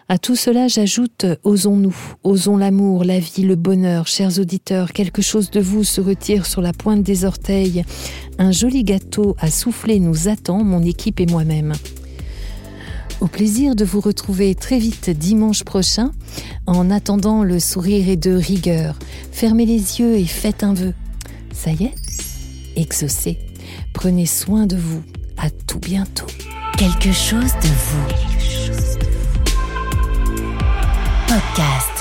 À 0.09 0.19
tout 0.19 0.37
cela, 0.37 0.69
j'ajoute 0.69 1.25
osons-nous, 1.43 1.97
osons 2.23 2.57
l'amour, 2.57 3.03
la 3.03 3.19
vie, 3.19 3.45
le 3.45 3.57
bonheur, 3.57 4.07
chers 4.07 4.39
auditeurs, 4.39 4.93
quelque 4.93 5.23
chose 5.23 5.51
de 5.51 5.61
vous 5.61 5.85
se 5.85 6.01
retire 6.01 6.47
sur 6.47 6.61
la 6.61 6.73
pointe 6.73 7.03
des 7.03 7.25
orteils. 7.25 7.83
Un 8.39 8.53
joli 8.53 8.85
gâteau 8.85 9.35
à 9.39 9.51
souffler 9.51 10.01
nous 10.01 10.29
attend, 10.29 10.63
mon 10.65 10.83
équipe 10.83 11.19
et 11.19 11.27
moi-même. 11.27 11.73
Au 13.23 13.29
plaisir 13.29 13.77
de 13.77 13.85
vous 13.85 14.01
retrouver 14.01 14.57
très 14.57 14.81
vite 14.81 15.09
dimanche 15.09 15.63
prochain. 15.63 16.11
En 16.67 16.91
attendant, 16.91 17.45
le 17.45 17.61
sourire 17.61 18.09
est 18.09 18.17
de 18.17 18.33
rigueur. 18.33 18.99
Fermez 19.31 19.65
les 19.65 20.01
yeux 20.01 20.17
et 20.17 20.25
faites 20.25 20.65
un 20.65 20.75
vœu. 20.75 20.93
Ça 21.53 21.71
y 21.71 21.85
est 21.85 21.95
Exaucez. 22.75 23.39
Prenez 23.93 24.27
soin 24.27 24.67
de 24.67 24.75
vous. 24.75 25.05
À 25.37 25.51
tout 25.51 25.79
bientôt. 25.79 26.27
Quelque 26.77 27.13
chose 27.13 27.53
de 27.63 27.69
vous. 27.69 28.09
Podcast. 31.29 31.92